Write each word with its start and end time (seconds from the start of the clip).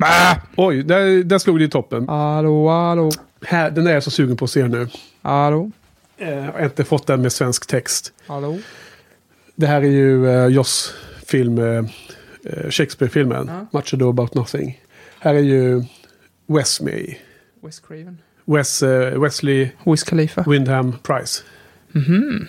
Ah! 0.00 0.36
Oj, 0.56 0.82
där, 0.82 1.24
där 1.24 1.38
slog 1.38 1.58
det 1.58 1.64
i 1.64 1.68
toppen. 1.68 2.08
Hallå, 2.08 2.68
hallå, 2.68 3.10
Här, 3.44 3.70
den 3.70 3.86
är 3.86 3.92
jag 3.92 4.02
så 4.02 4.10
sugen 4.10 4.36
på 4.36 4.44
att 4.44 4.50
se 4.50 4.68
nu. 4.68 4.88
hallå, 5.22 5.70
Eh, 6.16 6.28
Jag 6.30 6.52
har 6.52 6.64
inte 6.64 6.84
fått 6.84 7.06
den 7.06 7.22
med 7.22 7.32
svensk 7.32 7.66
text. 7.66 8.12
hallå. 8.26 8.58
Det 9.56 9.66
här 9.66 9.82
är 9.82 9.86
ju 9.90 10.26
uh, 10.26 10.46
Joss 10.46 10.94
film, 11.26 11.58
eh, 11.58 11.84
eh, 12.44 12.70
Shakespeare-filmen. 12.70 13.50
Ja. 13.72 13.78
Much 13.78 13.94
Ado 13.94 14.08
About 14.10 14.34
Nothing. 14.34 14.80
Här 15.20 15.34
är 15.34 15.38
ju 15.38 15.84
Wes 16.46 16.80
med. 16.80 17.14
Wes 17.62 17.80
Craven. 17.80 18.18
Wes, 18.44 18.82
eh, 18.82 19.20
Wesley 19.20 19.70
Wiz 19.84 20.02
Khalifa. 20.02 20.44
Windham 20.50 20.94
Price. 21.02 21.42
Mhm. 21.92 22.46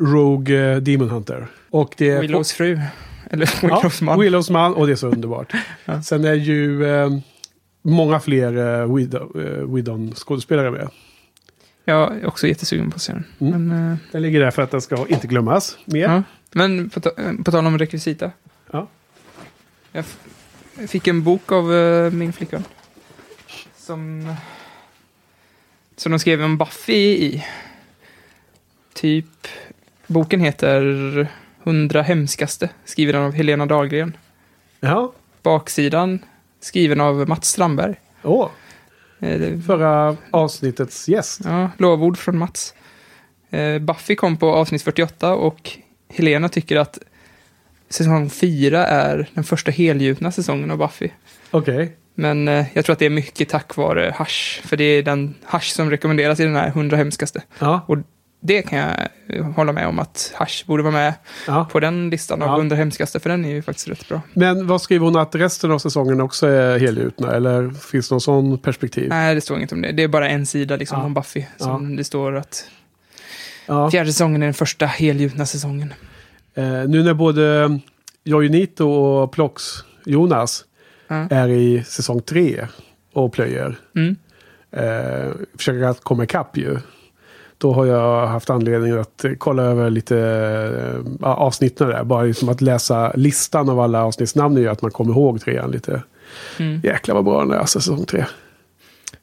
Rogue 0.00 0.72
eh, 0.72 0.76
Demon 0.76 1.08
Hunter. 1.10 1.46
Och 1.70 1.94
det 1.96 2.10
är 2.10 2.20
Willows 2.20 2.52
fru. 2.52 2.78
Eller 3.30 3.60
Willows 3.62 4.00
man. 4.02 4.20
Willows 4.20 4.50
man 4.50 4.74
och 4.74 4.86
det 4.86 4.92
är 4.92 4.96
så 4.96 5.06
underbart. 5.08 5.52
Ja. 5.84 6.02
Sen 6.02 6.24
är 6.24 6.34
ju 6.34 6.86
eh, 6.86 7.10
många 7.82 8.20
fler 8.20 8.56
eh, 8.56 8.80
eh, 8.82 9.66
Whedon-skådespelare 9.66 10.70
med. 10.70 10.88
Jag 11.84 12.16
är 12.16 12.26
också 12.26 12.46
jättesugen 12.46 12.90
på 12.90 12.94
att 12.96 13.02
se 13.02 13.12
den. 13.12 13.24
Mm. 13.40 13.68
Men, 13.68 13.92
eh, 13.92 13.98
Den 14.12 14.22
ligger 14.22 14.40
där 14.40 14.50
för 14.50 14.62
att 14.62 14.70
den 14.70 14.80
ska 14.80 15.06
inte 15.08 15.26
glömmas 15.26 15.78
mer. 15.84 16.02
ja. 16.02 16.22
Men 16.52 16.90
på, 16.90 17.00
ta- 17.00 17.10
eh, 17.18 17.32
på 17.44 17.50
tal 17.50 17.66
om 17.66 17.78
rekvisita. 17.78 18.30
Ja. 18.70 18.88
Jag 19.92 20.04
fick 20.90 21.06
en 21.06 21.22
bok 21.22 21.52
av 21.52 21.74
eh, 21.74 22.10
min 22.12 22.32
flickvän. 22.32 22.64
Som... 23.76 24.34
Som 25.96 26.12
de 26.12 26.18
skrev 26.18 26.42
om 26.42 26.58
Buffy 26.58 26.92
i. 27.16 27.44
Typ... 28.94 29.26
Boken 30.06 30.40
heter 30.40 31.28
100 31.64 32.02
hemskaste. 32.02 32.68
Skriven 32.84 33.16
av 33.16 33.32
Helena 33.32 33.66
Dahlgren. 33.66 34.16
Ja. 34.80 35.12
Baksidan 35.42 36.18
skriven 36.60 37.00
av 37.00 37.28
Mats 37.28 37.48
Strandberg. 37.48 37.94
Åh, 38.22 38.48
Eh, 39.20 39.38
det- 39.40 39.62
förra 39.66 40.16
avsnittets 40.30 41.08
gäst. 41.08 41.40
Ja, 41.44 41.70
lovord 41.78 42.18
från 42.18 42.38
Mats. 42.38 42.74
Eh, 43.50 43.78
Buffy 43.78 44.14
kom 44.16 44.36
på 44.36 44.54
avsnitt 44.54 44.82
48 44.82 45.34
och 45.34 45.70
Helena 46.08 46.48
tycker 46.48 46.76
att 46.76 46.98
säsong 47.88 48.30
4 48.30 48.86
är 48.86 49.28
den 49.34 49.44
första 49.44 49.70
helgjutna 49.70 50.32
säsongen 50.32 50.70
av 50.70 50.78
Buffy. 50.78 51.08
Okej. 51.50 51.96
Men 52.14 52.48
eh, 52.48 52.66
jag 52.72 52.84
tror 52.84 52.92
att 52.92 52.98
det 52.98 53.06
är 53.06 53.10
mycket 53.10 53.48
tack 53.48 53.76
vare 53.76 54.14
Hush. 54.18 54.62
För 54.66 54.76
det 54.76 54.84
är 54.84 55.02
den 55.02 55.34
Hush 55.44 55.74
som 55.74 55.90
rekommenderas 55.90 56.40
i 56.40 56.44
den 56.44 56.56
här 56.56 56.68
100 56.68 56.96
hemskaste. 56.96 57.42
Ja. 57.58 57.80
Och 57.86 57.96
det 58.40 58.62
kan 58.62 58.78
jag 58.78 59.08
eh, 59.26 59.44
hålla 59.44 59.72
med 59.72 59.86
om 59.86 59.98
att 59.98 60.34
Hush 60.38 60.66
borde 60.66 60.82
vara 60.82 60.92
med 60.92 61.14
ja. 61.46 61.68
på 61.72 61.80
den 61.80 62.10
listan 62.10 62.42
av 62.42 62.48
Ja. 62.48 62.56
100 62.56 62.76
hemskaste. 62.76 63.20
För 63.20 63.30
den 63.30 63.44
är 63.44 63.48
ju 63.50 63.62
faktiskt 63.62 63.88
rätt 63.88 64.08
bra. 64.08 64.20
Men 64.32 64.66
vad 64.66 64.82
skriver 64.82 65.04
hon 65.04 65.16
att 65.16 65.34
resten 65.34 65.70
av 65.70 65.78
säsongen 65.78 66.20
också 66.20 66.46
är 66.46 66.78
helgjutna? 66.78 67.32
Eller 67.34 67.70
finns 67.70 68.08
det 68.08 68.12
någon 68.12 68.20
sån 68.20 68.58
perspektiv? 68.58 69.08
Nej, 69.08 69.34
det 69.34 69.40
står 69.40 69.56
inget 69.56 69.72
om 69.72 69.82
det. 69.82 69.92
Det 69.92 70.02
är 70.02 70.08
bara 70.08 70.28
en 70.28 70.46
sida 70.46 70.76
liksom 70.76 70.98
Ja. 70.98 71.04
om 71.04 71.14
Buffy. 71.14 71.44
Som 71.56 71.96
det 71.96 72.04
står 72.04 72.36
att 72.36 72.64
fjärde 73.90 74.12
säsongen 74.12 74.42
är 74.42 74.46
den 74.46 74.54
första 74.54 74.86
helgjutna 74.86 75.46
säsongen. 75.46 75.94
Eh, 76.54 76.64
nu 76.64 77.02
när 77.02 77.14
både 77.14 77.78
Jojonito 78.24 78.88
och 78.90 79.32
Plox, 79.32 79.62
Jonas, 80.04 80.64
är 81.08 81.48
i 81.48 81.84
säsong 81.86 82.20
tre 82.22 82.66
och 83.12 83.32
plöjer. 83.32 83.76
Mm. 83.96 84.16
Eh, 84.70 85.32
försöker 85.58 85.82
att 85.82 86.00
komma 86.00 86.24
ikapp 86.24 86.56
ju. 86.56 86.78
Då 87.58 87.72
har 87.72 87.86
jag 87.86 88.26
haft 88.26 88.50
anledning 88.50 88.92
att 88.92 89.24
kolla 89.38 89.62
över 89.62 89.90
lite 89.90 90.14
ja, 91.20 91.34
avsnitten 91.34 91.88
där. 91.88 92.04
Bara 92.04 92.22
liksom 92.22 92.48
att 92.48 92.60
läsa 92.60 93.12
listan 93.14 93.68
av 93.68 93.80
alla 93.80 94.04
avsnittsnamn 94.04 94.56
gör 94.56 94.72
att 94.72 94.82
man 94.82 94.90
kommer 94.90 95.12
ihåg 95.12 95.40
trean 95.40 95.70
lite. 95.70 96.02
Mm. 96.58 96.80
Jäklar 96.84 97.14
vad 97.14 97.24
bra 97.24 97.40
den 97.40 97.50
är, 97.50 97.56
alltså, 97.56 97.80
säsong 97.80 98.04
tre. 98.04 98.24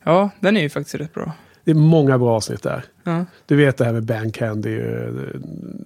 Ja, 0.03 0.29
den 0.39 0.57
är 0.57 0.61
ju 0.61 0.69
faktiskt 0.69 0.95
rätt 0.95 1.13
bra. 1.13 1.31
Det 1.63 1.71
är 1.71 1.75
många 1.75 2.17
bra 2.17 2.35
avsnitt 2.35 2.63
där. 2.63 2.85
Ja. 3.03 3.25
Du 3.45 3.55
vet 3.55 3.77
det 3.77 3.85
här 3.85 3.93
med 3.93 4.03
Band 4.03 4.35
Candy, 4.35 4.79
eh, 4.79 5.07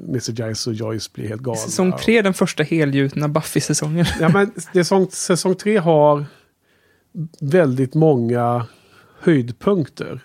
Mr. 0.08 0.32
Giles 0.32 0.68
och 0.68 0.74
Joyce 0.74 1.10
blir 1.14 1.28
helt 1.28 1.42
galna. 1.42 1.58
Säsong 1.58 1.94
tre 1.98 2.22
den 2.22 2.34
första 2.34 2.64
helgjutna 2.64 3.28
Buffy-säsongen. 3.28 4.06
Ja, 4.20 4.30
men 4.74 4.86
sång, 4.86 5.08
säsong 5.12 5.56
tre 5.56 5.78
har 5.78 6.26
väldigt 7.40 7.94
många 7.94 8.66
höjdpunkter. 9.20 10.22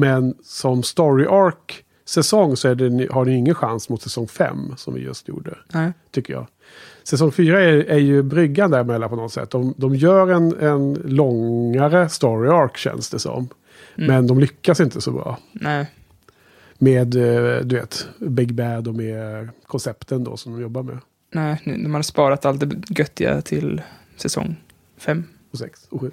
Men 0.00 0.34
som 0.42 0.82
story 0.82 1.26
arc 1.26 1.82
säsong 2.04 2.56
så 2.56 2.74
det, 2.74 3.08
har 3.10 3.24
den 3.24 3.34
ingen 3.34 3.54
chans 3.54 3.88
mot 3.88 4.02
säsong 4.02 4.28
fem 4.28 4.74
som 4.76 4.94
vi 4.94 5.00
just 5.00 5.28
gjorde. 5.28 5.58
Nej. 5.72 5.92
Tycker 6.10 6.32
jag. 6.32 6.46
Säsong 7.02 7.32
fyra 7.32 7.60
är, 7.60 7.76
är 7.76 7.98
ju 7.98 8.22
bryggan 8.22 8.70
däremellan 8.70 9.08
på 9.10 9.16
något 9.16 9.32
sätt. 9.32 9.50
De, 9.50 9.74
de 9.76 9.94
gör 9.94 10.28
en, 10.28 10.58
en 10.60 10.94
långare 10.94 12.08
story 12.08 12.48
arc 12.48 12.76
känns 12.76 13.10
det 13.10 13.18
som. 13.18 13.48
Mm. 13.96 14.06
Men 14.08 14.26
de 14.26 14.38
lyckas 14.40 14.80
inte 14.80 15.00
så 15.00 15.12
bra. 15.12 15.38
Nej. 15.52 15.86
Med, 16.78 17.14
eh, 17.16 17.60
du 17.64 17.76
vet, 17.76 18.08
Big 18.18 18.54
Bad 18.54 18.88
och 18.88 18.94
med 18.94 19.48
koncepten 19.66 20.24
då 20.24 20.36
som 20.36 20.52
de 20.52 20.62
jobbar 20.62 20.82
med. 20.82 20.98
Nej, 21.32 21.60
nu- 21.64 21.82
de 21.82 21.92
hade 21.94 22.04
sparat 22.04 22.44
allt 22.44 22.60
det 22.60 22.98
göttiga 22.98 23.42
till 23.42 23.82
säsong 24.16 24.56
fem. 24.98 25.24
Och 25.52 25.58
sex 25.58 25.86
och 25.90 26.00
sju. 26.00 26.10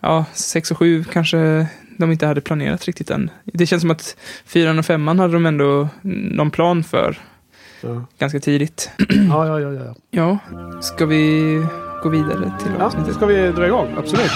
Ja, 0.00 0.24
sex 0.32 0.70
och 0.70 0.78
sju 0.78 1.04
kanske 1.04 1.66
de 1.96 2.12
inte 2.12 2.26
hade 2.26 2.40
planerat 2.40 2.84
riktigt 2.84 3.10
än. 3.10 3.30
Det 3.44 3.66
känns 3.66 3.80
som 3.80 3.90
att 3.90 4.16
fyran 4.46 4.78
och 4.78 4.86
femman 4.86 5.18
hade 5.18 5.32
de 5.32 5.46
ändå 5.46 5.88
någon 6.02 6.50
plan 6.50 6.84
för 6.84 7.16
Ja. 7.80 8.04
ganska 8.18 8.40
tidigt. 8.40 8.90
Ja, 9.28 9.46
ja, 9.46 9.60
ja, 9.60 9.72
ja. 9.72 9.94
Ja, 10.10 10.38
ska 10.80 11.06
vi 11.06 11.42
gå 12.02 12.08
vidare 12.08 12.52
till 12.62 12.72
Ja, 12.78 12.84
avsnittet? 12.84 13.14
ska 13.14 13.26
vi 13.26 13.52
dra 13.52 13.66
igång? 13.66 13.88
Absolut. 13.98 14.30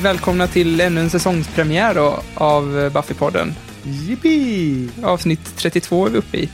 Välkomna 0.00 0.46
till 0.46 0.80
ännu 0.80 1.00
en 1.00 1.10
säsongspremiär 1.10 1.94
då, 1.94 2.20
av 2.34 2.78
eh, 2.78 2.90
Buffy-podden. 2.92 3.52
Yippee! 3.82 4.88
Avsnitt 5.02 5.56
32 5.56 6.06
är 6.06 6.10
vi 6.10 6.18
uppe 6.18 6.36
i. 6.36 6.48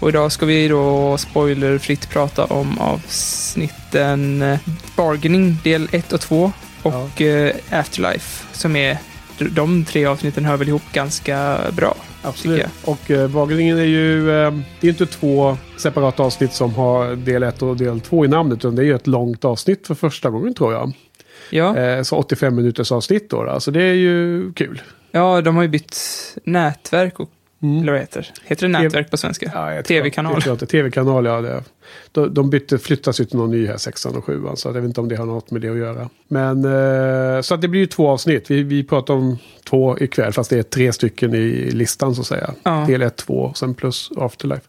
Och 0.00 0.08
idag 0.08 0.32
ska 0.32 0.46
vi 0.46 0.68
då 0.68 1.18
spoilerfritt 1.18 2.10
prata 2.10 2.44
om 2.44 2.78
avsnitten 2.78 4.42
eh, 4.42 4.58
Bargaining 4.96 5.58
del 5.64 5.88
1 5.92 6.12
och 6.12 6.20
2 6.20 6.52
och 6.82 7.20
eh, 7.20 7.54
Afterlife 7.70 8.46
som 8.52 8.76
är 8.76 8.98
de 9.38 9.84
tre 9.84 10.06
avsnitten 10.06 10.44
hör 10.44 10.56
väl 10.56 10.68
ihop 10.68 10.92
ganska 10.92 11.58
bra. 11.72 11.94
Absolut. 12.22 12.66
Och 12.84 13.10
eh, 13.10 13.28
bagningen 13.28 13.78
är 13.78 13.84
ju... 13.84 14.30
Eh, 14.30 14.52
det 14.80 14.86
är 14.86 14.90
inte 14.90 15.06
två 15.06 15.56
separata 15.76 16.22
avsnitt 16.22 16.52
som 16.52 16.74
har 16.74 17.16
del 17.16 17.42
1 17.42 17.62
och 17.62 17.76
del 17.76 18.00
2 18.00 18.24
i 18.24 18.28
namnet. 18.28 18.58
Utan 18.58 18.74
det 18.74 18.82
är 18.82 18.86
ju 18.86 18.94
ett 18.94 19.06
långt 19.06 19.44
avsnitt 19.44 19.86
för 19.86 19.94
första 19.94 20.30
gången 20.30 20.54
tror 20.54 20.72
jag. 20.72 20.92
Ja, 21.50 21.76
Eh, 21.78 22.02
så 22.02 22.16
85 22.16 22.54
minuters 22.56 22.92
avsnitt 22.92 23.30
då. 23.30 23.44
då. 23.44 23.60
Så 23.60 23.70
det 23.70 23.82
är 23.82 23.94
ju 23.94 24.52
kul. 24.52 24.82
ja 25.10 25.40
de 25.40 25.56
har 25.56 25.62
ju 25.62 25.68
bytt 25.68 25.96
nätverk, 26.44 27.20
och, 27.20 27.30
Mm. 27.62 27.82
eller 27.82 27.92
vad 27.92 28.00
heter? 28.00 28.32
Heter 28.44 28.68
det 28.68 28.72
nätverk 28.82 29.10
på 29.10 29.16
svenska? 29.16 29.50
Ja, 29.54 29.82
TV-kanal. 29.82 30.42
TV-kanal, 30.42 31.24
ja. 31.26 31.40
Det. 31.40 31.62
De, 32.12 32.34
de 32.34 32.50
bytte, 32.50 32.78
flyttas 32.78 33.20
ju 33.20 33.24
till 33.24 33.36
någon 33.38 33.50
ny 33.50 33.66
här, 33.66 33.76
sexan 33.76 34.16
och 34.16 34.24
sjuan. 34.24 34.56
Så 34.56 34.68
jag 34.68 34.72
vet 34.72 34.84
inte 34.84 35.00
om 35.00 35.08
det 35.08 35.16
har 35.16 35.26
något 35.26 35.50
med 35.50 35.60
det 35.62 35.68
att 35.68 35.76
göra. 35.76 36.08
Men 36.28 36.64
eh, 36.64 37.40
så 37.40 37.54
att 37.54 37.60
det 37.60 37.68
blir 37.68 37.80
ju 37.80 37.86
två 37.86 38.08
avsnitt. 38.08 38.50
Vi, 38.50 38.62
vi 38.62 38.84
pratar 38.84 39.14
om 39.14 39.38
två 39.68 39.98
ikväll, 39.98 40.32
fast 40.32 40.50
det 40.50 40.58
är 40.58 40.62
tre 40.62 40.92
stycken 40.92 41.34
i 41.34 41.70
listan 41.70 42.14
så 42.14 42.20
att 42.20 42.26
säga. 42.26 42.54
Ja. 42.62 42.84
Del 42.88 43.02
1, 43.02 43.16
2, 43.16 43.52
sen 43.56 43.74
plus 43.74 44.10
Afterlife. 44.16 44.62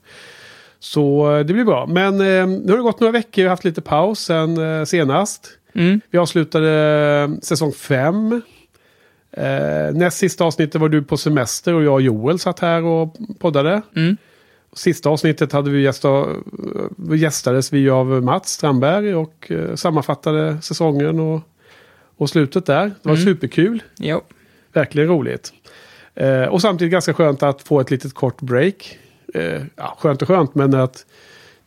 Så 0.80 1.34
eh, 1.38 1.46
det 1.46 1.54
blir 1.54 1.66
bra. 1.66 1.86
Men 1.88 2.14
eh, 2.14 2.48
nu 2.48 2.70
har 2.72 2.78
det 2.78 2.84
gått 2.84 3.00
några 3.00 3.12
veckor, 3.12 3.42
vi 3.42 3.44
har 3.44 3.50
haft 3.50 3.64
lite 3.66 3.82
paus 3.82 4.20
sen 4.20 4.80
eh, 4.80 4.86
senast. 4.86 5.48
Mm. 5.76 6.02
Vi 6.12 6.18
avslutade 6.18 6.72
eh, 7.32 7.40
säsong 7.42 7.72
5. 7.72 8.42
Eh, 9.32 9.94
näst 9.94 10.18
sista 10.18 10.44
avsnittet 10.44 10.82
var 10.82 10.90
du 10.90 11.04
på 11.04 11.18
semester 11.18 11.74
och 11.74 11.84
jag 11.84 11.94
och 11.94 12.02
Joel 12.02 12.40
satt 12.40 12.60
här 12.60 12.84
och 12.84 13.16
poddade. 13.40 13.82
Mm. 13.96 14.18
Sista 14.74 15.10
avsnittet 15.10 15.52
hade 15.52 15.70
vi 15.72 15.82
gästa, 15.82 16.26
gästades 17.16 17.74
vi 17.74 17.90
av 17.90 18.06
Mats 18.24 18.50
Strandberg 18.50 19.16
och 19.16 19.52
eh, 19.52 19.76
sammanfattade 19.76 20.62
säsongen 20.62 21.20
och, 21.20 21.42
och 22.18 22.30
slutet 22.30 22.66
där. 22.66 22.86
Det 22.86 23.10
var 23.10 23.16
Mm. 23.16 23.26
superkul, 23.26 23.84
Jo. 24.00 24.22
verkligen 24.74 25.10
roligt. 25.10 25.54
Eh, 26.16 26.44
och 26.44 26.62
samtidigt 26.62 26.92
ganska 26.92 27.14
skönt 27.14 27.44
att 27.44 27.62
få 27.62 27.80
ett 27.80 27.92
litet 27.92 28.14
kort 28.14 28.42
break. 28.42 28.98
Eh, 29.34 29.62
ja, 29.76 29.98
skönt 30.00 30.22
och 30.22 30.28
skönt, 30.28 30.56
men 30.56 30.74
att 30.74 31.06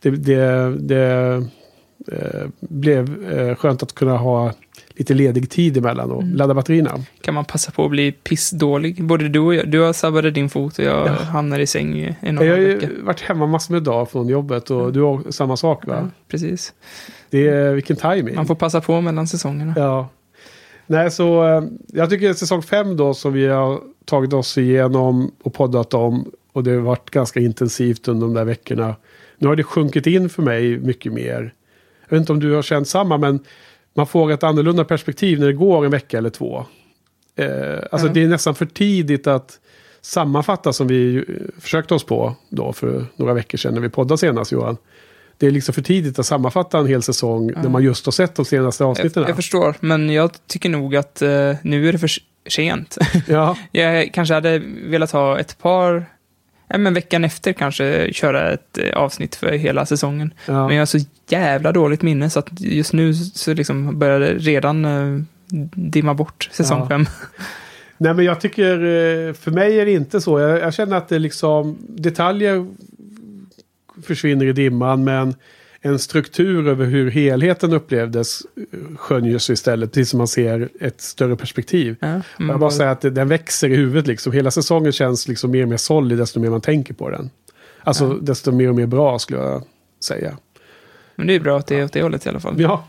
det, 0.01 0.09
det, 0.09 0.75
det 0.79 1.05
eh, 1.05 1.41
blev 2.59 3.31
eh, 3.31 3.55
skönt 3.55 3.83
att 3.83 3.95
kunna 3.95 4.17
ha 4.17 4.53
lite 4.95 5.13
ledig 5.13 5.49
tid 5.49 5.77
emellan 5.77 6.11
och 6.11 6.23
ladda 6.23 6.53
batterierna. 6.53 6.91
Kan 7.21 7.33
man 7.33 7.45
passa 7.45 7.71
på 7.71 7.85
att 7.85 7.91
bli 7.91 8.11
pissdålig? 8.11 9.03
Både 9.03 9.29
du 9.29 9.39
och 9.39 9.55
jag. 9.55 9.71
Du 9.71 9.79
har 9.79 9.93
sabbat 9.93 10.33
din 10.33 10.49
fot 10.49 10.79
och 10.79 10.85
jag 10.85 11.07
Ja. 11.07 11.11
hamnar 11.13 11.59
i 11.59 11.67
säng 11.67 11.95
i 11.99 12.15
en 12.21 12.37
och 12.37 12.45
Jag 12.45 12.51
har 12.51 12.57
ju 12.57 13.01
varit 13.03 13.21
hemma 13.21 13.47
massor 13.47 13.73
med 13.73 13.83
dagar 13.83 14.05
från 14.05 14.27
jobbet 14.27 14.71
och 14.71 14.93
du 14.93 15.01
har 15.01 15.31
samma 15.31 15.57
sak 15.57 15.87
va? 15.87 15.93
Ja, 16.01 16.09
precis. 16.27 16.73
Det 17.29 17.47
är 17.47 17.73
vilken 17.73 17.95
timing. 17.95 18.35
Man 18.35 18.45
får 18.47 18.55
passa 18.55 18.81
på 18.81 19.01
mellan 19.01 19.27
säsongerna. 19.27 19.73
Ja. 19.75 20.09
Nej, 20.87 21.11
så 21.11 21.47
eh, 21.47 21.63
jag 21.87 22.09
tycker 22.09 22.33
säsong 22.33 22.61
fem 22.61 22.97
då 22.97 23.13
som 23.13 23.33
vi 23.33 23.47
har 23.47 23.79
tagit 24.05 24.33
oss 24.33 24.57
igenom 24.57 25.31
och 25.43 25.53
poddat 25.53 25.93
om. 25.93 26.31
Och 26.53 26.63
det 26.63 26.71
har 26.71 26.77
varit 26.77 27.09
ganska 27.09 27.39
intensivt 27.39 28.07
under 28.07 28.27
de 28.27 28.33
där 28.33 28.45
veckorna. 28.45 28.95
Nu 29.37 29.47
har 29.47 29.55
det 29.55 29.63
sjunkit 29.63 30.07
in 30.07 30.29
för 30.29 30.41
mig 30.43 30.77
mycket 30.79 31.13
mer. 31.13 31.53
Jag 32.09 32.17
vet 32.17 32.21
inte 32.21 32.31
om 32.33 32.39
du 32.39 32.51
har 32.53 32.61
känt 32.61 32.87
samma, 32.87 33.17
men 33.17 33.39
man 33.95 34.07
får 34.07 34.31
ett 34.31 34.43
annorlunda 34.43 34.83
perspektiv 34.85 35.39
när 35.39 35.47
det 35.47 35.53
går 35.53 35.85
en 35.85 35.91
vecka 35.91 36.17
eller 36.17 36.29
två. 36.29 36.65
Eh, 37.35 37.47
alltså 37.91 38.07
Ja. 38.07 38.13
det 38.13 38.23
är 38.23 38.27
nästan 38.27 38.55
för 38.55 38.65
tidigt 38.65 39.27
att 39.27 39.59
sammanfatta 40.01 40.73
som 40.73 40.87
vi 40.87 41.15
eh, 41.17 41.23
försökte 41.61 41.93
oss 41.93 42.03
på 42.03 42.35
då 42.49 42.73
för 42.73 43.05
några 43.15 43.33
veckor 43.33 43.57
sedan 43.57 43.73
när 43.73 43.81
vi 43.81 43.89
poddade 43.89 44.17
senast 44.17 44.51
Johan. 44.51 44.77
Det 45.37 45.47
är 45.47 45.51
liksom 45.51 45.73
för 45.73 45.81
tidigt 45.81 46.19
att 46.19 46.25
sammanfatta 46.25 46.77
en 46.79 46.87
hel 46.87 47.01
säsong 47.03 47.51
när 47.55 47.69
man 47.69 47.83
just 47.83 48.05
har 48.05 48.11
sett 48.11 48.35
de 48.35 48.45
senaste 48.45 48.83
avsnitten. 48.83 49.21
Jag, 49.23 49.29
jag 49.29 49.35
förstår, 49.35 49.75
men 49.79 50.09
jag 50.09 50.31
tycker 50.47 50.69
nog 50.69 50.95
att 50.95 51.21
eh, 51.21 51.55
nu 51.63 51.89
är 51.89 51.91
det 51.91 51.99
för 51.99 52.09
sent. 52.49 52.97
Ja, 53.27 53.57
jag 53.71 54.13
kanske 54.13 54.33
hade 54.33 54.61
velat 54.85 55.11
ha 55.11 55.39
ett 55.39 55.57
par, 55.57 56.05
ja, 56.69 56.77
men 56.77 56.93
veckan 56.93 57.23
efter 57.23 57.53
kanske 57.53 58.13
köra 58.13 58.51
ett 58.51 58.77
eh, 58.77 58.93
avsnitt 58.97 59.35
för 59.35 59.51
hela 59.51 59.85
säsongen. 59.85 60.33
ja. 60.45 60.67
Men 60.67 60.75
jag 60.75 60.81
har 60.81 60.85
så 60.85 60.99
jävla 61.29 61.71
dåligt 61.71 62.01
minne 62.01 62.29
så 62.29 62.39
att 62.39 62.61
just 62.61 62.93
nu 62.93 63.13
så 63.13 63.53
liksom 63.53 63.99
börjar 63.99 64.19
det 64.19 64.33
redan 64.33 64.85
eh, 64.85 65.21
dimma 65.75 66.13
bort 66.13 66.49
säsong 66.51 66.79
Ja. 66.79 66.87
fem. 66.87 67.05
Nej 67.97 68.13
men 68.13 68.25
jag 68.25 68.41
tycker, 68.41 68.73
eh, 68.73 69.33
för 69.33 69.51
mig 69.51 69.79
är 69.79 69.85
det 69.85 69.91
inte 69.91 70.21
så. 70.21 70.39
Jag, 70.39 70.59
jag 70.59 70.73
känner 70.73 70.97
att 70.97 71.09
det 71.09 71.19
liksom, 71.19 71.77
detaljer 71.89 72.67
försvinner 74.03 74.45
i 74.45 74.53
dimman 74.53 75.03
men 75.03 75.35
en 75.81 75.99
struktur 75.99 76.67
över 76.67 76.85
hur 76.85 77.11
helheten 77.11 77.73
upplevdes 77.73 78.41
skönjs 78.97 79.49
istället. 79.49 80.07
Som 80.07 80.17
man 80.17 80.27
ser 80.27 80.69
ett 80.79 81.01
större 81.01 81.35
perspektiv. 81.35 81.95
Ja, 81.99 82.07
Jag 82.07 82.21
man 82.37 82.59
bara 82.59 82.71
säga 82.71 82.91
att 82.91 83.01
den 83.01 83.27
växer 83.27 83.69
i 83.69 83.75
huvudet 83.75 84.07
liksom. 84.07 84.33
Hela 84.33 84.51
säsongen 84.51 84.91
känns 84.91 85.27
liksom 85.27 85.51
mer 85.51 85.63
och 85.63 85.69
mer 85.69 85.77
solid 85.77 86.17
desto 86.17 86.39
mer 86.39 86.49
man 86.49 86.61
tänker 86.61 86.93
på 86.93 87.09
den. 87.09 87.29
Alltså 87.83 88.05
Ja. 88.05 88.17
desto 88.21 88.51
mer 88.51 88.69
och 88.69 88.75
mer 88.75 88.85
bra 88.85 89.19
skulle 89.19 89.39
jag 89.39 89.63
säga. 90.03 90.37
Men 91.15 91.27
det 91.27 91.35
är 91.35 91.39
bra 91.39 91.57
att 91.57 91.67
det 91.67 91.79
är 91.79 91.85
åt 91.85 91.93
det 91.93 92.01
hållet 92.01 92.25
i 92.25 92.29
alla 92.29 92.39
fall. 92.39 92.61
Ja, 92.61 92.83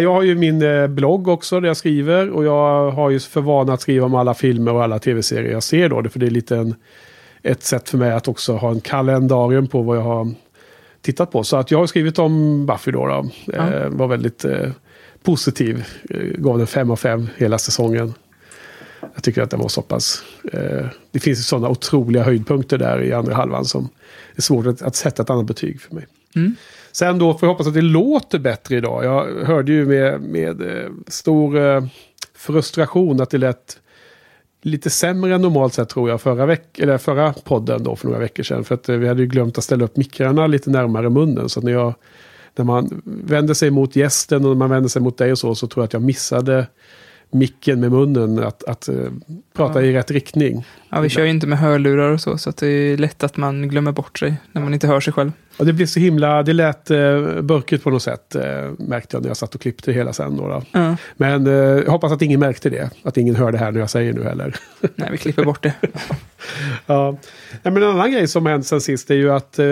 jag 0.00 0.12
har 0.12 0.22
ju 0.22 0.34
min 0.34 0.62
eh, 0.62 0.86
blogg 0.86 1.28
också 1.28 1.60
där 1.60 1.68
jag 1.68 1.76
skriver. 1.76 2.30
Och 2.30 2.44
jag 2.44 2.90
har 2.90 3.10
ju 3.10 3.20
för 3.20 3.40
vana 3.40 3.72
att 3.72 3.80
skriva 3.80 4.06
om 4.06 4.14
alla 4.14 4.34
filmer 4.34 4.72
och 4.72 4.82
alla 4.82 4.98
tv-serier 4.98 5.52
jag 5.52 5.62
ser 5.62 5.88
då. 5.88 6.02
För 6.08 6.18
det 6.18 6.26
är 6.26 6.30
lite 6.30 6.56
en, 6.56 6.74
ett 7.42 7.62
sätt 7.62 7.88
för 7.88 7.98
mig 7.98 8.12
att 8.12 8.28
också 8.28 8.56
ha 8.56 8.70
en 8.70 8.80
kalendarium 8.80 9.66
på 9.68 9.82
vad 9.82 9.96
jag 9.96 10.02
har 10.02 10.30
tittat 11.02 11.30
på. 11.30 11.44
Så 11.44 11.56
att 11.56 11.70
jag 11.70 11.78
har 11.78 11.86
skrivit 11.86 12.18
om 12.18 12.66
Buffy 12.66 12.90
då. 12.90 13.06
då. 13.06 13.28
Ja. 13.44 13.72
Eh, 13.72 13.88
var 13.88 14.06
väldigt 14.06 14.44
eh, 14.44 14.70
positiv. 15.22 15.84
Eh, 16.10 16.18
gav 16.18 16.58
den 16.58 16.66
5 16.66 16.90
av 16.90 16.96
5 16.96 17.28
hela 17.36 17.58
säsongen. 17.58 18.14
Jag 19.14 19.22
tycker 19.22 19.42
att 19.42 19.50
den 19.50 19.60
var 19.60 19.68
så 19.68 19.82
pass... 19.82 20.22
Eh, 20.52 20.86
det 21.10 21.18
finns 21.18 21.38
ju 21.38 21.42
sådana 21.42 21.68
otroliga 21.68 22.22
höjdpunkter 22.22 22.78
där 22.78 23.02
i 23.02 23.12
andra 23.12 23.34
halvan 23.34 23.64
som 23.64 23.88
är 24.36 24.42
svårt 24.42 24.66
att, 24.66 24.82
att 24.82 24.96
sätta 24.96 25.22
ett 25.22 25.30
annat 25.30 25.46
betyg 25.46 25.80
för 25.80 25.94
mig. 25.94 26.06
Mm. 26.34 26.56
Sen 26.92 27.18
då 27.18 27.38
får 27.38 27.46
jag 27.46 27.52
hoppas 27.52 27.66
att 27.66 27.74
det 27.74 27.82
låter 27.82 28.38
bättre 28.38 28.76
idag. 28.76 29.04
Jag 29.04 29.44
hörde 29.46 29.72
ju 29.72 29.86
med, 29.86 30.20
med 30.20 30.60
eh, 30.60 30.90
stor 31.06 31.58
eh, 31.58 31.84
frustration 32.34 33.20
att 33.20 33.30
det 33.30 33.38
lät 33.38 33.78
lite 34.62 34.90
sämre 34.90 35.34
än 35.34 35.42
normalt 35.42 35.74
sett 35.74 35.88
tror 35.88 36.10
jag 36.10 36.20
förra, 36.20 36.46
veck 36.46 36.78
eller 36.78 36.98
förra 36.98 37.32
podden 37.32 37.82
då 37.82 37.96
för 37.96 38.06
några 38.06 38.20
veckor 38.20 38.42
sedan. 38.42 38.64
För 38.64 38.74
att 38.74 38.88
eh, 38.88 38.96
vi 38.96 39.08
hade 39.08 39.20
ju 39.22 39.26
glömt 39.26 39.58
att 39.58 39.64
ställa 39.64 39.84
upp 39.84 39.96
mickarna 39.96 40.46
lite 40.46 40.70
närmare 40.70 41.10
munnen. 41.10 41.48
Så 41.48 41.60
när, 41.60 41.72
jag, 41.72 41.94
när 42.56 42.64
man 42.64 43.02
vänder 43.04 43.54
sig 43.54 43.70
mot 43.70 43.96
gästen 43.96 44.44
och 44.44 44.50
när 44.50 44.56
man 44.56 44.70
vänder 44.70 44.88
sig 44.88 45.02
mot 45.02 45.18
dig 45.18 45.32
och 45.32 45.38
så 45.38 45.54
så 45.54 45.66
tror 45.66 45.82
jag 45.82 45.86
att 45.86 45.92
jag 45.92 46.02
missade 46.02 46.66
micken 47.30 47.80
med 47.80 47.90
munnen 47.92 48.38
att, 48.38 48.64
att 48.64 48.88
eh, 48.88 48.94
prata 49.54 49.82
Ja. 49.82 49.86
i 49.86 49.92
rätt 49.94 50.10
riktning. 50.10 50.66
Ja, 50.88 51.00
vi 51.00 51.08
kör 51.08 51.24
ju 51.24 51.30
inte 51.30 51.46
med 51.46 51.58
hörlurar 51.58 52.10
och 52.10 52.20
så, 52.20 52.38
så 52.38 52.50
det 52.50 52.66
är 52.66 52.96
lätt 52.96 53.24
att 53.24 53.36
man 53.36 53.68
glömmer 53.68 53.92
bort 53.92 54.18
sig 54.18 54.34
när 54.52 54.62
man 54.62 54.74
inte 54.74 54.86
hör 54.86 55.00
sig 55.00 55.12
själv. 55.12 55.32
Och 55.56 55.66
det 55.66 55.72
blev 55.72 55.86
så 55.86 56.00
himla, 56.00 56.42
det 56.42 56.52
lät 56.52 56.90
eh, 56.90 57.40
burkigt 57.42 57.84
på 57.84 57.90
något 57.90 58.02
sätt 58.02 58.34
eh, 58.34 58.42
märkte 58.78 59.16
jag 59.16 59.22
när 59.22 59.30
jag 59.30 59.36
satt 59.36 59.54
och 59.54 59.60
klippte 59.60 59.92
hela 59.92 60.12
sen. 60.12 60.36
Då, 60.36 60.48
då. 60.48 60.62
Ja. 60.72 60.96
Men 61.16 61.46
eh, 61.46 61.52
jag 61.52 61.90
hoppas 61.90 62.12
att 62.12 62.22
ingen 62.22 62.40
märkte 62.40 62.70
det. 62.70 62.90
Att 63.02 63.16
ingen 63.16 63.36
hör 63.36 63.52
det 63.52 63.58
här 63.58 63.72
när 63.72 63.80
jag 63.80 63.90
säger 63.90 64.12
nu 64.12 64.24
heller. 64.24 64.56
Nej, 64.94 65.08
vi 65.10 65.18
klipper 65.18 65.44
bort 65.44 65.62
det. 65.62 65.74
ja. 66.86 67.10
Nej, 67.62 67.72
men 67.74 67.76
en 67.76 67.88
annan 67.88 68.12
grej 68.12 68.28
som 68.28 68.46
har 68.46 68.52
hänt 68.52 68.66
sen 68.66 68.80
sist 68.80 69.10
är 69.10 69.14
ju 69.14 69.32
att 69.32 69.58
eh, 69.58 69.64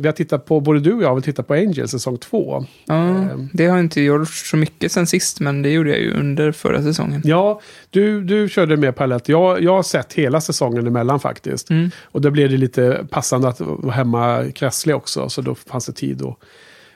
vi 0.00 0.02
har 0.04 0.12
tittat 0.12 0.44
på, 0.44 0.60
både 0.60 0.80
du 0.80 0.92
och 0.92 1.02
jag 1.02 1.14
har 1.14 1.20
tittat 1.20 1.46
på 1.48 1.54
Angel 1.54 1.88
säsong 1.88 2.18
två. 2.18 2.64
Ja, 2.86 2.94
Ehm. 2.94 3.48
det 3.52 3.66
har 3.66 3.78
inte 3.78 4.00
gjort 4.00 4.28
så 4.28 4.56
mycket 4.56 4.92
sen 4.92 5.06
sist, 5.06 5.40
men 5.40 5.62
det 5.62 5.70
gjorde 5.70 5.90
jag 5.90 6.00
ju 6.00 6.12
under 6.14 6.52
förra 6.52 6.82
säsongen. 6.82 7.22
Ja, 7.24 7.60
du, 7.90 8.24
du 8.24 8.48
körde 8.48 8.76
med 8.76 8.96
palett. 8.96 9.28
Jag, 9.28 9.62
jag 9.62 9.72
har 9.76 9.82
sett 9.82 10.12
hela 10.12 10.40
säsongen 10.40 10.86
emellan 10.86 11.20
faktiskt. 11.20 11.70
Mm. 11.70 11.90
Och 12.04 12.20
då 12.20 12.30
blev 12.30 12.50
det 12.50 12.56
lite 12.56 13.06
passande 13.10 13.48
att 13.48 13.60
vara 13.60 13.94
hemma 13.94 14.44
krasslig 14.54 14.96
också. 14.96 15.28
Så 15.28 15.40
då 15.40 15.54
fanns 15.54 15.86
det 15.86 15.92
tid 15.92 16.16
då. 16.16 16.36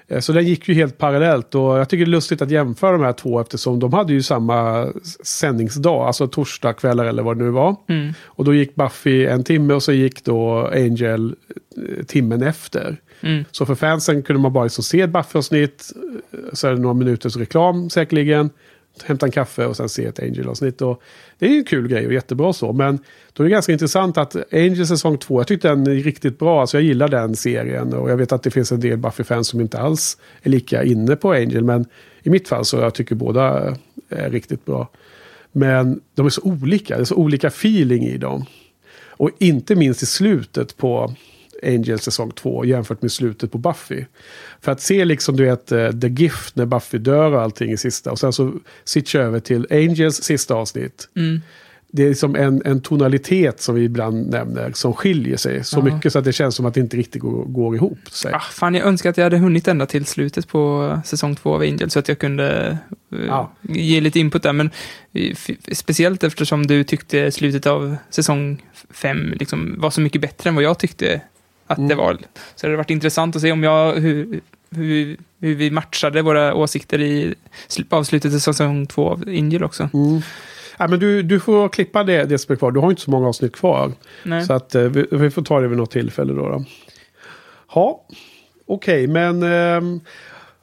Eh, 0.09 0.21
Så 0.21 0.33
den 0.33 0.45
gick 0.47 0.69
ju 0.69 0.75
helt 0.75 0.99
parallellt 0.99 1.55
och 1.55 1.79
jag 1.79 1.89
tycker 1.89 2.05
det 2.05 2.09
är 2.09 2.13
lustigt 2.13 2.43
att 2.43 2.51
jämföra 2.51 2.93
de 2.93 3.03
här 3.03 3.13
två 3.13 3.41
eftersom 3.41 3.79
de 3.79 3.93
hade 3.93 4.13
ju 4.13 4.23
samma 4.23 4.89
sändningsdag, 5.23 6.07
alltså 6.07 6.27
torsdag 6.27 6.73
kvällar 6.73 7.05
eller 7.05 7.23
vad 7.23 7.39
det 7.39 7.45
nu 7.45 7.51
var. 7.51 7.77
Mm. 7.89 8.13
Och 8.25 8.45
då 8.45 8.55
gick 8.55 8.75
Buffy 8.75 9.27
en 9.27 9.45
timme 9.45 9.75
och 9.75 9.83
så 9.83 9.93
gick 9.93 10.25
då 10.25 10.67
Angel 10.73 11.35
eh, 11.77 12.05
timmen 12.05 12.43
efter. 12.43 12.97
Mm. 13.21 13.45
Så 13.51 13.67
för 13.67 13.75
fansen 13.75 14.23
kunde 14.23 14.43
man 14.43 14.53
bara 14.53 14.65
liksom 14.65 14.85
se 14.85 15.01
ett 15.01 15.11
Buffy-avsnitt, 15.11 15.93
eh, 16.33 16.39
så 16.53 16.69
är 16.69 16.73
det 16.73 16.81
några 16.81 16.95
minuters 16.95 17.37
reklam 17.37 17.91
säkerligen, 17.91 18.51
hämta 19.03 19.27
en 19.27 19.33
kaffe 19.33 19.67
och 19.67 19.77
sen 19.77 19.89
se 19.89 20.05
ett 20.05 20.19
Angel-avsnitt. 20.19 20.83
Och 20.83 21.03
det 21.39 21.47
är 21.47 21.51
ju 21.51 21.59
en 21.59 21.65
kul 21.65 21.89
grej 21.89 22.07
och 22.07 22.13
jättebra 22.13 22.53
så. 22.53 22.73
Men 22.73 22.99
då 23.33 23.43
är 23.43 23.45
det 23.45 23.51
ganska 23.51 23.73
intressant 23.73 24.19
att 24.19 24.37
Angel 24.53 24.87
säsong 24.87 25.19
2, 25.19 25.41
jag 25.41 25.47
tyckte 25.47 25.69
den 25.69 25.87
är 25.87 25.95
riktigt 25.95 26.39
bra. 26.39 26.61
Alltså 26.61 26.77
jag 26.77 26.85
gillar 26.85 27.09
den 27.09 27.37
serien 27.37 27.95
och 27.95 28.11
jag 28.11 28.17
vet 28.17 28.33
att 28.33 28.43
det 28.43 28.51
finns 28.51 28.73
en 28.73 28.81
del 28.81 28.99
Buffy-fans 28.99 29.49
som 29.49 29.61
inte 29.61 29.79
alls 29.79 30.19
är 30.43 30.51
lika 30.51 30.85
inne 30.85 31.17
på 31.17 31.33
Angel. 31.33 31.65
Men 31.65 31.87
i 32.23 32.31
mitt 32.31 32.49
fall 32.49 32.65
så 32.65 32.77
jag 32.77 32.95
tycker 32.95 33.15
båda 33.15 33.77
är 34.09 34.31
riktigt 34.31 34.65
bra. 34.65 34.89
Men 35.53 36.01
de 36.15 36.27
är 36.27 36.31
så 36.31 36.43
olika, 36.43 36.97
det 36.97 37.03
är 37.03 37.05
så 37.05 37.15
olika 37.15 37.47
feeling 37.47 38.05
i 38.05 38.19
dem. 38.19 38.45
Och 39.07 39.31
inte 39.39 39.75
minst 39.75 40.03
i 40.03 40.07
slutet 40.07 40.77
på 40.77 41.15
Angel 41.63 41.99
säsong 41.99 42.31
2 42.31 42.65
jämfört 42.65 43.03
med 43.03 43.13
slutet 43.13 43.53
på 43.53 43.59
Buffy. 43.59 44.05
För 44.61 44.73
att 44.73 44.81
se 44.81 45.05
liksom 45.05 45.37
du 45.37 45.45
vet 45.45 45.73
eh, 45.73 45.91
The 45.93 46.09
Gift 46.09 46.57
när 46.57 46.67
Buffy 46.67 46.99
dör 46.99 47.33
och 47.33 47.43
allting 47.43 47.73
i 47.73 47.77
sista. 47.77 48.11
Och 48.11 48.19
sen 48.19 48.33
så 48.33 48.53
switcha 48.85 49.19
över 49.19 49.41
till 49.41 49.67
Angels 49.71 50.23
sista 50.23 50.55
avsnitt. 50.55 51.09
Mm. 51.17 51.41
Det 51.91 52.03
är 52.05 52.09
liksom 52.09 52.37
en, 52.37 52.63
en 52.65 52.81
tonalitet 52.81 53.61
som 53.61 53.75
vi 53.75 53.85
ibland 53.85 54.31
nämner 54.31 54.73
som 54.75 54.95
skiljer 54.95 55.37
sig 55.37 55.65
så 55.65 55.79
Ja. 55.79 55.95
mycket 55.95 56.13
så 56.13 56.19
att 56.19 56.25
det 56.25 56.33
känns 56.33 56.55
som 56.55 56.67
att 56.67 56.75
det 56.75 56.81
inte 56.81 56.97
riktigt 56.97 57.23
går, 57.23 57.45
går 57.45 57.75
ihop. 57.77 57.99
Sig. 58.13 58.33
Ah, 58.35 58.41
fan, 58.41 58.75
jag 58.75 58.87
önskar 58.87 59.11
att 59.11 59.17
jag 59.17 59.25
hade 59.25 59.39
hunnit 59.39 59.69
ända 59.69 59.87
till 59.87 60.07
slutet 60.07 60.49
på 60.49 60.93
säsong 61.05 61.37
två 61.37 61.55
av 61.55 61.61
Angel 61.61 61.91
så 61.91 61.99
att 61.99 62.09
jag 62.09 62.19
kunde 62.19 62.79
eh, 63.13 63.19
Ja. 63.27 63.53
ge 63.63 64.01
lite 64.01 64.19
input 64.21 64.43
där. 64.43 64.53
Men 64.53 64.71
eh, 65.13 65.37
speciellt 65.73 66.25
eftersom 66.25 66.67
du 66.67 66.85
tyckte 66.85 67.31
slutet 67.33 67.67
av 67.67 67.97
säsong 68.11 68.63
fem 68.91 69.33
liksom 69.37 69.75
var 69.79 69.91
så 69.91 70.01
mycket 70.01 70.21
bättre 70.21 70.49
än 70.49 70.55
vad 70.55 70.65
jag 70.65 70.79
tyckte 70.79 71.21
att 71.69 71.79
Mm. 71.79 71.89
det 71.89 71.95
var. 71.95 72.13
Så 72.15 72.21
det 72.61 72.67
hade 72.67 72.77
varit 72.77 72.91
intressant 72.91 73.37
att 73.37 73.43
se 73.43 73.53
om 73.53 73.63
jag, 73.63 73.95
hur, 73.95 74.41
hur, 74.71 75.17
hur 75.41 75.55
vi 75.55 75.71
matchade 75.71 76.23
våra 76.23 76.55
åsikter 76.55 77.01
i 77.01 77.35
sl- 77.69 77.85
avslutet 77.91 78.35
av 78.35 78.39
säsong 78.39 78.87
två 78.87 79.09
av 79.11 79.25
Angel 79.27 79.65
också. 79.65 79.89
Mm. 79.95 80.21
Ja, 80.79 80.89
men 80.89 80.99
du, 81.01 81.23
du 81.23 81.41
får 81.41 81.69
klippa 81.69 82.05
det, 82.05 82.25
det 82.25 82.39
som 82.39 82.53
är 82.53 82.57
kvar. 82.57 82.71
Du 82.71 82.81
har 82.81 82.91
inte 82.91 83.03
så 83.03 83.11
många 83.11 83.29
avsnitt 83.29 83.53
kvar. 83.57 83.93
Nej. 84.23 84.45
Så 84.47 84.53
att, 84.53 84.75
eh, 84.75 84.83
vi, 84.83 85.07
vi 85.11 85.31
får 85.31 85.43
ta 85.43 85.61
det 85.61 85.69
vid 85.69 85.79
något 85.79 85.91
tillfälle 85.91 86.33
då. 86.33 86.49
då. 86.49 86.65
Ja, 87.75 88.05
okej, 88.67 89.07
men... 89.07 89.43
ehm, 89.43 90.01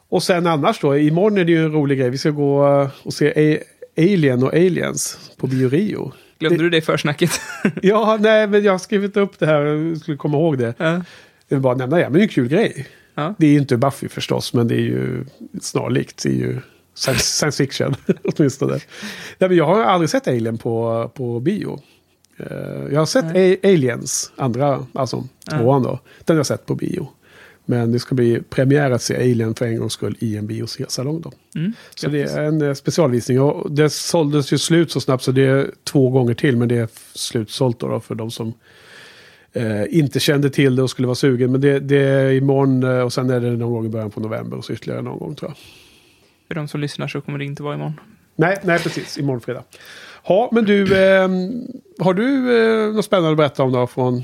och 0.09 0.23
sen 0.23 0.47
annars 0.47 0.79
då, 0.79 0.97
imorgon 0.97 1.37
är 1.37 1.45
det 1.45 1.51
ju 1.51 1.65
en 1.65 1.71
rolig 1.71 1.99
grej. 1.99 2.09
Vi 2.09 2.17
ska 2.17 2.29
gå 2.29 2.67
eh, 2.81 2.89
och 3.03 3.13
se 3.13 3.55
A- 3.55 3.63
Alien 3.97 4.43
och 4.43 4.53
Aliens 4.53 5.31
på 5.37 5.47
Bio 5.47 5.69
Rio. 5.69 6.11
Glömde 6.39 6.57
det- 6.57 6.63
du 6.63 6.69
det 6.69 6.81
försnacket? 6.81 7.31
Ja, 7.81 8.17
nej, 8.21 8.47
men 8.47 8.63
jag 8.63 8.71
har 8.71 8.79
skrivit 8.79 9.17
upp 9.17 9.39
det 9.39 9.45
här. 9.45 9.61
Jag 9.65 9.97
skulle 9.97 10.17
komma 10.17 10.37
ihåg 10.37 10.57
det. 10.57 10.73
ja. 10.77 11.01
Jag 11.47 11.57
vill 11.57 11.59
bara 11.61 11.75
nämna 11.75 11.95
det. 11.97 12.03
Men 12.03 12.13
det 12.13 12.19
är 12.19 12.23
en 12.23 12.27
kul 12.29 12.47
grej. 12.47 12.87
Ja. 13.15 13.33
Det 13.37 13.47
är 13.47 13.51
ju 13.51 13.57
inte 13.57 13.77
Buffy 13.77 14.07
förstås, 14.09 14.53
men 14.53 14.67
det 14.67 14.75
är 14.75 14.79
ju 14.79 15.25
snarlikt. 15.61 16.23
Det 16.23 16.29
är 16.29 16.33
ju 16.33 16.59
science, 16.95 17.23
science 17.37 17.63
fiction 17.63 17.95
åtminstone. 18.23 18.73
Nej, 19.37 19.49
men 19.49 19.55
jag 19.57 19.65
har 19.65 19.83
aldrig 19.83 20.09
sett 20.09 20.27
Alien 20.27 20.57
på, 20.57 21.11
på 21.15 21.39
bio. 21.39 21.81
Eh, 22.37 22.47
jag 22.91 22.99
har 23.01 23.05
sett 23.05 23.25
Aliens, 23.65 24.31
andra, 24.35 24.85
alltså 24.93 25.23
tvåan 25.49 25.83
då. 25.83 25.99
Den 26.25 26.35
har 26.35 26.39
jag 26.39 26.45
sett 26.45 26.65
på 26.65 26.75
bio. 26.75 27.07
Men 27.65 27.91
det 27.91 27.99
ska 27.99 28.15
bli 28.15 28.41
premiär 28.49 28.91
att 28.91 29.01
se 29.01 29.15
Alien 29.15 29.55
för 29.55 29.65
en 29.65 29.79
gångs 29.79 29.93
skull 29.93 30.17
i 30.19 30.37
en 30.37 30.47
biosalong 30.47 31.21
då. 31.21 31.31
Mm. 31.55 31.73
Så 31.95 32.09
det 32.09 32.21
är 32.21 32.43
en 32.43 32.61
eh, 32.61 32.73
specialvisning 32.73 33.41
och 33.41 33.71
det 33.71 33.89
såldes 33.89 34.53
ju 34.53 34.57
slut 34.57 34.91
så 34.91 35.01
snabbt 35.01 35.23
så 35.23 35.31
det 35.31 35.45
är 35.45 35.71
två 35.83 36.09
gånger 36.09 36.33
till. 36.33 36.57
Men 36.57 36.67
det 36.67 36.77
är 36.77 36.89
slutsålt 37.13 37.79
då, 37.79 37.87
då 37.87 37.99
för 37.99 38.15
de 38.15 38.31
som 38.31 38.53
eh, 39.53 39.83
inte 39.89 40.19
kände 40.19 40.49
till 40.49 40.75
det 40.75 40.83
och 40.83 40.89
skulle 40.89 41.07
vara 41.07 41.15
sugen. 41.15 41.51
Men 41.51 41.61
det, 41.61 41.79
det 41.79 41.97
är 41.97 42.31
imorgon 42.31 42.83
eh, 42.83 42.99
och 42.99 43.13
sen 43.13 43.29
är 43.29 43.39
det 43.39 43.51
någon 43.51 43.73
gång 43.73 43.85
i 43.85 43.89
början 43.89 44.11
på 44.11 44.19
november 44.19 44.57
och 44.57 44.65
så 44.65 44.73
ytterligare 44.73 45.01
någon 45.01 45.19
gång 45.19 45.35
tror 45.35 45.51
jag. 45.51 45.57
För 46.47 46.55
de 46.55 46.67
som 46.67 46.81
lyssnar 46.81 47.07
så 47.07 47.21
kommer 47.21 47.39
det 47.39 47.45
inte 47.45 47.63
vara 47.63 47.75
imorgon. 47.75 47.99
Nej, 48.35 48.57
nej 48.63 48.79
precis. 48.79 49.17
Imorgon 49.17 49.41
fredag. 49.41 49.63
Ja, 50.27 50.49
men 50.51 50.65
du, 50.65 50.97
eh, 50.97 51.29
har 51.99 52.13
du 52.13 52.57
eh, 52.87 52.93
något 52.93 53.05
spännande 53.05 53.31
att 53.31 53.37
berätta 53.37 53.63
om 53.63 53.71
då 53.71 53.87
från 53.87 54.23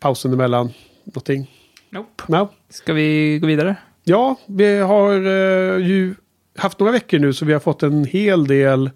pausen 0.00 0.32
emellan? 0.32 0.70
Någonting? 1.04 1.59
Nope. 1.90 2.22
No? 2.28 2.48
Ska 2.70 2.92
vi 2.92 3.38
gå 3.38 3.46
vidare? 3.46 3.76
Ja, 4.04 4.36
vi 4.46 4.78
har 4.78 5.12
eh, 5.14 5.86
ju 5.86 6.14
haft 6.58 6.78
några 6.78 6.92
veckor 6.92 7.18
nu 7.18 7.32
så 7.32 7.44
vi 7.44 7.52
har 7.52 7.60
fått 7.60 7.82
en 7.82 8.04
hel 8.04 8.46
del 8.46 8.90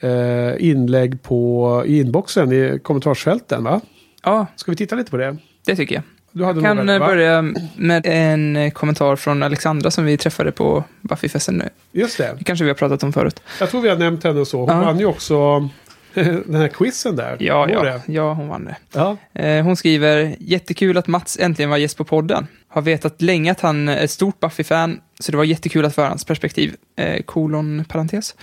eh, 0.00 0.52
inlägg 0.58 1.22
på 1.22 1.82
i 1.86 2.00
inboxen 2.00 2.52
i 2.52 2.78
kommentarsfälten 2.82 3.64
va? 3.64 3.80
Ja, 4.22 4.46
Ska 4.56 4.70
vi 4.72 4.76
titta 4.76 4.96
lite 4.96 5.10
på 5.10 5.16
det? 5.16 5.36
det 5.66 5.76
tycker 5.76 5.94
jag. 5.94 6.04
Du 6.32 6.44
hade 6.44 6.58
Jag 6.60 6.64
kan 6.64 6.76
några, 6.86 6.94
eh, 6.94 7.06
börja 7.06 7.42
med 7.76 8.06
en 8.06 8.56
eh, 8.56 8.70
kommentar 8.70 9.16
från 9.16 9.42
Alexandra 9.42 9.90
som 9.90 10.04
vi 10.04 10.16
träffade 10.16 10.52
på 10.52 10.84
Buffyfesten 11.00 11.54
nu. 11.58 11.68
Just 11.92 12.18
det. 12.18 12.34
Det 12.38 12.44
kanske 12.44 12.64
vi 12.64 12.70
har 12.70 12.74
pratat 12.74 13.02
om 13.02 13.12
förut. 13.12 13.42
Jag 13.60 13.70
tror 13.70 13.80
vi 13.80 13.88
har 13.88 13.96
nämnt 13.96 14.24
henne 14.24 14.44
så. 14.44 14.60
Hon 14.60 14.68
Ja. 14.68 14.80
vann 14.84 14.98
ju 14.98 15.06
också 15.06 15.68
den 16.46 16.54
här 16.54 16.68
quizen 16.68 17.16
där. 17.16 17.36
Ja, 17.40 17.68
ja, 17.70 17.82
det? 17.82 18.02
ja, 18.12 18.32
hon 18.34 18.48
vann 18.48 18.64
det. 18.64 18.76
ja. 18.92 19.16
Eh, 19.42 19.64
Hon 19.64 19.76
skriver, 19.76 20.36
jättekul 20.40 20.96
att 20.98 21.06
Mats 21.06 21.38
äntligen 21.40 21.70
var 21.70 21.76
gäst 21.76 21.96
på 21.96 22.04
podden. 22.04 22.46
Har 22.68 22.82
vetat 22.82 23.22
länge 23.22 23.50
att 23.52 23.60
han 23.60 23.88
är 23.88 24.04
ett 24.04 24.10
stort 24.10 24.40
Buffy-fan, 24.40 25.00
så 25.20 25.30
det 25.32 25.36
var 25.38 25.44
jättekul 25.44 25.84
att 25.84 25.94
få 25.94 26.00
höra 26.00 26.08
hans 26.08 26.24
perspektiv. 26.24 26.74
Eh, 26.96 27.22
kolon, 27.22 27.84
parentes. 27.88 28.34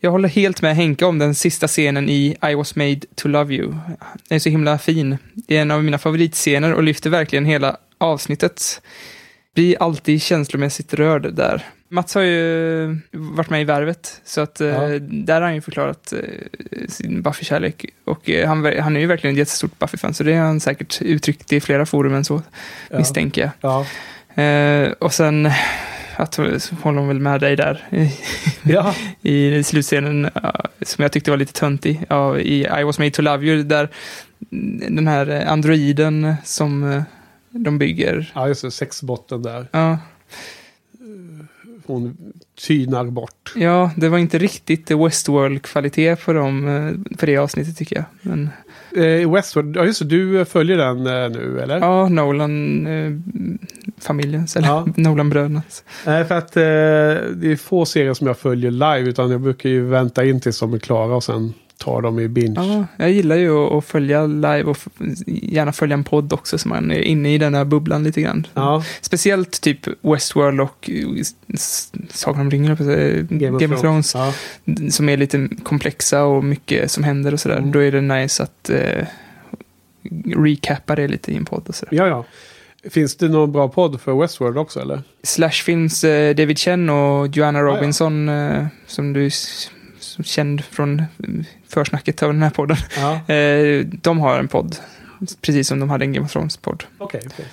Jag 0.00 0.10
håller 0.10 0.28
helt 0.28 0.62
med 0.62 0.76
Henke 0.76 1.04
om 1.04 1.18
den 1.18 1.34
sista 1.34 1.66
scenen 1.66 2.08
i 2.08 2.36
I 2.50 2.54
was 2.54 2.76
made 2.76 3.00
to 3.14 3.28
love 3.28 3.54
you. 3.54 3.66
Den 4.28 4.36
är 4.36 4.38
så 4.38 4.48
himla 4.48 4.78
fin. 4.78 5.18
Det 5.34 5.56
är 5.56 5.62
en 5.62 5.70
av 5.70 5.84
mina 5.84 5.98
favoritscener 5.98 6.74
och 6.74 6.82
lyfter 6.82 7.10
verkligen 7.10 7.44
hela 7.44 7.76
avsnittet. 7.98 8.82
Blir 9.58 9.82
alltid 9.82 10.22
känslomässigt 10.22 10.94
rörd 10.94 11.34
där. 11.34 11.62
Mats 11.88 12.14
har 12.14 12.22
ju 12.22 12.98
varit 13.12 13.50
med 13.50 13.60
i 13.60 13.64
Värvet, 13.64 14.20
så 14.24 14.40
att 14.40 14.60
eh, 14.60 14.68
Ja. 14.68 14.98
där 15.00 15.34
har 15.34 15.40
han 15.42 15.54
ju 15.54 15.60
förklarat 15.60 16.12
eh, 16.12 16.18
sin 16.88 17.22
Buffy-kärlek. 17.22 17.86
Och 18.04 18.30
eh, 18.30 18.48
han, 18.48 18.64
han 18.80 18.96
är 18.96 19.00
ju 19.00 19.06
verkligen 19.06 19.34
ett 19.34 19.38
jättestort 19.38 19.78
Buffy-fan, 19.78 20.14
så 20.14 20.24
det 20.24 20.34
har 20.34 20.46
han 20.46 20.60
säkert 20.60 21.02
uttryckt 21.02 21.52
i 21.52 21.60
flera 21.60 21.86
forum 21.86 22.14
än 22.14 22.24
så, 22.24 22.42
Ja. 22.90 22.98
misstänker 22.98 23.40
jag. 23.42 23.50
Ja. 24.36 24.42
Eh, 24.42 24.90
och 24.92 25.14
sen 25.14 25.50
att 26.16 26.36
håller 26.82 26.98
hon 26.98 27.08
väl 27.08 27.20
med 27.20 27.40
dig 27.40 27.56
där 27.56 27.84
ja. 28.62 28.94
i 29.22 29.62
slutscenen 29.62 30.30
som 30.82 31.02
jag 31.02 31.12
tyckte 31.12 31.30
var 31.30 31.38
lite 31.38 31.52
töntig. 31.52 32.00
Ja, 32.08 32.38
I 32.38 32.66
I 32.80 32.82
was 32.84 32.98
made 32.98 33.10
to 33.10 33.22
love 33.22 33.46
you, 33.46 33.62
där 33.62 33.88
den 34.90 35.08
här 35.08 35.30
eh, 35.30 35.52
androiden 35.52 36.34
som 36.44 36.92
eh, 36.92 37.02
de 37.58 37.78
bygger. 37.78 38.32
ja, 38.34 38.48
just 38.48 38.62
det. 38.62 38.70
Sexbotten 38.70 39.42
där. 39.42 39.66
Ja, 39.72 39.98
Hon 41.86 42.16
tynar 42.66 43.04
bort. 43.04 43.52
ja, 43.56 43.90
det 43.96 44.08
var 44.08 44.18
inte 44.18 44.38
riktigt 44.38 44.90
Westworld-kvalitet 44.90 46.16
på, 46.16 46.32
dem, 46.32 46.68
eh, 46.68 46.92
det 47.26 47.36
avsnittet 47.36 47.76
tycker 47.76 47.96
jag. 47.96 48.04
Men, 48.22 48.48
Eh, 48.96 49.32
Westworld, 49.32 49.76
ja 49.76 49.84
just 49.84 49.98
det, 50.00 50.04
du 50.06 50.44
följer 50.44 50.76
den 50.76 51.06
eh, 51.06 51.30
nu 51.30 51.60
eller? 51.60 51.78
ja, 51.80 52.08
Nolan-familjens, 52.08 54.56
eller 54.56 54.68
Ja. 54.68 54.86
Nolan-brödernas. 54.96 55.84
Nej, 56.06 56.24
för 56.24 56.34
att 56.34 56.56
eh, 56.56 56.62
det 56.62 57.52
är 57.52 57.56
få 57.56 57.84
serier 57.84 58.14
som 58.14 58.26
jag 58.26 58.38
följer 58.38 58.70
live. 58.70 59.10
Utan 59.10 59.30
jag 59.30 59.40
brukar 59.40 59.68
ju 59.70 59.84
vänta 59.84 60.24
in 60.24 60.40
tills 60.40 60.60
de 60.60 60.74
är 60.74 60.78
klara 60.78 61.16
och 61.16 61.24
sen 61.24 61.54
tar 61.78 62.02
dem 62.02 62.18
i 62.18 62.28
binge. 62.28 62.54
Ja, 62.56 62.86
jag 62.96 63.10
gillar 63.10 63.36
ju 63.36 63.66
att, 63.66 63.72
att 63.72 63.84
följa 63.84 64.26
live 64.26 64.62
och 64.62 64.78
gärna 65.26 65.72
följa 65.72 65.94
en 65.94 66.04
podd 66.04 66.32
också 66.32 66.58
så 66.58 66.68
man 66.68 66.90
är 66.90 67.00
inne 67.00 67.34
i 67.34 67.38
den 67.38 67.54
här 67.54 67.64
bubblan 67.64 68.04
lite 68.04 68.20
grann. 68.20 68.46
Ja, 68.54 68.84
Speciellt 69.00 69.60
typ 69.60 69.86
Westworld 70.00 70.60
och 70.60 70.90
Sagan 72.10 72.40
om 72.40 72.50
ringen, 72.50 72.72
att 72.72 72.78
säga, 72.78 73.26
Game, 73.30 73.74
of 73.74 73.80
Thrones. 73.80 74.14
Ja. 74.14 74.32
Som 74.90 75.08
är 75.08 75.16
lite 75.16 75.48
komplexa 75.62 76.24
och 76.24 76.44
mycket 76.44 76.90
som 76.90 77.04
händer 77.04 77.32
och 77.32 77.40
sådär. 77.40 77.58
Mm. 77.58 77.72
Då 77.72 77.78
är 77.78 77.92
det 77.92 78.00
nice 78.00 78.42
att 78.42 78.70
eh, 78.70 79.06
recappa 80.36 80.94
det 80.94 81.08
lite 81.08 81.32
i 81.32 81.36
en 81.36 81.44
podd 81.44 81.68
och 81.68 81.74
sådär. 81.74 81.96
ja, 81.96 82.06
ja. 82.06 82.24
Finns 82.90 83.16
det 83.16 83.28
någon 83.28 83.52
bra 83.52 83.68
podd 83.68 84.00
för 84.00 84.20
Westworld 84.20 84.58
också 84.58 84.80
eller? 84.80 85.02
Slashfilms 85.22 86.04
eh, 86.04 86.34
David 86.34 86.58
Chen 86.58 86.90
och 86.90 87.36
Joanna 87.36 87.58
ja. 87.58 87.64
Robinson, 87.64 88.28
eh, 88.28 88.66
som 88.86 89.12
du 89.12 89.30
känd 90.24 90.64
från 90.64 91.02
försnacket 91.68 92.22
av 92.22 92.32
den 92.32 92.42
här 92.42 92.50
podden. 92.50 92.76
Ja, 92.96 93.20
Eh, 93.34 93.84
de 93.86 94.18
har 94.20 94.38
en 94.38 94.48
podd, 94.48 94.76
precis 95.40 95.68
som 95.68 95.80
de 95.80 95.90
hade 95.90 96.04
en 96.04 96.12
Game 96.12 96.26
of 96.26 96.32
Thrones-podd. 96.32 96.84
okej. 96.98 97.20
okej. 97.26 97.46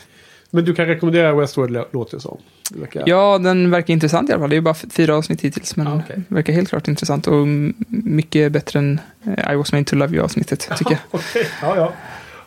Men 0.52 0.66
du 0.66 0.76
kan 0.76 0.86
rekommendera 0.86 1.34
Westworld 1.36 1.76
lå- 1.78 1.86
låter 1.94 2.18
det 2.18 2.22
som. 2.22 2.38
Verkar- 2.76 3.04
Ja, 3.06 3.38
den 3.38 3.72
verkar 3.72 3.94
intressant 3.94 4.30
i 4.30 4.34
alla 4.34 4.42
fall. 4.42 4.50
Det 4.50 4.54
är 4.54 4.58
ju 4.58 4.62
bara 4.62 4.74
fyra 4.74 5.16
avsnitt 5.18 5.42
hittills, 5.42 5.76
men 5.76 5.88
Ja, 5.88 6.02
okej. 6.06 6.22
verkar 6.28 6.54
helt 6.54 6.70
klart 6.70 6.88
intressant 6.88 7.28
och 7.28 7.48
mycket 7.88 8.52
bättre 8.52 8.80
än 8.80 9.00
eh, 9.38 9.54
I 9.54 9.56
was 9.56 9.72
made 9.72 9.84
to 9.86 9.96
love 9.96 10.16
you-avsnittet, 10.16 10.70
tycker 10.78 10.92
jag. 10.92 11.00
Okej, 11.12 11.48
ja, 11.62 11.76
ja. 11.76 11.94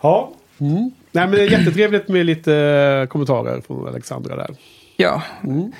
ja. 0.02 0.33
Mm. 0.61 0.75
Nej, 1.12 1.26
men 1.26 1.31
det 1.31 1.43
är 1.43 1.50
jättetrevligt 1.59 2.09
med 2.09 2.26
lite 2.26 2.55
eh, 3.02 3.07
kommentarer 3.09 3.61
från 3.67 3.88
Alexandra 3.88 4.37
där. 4.37 4.50
Ja, 4.97 5.23
Mm. 5.45 5.73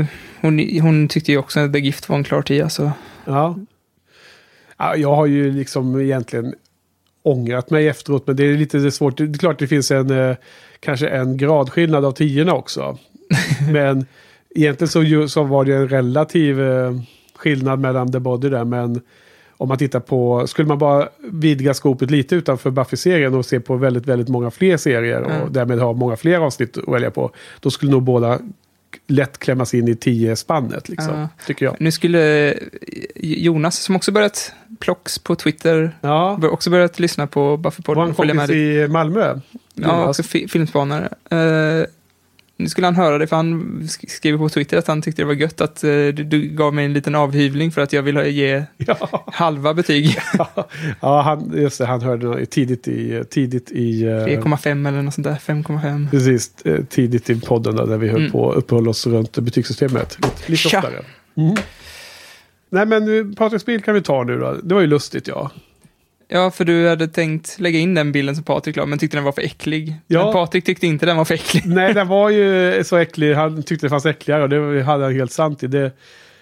eh, 0.00 0.06
hon, 0.42 0.80
hon 0.82 1.08
tyckte 1.08 1.32
ju 1.32 1.38
också 1.38 1.60
att 1.60 1.72
The 1.72 1.78
Gift 1.78 2.08
var 2.08 2.16
en 2.16 2.24
klar 2.24 2.42
tia, 2.42 2.68
så 2.68 2.90
Ja. 3.24 3.58
ja. 4.78 4.96
Jag 4.96 5.14
har 5.14 5.26
ju 5.26 5.52
liksom 5.52 6.00
egentligen 6.00 6.54
ångrat 7.22 7.70
mig 7.70 7.88
efteråt, 7.88 8.26
men 8.26 8.36
det 8.36 8.44
är 8.44 8.56
lite 8.56 8.90
svårt. 8.90 9.16
Det 9.16 9.24
är 9.24 9.34
klart 9.38 9.58
det 9.58 9.66
finns 9.66 9.90
en 9.90 10.10
eh, 10.10 10.36
kanske 10.80 11.08
en 11.08 11.36
gradskillnad 11.36 12.04
av 12.04 12.12
tiorna 12.12 12.54
också. 12.54 12.98
men 13.72 14.06
egentligen 14.54 14.88
så, 14.88 15.02
ju- 15.02 15.28
så 15.28 15.42
var 15.42 15.64
det 15.64 15.74
en 15.74 15.88
relativ 15.88 16.60
eh, 16.60 16.92
skillnad 17.34 17.78
mellan 17.78 18.12
The 18.12 18.18
Body 18.18 18.48
där, 18.48 18.64
men 18.64 19.00
om 19.56 19.68
man 19.68 19.78
tittar 19.78 20.00
på, 20.00 20.46
skulle 20.46 20.68
man 20.68 20.78
bara 20.78 21.08
vidga 21.32 21.74
skopet 21.74 22.10
lite 22.10 22.34
utanför 22.34 22.70
Buffy-serien 22.70 23.34
och 23.34 23.46
se 23.46 23.60
på 23.60 23.76
väldigt, 23.76 24.06
väldigt 24.06 24.28
många 24.28 24.50
fler 24.50 24.76
serier 24.76 25.20
och 25.22 25.30
Mm. 25.30 25.52
därmed 25.52 25.78
ha 25.78 25.92
många 25.92 26.16
fler 26.16 26.38
avsnitt 26.38 26.78
att 26.78 26.88
välja 26.94 27.10
på, 27.10 27.30
då 27.60 27.70
skulle 27.70 27.92
nog 27.92 28.02
båda 28.02 28.38
lätt 29.06 29.38
klämmas 29.38 29.74
in 29.74 29.88
i 29.88 29.96
tio 29.96 30.36
spannet 30.36 30.88
liksom, 30.88 31.14
Ja. 31.18 31.28
tycker 31.46 31.64
jag. 31.66 31.76
nu 31.80 31.90
skulle 31.92 32.52
eh, 32.52 32.58
Jonas, 33.16 33.76
som 33.78 33.96
också 33.96 34.12
börjat 34.12 34.52
plocks 34.80 35.18
på 35.18 35.34
Twitter, 35.34 35.96
Ja, 36.00 36.38
också 36.42 36.70
börjat 36.70 36.98
lyssna 36.98 37.26
på 37.26 37.56
följa 38.14 38.34
med 38.34 38.46
kompis 38.46 38.56
i 38.56 38.88
Malmö? 38.88 39.20
Ja, 39.20 39.38
Jonas? 39.74 40.08
också 40.08 40.22
fi- 40.22 40.48
filmspanare. 40.48 41.08
Eh, 41.30 41.86
nu 42.62 42.68
skulle 42.68 42.86
han 42.86 42.96
höra 42.96 43.18
det, 43.18 43.26
för 43.26 43.36
han 43.36 43.62
sk- 43.82 44.08
skrev 44.08 44.38
på 44.38 44.48
Twitter 44.48 44.76
att 44.78 44.86
han 44.86 45.02
tyckte 45.02 45.22
det 45.22 45.26
var 45.26 45.34
gött 45.34 45.60
att 45.60 45.84
eh, 45.84 45.90
du, 45.90 46.12
du 46.12 46.40
gav 46.48 46.74
mig 46.74 46.84
en 46.84 46.92
liten 46.92 47.14
avhyvling 47.14 47.72
för 47.72 47.80
att 47.82 47.92
jag 47.92 48.02
ville 48.02 48.28
ge 48.28 48.64
Ja, 48.76 49.24
halva 49.32 49.74
betyg. 49.74 50.18
ja 51.00 51.22
han, 51.22 51.52
just 51.54 51.78
det, 51.78 51.86
han 51.86 52.00
hörde 52.02 52.46
tidigt 52.46 52.88
i... 52.88 53.24
Tidigt 53.30 53.70
i 53.70 54.02
eh, 54.02 54.06
3,5 54.08 54.88
eller 54.88 55.02
något 55.02 55.14
sånt 55.14 55.24
där, 55.26 55.34
5,5. 55.34 56.10
precis, 56.10 56.52
eh, 56.64 56.84
tidigt 56.84 57.30
i 57.30 57.40
podden 57.40 57.76
där, 57.76 57.86
där 57.86 57.96
vi 57.98 58.08
höll 58.08 58.20
Mm. 58.20 58.32
på 58.32 58.52
uppehöll 58.52 58.88
oss 58.88 59.06
runt 59.06 59.38
betygssystemet. 59.38 60.18
Lite, 60.22 60.50
lite 60.52 60.76
oftare. 60.76 61.02
Mm. 61.36 61.54
Nej 62.70 62.86
men 62.86 63.18
eh, 63.18 63.34
Patriks 63.36 63.66
bil 63.66 63.82
kan 63.82 63.94
vi 63.94 64.02
ta 64.02 64.24
nu 64.24 64.38
då. 64.38 64.56
Det 64.62 64.74
var 64.74 64.80
ju 64.80 64.86
lustigt 64.86 65.28
ja. 65.28 65.50
Ja, 66.34 66.50
för 66.50 66.64
du 66.64 66.88
hade 66.88 67.08
tänkt 67.08 67.60
lägga 67.60 67.78
in 67.78 67.94
den 67.94 68.12
bilden 68.12 68.34
som 68.34 68.44
Patrik 68.44 68.76
la, 68.76 68.86
men 68.86 68.98
tyckte 68.98 69.16
den 69.16 69.24
var 69.24 69.32
för 69.32 69.42
äcklig. 69.42 69.94
Ja. 70.06 70.24
Men 70.24 70.32
Patrik 70.32 70.64
tyckte 70.64 70.86
inte 70.86 71.06
den 71.06 71.16
var 71.16 71.24
för 71.24 71.34
äcklig. 71.34 71.62
Nej, 71.66 71.94
den 71.94 72.08
var 72.08 72.30
ju 72.30 72.84
så 72.84 72.96
äcklig. 72.96 73.34
Han 73.34 73.62
tyckte 73.62 73.86
det 73.86 73.90
fanns 73.90 74.06
äckligare 74.06 74.42
och 74.42 74.48
det 74.48 74.82
hade 74.82 75.04
han 75.04 75.14
helt 75.14 75.32
sant 75.32 75.62
i. 75.62 75.66
Det, 75.66 75.92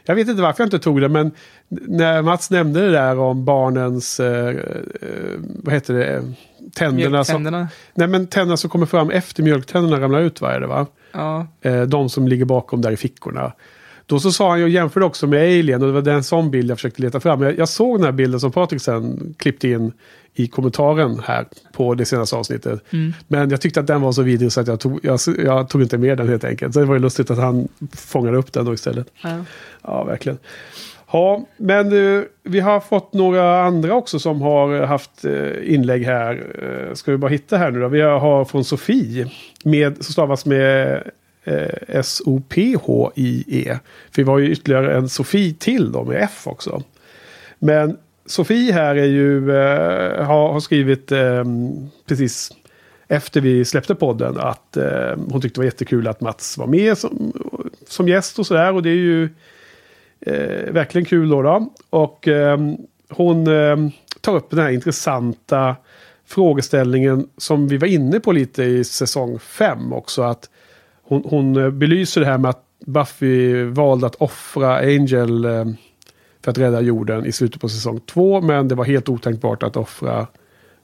jag 0.05 0.15
vet 0.15 0.29
inte 0.29 0.43
varför 0.43 0.63
jag 0.63 0.67
inte 0.67 0.79
tog 0.79 1.01
det, 1.01 1.09
men 1.09 1.31
när 1.69 2.23
Mats 2.23 2.51
nämnde 2.51 2.81
det 2.81 2.91
där 2.91 3.19
om 3.19 3.45
barnens, 3.45 4.21
eh, 4.21 4.49
eh, 4.49 4.55
vad 5.39 5.75
heter 5.75 5.95
det, 5.95 6.23
tänderna 6.75 7.25
som, 7.25 7.69
nej, 7.95 8.09
men 8.09 8.27
tänderna 8.27 8.57
som 8.57 8.71
kommer 8.71 8.87
fram 8.87 9.11
efter 9.11 9.43
mjölktänderna 9.43 10.01
ramlar 10.01 10.21
ut, 10.21 10.41
vad 10.41 10.55
är 10.55 10.61
det 10.61 10.67
va? 10.67 10.87
Ja, 11.13 11.47
Eh, 11.63 11.83
de 11.83 12.09
som 12.09 12.29
ligger 12.29 12.45
bakom 12.45 12.81
där 12.81 12.91
i 12.91 12.97
fickorna. 12.97 13.53
Då 14.11 14.21
så 14.21 14.33
sa 14.33 14.51
han 14.51 14.63
och 14.63 14.69
jämförde 14.69 15.07
också 15.07 15.27
med 15.27 15.41
Alien 15.41 15.83
och 15.83 15.89
det 15.89 15.95
var 15.95 16.03
den 16.03 16.25
sån 16.25 16.51
bild 16.51 16.71
jag 16.71 16.79
försökte 16.79 17.03
leta 17.03 17.21
fram. 17.21 17.43
Jag, 17.43 17.59
jag 17.59 17.69
såg 17.69 17.99
den 17.99 18.05
här 18.05 18.13
bilden 18.13 18.41
som 18.41 18.53
Patrik 18.53 18.83
sen 18.83 19.35
klippte 19.39 19.69
in 19.69 19.93
i 20.35 20.47
kommentaren 20.47 21.21
här 21.25 21.47
på 21.73 21.95
det 21.95 22.05
senaste 22.05 22.37
avsnittet. 22.37 22.81
mm. 22.93 23.13
Men 23.29 23.51
jag 23.51 23.61
tyckte 23.61 23.81
att 23.81 23.87
den 23.87 24.01
var 24.01 24.13
så 24.13 24.23
vidrig 24.23 24.53
så 24.53 24.61
att 24.61 24.67
jag 24.67 24.81
tog, 24.81 25.01
jag, 25.03 25.21
jag 25.45 25.69
tog 25.69 25.83
inte 25.83 25.99
med 25.99 26.19
den 26.19 26.29
helt 26.29 26.45
enkelt. 26.45 26.75
Så 26.75 26.81
det 26.81 26.87
var 26.87 26.95
ju 26.95 27.01
lustigt 27.01 27.31
att 27.31 27.39
han 27.39 27.69
fångade 27.97 28.37
upp 28.39 28.53
den 28.53 28.65
då 28.65 28.75
istället. 28.75 29.07
ja. 29.23 29.45
Ja, 29.83 30.05
verkligen. 30.05 30.39
Ja, 31.13 31.47
men 31.57 32.17
eh, 32.17 32.23
vi 32.43 32.61
har 32.61 32.81
fått 32.81 33.13
några 33.13 33.63
andra 33.63 33.95
också 33.95 34.19
som 34.19 34.43
har 34.43 34.83
haft 34.83 35.25
eh, 35.25 35.75
inlägg 35.75 36.05
här. 36.05 36.47
Eh, 36.63 36.95
ska 36.95 37.11
vi 37.11 37.19
bara 37.19 37.31
hitta 37.31 37.57
här 37.57 37.71
nu 37.71 37.81
då? 37.81 37.89
Vi 37.89 38.01
har 38.01 38.45
från 38.45 38.65
Sofie. 38.65 39.31
Med, 39.65 40.05
som 40.05 40.13
stavas 40.13 40.47
med 40.47 41.03
Eh, 41.45 41.75
S-O-P-H-I-E. 41.89 43.79
För 44.11 44.17
vi 44.17 44.23
var 44.23 44.39
ju 44.39 44.51
ytterligare 44.51 44.97
en 44.97 45.09
Sofie 45.09 45.55
till 45.55 45.93
då 45.93 46.05
med 46.05 46.23
F 46.23 46.43
också. 46.45 46.83
Men 47.59 47.97
Sofie 48.27 48.73
här 48.73 48.97
är 48.97 49.05
ju, 49.05 49.51
eh, 49.51 50.25
har, 50.25 50.53
har 50.53 50.61
skrivit 50.61 51.13
eh, 51.13 51.45
precis 52.07 52.53
efter 53.09 53.41
vi 53.41 53.65
släppte 53.65 53.95
podden 53.95 54.39
att 54.39 54.77
eh, 54.77 55.17
hon 55.31 55.41
tyckte 55.41 55.59
det 55.59 55.61
var 55.61 55.65
jättekul 55.65 56.09
att 56.09 56.21
Mats 56.21 56.59
var 56.59 56.67
med 56.67 56.99
som, 56.99 57.33
som 57.89 58.09
gäst 58.09 58.39
och 58.39 58.47
sådär. 58.47 58.75
Och 58.75 58.83
det 58.83 58.91
är 58.91 58.95
ju 58.95 59.25
eh, 60.21 60.73
verkligen 60.73 61.05
kul 61.05 61.29
då. 61.29 61.43
då. 61.43 61.73
Och 61.91 62.29
eh, 62.29 62.59
hon 63.09 63.47
eh, 63.47 63.77
tar 64.21 64.37
upp 64.37 64.51
den 64.51 64.59
här 64.59 64.71
intressanta 64.71 65.77
frågeställningen 66.27 67.29
som 67.37 67.69
vi 67.69 67.77
var 67.77 67.89
inne 67.89 68.21
på 68.21 68.33
lite 68.33 68.65
i 68.65 68.85
säsong 68.85 69.39
5 69.39 69.93
också. 69.93 70.23
Att 70.23 70.51
hon, 71.11 71.23
hon 71.25 71.57
eh, 71.57 71.71
belyser 71.71 72.21
det 72.21 72.27
här 72.27 72.39
med 72.39 72.49
att 72.49 72.65
Buffy 72.87 73.65
valde 73.65 74.07
att 74.07 74.15
offra 74.15 74.77
Angel 74.79 75.45
eh, 75.45 75.65
för 76.43 76.51
att 76.51 76.59
rädda 76.59 76.81
jorden 76.81 77.27
i 77.27 77.33
slutet 77.33 77.61
på 77.61 77.69
säsong 77.69 78.01
2. 78.01 78.41
Men 78.41 78.69
det 78.69 78.75
var 78.75 78.85
helt 78.85 79.09
otänkbart 79.09 79.63
att 79.63 79.77
offra 79.77 80.27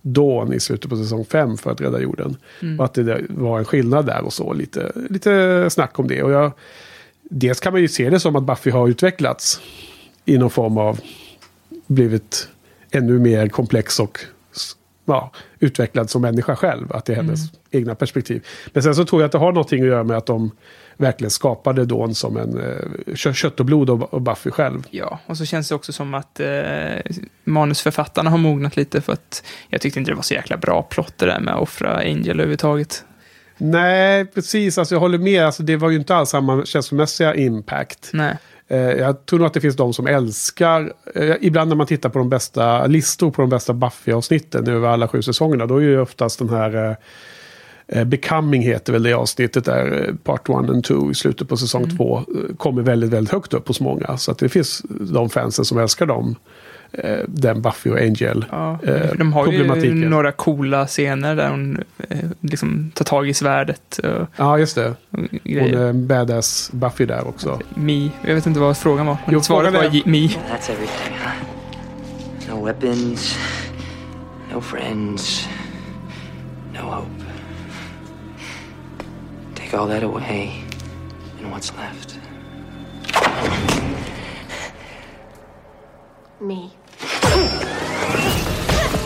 Dawn 0.02 0.52
i 0.52 0.60
slutet 0.60 0.90
på 0.90 0.96
säsong 0.96 1.24
5 1.24 1.56
för 1.56 1.70
att 1.70 1.80
rädda 1.80 2.00
jorden. 2.00 2.36
Mm. 2.62 2.78
Och 2.78 2.84
att 2.84 2.94
det 2.94 3.22
var 3.28 3.58
en 3.58 3.64
skillnad 3.64 4.06
där 4.06 4.24
och 4.24 4.32
så. 4.32 4.52
Lite, 4.52 4.92
lite 5.10 5.66
snack 5.70 5.98
om 5.98 6.08
det. 6.08 6.22
Och 6.22 6.30
jag, 6.30 6.52
dels 7.22 7.60
kan 7.60 7.72
man 7.72 7.82
ju 7.82 7.88
se 7.88 8.10
det 8.10 8.20
som 8.20 8.36
att 8.36 8.42
Buffy 8.42 8.70
har 8.70 8.88
utvecklats 8.88 9.60
i 10.24 10.38
någon 10.38 10.50
form 10.50 10.78
av 10.78 11.00
blivit 11.86 12.48
ännu 12.90 13.18
mer 13.18 13.48
komplex 13.48 14.00
och 14.00 14.20
ja, 15.06 15.30
utvecklad 15.58 16.10
som 16.10 16.22
människa 16.22 16.56
själv. 16.56 16.92
Att 16.92 17.04
det 17.04 17.12
är 17.12 17.16
hennes 17.16 17.40
Mm. 17.40 17.50
egna 17.70 17.94
perspektiv. 17.94 18.46
Men 18.72 18.82
sen 18.82 18.94
så 18.94 19.04
tror 19.04 19.22
jag 19.22 19.26
att 19.26 19.32
det 19.32 19.38
har 19.38 19.52
någonting 19.52 19.80
att 19.82 19.86
göra 19.88 20.04
med 20.04 20.16
att 20.16 20.26
de 20.26 20.50
verkligen 20.96 21.30
skapade 21.30 21.84
Dawn 21.84 22.14
som 22.14 22.36
en 22.36 22.60
eh, 22.60 23.14
kö- 23.14 23.32
kött 23.32 23.60
och 23.60 23.66
blod 23.66 23.90
och, 23.90 24.14
och 24.14 24.22
Buffy 24.22 24.50
själv. 24.50 24.82
Ja, 24.90 25.18
och 25.26 25.36
så 25.36 25.44
känns 25.44 25.68
det 25.68 25.74
också 25.74 25.92
som 25.92 26.14
att 26.14 26.40
eh, 26.40 26.46
manusförfattarna 27.44 28.30
har 28.30 28.38
mognat 28.38 28.76
lite 28.76 29.00
för 29.00 29.12
att 29.12 29.42
jag 29.68 29.80
tyckte 29.80 29.98
inte 29.98 30.10
det 30.10 30.14
var 30.14 30.22
så 30.22 30.34
jäkla 30.34 30.56
bra 30.56 30.82
plott 30.82 31.14
det 31.16 31.26
där 31.26 31.40
med 31.40 31.54
att 31.54 31.60
offra 31.62 31.96
Angel 31.96 32.30
överhuvudtaget. 32.30 33.04
Nej, 33.58 34.26
precis. 34.26 34.78
Alltså, 34.78 34.94
jag 34.94 35.00
håller 35.00 35.18
med. 35.18 35.44
Alltså, 35.46 35.62
det 35.62 35.76
var 35.76 35.90
ju 35.90 35.96
inte 35.98 36.14
alls 36.16 36.30
samma 36.30 36.64
känslomässiga 36.64 37.34
impact. 37.34 38.10
Nej. 38.12 38.36
Eh, 38.68 38.78
jag 38.78 39.26
tror 39.26 39.38
nog 39.38 39.46
att 39.46 39.54
det 39.54 39.60
finns 39.60 39.76
de 39.76 39.92
som 39.92 40.06
älskar, 40.06 40.92
eh, 41.14 41.34
ibland 41.40 41.68
när 41.68 41.76
man 41.76 41.86
tittar 41.86 42.08
på 42.08 42.18
de 42.18 42.28
bästa 42.28 42.86
listor 42.86 43.30
på 43.30 43.42
de 43.42 43.50
bästa 43.50 43.72
Buffy-avsnitten 43.72 44.68
över 44.68 44.88
alla 44.88 45.08
sju 45.08 45.22
säsongerna, 45.22 45.66
då 45.66 45.76
är 45.76 45.80
ju 45.80 46.00
oftast 46.00 46.38
den 46.38 46.48
här 46.48 46.96
eh, 47.86 48.04
Becoming 48.04 48.62
heter 48.62 48.92
väl 48.92 49.02
det 49.02 49.12
avsnittet 49.12 49.64
där, 49.64 50.14
Part 50.24 50.48
1 50.48 50.54
and 50.54 50.84
2 50.84 51.10
i 51.10 51.14
slutet 51.14 51.48
på 51.48 51.56
säsong 51.56 51.96
2, 51.96 52.16
eh, 52.18 52.56
kommer 52.56 52.82
väldigt, 52.82 53.10
väldigt 53.10 53.32
högt 53.32 53.54
upp 53.54 53.68
hos 53.68 53.80
många. 53.80 54.16
Så 54.16 54.30
att 54.30 54.38
det 54.38 54.48
finns 54.48 54.82
de 54.88 55.30
fansen 55.30 55.64
som 55.64 55.78
älskar 55.78 56.06
dem, 56.06 56.36
den 57.28 57.62
Buffy 57.62 57.90
och 57.90 57.98
Angel. 57.98 58.44
Ja, 58.50 58.78
Eh, 58.86 59.12
de 59.18 59.32
har 59.32 59.52
ju 59.52 59.94
några 60.08 60.32
coola 60.32 60.86
scener 60.86 61.36
där 61.36 61.50
hon 61.50 61.84
eh, 62.08 62.18
liksom 62.40 62.90
tar 62.94 63.04
tag 63.04 63.28
i 63.28 63.34
svärdet 63.34 63.98
och, 63.98 64.26
Ja, 64.36 64.58
just 64.58 64.74
det. 64.74 64.88
och 64.88 64.96
Hon 65.10 65.28
grejer. 65.44 65.76
är 65.78 65.88
en 65.88 66.06
badass 66.06 66.70
Buffy 66.72 67.06
där 67.06 67.28
också. 67.28 67.60
Mi, 67.74 68.10
jag 68.26 68.34
vet 68.34 68.46
inte 68.46 68.60
vad 68.60 68.76
frågan 68.76 69.06
var. 69.06 69.16
Men 69.24 69.34
Jo, 69.34 69.40
svaret 69.40 69.74
var 69.74 69.84
J- 69.84 70.02
Mi. 70.06 70.26
That's 70.28 70.70
everything, 70.72 71.16
huh? 71.24 72.54
No 72.56 72.64
weapons, 72.64 73.38
no 74.54 74.60
friends, 74.60 75.48
no 76.74 76.80
hope. 76.90 77.10
Take 79.54 79.76
all 79.76 79.88
that 79.88 80.02
away, 80.02 80.50
and 81.44 81.54
what's 81.54 81.72
left? 81.76 82.18
Me. 86.40 86.70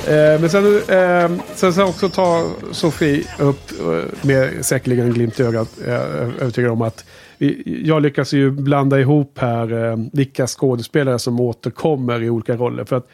Eh, 0.09 0.40
men 0.40 0.50
sen, 0.50 0.64
eh, 0.88 1.30
sen 1.54 1.73
sen 1.73 1.85
också 1.85 2.09
ta 2.09 2.50
Sofie 2.73 3.25
upp, 3.38 3.70
eh, 3.80 4.26
med 4.26 4.64
säkerligen 4.64 5.06
en 5.06 5.12
glimt 5.12 5.40
i 5.40 5.42
ögat, 5.42 5.68
eh, 5.87 5.94
övertygad 6.42 6.70
om 6.70 6.82
att 6.82 7.04
vi, 7.38 7.82
jag 7.85 8.02
lyckas 8.02 8.32
ju 8.32 8.50
blanda 8.50 9.00
ihop 9.00 9.38
här 9.38 9.90
eh, 9.90 9.97
vilka 10.12 10.47
skådespelare 10.47 11.18
som 11.18 11.40
återkommer 11.40 12.23
i 12.23 12.30
olika 12.30 12.56
roller. 12.56 12.85
För 12.85 12.97
att 12.97 13.08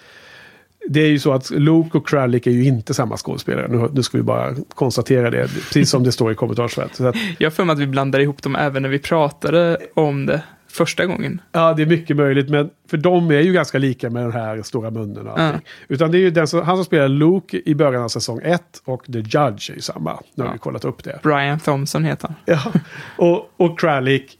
det 0.89 1.01
är 1.01 1.09
ju 1.09 1.19
så 1.19 1.33
att 1.33 1.51
Luke 1.51 1.99
och 1.99 2.09
Kralik 2.09 2.47
är 2.47 2.51
ju 2.51 2.65
inte 2.65 2.95
samma 2.95 3.17
skådespelare. 3.17 3.69
Nu, 3.69 3.89
nu 3.93 4.03
ska 4.03 4.19
vi 4.19 4.23
bara 4.23 4.55
konstatera 4.75 5.31
det, 5.31 5.49
precis 5.49 5.91
som 5.91 6.03
det 6.03 6.13
står 6.13 6.33
i 6.33 6.35
kommentarsfältet. 6.35 7.01
Att, 7.01 7.17
Jag 7.39 7.47
har 7.47 7.53
för 7.53 7.65
mig 7.65 7.73
att 7.73 7.79
vi 7.79 7.87
blandade 7.87 8.25
ihop 8.25 8.43
dem 8.43 8.57
även 8.57 8.83
när 8.83 8.89
vi 8.89 8.99
pratade 8.99 9.79
om 9.95 10.27
det 10.27 10.43
första 10.77 11.07
gången. 11.07 11.41
Ja, 11.53 11.75
det 11.75 11.83
är 11.83 11.87
mycket 11.87 12.17
möjligt. 12.17 12.49
Men 12.51 12.71
för 12.91 12.97
de 12.97 13.31
är 13.31 13.41
ju 13.41 13.53
ganska 13.53 13.79
lika 13.79 14.11
med 14.11 14.23
den 14.23 14.33
här 14.33 14.63
stora 14.63 14.91
munnen. 14.91 15.27
Och 15.27 15.39
allting. 15.41 15.67
Utan 15.89 16.11
det 16.11 16.19
är 16.19 16.21
ju 16.21 16.31
den 16.31 16.47
som, 16.49 16.63
han 16.63 16.77
som 16.77 16.85
spelar 16.85 17.09
Luke 17.09 17.61
i 17.65 17.75
början 17.75 18.03
av 18.03 18.09
säsong 18.09 18.41
1 18.45 18.63
och 18.85 19.05
The 19.05 19.19
Judge 19.19 19.71
är 19.71 19.75
ju 19.75 19.81
samma. 19.81 20.21
Nu 20.35 20.43
har 20.43 20.49
Ja. 20.49 20.53
vi 20.53 20.59
kollat 20.59 20.85
upp 20.85 21.05
det. 21.05 21.21
Brian 21.23 21.61
Thompson 21.61 22.05
heter 22.05 22.29
han. 22.29 22.37
Ja. 22.45 22.73
Och, 23.17 23.51
och 23.57 23.79
Krallick, 23.81 24.33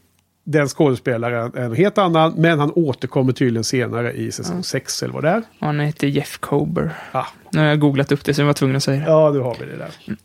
den 0.49 0.67
skådespelaren, 0.67 1.51
en 1.55 1.75
helt 1.75 1.97
annan. 1.97 2.33
Men 2.37 2.59
han 2.59 2.71
återkommer 2.75 3.33
tydligen 3.33 3.63
senare 3.63 4.13
i 4.13 4.31
säsong 4.31 4.63
6 4.63 5.03
eller 5.03 5.13
vad 5.13 5.23
det 5.23 5.29
är. 5.29 5.37
Och 5.59 5.65
Han 5.65 5.79
heter 5.79 6.07
Jeff 6.07 6.37
Kober. 6.37 6.91
Ja, 7.11 7.27
Nu 7.51 7.59
har 7.59 7.67
jag 7.67 7.79
googlat 7.79 8.11
upp 8.11 8.25
det 8.25 8.33
så 8.33 8.41
jag 8.41 8.45
var 8.45 8.53
tvungen 8.53 8.75
att 8.75 8.83
säga 8.83 8.99
det. 8.99 9.05
ja 9.05 9.31
nu 9.31 9.39
har 9.39 9.55
vi 9.59 9.65
det 9.65 9.77
där. 9.77 10.17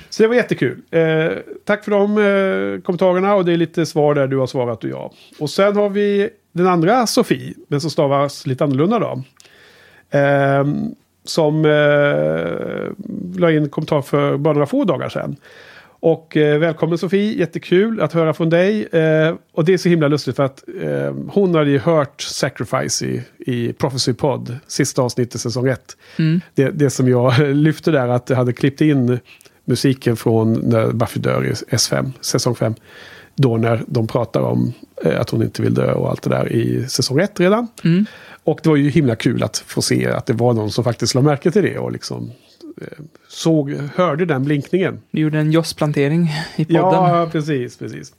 Så 0.10 0.22
det 0.22 0.28
var 0.28 0.34
jättekul. 0.34 0.80
Eh, 0.90 1.28
tack 1.64 1.84
för 1.84 1.90
de 1.90 2.18
eh, 2.18 2.82
kommentarerna 2.82 3.34
och 3.34 3.44
det 3.44 3.52
är 3.52 3.56
lite 3.56 3.86
svar 3.86 4.14
där 4.14 4.26
du 4.26 4.36
har 4.36 4.46
svarat 4.46 4.84
och 4.84 4.90
jag. 4.90 5.12
Och 5.38 5.50
sen 5.50 5.76
har 5.76 5.88
vi 5.88 6.30
den 6.52 6.66
andra 6.66 7.06
Sofie, 7.06 7.54
men 7.68 7.80
som 7.80 7.90
stavas 7.90 8.46
lite 8.46 8.64
annorlunda 8.64 8.98
då. 8.98 9.22
Ehm, 10.10 10.94
som 11.24 11.64
eh, 11.64 13.40
la 13.40 13.50
in 13.52 13.62
en 13.62 13.68
kommentar 13.68 14.02
för 14.02 14.36
bara 14.36 14.54
några 14.54 14.66
få 14.66 14.84
dagar 14.84 15.08
sedan. 15.08 15.36
Och 16.02 16.36
eh, 16.36 16.58
välkommen 16.58 16.98
Sofie, 16.98 17.38
jättekul 17.38 18.00
att 18.00 18.12
höra 18.12 18.34
från 18.34 18.50
dig. 18.50 18.86
Eh, 18.86 19.34
och 19.52 19.64
det 19.64 19.72
är 19.72 19.78
så 19.78 19.88
himla 19.88 20.08
lustigt 20.08 20.36
för 20.36 20.42
att 20.42 20.64
eh, 20.82 21.14
hon 21.28 21.54
hade 21.54 21.70
ju 21.70 21.78
hört 21.78 22.22
Sacrifice 22.22 23.02
i, 23.06 23.22
i 23.38 23.72
Prophecy 23.72 24.12
Pod, 24.12 24.56
sista 24.66 25.02
avsnittet 25.02 25.40
säsong 25.40 25.68
1. 25.68 25.96
Mm. 26.18 26.40
Det, 26.54 26.70
det 26.70 26.90
som 26.90 27.08
jag 27.08 27.38
lyfte 27.56 27.90
där, 27.90 28.08
att 28.08 28.30
jag 28.30 28.36
hade 28.36 28.52
klippt 28.52 28.80
in 28.80 29.18
musiken 29.64 30.16
från 30.16 30.52
när 30.52 30.92
Buffy 30.92 31.20
dör 31.20 31.46
i 31.46 31.52
S5, 31.52 32.12
säsong 32.20 32.54
5. 32.54 32.74
Då 33.34 33.56
när 33.56 33.82
de 33.86 34.06
pratar 34.06 34.40
om 34.40 34.72
eh, 35.04 35.20
att 35.20 35.30
hon 35.30 35.42
inte 35.42 35.62
vill 35.62 35.74
dö 35.74 35.92
och 35.92 36.10
allt 36.10 36.22
det 36.22 36.30
där 36.30 36.52
i 36.52 36.88
säsong 36.88 37.20
1 37.20 37.40
redan. 37.40 37.68
Mm. 37.84 38.06
Och 38.44 38.60
det 38.62 38.68
var 38.68 38.76
ju 38.76 38.90
himla 38.90 39.16
kul 39.16 39.42
att 39.42 39.58
få 39.58 39.82
se 39.82 40.06
att 40.06 40.26
det 40.26 40.32
var 40.32 40.52
någon 40.52 40.70
som 40.70 40.84
faktiskt 40.84 41.14
la 41.14 41.20
märke 41.20 41.50
till 41.50 41.62
det 41.62 41.78
och 41.78 41.92
liksom 41.92 42.32
såg, 43.28 43.70
hörde 43.94 44.24
den 44.24 44.44
blinkningen. 44.44 45.00
Vi 45.10 45.20
gjorde 45.20 45.38
en 45.38 45.52
jossplantering 45.52 46.30
i 46.56 46.64
podden. 46.64 46.80
Ja, 46.82 47.28
precis, 47.32 47.76
precis. 47.76 48.12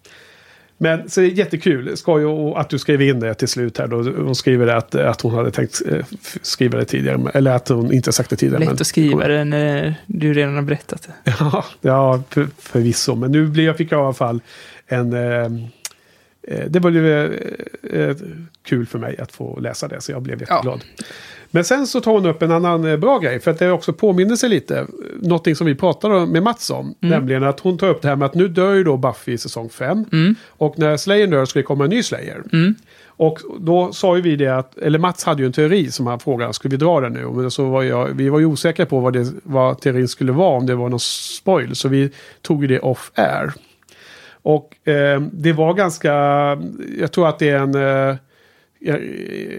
Men 0.77 1.09
så 1.09 1.21
det 1.21 1.27
är 1.27 1.29
jättekul. 1.29 1.97
Skoj 1.97 2.53
att 2.55 2.69
du 2.69 2.79
skrev 2.79 3.01
in 3.01 3.19
det 3.19 3.33
till 3.33 3.47
slut 3.47 3.77
här. 3.77 3.87
Då. 3.87 4.03
Hon 4.03 4.35
skriver 4.35 4.67
att, 4.67 4.95
att 4.95 5.21
hon 5.21 5.33
hade 5.33 5.51
tänkt 5.51 5.81
eh, 5.89 6.05
skriva 6.41 6.77
det 6.77 6.85
tidigare. 6.85 7.31
Eller 7.33 7.51
att 7.51 7.69
hon 7.69 7.93
inte 7.93 8.11
sagt 8.11 8.29
det 8.29 8.35
tidigare. 8.35 8.59
Lätt 8.59 8.69
men- 8.69 8.75
att 8.81 8.87
skriva 8.87 9.27
det 9.27 9.43
när 9.43 9.95
du 10.05 10.33
redan 10.33 10.55
har 10.55 10.61
berättat 10.61 11.07
det. 11.23 11.33
Ja, 11.39 11.65
ja 11.81 12.23
för, 12.29 12.47
förvisso. 12.57 13.15
Men 13.15 13.31
nu 13.31 13.47
blir 13.47 13.65
jag 13.65 13.77
fick 13.77 13.91
jag 13.91 13.99
i 13.99 14.03
alla 14.03 14.13
fall 14.13 14.41
en... 14.87 15.13
Eh, 16.47 16.65
det 16.69 16.79
var 16.79 16.91
eh, 16.91 17.29
eh, 18.01 18.15
kul 18.63 18.85
för 18.85 18.99
mig 18.99 19.17
att 19.17 19.31
få 19.31 19.59
läsa 19.59 19.87
det, 19.87 20.01
så 20.01 20.11
jag 20.11 20.21
blev 20.21 20.39
jätteglad. 20.39 20.83
Men 21.53 21.63
sen 21.63 21.87
så 21.87 22.01
tar 22.01 22.11
hon 22.11 22.25
upp 22.25 22.41
en 22.41 22.51
annan 22.51 22.99
bra 22.99 23.19
grej, 23.19 23.39
för 23.39 23.51
att 23.51 23.59
det 23.59 23.71
också 23.71 23.93
påminner 23.93 24.35
sig 24.35 24.49
lite. 24.49 24.87
Någonting 25.21 25.55
som 25.55 25.67
vi 25.67 25.75
pratade 25.75 26.25
med 26.25 26.43
Mats 26.43 26.69
om. 26.69 26.95
Nämligen 26.99 27.43
att 27.43 27.59
hon 27.59 27.77
tar 27.77 27.89
upp 27.89 28.01
det 28.01 28.07
här 28.07 28.15
med 28.15 28.25
att 28.25 28.35
nu 28.35 28.47
dör 28.47 28.73
ju 28.73 28.83
då 28.83 28.97
Buffy 28.97 29.31
i 29.33 29.37
säsong 29.37 29.69
5. 29.69 30.05
Och 30.47 30.79
när 30.79 30.97
Slayer 30.97 31.27
dör 31.27 31.45
ska 31.45 31.59
det 31.59 31.63
komma 31.63 31.83
en 31.83 31.89
ny 31.89 32.03
Slayer. 32.03 32.43
Och 33.05 33.39
då 33.59 33.93
sa 33.93 34.15
ju 34.15 34.21
vi 34.21 34.35
det 34.35 34.47
att, 34.57 34.77
eller 34.77 34.99
Mats 34.99 35.23
hade 35.23 35.41
ju 35.41 35.45
en 35.45 35.53
teori 35.53 35.91
som 35.91 36.07
han 36.07 36.19
frågade, 36.19 36.53
ska 36.53 36.69
vi 36.69 36.77
dra 36.77 37.01
den 37.01 37.13
nu? 37.13 37.25
Men 37.25 37.51
så 37.51 37.69
var 37.69 37.83
jag, 37.83 38.05
vi 38.05 38.29
var 38.29 38.39
ju 38.39 38.45
osäkra 38.45 38.85
på 38.85 38.99
vad, 38.99 39.13
det, 39.13 39.33
vad 39.43 39.81
teorin 39.81 40.07
skulle 40.07 40.31
vara, 40.31 40.57
om 40.57 40.65
det 40.65 40.75
var 40.75 40.89
någon 40.89 40.99
spoil. 40.99 41.75
Så 41.75 41.87
vi 41.87 42.09
tog 42.41 42.61
ju 42.61 42.67
det 42.67 42.79
off 42.79 43.11
air. 43.15 43.53
Och 44.41 44.87
eh, 44.87 45.21
det 45.21 45.53
var 45.53 45.73
ganska, 45.73 46.11
jag 46.99 47.11
tror 47.11 47.27
att 47.29 47.39
det 47.39 47.49
är 47.49 47.57
en, 47.57 47.75
eh, 47.75 48.15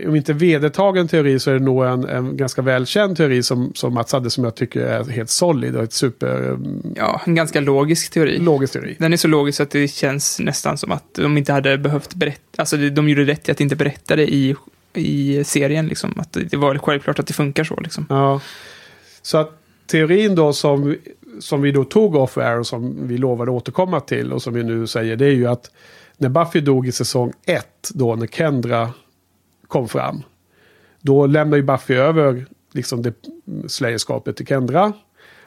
om 0.08 0.16
inte 0.16 0.32
vedertagen 0.32 1.08
teori 1.08 1.38
så 1.38 1.50
är 1.50 1.54
det 1.54 1.64
nog 1.64 1.84
en, 1.84 2.04
en 2.08 2.36
ganska 2.36 2.62
välkänd 2.62 3.16
teori 3.16 3.42
som, 3.42 3.72
som 3.74 3.94
Mats 3.94 4.12
hade 4.12 4.30
som 4.30 4.44
jag 4.44 4.54
tycker 4.54 4.80
är 4.80 5.04
helt 5.04 5.30
solid 5.30 5.76
och 5.76 5.82
ett 5.82 5.92
super 5.92 6.50
eh, 6.50 6.58
Ja, 6.96 7.20
en 7.26 7.34
ganska 7.34 7.60
logisk 7.60 8.10
teori. 8.12 8.38
logisk 8.38 8.72
teori. 8.72 8.96
Den 8.98 9.12
är 9.12 9.16
så 9.16 9.28
logisk 9.28 9.60
att 9.60 9.70
det 9.70 9.88
känns 9.88 10.40
nästan 10.40 10.78
som 10.78 10.92
att 10.92 11.14
de 11.14 11.38
inte 11.38 11.52
hade 11.52 11.78
behövt 11.78 12.14
berätta, 12.14 12.40
alltså 12.56 12.76
de 12.76 13.08
gjorde 13.08 13.24
rätt 13.24 13.48
i 13.48 13.52
att 13.52 13.60
inte 13.60 13.76
berätta 13.76 14.16
det 14.16 14.34
i 14.34 14.56
i 14.94 15.44
serien. 15.44 15.86
Liksom. 15.86 16.14
Att 16.20 16.32
det 16.32 16.40
det 16.44 16.56
var 16.56 16.78
självklart 16.78 17.18
att 17.18 17.26
det 17.26 17.34
funkar 17.34 17.64
så. 17.64 17.80
Liksom. 17.80 18.06
Ja. 18.08 18.40
Så 19.22 19.38
att 19.38 19.50
teorin 19.86 20.34
då 20.34 20.52
som, 20.52 20.96
som 21.40 21.62
vi 21.62 21.72
då 21.72 21.84
tog 21.84 22.14
off 22.14 22.38
air 22.38 22.58
och 22.58 22.66
som 22.66 23.08
vi 23.08 23.18
lovade 23.18 23.50
återkomma 23.50 24.00
till 24.00 24.32
och 24.32 24.42
som 24.42 24.54
vi 24.54 24.62
nu 24.62 24.86
säger 24.86 25.16
det 25.16 25.26
är 25.26 25.34
ju 25.34 25.46
att 25.46 25.70
när 26.16 26.28
Buffy 26.28 26.60
dog 26.60 26.86
i 26.86 26.92
säsong 26.92 27.32
1 27.46 27.90
då 27.94 28.14
när 28.16 28.26
Kendra 28.26 28.90
kom 29.68 29.88
fram. 29.88 30.22
Då 31.00 31.26
lämnar 31.26 31.56
ju 31.56 31.62
Buffy 31.62 31.94
över 31.94 32.46
liksom 32.72 33.02
det 33.02 33.14
slayerskapet 33.66 34.36
till 34.36 34.46
Kendra. 34.46 34.92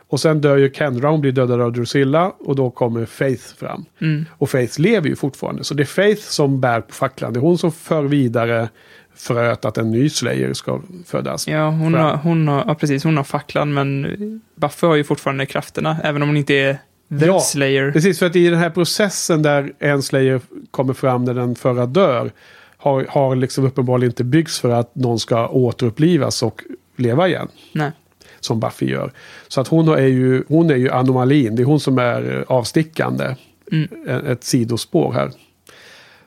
Och 0.08 0.20
sen 0.20 0.42
dör 0.42 0.58
ju 0.58 0.72
Kendra, 0.74 1.10
hon 1.10 1.22
blir 1.22 1.32
dödad 1.32 1.62
av 1.62 1.74
Drusilla 1.74 2.30
och 2.40 2.56
då 2.56 2.72
kommer 2.72 3.06
Faith 3.06 3.56
fram. 3.56 3.86
Mm. 4.02 4.26
Och 4.38 4.50
Faith 4.50 4.82
lever 4.82 5.10
ju 5.10 5.16
fortfarande. 5.16 5.64
Så 5.64 5.74
det 5.74 5.84
är 5.84 5.86
Faith 5.86 6.22
som 6.22 6.62
bär 6.62 6.82
på 6.82 6.94
facklan. 6.94 7.34
Det 7.34 7.40
är 7.40 7.42
hon 7.42 7.58
som 7.58 7.72
för 7.72 8.04
vidare 8.04 8.70
fröet 9.16 9.66
att 9.66 9.78
en 9.78 9.92
ny 9.92 10.10
Slayer 10.10 10.54
ska 10.54 10.82
födas. 11.06 11.48
Ja, 11.48 11.70
hon 11.70 11.94
har, 11.94 12.16
hon 12.16 12.48
har, 12.48 12.64
ja, 12.68 12.76
precis. 12.76 13.04
Hon 13.04 13.18
har 13.18 13.24
facklan, 13.24 13.74
men 13.74 14.42
Buffy 14.56 14.88
har 14.88 14.96
ju 14.96 15.04
fortfarande 15.04 15.46
krafterna, 15.46 15.98
även 16.04 16.22
om 16.22 16.30
hon 16.30 16.38
inte 16.38 16.54
är 16.54 16.78
The 17.20 17.26
Ja, 17.26 17.40
Slayer. 17.40 17.92
Precis, 17.92 18.20
för 18.20 18.26
att 18.26 18.36
i 18.36 18.48
den 18.48 18.60
här 18.60 18.70
processen 18.70 19.42
där 19.42 19.74
en 19.80 20.04
Slayer 20.04 20.42
kommer 20.72 20.94
fram 20.94 21.26
när 21.26 21.34
den 21.34 21.56
förra 21.56 21.86
dör 21.86 22.32
har, 22.78 23.06
har 23.10 23.36
liksom 23.36 23.66
uppenbarligen 23.66 24.12
inte 24.12 24.24
byggts 24.24 24.60
för 24.60 24.70
att 24.70 24.96
någon 24.96 25.20
ska 25.20 25.48
återupplivas 25.48 26.44
och 26.44 26.62
leva 26.96 27.28
igen. 27.28 27.48
Nej. 27.72 27.92
Som 28.40 28.60
Buffy 28.60 28.90
gör. 28.90 29.12
Så 29.48 29.62
att 29.62 29.68
hon 29.68 29.90
är 29.90 30.08
ju, 30.08 30.44
hon 30.48 30.70
är 30.70 30.76
ju 30.76 30.92
anomalin. 30.92 31.56
Det 31.56 31.64
är 31.64 31.66
hon 31.66 31.80
som 31.80 31.98
är 31.98 32.38
eh, 32.38 32.44
avstickande. 32.48 33.36
Mm. 33.72 33.88
Ett, 34.08 34.24
ett 34.24 34.44
sidospår 34.44 35.14
här. 35.14 35.32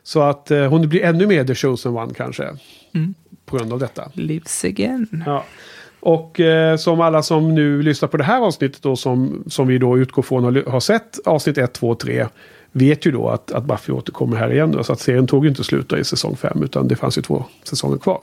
Så 0.03 0.23
att 0.23 0.51
eh, 0.51 0.65
hon 0.65 0.89
blir 0.89 1.05
ännu 1.05 1.27
mer 1.27 1.45
the 1.45 1.55
chosen 1.55 1.97
one 1.97 2.15
kanske. 2.15 2.49
Mm. 2.95 3.15
På 3.45 3.57
grund 3.57 3.73
av 3.73 3.79
detta. 3.79 4.11
Lives 4.15 4.65
again. 4.65 5.23
Ja. 5.27 5.45
Och 6.01 6.41
eh, 6.41 6.77
som 6.77 7.01
alla 7.01 7.23
som 7.23 7.55
nu 7.55 7.83
lyssnar 7.83 8.09
på 8.09 8.17
det 8.17 8.25
här 8.25 8.41
avsnittet 8.41 8.83
då 8.83 8.97
som, 8.97 9.45
som 9.47 9.67
vi 9.67 9.79
då 9.79 9.99
utgår 9.99 10.23
från 10.23 10.45
och 10.45 10.53
ly- 10.53 10.65
har 10.67 10.81
sett 10.81 11.19
avsnitt 11.25 11.59
1, 11.59 11.73
2, 11.73 11.95
3 11.95 12.27
vet 12.73 13.07
ju 13.07 13.11
då 13.11 13.29
att, 13.29 13.53
att 13.53 13.65
Buffy 13.65 13.93
återkommer 13.93 14.37
här 14.37 14.53
igen. 14.53 14.73
Då, 14.73 14.85
så 14.85 14.93
att 14.93 15.01
serien 15.01 15.27
tog 15.27 15.45
ju 15.45 15.51
inte 15.51 15.65
slut 15.65 15.93
i 15.93 16.05
säsong 16.05 16.37
5 16.37 16.63
utan 16.63 16.89
det 16.89 16.97
fanns 16.97 17.19
ju 17.19 17.23
två 17.23 17.45
säsonger 17.63 17.99
kvar. 17.99 18.21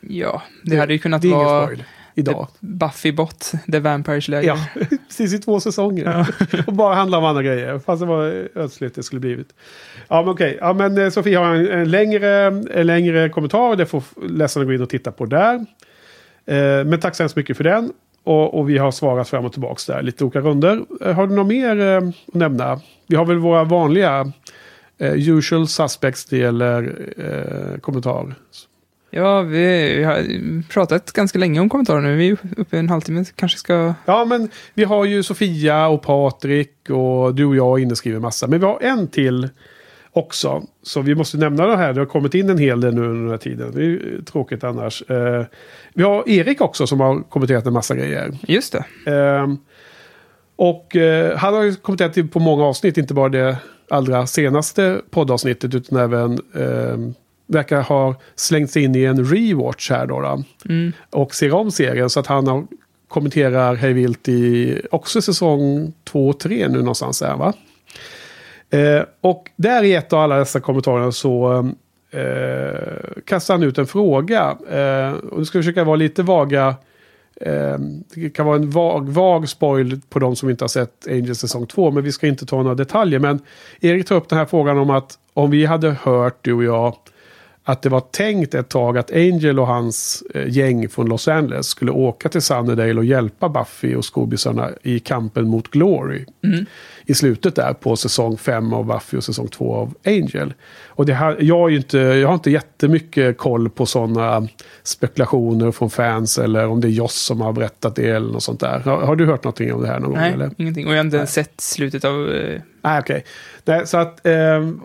Ja, 0.00 0.42
det 0.64 0.76
hade 0.76 0.92
ju 0.92 0.98
kunnat 0.98 1.22
det 1.22 1.30
vara 1.30 1.70
idag. 2.18 2.48
Buffy 2.60 3.12
Bot, 3.12 3.52
The 3.72 3.80
Vampire 3.80 4.20
Slayer. 4.20 4.42
Ja, 4.42 4.58
precis 5.08 5.34
i 5.34 5.38
två 5.38 5.60
säsonger. 5.60 6.26
och 6.66 6.72
bara 6.72 6.94
handla 6.94 7.18
om 7.18 7.24
andra 7.24 7.42
grejer. 7.42 7.78
Fast 7.78 8.00
det 8.00 8.06
var 8.06 8.48
ödsligt 8.54 8.94
det 8.94 9.02
skulle 9.02 9.20
blivit. 9.20 9.54
Ja, 10.08 10.22
men 10.22 10.30
okej. 10.30 10.58
Ja, 10.60 10.72
men 10.72 10.98
eh, 10.98 11.10
Sofie 11.10 11.38
har 11.38 11.54
en, 11.54 11.68
en, 11.68 11.90
längre, 11.90 12.46
en 12.74 12.86
längre 12.86 13.28
kommentar. 13.28 13.76
Det 13.76 13.86
får 13.86 14.02
läsarna 14.28 14.66
gå 14.66 14.72
in 14.72 14.82
och 14.82 14.90
titta 14.90 15.12
på 15.12 15.26
där. 15.26 15.54
Eh, 16.46 16.84
men 16.84 17.00
tack 17.00 17.14
så 17.14 17.22
hemskt 17.22 17.36
mycket 17.36 17.56
för 17.56 17.64
den. 17.64 17.92
Och, 18.24 18.58
och 18.58 18.70
vi 18.70 18.78
har 18.78 18.90
svarat 18.90 19.28
fram 19.28 19.44
och 19.44 19.52
tillbaka 19.52 19.92
där. 19.92 20.02
Lite 20.02 20.24
olika 20.24 20.40
runder. 20.40 20.84
Eh, 21.00 21.14
har 21.14 21.26
du 21.26 21.34
något 21.34 21.46
mer 21.46 21.80
eh, 21.80 21.96
att 21.96 22.34
nämna? 22.34 22.80
Vi 23.06 23.16
har 23.16 23.24
väl 23.24 23.38
våra 23.38 23.64
vanliga 23.64 24.32
eh, 24.98 25.28
usual 25.28 25.68
suspects 25.68 26.24
det 26.24 26.38
gäller 26.38 26.98
eh, 27.16 27.80
kommentar. 27.80 28.34
Ja, 29.10 29.42
vi, 29.42 29.96
vi 29.96 30.04
har 30.04 30.62
pratat 30.68 31.12
ganska 31.12 31.38
länge 31.38 31.60
om 31.60 31.68
kommentarer 31.68 32.00
nu. 32.00 32.16
Vi 32.16 32.28
är 32.28 32.38
uppe 32.56 32.76
i 32.76 32.78
en 32.78 32.88
halvtimme. 32.88 33.24
Kanske 33.34 33.58
ska... 33.58 33.94
Ja, 34.04 34.24
men 34.24 34.50
vi 34.74 34.84
har 34.84 35.04
ju 35.04 35.22
Sofia 35.22 35.88
och 35.88 36.02
Patrik 36.02 36.90
och 36.90 37.34
du 37.34 37.44
och 37.44 37.56
jag 37.56 37.80
inneskriver 37.80 38.20
massa. 38.20 38.46
Men 38.46 38.60
vi 38.60 38.66
har 38.66 38.78
en 38.82 39.08
till 39.08 39.48
också. 40.12 40.62
Så 40.82 41.00
vi 41.00 41.14
måste 41.14 41.36
nämna 41.36 41.66
det 41.66 41.76
här. 41.76 41.92
Det 41.92 42.00
har 42.00 42.06
kommit 42.06 42.34
in 42.34 42.50
en 42.50 42.58
hel 42.58 42.80
del 42.80 42.94
nu 42.94 43.00
under 43.00 43.22
den 43.22 43.30
här 43.30 43.38
tiden. 43.38 43.72
Det 43.74 43.80
är 43.80 43.84
ju 43.84 44.22
tråkigt 44.22 44.64
annars. 44.64 45.02
Eh, 45.10 45.44
vi 45.94 46.02
har 46.02 46.28
Erik 46.28 46.60
också 46.60 46.86
som 46.86 47.00
har 47.00 47.22
kommenterat 47.22 47.66
en 47.66 47.72
massa 47.72 47.94
grejer. 47.94 48.38
Just 48.40 48.72
det. 48.72 49.12
Eh, 49.12 49.46
och 50.56 50.96
eh, 50.96 51.36
han 51.36 51.54
har 51.54 51.62
ju 51.62 51.74
kommenterat 51.74 52.30
på 52.30 52.38
många 52.38 52.64
avsnitt. 52.64 52.98
Inte 52.98 53.14
bara 53.14 53.28
det 53.28 53.56
allra 53.90 54.26
senaste 54.26 55.00
poddavsnittet 55.10 55.74
utan 55.74 55.98
även 55.98 56.32
eh, 56.32 57.14
verkar 57.48 57.82
ha 57.82 58.14
slängt 58.34 58.70
sig 58.70 58.84
in 58.84 58.94
i 58.94 59.04
en 59.04 59.24
rewatch 59.24 59.90
här 59.90 60.06
då. 60.06 60.20
då 60.20 60.42
Mm. 60.68 60.92
och 61.10 61.34
ser 61.34 61.54
om 61.54 61.70
serien. 61.70 62.10
Så 62.10 62.20
att 62.20 62.26
han 62.26 62.46
har, 62.46 62.66
kommenterar 63.08 63.74
hej 63.74 63.92
vilt 63.92 64.28
i 64.28 64.80
också 64.90 65.22
säsong 65.22 65.92
2 66.04 66.28
och 66.28 66.40
3 66.40 66.68
nu 66.68 66.78
någonstans 66.78 67.22
här 67.22 67.36
va. 67.36 67.52
Eh, 68.70 69.02
och 69.20 69.50
där 69.56 69.82
i 69.82 69.94
ett 69.94 70.12
av 70.12 70.20
alla 70.20 70.38
dessa 70.38 70.60
kommentarer 70.60 71.10
så 71.10 71.58
eh, 72.10 73.20
kastar 73.24 73.54
han 73.54 73.62
ut 73.62 73.78
en 73.78 73.86
fråga. 73.86 74.58
Eh, 74.70 75.12
och 75.12 75.38
nu 75.38 75.44
ska 75.44 75.58
vi 75.58 75.62
försöka 75.62 75.84
vara 75.84 75.96
lite 75.96 76.22
vaga. 76.22 76.74
Eh, 77.40 77.78
det 78.14 78.30
kan 78.30 78.46
vara 78.46 78.56
en 78.56 78.70
vag, 78.70 79.08
vag 79.08 79.48
spoil 79.48 80.00
på 80.08 80.18
de 80.18 80.36
som 80.36 80.50
inte 80.50 80.64
har 80.64 80.68
sett 80.68 81.08
Angels 81.08 81.38
säsong 81.38 81.66
2. 81.66 81.90
Men 81.90 82.04
vi 82.04 82.12
ska 82.12 82.26
inte 82.26 82.46
ta 82.46 82.62
några 82.62 82.74
detaljer. 82.74 83.18
Men 83.18 83.40
Erik 83.80 84.06
tar 84.06 84.16
upp 84.16 84.28
den 84.28 84.38
här 84.38 84.46
frågan 84.46 84.78
om 84.78 84.90
att 84.90 85.18
om 85.34 85.50
vi 85.50 85.64
hade 85.64 85.90
hört 85.90 86.38
du 86.42 86.52
och 86.52 86.64
jag 86.64 86.94
att 87.68 87.82
det 87.82 87.88
var 87.88 88.00
tänkt 88.00 88.54
ett 88.54 88.68
tag 88.68 88.98
att 88.98 89.12
Angel 89.12 89.58
och 89.58 89.66
hans 89.66 90.22
eh, 90.34 90.48
gäng 90.48 90.88
från 90.88 91.08
Los 91.08 91.28
Angeles 91.28 91.66
skulle 91.66 91.90
åka 91.90 92.28
till 92.28 92.42
Sunnydale 92.42 92.94
och 92.94 93.04
hjälpa 93.04 93.48
Buffy 93.48 93.94
och 93.94 94.04
skobisarna 94.04 94.70
i 94.82 94.98
kampen 94.98 95.48
mot 95.48 95.68
Glory. 95.68 96.24
Mm. 96.44 96.66
I 97.10 97.14
slutet 97.14 97.54
där 97.54 97.72
på 97.72 97.96
säsong 97.96 98.36
5 98.36 98.72
av 98.72 98.86
Buffy 98.86 99.16
och 99.16 99.24
säsong 99.24 99.48
2 99.48 99.74
av 99.74 99.94
Angel. 100.04 100.54
Och 100.86 101.06
det 101.06 101.14
här, 101.14 101.36
jag, 101.40 101.64
är 101.64 101.68
ju 101.68 101.76
inte, 101.76 101.98
jag 101.98 102.28
har 102.28 102.34
inte 102.34 102.50
jättemycket 102.50 103.38
koll 103.38 103.70
på 103.70 103.86
sådana 103.86 104.48
spekulationer 104.82 105.70
från 105.70 105.90
fans 105.90 106.38
eller 106.38 106.66
om 106.66 106.80
det 106.80 106.88
är 106.88 106.90
Joss 106.90 107.14
som 107.14 107.40
har 107.40 107.52
berättat 107.52 107.96
det 107.96 108.10
eller 108.10 108.32
något 108.32 108.42
sånt 108.42 108.60
där. 108.60 108.78
Har, 108.80 109.00
har 109.00 109.16
du 109.16 109.26
hört 109.26 109.44
någonting 109.44 109.72
om 109.74 109.82
det 109.82 109.88
här 109.88 110.00
någon 110.00 110.12
Nej, 110.12 110.30
gång? 110.32 110.40
Eller? 110.40 110.54
ingenting. 110.56 110.86
Och 110.86 110.92
jag 110.92 110.98
har 110.98 111.04
inte 111.04 111.16
Nej. 111.16 111.26
sett 111.26 111.60
slutet 111.60 112.04
av... 112.04 112.30
eh, 112.30 112.60
Nej, 112.82 113.00
okej. 113.00 113.24
Nej, 113.64 113.86
så 113.86 113.96
att, 113.98 114.26
ehm, 114.26 114.80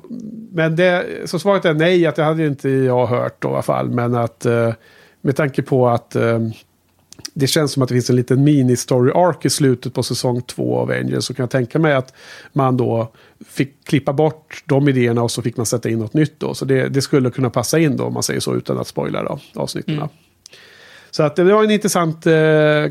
men 0.51 0.75
det, 0.75 1.05
så 1.25 1.39
svaret 1.39 1.65
är 1.65 1.73
nej, 1.73 2.07
att 2.07 2.15
det 2.15 2.23
hade 2.23 2.45
inte 2.45 2.69
jag 2.69 3.05
hört 3.05 3.41
då, 3.41 3.49
i 3.49 3.51
alla 3.51 3.61
fall. 3.61 3.89
Men 3.89 4.15
att 4.15 4.45
eh, 4.45 4.73
med 5.21 5.35
tanke 5.35 5.61
på 5.61 5.89
att 5.89 6.15
ehm, 6.15 6.51
det 7.33 7.47
känns 7.47 7.71
som 7.71 7.83
att 7.83 7.89
det 7.89 7.95
finns 7.95 8.09
en 8.09 8.15
liten 8.15 8.47
mini-story 8.47 9.11
arc 9.15 9.45
i 9.45 9.49
slutet 9.49 9.93
på 9.93 10.03
säsong 10.03 10.41
två 10.41 10.77
av 10.77 10.91
Angels, 10.91 11.25
Så 11.25 11.33
kan 11.33 11.43
jag 11.43 11.49
tänka 11.49 11.79
mig 11.79 11.93
att 11.93 12.13
man 12.53 12.77
då 12.77 13.11
fick 13.47 13.83
klippa 13.83 14.13
bort 14.13 14.63
de 14.65 14.89
idéerna 14.89 15.23
och 15.23 15.31
så 15.31 15.41
fick 15.41 15.57
man 15.57 15.65
sätta 15.65 15.89
in 15.89 15.99
något 15.99 16.13
nytt 16.13 16.39
då. 16.39 16.53
Så 16.53 16.65
det, 16.65 16.89
det 16.89 17.01
skulle 17.01 17.31
kunna 17.31 17.49
passa 17.49 17.79
in 17.79 17.97
då, 17.97 18.03
om 18.03 18.13
man 18.13 18.23
säger 18.23 18.39
så, 18.39 18.55
utan 18.55 18.79
att 18.79 18.87
spoila 18.87 19.23
då, 19.23 19.39
avsnitten. 19.55 19.93
Mm. 19.95 20.09
Så 21.15 21.23
att 21.23 21.35
det 21.35 21.43
var 21.43 21.63
en 21.63 21.71
intressant 21.71 22.25
eh, 22.25 22.33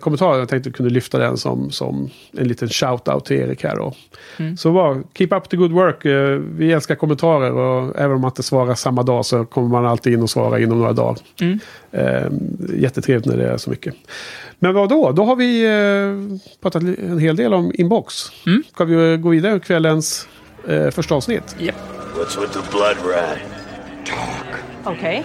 kommentar. 0.01 0.39
Jag 0.39 0.49
tänkte 0.49 0.57
att 0.57 0.67
jag 0.67 0.75
kunde 0.75 0.93
lyfta 0.93 1.19
den 1.19 1.37
som, 1.37 1.71
som 1.71 2.11
en 2.33 2.49
liten 2.49 2.69
shout-out 2.69 3.21
till 3.21 3.37
Erik 3.37 3.65
här 3.65 3.77
då. 3.77 3.95
Mm. 4.37 4.57
Så 4.57 4.73
bara, 4.73 5.03
keep 5.15 5.29
up 5.31 5.49
the 5.49 5.57
good 5.57 5.73
work. 5.73 6.05
Eh, 6.05 6.41
vi 6.57 6.73
älskar 6.73 6.95
kommentarer 6.95 7.53
och 7.53 7.99
även 7.99 8.13
om 8.13 8.21
man 8.21 8.29
inte 8.29 8.43
svarar 8.43 8.75
samma 8.75 9.03
dag 9.03 9.25
så 9.25 9.45
kommer 9.45 9.69
man 9.69 9.87
alltid 9.87 10.13
in 10.13 10.23
och 10.23 10.31
svara 10.31 10.61
inom 10.61 10.79
några 10.79 10.93
dagar. 10.93 11.19
Mm. 11.41 11.59
Eh, 11.91 12.33
jättetrevligt 12.79 13.27
när 13.27 13.37
det 13.37 13.49
är 13.49 13.57
så 13.57 13.71
mycket. 13.71 13.95
Men 14.59 14.75
vad 14.75 14.89
då? 14.89 15.13
Då 15.13 15.25
har 15.25 15.37
vi 15.37 15.65
eh, 15.65 16.39
pratat 16.63 16.83
en 16.83 17.19
hel 17.19 17.37
del 17.37 17.55
om 17.55 17.73
inbox. 17.75 18.15
Mm. 18.47 18.63
Ska 18.75 18.85
vi 18.85 19.13
eh, 19.13 19.17
gå 19.17 19.29
vidare 19.29 19.53
med 19.53 19.65
kvällens 19.65 20.29
eh, 20.69 20.91
första 20.91 21.15
avsnitt? 21.15 21.57
Japp. 21.59 21.77
What's 22.17 22.41
with 22.41 22.53
the 22.53 22.71
blood 22.71 22.97
rat? 23.15 23.39
Okay. 24.97 25.23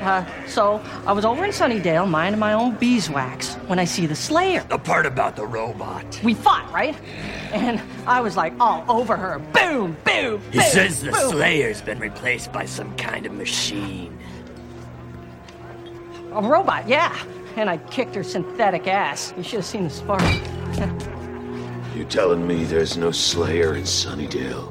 Uh, 0.00 0.24
so 0.46 0.80
I 1.06 1.12
was 1.12 1.24
over 1.24 1.44
in 1.44 1.50
Sunnydale 1.50 2.08
minding 2.08 2.38
my 2.38 2.54
own 2.54 2.74
beeswax 2.76 3.54
when 3.66 3.78
I 3.78 3.84
see 3.84 4.06
the 4.06 4.14
Slayer. 4.14 4.64
The 4.68 4.78
part 4.78 5.04
about 5.06 5.36
the 5.36 5.46
robot. 5.46 6.20
We 6.24 6.34
fought, 6.34 6.72
right? 6.72 6.96
And 7.52 7.80
I 8.06 8.20
was 8.22 8.36
like 8.36 8.54
all 8.58 8.84
over 8.88 9.16
her. 9.16 9.38
Boom, 9.52 9.96
boom, 10.04 10.40
He 10.50 10.58
boom, 10.58 10.68
says 10.68 11.02
the 11.02 11.12
boom. 11.12 11.30
Slayer's 11.30 11.82
been 11.82 11.98
replaced 11.98 12.50
by 12.52 12.64
some 12.66 12.96
kind 12.96 13.26
of 13.26 13.32
machine. 13.32 14.16
A 16.32 16.40
robot, 16.42 16.88
yeah. 16.88 17.14
And 17.56 17.68
I 17.68 17.76
kicked 17.76 18.14
her 18.14 18.22
synthetic 18.24 18.86
ass. 18.86 19.34
You 19.36 19.42
should 19.42 19.58
have 19.58 19.66
seen 19.66 19.84
the 19.84 19.90
spark. 19.90 20.22
You 21.96 22.04
telling 22.06 22.46
me 22.46 22.64
there's 22.64 22.96
no 22.96 23.10
Slayer 23.10 23.74
in 23.74 23.84
Sunnydale? 23.84 24.64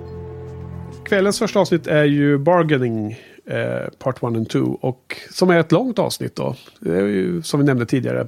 Kvällens 1.06 1.39
första 1.39 1.60
avsnitt 1.60 1.88
är 1.88 2.04
ju 2.04 2.38
Bargaining 2.38 3.18
eh, 3.50 3.90
Part 4.00 4.18
1 4.18 4.24
and 4.24 4.50
2. 4.50 4.60
Och 4.82 5.16
som 5.32 5.50
är 5.50 5.60
ett 5.60 5.72
långt 5.72 6.00
avsnitt 6.00 6.36
då. 6.36 6.56
Ju 6.86 7.42
som 7.44 7.60
vi 7.60 7.66
nämnde 7.66 7.86
tidigare. 7.86 8.28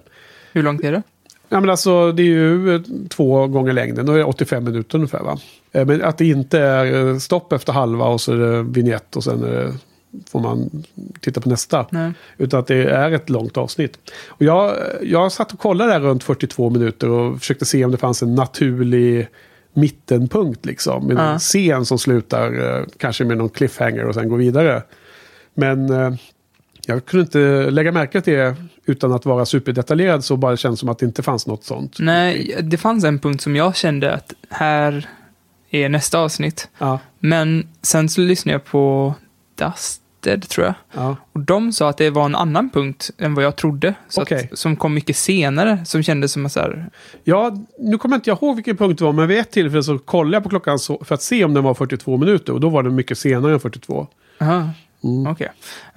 Hur 0.53 0.63
långt 0.63 0.83
är 0.83 0.91
det? 0.91 1.01
Ja, 1.49 1.59
men 1.59 1.69
alltså, 1.69 2.11
det 2.11 2.21
är 2.23 2.25
ju 2.25 2.75
eh, 2.75 2.81
två 3.09 3.47
gånger 3.47 3.73
längden. 3.73 4.09
Är 4.09 4.17
det 4.17 4.23
85 4.23 4.63
minuter 4.63 4.95
ungefär. 4.97 5.19
Va? 5.23 5.37
Eh, 5.71 5.85
Men 5.85 6.01
att 6.03 6.17
det 6.17 6.25
inte 6.27 6.59
är 6.59 7.19
stopp 7.19 7.53
efter 7.53 7.73
halva 7.73 8.05
och 8.05 8.21
så 8.21 8.33
är 8.33 8.37
det 8.37 8.63
vignett 8.63 9.15
och 9.15 9.23
sen 9.23 9.45
får 10.31 10.39
man 10.39 10.83
titta 11.19 11.41
på 11.41 11.49
nästa. 11.49 11.85
Nej. 11.89 12.11
Utan 12.37 12.59
att 12.59 12.67
det 12.67 12.75
är 12.85 13.11
ett 13.11 13.29
långt 13.29 13.57
avsnitt. 13.57 13.97
Och 14.27 14.41
jag, 14.41 14.75
jag 15.01 15.31
satt 15.31 15.53
och 15.53 15.59
kollade 15.59 15.91
där 15.91 15.99
runt 15.99 16.23
42 16.23 16.69
minuter 16.69 17.09
och 17.09 17.39
försökte 17.39 17.65
se 17.65 17.85
om 17.85 17.91
det 17.91 17.97
fanns 17.97 18.21
en 18.23 18.35
naturlig 18.35 19.27
mittenpunkt. 19.73 20.65
Liksom, 20.65 21.07
med 21.07 21.17
en 21.17 21.31
Ja. 21.31 21.39
scen 21.39 21.85
som 21.85 21.99
slutar 21.99 22.85
kanske 22.97 23.25
med 23.25 23.37
någon 23.37 23.49
cliffhanger 23.49 24.05
och 24.05 24.13
sen 24.15 24.29
går 24.29 24.37
vidare. 24.37 24.83
Men 25.53 25.89
eh, 25.89 26.13
Jag 26.85 27.05
kunde 27.05 27.21
inte 27.23 27.71
lägga 27.71 27.91
märke 27.91 28.21
till 28.21 28.33
det 28.33 28.55
utan 28.85 29.11
att 29.13 29.25
vara 29.25 29.45
superdetaljerad 29.45 30.23
så 30.23 30.37
bara 30.37 30.57
känns 30.57 30.75
det 30.75 30.79
som 30.79 30.89
att 30.89 30.99
det 30.99 31.05
inte 31.05 31.23
fanns 31.23 31.47
något 31.47 31.63
sånt. 31.63 31.95
Nej, 31.99 32.57
det 32.61 32.77
fanns 32.77 33.03
en 33.03 33.19
punkt 33.19 33.41
som 33.41 33.55
jag 33.55 33.75
kände 33.75 34.13
att 34.13 34.33
här 34.49 35.09
är 35.69 35.89
nästa 35.89 36.19
avsnitt. 36.19 36.69
Ja, 36.77 36.99
Men 37.19 37.67
sen 37.81 38.09
så 38.09 38.21
lyssnade 38.21 38.53
jag 38.53 38.65
på 38.65 39.13
Dusted, 39.55 40.49
tror 40.49 40.65
jag. 40.65 40.73
ja. 40.93 41.15
Och 41.33 41.39
de 41.39 41.73
sa 41.73 41.89
att 41.89 41.97
det 41.97 42.09
var 42.09 42.25
en 42.25 42.35
annan 42.35 42.69
punkt 42.69 43.11
än 43.17 43.33
vad 43.35 43.43
jag 43.45 43.55
trodde. 43.55 43.93
Så 44.09 44.21
Okej. 44.21 44.49
att, 44.51 44.59
som 44.59 44.75
kom 44.75 44.93
mycket 44.93 45.15
senare, 45.15 45.85
som 45.85 46.03
kändes 46.03 46.31
som 46.31 46.45
att 46.45 46.51
så 46.51 46.59
här, 46.59 46.89
ja, 47.23 47.57
nu 47.79 47.97
kommer 47.97 48.15
inte 48.15 48.29
jag 48.29 48.37
ihåg 48.41 48.55
vilken 48.55 48.77
punkt 48.77 48.97
det 48.99 49.05
var, 49.05 49.13
men 49.13 49.27
vid 49.27 49.39
ett 49.39 49.51
tillfälle 49.51 49.83
så 49.83 49.99
kollade 49.99 50.35
jag 50.35 50.43
på 50.43 50.49
klockan 50.49 50.79
så, 50.79 51.03
för 51.05 51.15
att 51.15 51.21
se 51.21 51.45
om 51.45 51.53
den 51.53 51.63
var 51.63 51.73
42 51.73 52.17
minuter 52.17 52.53
och 52.53 52.59
då 52.59 52.69
var 52.69 52.83
den 52.83 52.95
mycket 52.95 53.17
senare 53.17 53.53
än 53.53 53.59
42. 53.59 54.07
aha, 54.41 54.69
Ja, 55.03 55.35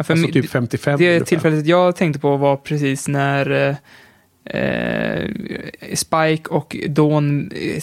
för 0.04 0.12
Alltså 0.12 0.32
typ 0.32 0.50
55 0.50 0.98
Det 0.98 1.08
ungefär. 1.08 1.24
tillfället 1.26 1.66
jag 1.66 1.96
tänkte 1.96 2.20
på 2.20 2.36
var 2.36 2.56
precis 2.56 3.08
när 3.08 3.50
eh, 4.44 5.28
Spike 5.94 6.48
och 6.50 6.76
Dawn 6.88 7.50
eh, 7.54 7.82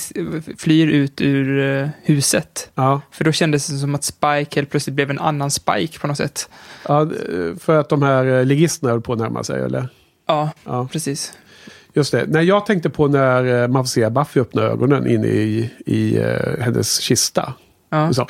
flyr 0.58 0.88
ut 0.88 1.22
ur 1.22 1.60
eh, 1.82 1.90
huset. 2.04 2.72
Ja, 2.76 3.02
För 3.12 3.24
då 3.24 3.32
kändes 3.32 3.68
det 3.68 3.78
som 3.78 3.96
att 3.96 4.04
Spike 4.04 4.56
helt 4.56 4.70
plötsligt 4.70 4.96
blev 4.96 5.10
en 5.10 5.20
annan 5.20 5.52
Spike 5.52 6.00
på 6.00 6.08
något 6.08 6.18
sätt. 6.18 6.50
ja, 6.88 7.10
för 7.60 7.80
att 7.80 7.90
de 7.90 8.02
här 8.04 8.26
eh, 8.40 8.46
ligisterna 8.46 8.92
höll 8.92 9.02
på 9.02 9.14
att 9.14 9.20
närma 9.20 9.44
sig, 9.44 9.62
eller? 9.62 9.88
Ja, 10.28 10.50
Ja. 10.66 10.88
precis. 10.92 11.34
Just 11.94 12.12
det. 12.12 12.26
När 12.28 12.42
jag 12.42 12.66
tänkte 12.66 12.90
på 12.90 13.08
när 13.08 13.68
man 13.68 13.84
får 13.84 13.88
se 13.90 14.10
Buffy 14.10 14.40
öppna 14.40 14.62
ögonen 14.62 15.08
inne 15.08 15.28
i, 15.28 15.70
i 15.86 16.20
hennes 16.60 17.00
kista. 17.00 17.54
Ja. 17.90 18.08
Och, 18.08 18.16
så, 18.16 18.22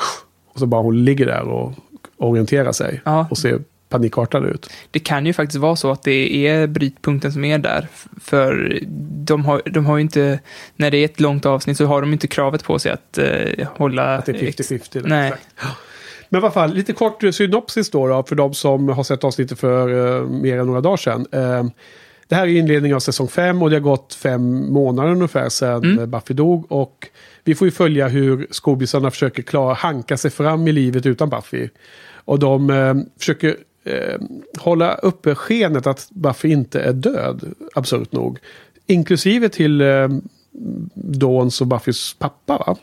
och 0.53 0.59
så 0.59 0.65
bara 0.65 0.81
hon 0.81 1.05
ligger 1.05 1.25
där 1.25 1.41
och 1.41 1.73
orienterar 2.21 2.71
sig. 2.71 3.01
Ja. 3.05 3.27
Och 3.29 3.37
ser 3.37 3.59
panikartad 3.89 4.45
ut. 4.45 4.69
Det 4.91 4.99
kan 4.99 5.25
ju 5.25 5.33
faktiskt 5.33 5.59
vara 5.59 5.75
så 5.75 5.91
att 5.91 6.03
det 6.03 6.47
är 6.47 6.67
brytpunkten 6.67 7.31
som 7.31 7.45
är 7.45 7.57
där. 7.57 7.87
För 8.21 8.79
de 9.25 9.45
har, 9.45 9.61
de 9.65 9.85
har 9.85 9.97
ju 9.97 10.01
inte, 10.01 10.39
när 10.75 10.91
det 10.91 10.97
är 10.97 11.05
ett 11.05 11.19
långt 11.19 11.45
avsnitt 11.45 11.77
så 11.77 11.85
har 11.85 12.01
de 12.01 12.13
inte 12.13 12.27
kravet 12.27 12.63
på 12.63 12.79
sig 12.79 12.91
att 12.91 13.17
eh, 13.17 13.67
hålla... 13.75 14.15
Att 14.15 14.25
det 14.25 14.31
är 14.31 14.47
ex- 14.47 14.71
50-50. 14.71 15.01
Nej. 15.05 15.27
Exakt. 15.27 15.47
Men 16.29 16.41
i 16.41 16.43
alla 16.43 16.51
fall, 16.51 16.73
lite 16.73 16.93
kort 16.93 17.23
synopsis 17.31 17.91
då, 17.91 18.07
då 18.07 18.23
för 18.23 18.35
de 18.35 18.53
som 18.53 18.89
har 18.89 19.03
sett 19.03 19.23
avsnittet 19.23 19.59
för 19.59 20.17
eh, 20.19 20.27
mer 20.27 20.57
än 20.57 20.67
några 20.67 20.81
dagar 20.81 20.97
sedan. 20.97 21.25
Eh, 21.31 21.63
det 22.27 22.35
här 22.35 22.43
är 22.47 22.47
inledningen 22.47 22.95
av 22.95 22.99
säsong 22.99 23.27
5 23.27 23.61
och 23.61 23.69
det 23.69 23.75
har 23.75 23.81
gått 23.81 24.13
fem 24.13 24.73
månader 24.73 25.11
ungefär 25.11 25.49
sedan 25.49 25.83
Mm. 25.83 26.11
Buffy 26.11 26.33
dog. 26.33 26.71
Och 26.71 27.07
vi 27.43 27.55
får 27.55 27.67
ju 27.67 27.71
följa 27.71 28.07
hur 28.07 28.47
skobisarna 28.51 29.11
försöker 29.11 29.43
klara, 29.43 29.73
hanka 29.73 30.17
sig 30.17 30.31
fram 30.31 30.67
i 30.67 30.71
livet 30.71 31.05
utan 31.05 31.29
Buffy. 31.29 31.67
Och 32.25 32.39
de 32.39 32.69
eh, 32.69 32.93
försöker 33.19 33.55
eh, 33.83 34.19
hålla 34.57 34.93
uppe 34.95 35.35
skenet 35.35 35.87
att 35.87 36.07
Buffy 36.11 36.49
inte 36.51 36.79
är 36.81 36.93
död, 36.93 37.53
absurt 37.75 38.11
nog. 38.11 38.39
Inklusive 38.87 39.49
till 39.49 39.81
eh, 39.81 40.07
Dawns 40.93 41.61
och 41.61 41.67
Buffys 41.67 42.13
pappa 42.19 42.57
va? 42.57 42.75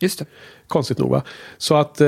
Just 0.00 0.18
det. 0.18 0.24
Konstigt 0.68 0.98
nog 0.98 1.10
va? 1.10 1.22
Så 1.58 1.74
att 1.74 2.00
eh, 2.00 2.06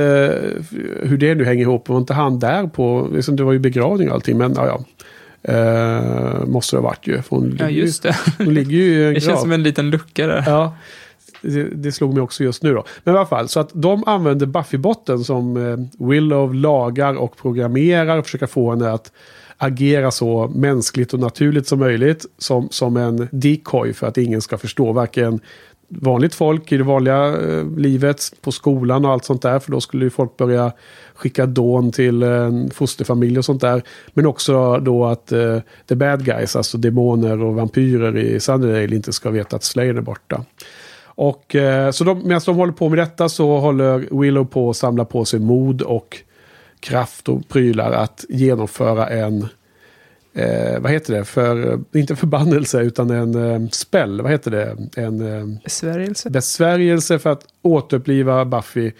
hur 1.03 1.17
det 1.19 1.35
nu 1.35 1.45
hänger 1.45 1.63
ihop, 1.63 1.89
var 1.89 1.99
inte 1.99 2.15
han 2.15 2.39
där 2.39 2.67
på, 2.67 3.09
liksom, 3.15 3.37
det 3.37 3.45
var 3.45 3.53
ju 3.53 3.59
begravning 3.59 4.09
och 4.09 4.15
allting, 4.15 4.39
men 4.39 4.55
ja, 4.57 4.67
ja. 4.67 4.85
Eh, 5.53 6.45
måste 6.47 6.77
det 6.77 6.81
ha 6.81 6.89
varit 6.89 7.07
ju. 7.07 7.23
För 7.23 7.37
hon, 7.37 7.57
Ja, 7.61 7.69
just 7.69 8.03
det. 8.03 8.17
Ju, 8.39 8.45
hon 8.45 8.55
ligger 8.55 8.71
ju 8.77 8.95
i 8.95 9.05
en 9.09 9.15
Det 9.15 9.21
känns 9.21 9.33
grav. 9.33 9.41
som 9.41 9.53
en 9.53 9.63
liten 9.63 9.91
lucka 9.91 10.27
där. 10.27 10.45
Ja, 10.47 10.77
det, 11.43 11.63
det 11.63 11.93
slog 11.93 12.15
mig 12.15 12.23
också 12.23 12.45
just 12.45 12.63
nu 12.63 12.75
då. 12.75 12.85
Men 13.05 13.15
i 13.15 13.19
alla 13.19 13.27
fall, 13.27 13.49
så 13.49 13.61
att 13.61 13.71
de 13.73 14.05
använder 14.07 14.47
Buffy-botten 14.47 15.25
som 15.25 15.57
eh, 15.57 16.07
Willow 16.07 16.55
lagar 16.55 17.15
och 17.15 17.37
programmerar 17.37 18.19
och 18.19 18.25
försöker 18.25 18.47
få 18.47 18.71
henne 18.71 18.93
att 18.93 19.13
agera 19.57 20.11
så 20.11 20.53
mänskligt 20.55 21.15
och 21.15 21.21
naturligt 21.21 21.67
som 21.67 21.79
möjligt. 21.79 22.27
Som, 22.39 22.69
som 22.71 22.97
en 22.97 23.29
decoy 23.33 23.93
för 23.93 24.07
att 24.07 24.19
ingen 24.19 24.43
ska 24.43 24.59
förstå 24.59 24.93
varken 24.93 25.41
vanligt 25.89 26.35
folk 26.35 26.73
i 26.73 26.77
det 26.77 26.83
vanliga 26.83 27.27
eh, 27.27 27.67
livet, 27.77 28.33
på 28.41 28.53
skolan 28.53 29.05
och 29.05 29.11
allt 29.11 29.25
sånt 29.25 29.43
där. 29.43 29.59
För 29.59 29.73
då 29.73 29.81
skulle 29.81 30.05
ju 30.05 30.11
folk 30.11 30.37
börja 30.37 30.73
skicka 31.15 31.47
dån 31.47 31.93
till 31.93 32.23
en 32.23 32.71
fosterfamilj 32.71 33.39
och 33.39 33.45
sånt 33.45 33.61
där. 33.61 33.83
Men 34.15 34.27
också 34.27 34.79
då 34.79 35.07
att 35.07 35.33
eh, 35.33 35.59
the 35.89 35.95
bad 35.95 36.25
guys, 36.25 36.57
alltså 36.57 36.79
demoner 36.79 37.43
och 37.43 37.55
vampyrer 37.55 38.17
i 38.17 38.41
Sunnydale 38.41 38.97
inte 38.97 39.13
ska 39.13 39.31
veta 39.31 39.57
att 39.57 39.65
Slayer 39.65 39.95
är 39.95 40.01
borta. 40.01 40.45
Och 41.17 41.55
eh, 41.55 41.91
så 41.91 42.05
de, 42.05 42.23
medan 42.25 42.41
de 42.47 42.57
håller 42.57 42.73
på 42.73 42.89
med 42.89 42.99
detta 42.99 43.29
så 43.29 43.59
håller 43.59 44.21
Willow 44.21 44.45
på 44.45 44.71
att 44.71 44.77
samla 44.77 45.05
på 45.05 45.25
sig 45.25 45.41
mod 45.41 45.83
och 45.83 46.17
kraft 46.81 47.29
och 47.29 47.49
prylar 47.49 47.93
att 47.93 48.25
genomföra 48.29 49.09
en 49.09 49.49
Eh, 50.37 50.81
vad 50.81 50.93
heter 50.93 51.15
det? 51.15 51.25
För, 51.25 51.81
inte 51.93 52.17
förbannelse 52.17 52.81
utan 52.81 53.11
en 53.11 53.35
eh, 53.35 53.69
spell. 53.69 54.21
Vad 54.21 54.31
heter 54.31 54.51
det? 54.51 54.77
En 54.97 55.21
eh, 55.21 55.61
Besvärjelse. 55.65 56.31
besvärjelse 56.31 57.19
för 57.19 57.31
att 57.31 57.45
återuppliva 57.63 58.45
Buffy. 58.45 58.93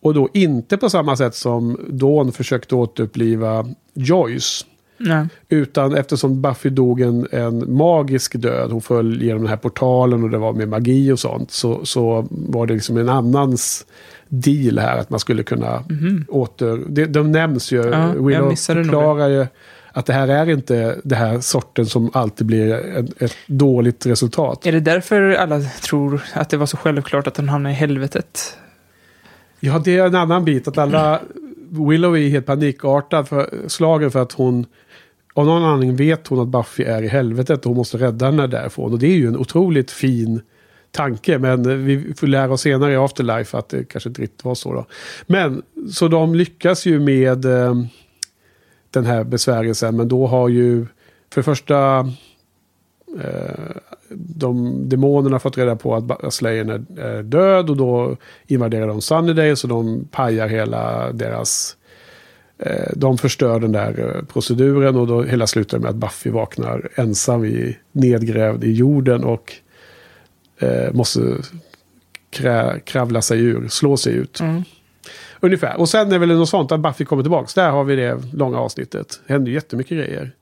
Och 0.00 0.14
då 0.14 0.28
inte 0.32 0.76
på 0.76 0.90
samma 0.90 1.16
sätt 1.16 1.34
som 1.34 1.86
Dawn 1.88 2.32
försökte 2.32 2.74
återuppliva 2.74 3.66
Joyce. 3.94 4.66
Nej. 5.04 5.26
Utan 5.48 5.94
eftersom 5.94 6.42
Buffy 6.42 6.70
dog 6.70 7.00
en, 7.00 7.26
en 7.32 7.76
magisk 7.76 8.34
död, 8.36 8.70
hon 8.70 8.82
föll 8.82 9.22
genom 9.22 9.42
den 9.42 9.50
här 9.50 9.56
portalen 9.56 10.22
och 10.22 10.30
det 10.30 10.38
var 10.38 10.52
med 10.52 10.68
magi 10.68 11.12
och 11.12 11.18
sånt, 11.18 11.50
så, 11.50 11.84
så 11.84 12.26
var 12.30 12.66
det 12.66 12.74
liksom 12.74 12.96
en 12.96 13.08
annans 13.08 13.86
deal 14.28 14.78
här 14.78 14.98
att 14.98 15.10
man 15.10 15.20
skulle 15.20 15.42
kunna 15.42 15.84
åter... 16.28 16.84
Det, 16.88 17.06
de 17.06 17.32
nämns 17.32 17.72
ju. 17.72 17.76
Ja, 17.76 18.12
Willow 18.12 18.54
förklarar 18.54 19.28
ju 19.28 19.46
att 19.92 20.06
det 20.06 20.12
här 20.12 20.28
är 20.28 20.50
inte 20.50 21.00
det 21.04 21.16
här 21.16 21.40
sorten 21.40 21.86
som 21.86 22.10
alltid 22.14 22.46
blir 22.46 22.74
ett, 22.74 23.22
ett 23.22 23.36
dåligt 23.46 24.06
resultat. 24.06 24.66
Är 24.66 24.72
det 24.72 24.80
därför 24.80 25.34
alla 25.34 25.60
tror 25.60 26.22
att 26.32 26.50
det 26.50 26.56
var 26.56 26.66
så 26.66 26.76
självklart 26.76 27.26
att 27.26 27.36
hon 27.36 27.48
hamnade 27.48 27.72
i 27.72 27.76
helvetet? 27.76 28.58
Ja, 29.60 29.82
det 29.84 29.98
är 29.98 30.06
en 30.06 30.14
annan 30.14 30.44
bit. 30.44 30.68
Att 30.68 30.78
alla... 30.78 31.20
Willow 31.90 32.16
är 32.16 32.28
helt 32.28 32.46
panikartad 32.46 33.28
för, 33.28 33.50
slagen 33.66 34.10
för 34.10 34.22
att 34.22 34.32
hon... 34.32 34.66
Av 35.34 35.46
någon 35.46 35.64
anledning 35.64 35.96
vet 35.96 36.26
hon 36.26 36.40
att 36.40 36.48
Buffy 36.48 36.84
är 36.84 37.02
i 37.02 37.08
helvetet 37.08 37.58
och 37.58 37.66
hon 37.66 37.76
måste 37.76 37.98
rädda 37.98 38.26
henne 38.26 38.46
därifrån. 38.46 38.92
Och 38.92 38.98
det 38.98 39.06
är 39.06 39.16
ju 39.16 39.26
en 39.26 39.36
otroligt 39.36 39.90
fin 39.90 40.40
tanke. 40.90 41.38
Men 41.38 41.84
vi 41.84 42.14
får 42.14 42.26
lära 42.26 42.52
oss 42.52 42.60
senare 42.60 42.92
i 42.92 42.96
Afterlife 42.96 43.58
att 43.58 43.68
det 43.68 43.84
kanske 43.84 44.08
inte 44.08 44.22
riktigt 44.22 44.44
var 44.44 44.54
så. 44.54 44.72
Då. 44.72 44.86
Men 45.26 45.62
så 45.92 46.08
de 46.08 46.34
lyckas 46.34 46.86
ju 46.86 47.00
med 47.00 47.44
eh, 47.44 47.74
den 48.90 49.04
här 49.04 49.24
besvärjelsen. 49.24 49.96
Men 49.96 50.08
då 50.08 50.26
har 50.26 50.48
ju 50.48 50.86
för 51.32 51.40
det 51.40 51.44
första 51.44 51.98
eh, 53.20 53.76
de 54.10 54.88
demonerna 54.88 55.38
fått 55.38 55.58
reda 55.58 55.76
på 55.76 55.94
att 55.94 56.34
Slayern 56.34 56.68
är, 56.70 57.00
är 57.00 57.22
död 57.22 57.70
och 57.70 57.76
då 57.76 58.16
invaderar 58.46 58.86
de 58.86 59.00
Sunnydale 59.00 59.56
så 59.56 59.66
de 59.66 60.08
pajar 60.10 60.48
hela 60.48 61.12
deras... 61.12 61.76
Eh, 62.58 62.92
de 62.96 63.18
förstör 63.18 63.60
den 63.60 63.72
där 63.72 64.16
eh, 64.16 64.24
proceduren 64.24 64.96
och 64.96 65.06
då 65.06 65.22
hela 65.22 65.46
slutar 65.46 65.78
med 65.78 65.90
att 65.90 65.96
Buffy 65.96 66.30
vaknar 66.30 66.88
ensam 66.94 67.44
i, 67.44 67.78
nedgrävd 67.92 68.64
i 68.64 68.72
jorden 68.72 69.24
och 69.24 69.52
eh, 70.58 70.92
måste 70.92 71.36
krä, 72.30 72.80
kravla 72.84 73.22
sig 73.22 73.40
ur, 73.40 73.68
slå 73.68 73.96
sig 73.96 74.14
ut. 74.14 74.40
Mm. 74.40 74.62
Ungefär. 75.40 75.76
Och 75.80 75.88
sen 75.88 76.12
är 76.12 76.18
väl 76.18 76.28
något 76.28 76.48
sånt 76.48 76.72
att 76.72 76.80
Buffy 76.80 77.04
kommer 77.04 77.22
tillbaka. 77.22 77.48
Där 77.54 77.70
har 77.70 77.84
vi 77.84 77.96
det 77.96 78.18
långa 78.32 78.58
avsnittet. 78.58 79.20
Det 79.26 79.32
händer 79.32 79.52
jättemycket 79.52 79.98
grejer. 79.98 80.32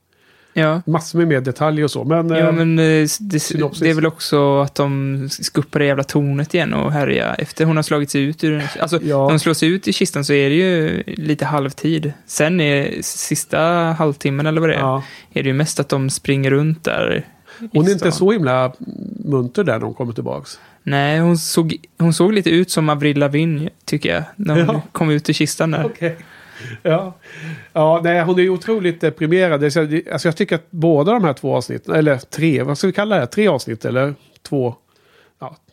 Ja. 0.53 0.81
Massor 0.85 1.19
med 1.19 1.27
mer 1.27 1.41
detaljer 1.41 1.83
och 1.85 1.91
så. 1.91 2.03
Men, 2.03 2.29
Ja, 2.29 2.37
eh, 2.37 2.51
men 2.51 2.79
eh, 2.79 2.83
det, 3.19 3.49
det 3.79 3.89
är 3.89 3.93
väl 3.93 4.05
också 4.05 4.59
att 4.61 4.75
de 4.75 5.27
ska 5.31 5.61
upp 5.61 5.71
på 5.71 5.79
det 5.79 5.85
jävla 5.85 6.03
tornet 6.03 6.53
igen 6.53 6.73
och 6.73 6.91
härja. 6.91 7.33
Efter 7.33 7.65
hon 7.65 7.75
har 7.75 7.83
slagit 7.83 8.09
sig 8.11 8.21
ut 8.23 8.43
ur. 8.43 8.63
Alltså, 8.79 8.99
Ja. 9.03 9.17
när 9.23 9.29
hon 9.29 9.39
slår 9.39 9.53
sig 9.53 9.69
ut 9.69 9.87
i 9.87 9.93
kistan 9.93 10.25
så 10.25 10.33
är 10.33 10.49
det 10.49 10.55
ju 10.55 11.03
lite 11.07 11.45
halvtid. 11.45 12.13
Sen 12.25 12.59
är 12.61 13.01
sista 13.01 13.59
halvtimmen 13.97 14.45
eller 14.45 14.61
vad 14.61 14.69
det 14.69 14.75
är, 14.75 14.79
ja. 14.79 15.03
är 15.33 15.43
det 15.43 15.47
ju 15.49 15.53
mest 15.53 15.79
att 15.79 15.89
de 15.89 16.09
springer 16.09 16.51
runt 16.51 16.83
där. 16.83 17.25
Hon 17.71 17.87
är 17.87 17.91
inte 17.91 18.11
så 18.11 18.31
himla 18.31 18.73
munter 19.25 19.63
där 19.63 19.73
när 19.79 19.85
hon 19.85 19.93
kommer 19.93 20.13
tillbaks. 20.13 20.59
Nej, 20.83 21.19
hon 21.19 21.37
såg, 21.37 21.75
hon 21.99 22.13
såg 22.13 22.33
lite 22.33 22.49
ut 22.49 22.71
som 22.71 22.89
Avril 22.89 23.17
Lavigne, 23.19 23.69
tycker 23.85 24.13
jag, 24.13 24.23
när 24.35 24.55
hon 24.55 24.75
Ja. 24.75 24.81
kom 24.91 25.09
ut 25.09 25.29
ur 25.29 25.33
kistan 25.33 25.71
där. 25.71 25.85
Okej. 25.85 26.17
Ja. 26.83 27.13
ja, 27.73 28.01
nej, 28.03 28.21
hon 28.23 28.39
är 28.39 28.43
ju 28.43 28.49
otroligt 28.49 29.01
deprimerad. 29.01 29.61
Det 29.61 29.85
det- 29.85 30.11
Alltså 30.11 30.27
jag 30.27 30.35
tycker 30.37 30.55
att 30.55 30.71
båda 30.71 31.11
de 31.13 31.23
här 31.23 31.33
två 31.33 31.55
avsnitten, 31.55 31.95
eller 31.95 32.17
tre, 32.17 32.63
vad 32.63 32.77
ska 32.77 32.87
vi 32.87 32.93
kalla 32.93 33.19
det? 33.19 33.27
Tre 33.27 33.47
avsnitt 33.47 33.85
eller 33.85 34.13
två? 34.41 34.75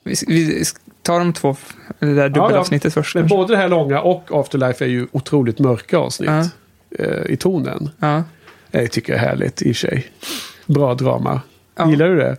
Vi, 0.03 0.15
vi 0.27 0.65
tar 1.03 1.19
de 1.19 1.33
två, 1.33 1.57
det 1.99 2.15
där 2.15 2.29
dubbelavsnittet 2.29 2.95
först. 2.95 3.15
Men 3.15 3.23
kanske. 3.23 3.37
både 3.37 3.53
det 3.53 3.57
här 3.57 3.69
långa 3.69 4.01
och 4.01 4.29
Afterlife 4.41 4.85
är 4.85 4.89
ju 4.89 5.07
otroligt 5.13 5.59
mörka 5.59 5.99
avsnitt. 5.99 6.31
eh, 6.99 7.31
I 7.33 7.37
tonen. 7.37 7.91
Ja, 7.99 8.23
Jag 8.71 8.91
tycker 8.91 9.13
det 9.13 9.19
är 9.19 9.23
härligt 9.23 9.63
i 9.63 9.75
sig. 9.75 10.07
Bra 10.67 10.95
drama. 10.95 11.41
Ja. 11.77 11.91
Gillar 11.91 12.09
du 12.09 12.17
det? 12.17 12.37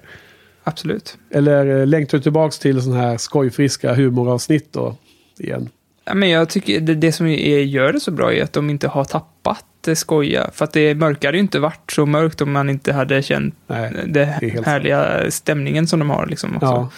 absolut. 0.63 1.17
Eller 1.29 1.79
eh, 1.79 1.87
längtar 1.87 2.17
du 2.17 2.21
tillbaks 2.23 2.59
till 2.59 2.81
sådana 2.81 3.01
här 3.01 3.17
skojfriska 3.17 3.93
humoravsnitt 3.93 4.73
då? 4.73 4.95
Igen. 5.39 5.69
Men 6.13 6.29
jag 6.29 6.49
tycker 6.49 6.79
det, 6.79 6.95
det 6.95 7.11
som 7.11 7.27
är, 7.27 7.59
gör 7.59 7.93
det 7.93 7.99
så 7.99 8.11
bra 8.11 8.33
är 8.33 8.43
att 8.43 8.53
de 8.53 8.69
inte 8.69 8.87
har 8.87 9.03
tappat 9.03 9.65
lite 9.87 9.95
skoja. 9.95 10.49
För 10.53 10.65
att 10.65 10.73
det 10.73 10.95
mörkare 10.95 11.35
ju 11.35 11.41
inte 11.41 11.59
varit 11.59 11.91
så 11.91 12.05
mörkt 12.05 12.41
om 12.41 12.51
man 12.51 12.69
inte 12.69 12.93
hade 12.93 13.21
känt 13.21 13.55
Nej, 13.67 14.25
helt 14.41 14.65
härliga 14.65 15.31
stämningen 15.31 15.87
som 15.87 15.99
de 15.99 16.09
har. 16.09 16.25
Liksom, 16.25 16.55
också. 16.55 16.65
Ja. 16.65 16.89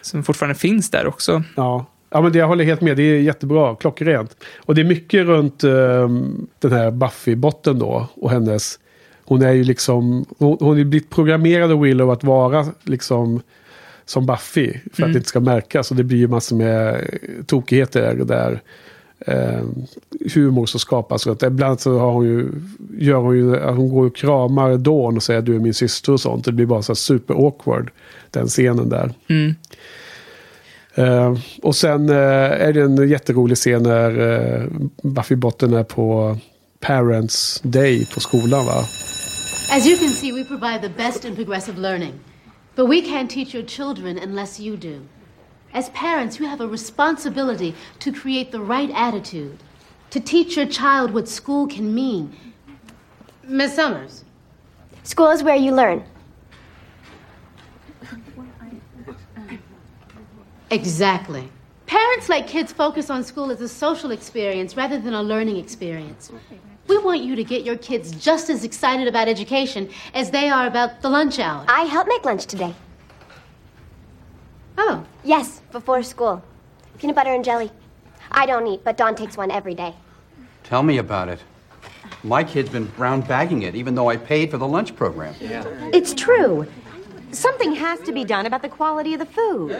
Som 0.00 0.22
fortfarande 0.22 0.54
finns 0.54 0.90
där 0.90 1.06
också. 1.06 1.42
Ja. 1.54 1.86
ja, 2.10 2.20
men 2.20 2.32
det, 2.32 2.38
jag 2.38 2.48
håller 2.48 2.64
helt 2.64 2.80
med. 2.80 2.96
Det 2.96 3.02
är 3.02 3.20
jättebra. 3.20 3.76
Klockrent. 3.76 4.36
Och 4.56 4.74
det 4.74 4.80
är 4.80 4.84
mycket 4.84 5.26
runt 5.26 5.64
ehm, 5.64 6.46
den 6.58 6.72
här 6.72 6.90
Buffy-botten 6.90 7.78
då. 7.78 8.08
Och 8.14 8.30
hennes... 8.30 8.78
Hon 9.24 9.42
är 9.42 9.52
ju 9.52 9.64
liksom... 9.64 10.24
Hon, 10.38 10.56
hon 10.60 10.78
är 10.78 10.84
blivit 10.84 11.10
programmerad 11.10 11.72
av 11.72 11.80
Willow 11.80 12.10
att 12.10 12.24
vara 12.24 12.66
liksom 12.82 13.42
som 14.04 14.26
Buffy. 14.26 14.72
För 14.72 14.90
att 14.92 14.98
Mm. 14.98 15.12
det 15.12 15.16
inte 15.16 15.28
ska 15.28 15.40
märkas. 15.40 15.90
Och 15.90 15.96
det 15.96 16.04
blir 16.04 16.18
ju 16.18 16.28
massor 16.28 16.56
med 16.56 17.04
tokigheter 17.46 18.14
där. 18.14 18.60
Eh, 19.26 19.62
humor 20.34 20.66
som 20.66 20.80
skapas 20.80 21.24
det. 21.24 21.46
Ibland 21.46 21.80
så 21.80 21.98
har 21.98 22.12
hon 22.12 22.24
ju, 22.24 22.48
gör 22.98 23.16
hon 23.16 23.36
ju, 23.36 23.56
att 23.60 23.76
hon 23.76 23.88
går 23.88 24.06
och 24.06 24.16
kramar 24.16 24.76
Dawn 24.76 25.16
och 25.16 25.22
säger 25.22 25.38
att 25.38 25.46
du 25.46 25.54
är 25.54 25.58
min 25.58 25.74
syster 25.74 26.12
och 26.12 26.20
sånt. 26.20 26.44
Det 26.44 26.52
blir 26.52 26.66
bara 26.66 26.82
så 26.82 26.94
super 26.94 27.34
awkward. 27.34 27.90
Den 28.30 28.46
scenen 28.46 28.88
där. 28.88 29.10
Mm. 29.28 29.54
Eh, 30.94 31.38
och 31.62 31.76
sen 31.76 32.08
eh, 32.10 32.16
är 32.16 32.72
det 32.72 32.80
en 32.82 33.08
jätterolig 33.08 33.56
scen 33.56 33.82
när 33.82 34.20
uh, 34.20 34.68
Buffy 35.02 35.34
Botten 35.34 35.72
är 35.74 35.84
på 35.84 36.36
Parents 36.80 37.60
Day 37.64 38.06
på 38.14 38.20
skolan 38.20 38.66
va? 38.66 38.84
As 39.76 39.86
you 39.86 39.96
can 39.98 40.08
see, 40.10 40.32
we 40.32 40.44
provide 40.44 40.80
the 40.82 41.02
best 41.02 41.24
in 41.24 41.34
progressive 41.36 41.78
learning. 41.80 42.12
But 42.74 42.86
we 42.86 43.02
can't 43.02 43.30
teach 43.30 43.52
your 43.52 43.62
children 43.62 44.18
unless 44.18 44.58
you 44.58 44.76
do. 44.76 45.06
As 45.74 45.88
parents, 45.90 46.38
you 46.38 46.46
have 46.46 46.60
a 46.60 46.68
responsibility 46.68 47.74
to 48.00 48.12
create 48.12 48.52
the 48.52 48.60
right 48.60 48.90
attitude, 48.90 49.58
to 50.10 50.20
teach 50.20 50.56
your 50.56 50.66
child 50.66 51.12
what 51.12 51.28
school 51.28 51.66
can 51.66 51.94
mean. 51.94 52.36
Miss 53.42 53.74
Summers, 53.74 54.24
School 55.04 55.30
is 55.30 55.42
where 55.42 55.56
you 55.56 55.74
learn. 55.74 56.04
Exactly. 60.70 61.50
Parents 61.86 62.28
let 62.28 62.46
kids 62.46 62.72
focus 62.72 63.10
on 63.10 63.24
school 63.24 63.50
as 63.50 63.60
a 63.60 63.68
social 63.68 64.10
experience 64.12 64.76
rather 64.76 64.98
than 64.98 65.12
a 65.12 65.22
learning 65.22 65.56
experience. 65.56 66.30
We 66.88 66.98
want 66.98 67.22
you 67.22 67.36
to 67.36 67.44
get 67.44 67.62
your 67.64 67.76
kids 67.76 68.10
just 68.12 68.50
as 68.50 68.64
excited 68.64 69.08
about 69.08 69.28
education 69.28 69.88
as 70.14 70.30
they 70.30 70.48
are 70.50 70.66
about 70.66 71.00
the 71.02 71.08
lunch 71.08 71.38
hour. 71.38 71.64
I 71.68 71.82
helped 71.82 72.08
make 72.08 72.24
lunch 72.24 72.46
today. 72.46 72.74
Oh, 74.78 75.04
Yes, 75.24 75.60
before 75.70 76.02
school. 76.02 76.42
Peanut 76.98 77.14
butter 77.16 77.32
and 77.32 77.44
jelly. 77.44 77.70
I 78.30 78.46
don't 78.46 78.66
eat, 78.66 78.80
but 78.84 78.96
Don 78.96 79.14
takes 79.14 79.36
one 79.36 79.50
every 79.50 79.74
day. 79.74 79.94
Tell 80.64 80.82
me 80.82 80.98
about 80.98 81.28
it. 81.28 81.38
My 82.24 82.44
kid's 82.44 82.70
been 82.70 82.86
brown 82.96 83.20
bagging 83.20 83.62
it, 83.62 83.74
even 83.74 83.94
though 83.94 84.10
I 84.10 84.16
paid 84.16 84.50
for 84.50 84.58
the 84.58 84.66
lunch 84.66 84.96
program. 84.96 85.34
Yeah. 85.40 85.64
It's 85.92 86.14
true. 86.14 86.66
Something 87.32 87.74
has 87.74 88.00
to 88.00 88.12
be 88.12 88.24
done 88.24 88.46
about 88.46 88.62
the 88.62 88.68
quality 88.68 89.14
of 89.14 89.20
the 89.20 89.26
food. 89.26 89.70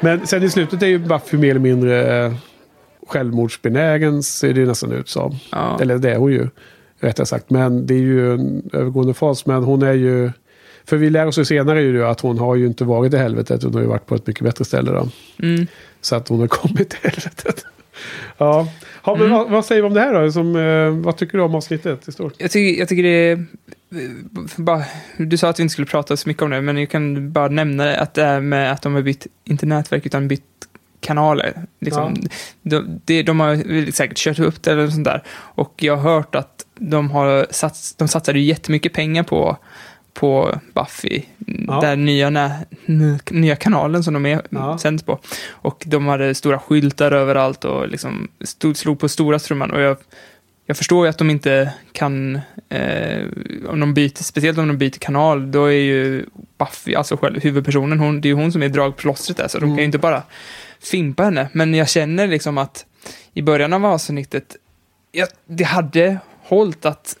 Men 0.00 0.26
sen 0.26 0.42
i 0.42 0.50
slutet 0.50 0.82
är 0.82 0.86
ju 0.86 0.98
Buffy 0.98 1.36
mer 1.36 1.50
eller 1.50 1.60
mindre 1.60 2.24
eh, 2.26 2.32
självmordsbenägen 3.06 4.22
ser 4.22 4.52
det 4.52 4.66
nästan 4.66 4.92
ut 4.92 5.08
som. 5.08 5.36
Ja. 5.52 5.78
Eller 5.80 5.98
det 5.98 6.10
är 6.10 6.16
hon 6.16 6.32
ju, 6.32 6.48
rättare 7.00 7.26
sagt. 7.26 7.50
Men 7.50 7.86
det 7.86 7.94
är 7.94 7.98
ju 7.98 8.32
en 8.34 8.70
övergående 8.72 9.14
fas. 9.14 9.46
Men 9.46 9.62
hon 9.64 9.82
är 9.82 9.92
ju... 9.92 10.30
För 10.86 10.96
vi 10.96 11.10
lär 11.10 11.26
oss 11.26 11.38
ju 11.38 11.44
senare 11.44 11.82
ju 11.82 12.04
att 12.04 12.20
hon 12.20 12.38
har 12.38 12.54
ju 12.56 12.66
inte 12.66 12.84
varit 12.84 13.14
i 13.14 13.16
helvetet. 13.16 13.62
Hon 13.62 13.74
har 13.74 13.80
ju 13.80 13.86
varit 13.86 14.06
på 14.06 14.14
ett 14.14 14.26
mycket 14.26 14.44
bättre 14.44 14.64
ställe 14.64 14.90
då. 14.90 15.08
Mm. 15.42 15.66
Så 16.00 16.16
att 16.16 16.28
hon 16.28 16.40
har 16.40 16.46
kommit 16.46 16.90
till 16.90 16.98
helvetet. 17.02 17.64
Ja, 18.38 18.68
ja 19.04 19.14
men 19.14 19.26
Mm. 19.26 19.32
vad, 19.38 19.50
vad 19.50 19.64
säger 19.64 19.82
vi 19.82 19.88
om 19.88 19.94
det 19.94 20.00
här 20.00 20.22
då? 20.22 20.32
Som, 20.32 20.56
eh, 20.56 21.04
vad 21.04 21.16
tycker 21.16 21.38
du 21.38 21.44
om 21.44 21.54
avsnittet 21.54 22.08
i 22.08 22.12
stort? 22.12 22.34
Jag 22.38 22.50
tycker, 22.50 22.78
jag 22.78 22.88
tycker 22.88 23.02
det 23.02 23.08
är... 23.30 23.44
Bara, 24.56 24.82
du 25.16 25.36
sa 25.36 25.48
att 25.48 25.58
vi 25.58 25.62
inte 25.62 25.72
skulle 25.72 25.86
prata 25.86 26.16
så 26.16 26.28
mycket 26.28 26.42
om 26.42 26.50
det, 26.50 26.60
men 26.60 26.78
jag 26.78 26.90
kan 26.90 27.32
bara 27.32 27.48
nämna 27.48 27.84
det, 27.84 28.00
att 28.00 28.14
det 28.14 28.22
är 28.22 28.40
med 28.40 28.72
att 28.72 28.82
de 28.82 28.94
har 28.94 29.02
bytt, 29.02 29.26
inte 29.44 29.66
nätverk, 29.66 30.06
utan 30.06 30.28
bytt 30.28 30.42
kanaler. 31.04 31.52
Liksom, 31.80 32.16
de, 32.62 33.00
det, 33.04 33.22
de 33.22 33.40
har 33.40 33.90
säkert 33.92 34.18
kört 34.18 34.38
upp 34.38 34.62
det 34.62 34.72
eller 34.72 34.88
sånt 34.88 35.04
där. 35.04 35.22
Och 35.30 35.72
jag 35.76 35.96
har 35.96 36.14
hört 36.14 36.34
att 36.34 36.64
de 36.78 37.10
har 37.10 37.46
sats, 37.50 37.94
de 37.94 38.08
satsade 38.08 38.38
ju 38.38 38.44
jättemycket 38.44 38.92
pengar 38.92 39.22
på, 39.22 39.56
på 40.14 40.58
Buffy, 40.74 41.22
Ja. 41.68 41.80
den 41.80 42.04
nya, 42.04 42.30
nä, 42.30 42.58
nya 43.30 43.56
kanalen 43.56 44.04
som 44.04 44.14
de 44.14 44.26
är 44.26 44.42
Ja. 44.50 44.78
sänds 44.78 45.02
på. 45.02 45.18
Och 45.50 45.82
de 45.86 46.06
hade 46.06 46.34
stora 46.34 46.58
skyltar 46.58 47.12
överallt 47.12 47.64
och 47.64 47.88
liksom 47.88 48.28
stod, 48.40 48.76
slog 48.76 48.98
på 48.98 49.08
stora 49.08 49.38
trumman. 49.38 49.70
Och 49.70 49.80
jag, 49.80 49.96
jag 50.66 50.76
förstår 50.76 51.06
ju 51.06 51.10
att 51.10 51.18
de 51.18 51.30
inte 51.30 51.72
kan, 51.92 52.40
eh, 52.68 53.22
om 53.68 53.80
de 53.80 53.94
byter, 53.94 54.22
speciellt 54.22 54.58
om 54.58 54.68
de 54.68 54.78
byter 54.78 54.98
kanal, 54.98 55.50
då 55.50 55.64
är 55.64 55.70
ju 55.72 56.24
Buffy, 56.58 56.94
alltså 56.94 57.16
själv 57.16 57.42
huvudpersonen, 57.42 57.98
hon, 58.00 58.20
det 58.20 58.28
är 58.28 58.30
ju 58.30 58.36
hon 58.36 58.52
som 58.52 58.62
är 58.62 58.68
dragplåstret 58.68 59.36
där, 59.36 59.48
så 59.48 59.58
de 59.58 59.68
kan 59.70 59.78
ju 59.78 59.84
inte 59.84 59.98
bara 59.98 60.22
fimpa 60.84 61.22
henne. 61.22 61.48
Men 61.52 61.74
jag 61.74 61.88
känner 61.88 62.26
liksom 62.26 62.58
att 62.58 62.86
i 63.34 63.42
början 63.42 63.72
av 63.72 63.86
avsnittet, 63.86 64.56
ja, 65.12 65.26
det 65.46 65.64
hade 65.64 66.18
hållit 66.42 66.86
att 66.86 67.16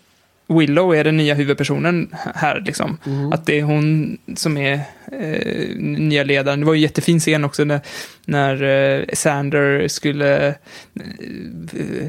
Willow 0.46 0.94
är 0.94 1.04
den 1.04 1.16
nya 1.16 1.34
huvudpersonen 1.34 2.08
här, 2.34 2.62
liksom. 2.66 2.98
Att 3.32 3.46
det 3.46 3.58
är 3.58 3.62
hon 3.62 4.18
som 4.36 4.56
är 4.56 4.80
eh, 5.12 5.76
nya 5.78 6.24
ledaren. 6.24 6.60
Det 6.60 6.66
var 6.66 6.74
ju 6.74 6.78
en 6.78 6.82
jättefin 6.82 7.20
scen 7.20 7.44
också 7.44 7.64
när, 7.64 7.80
när 8.24 8.62
eh, 8.62 9.04
Sander 9.12 9.88
skulle... 9.88 10.48
Eh, 10.48 10.54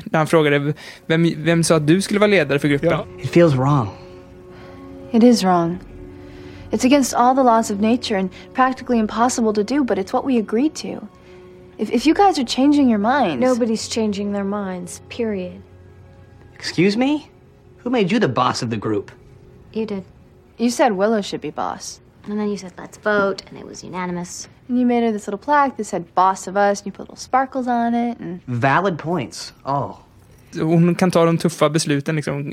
när 0.06 0.18
han 0.18 0.28
frågade 0.28 0.74
vem, 1.06 1.34
vem 1.38 1.63
sa 1.63 1.76
att 1.76 1.88
du 1.88 2.02
skulle 2.02 2.20
vara 2.20 2.28
ledare 2.28 2.60
för 2.60 2.68
gruppen? 2.68 2.89
Ja. 2.89 3.06
It 3.22 3.30
feels 3.30 3.54
wrong. 3.54 3.89
It 5.12 5.24
is 5.24 5.44
wrong. 5.44 5.78
It's 6.72 6.86
against 6.86 7.13
all 7.13 7.36
the 7.36 7.44
laws 7.44 7.72
of 7.72 7.80
nature 7.80 8.20
and 8.20 8.30
practically 8.54 9.00
impossible 9.00 9.54
to 9.54 9.63
do, 9.63 9.84
but 9.84 9.98
it's 9.98 10.13
what 10.13 10.26
we 10.26 10.39
agreed 10.39 10.76
to. 10.76 11.08
If, 11.78 11.92
if 11.92 12.06
you 12.06 12.14
guys 12.14 12.40
are 12.40 12.44
changing 12.44 12.90
your 12.90 13.00
minds. 13.00 13.42
Nobody's 13.42 13.88
changing 13.88 14.32
their 14.32 14.44
minds, 14.44 15.02
period. 15.10 15.62
Excuse 16.54 16.96
me? 16.96 17.30
Who 17.78 17.90
made 17.90 18.12
you 18.12 18.20
the 18.20 18.30
boss 18.30 18.62
of 18.62 18.70
the 18.70 18.78
group? 18.78 19.12
You 19.74 19.86
did. 19.86 20.06
You 20.58 20.70
said 20.70 20.94
Willow 20.94 21.22
should 21.22 21.42
be 21.42 21.50
boss. 21.50 22.00
And 22.28 22.40
then 22.40 22.50
you 22.50 22.58
said, 22.58 22.74
let's 22.78 22.98
vote, 22.98 23.44
and 23.48 23.58
it 23.58 23.66
was 23.66 23.84
unanimous. 23.84 24.48
And 24.68 24.80
you 24.80 24.86
made 24.86 25.04
her 25.04 25.12
this 25.12 25.28
little 25.28 25.38
plaque 25.38 25.78
that 25.78 25.84
said 25.84 26.16
boss 26.16 26.48
of 26.48 26.58
us, 26.58 26.80
and 26.80 26.88
you 26.88 26.92
put 26.92 27.02
little 27.02 27.16
sparkles 27.18 27.68
on 27.68 27.94
it, 27.94 28.18
and 28.20 28.44
Valid 28.46 28.98
points. 28.98 29.54
Oh. 29.66 30.05
Hon 30.62 30.96
kan 30.96 31.12
ta 31.12 31.26
de 31.26 31.38
tuffa 31.38 31.70
besluten, 31.70 32.15
liksom, 32.15 32.50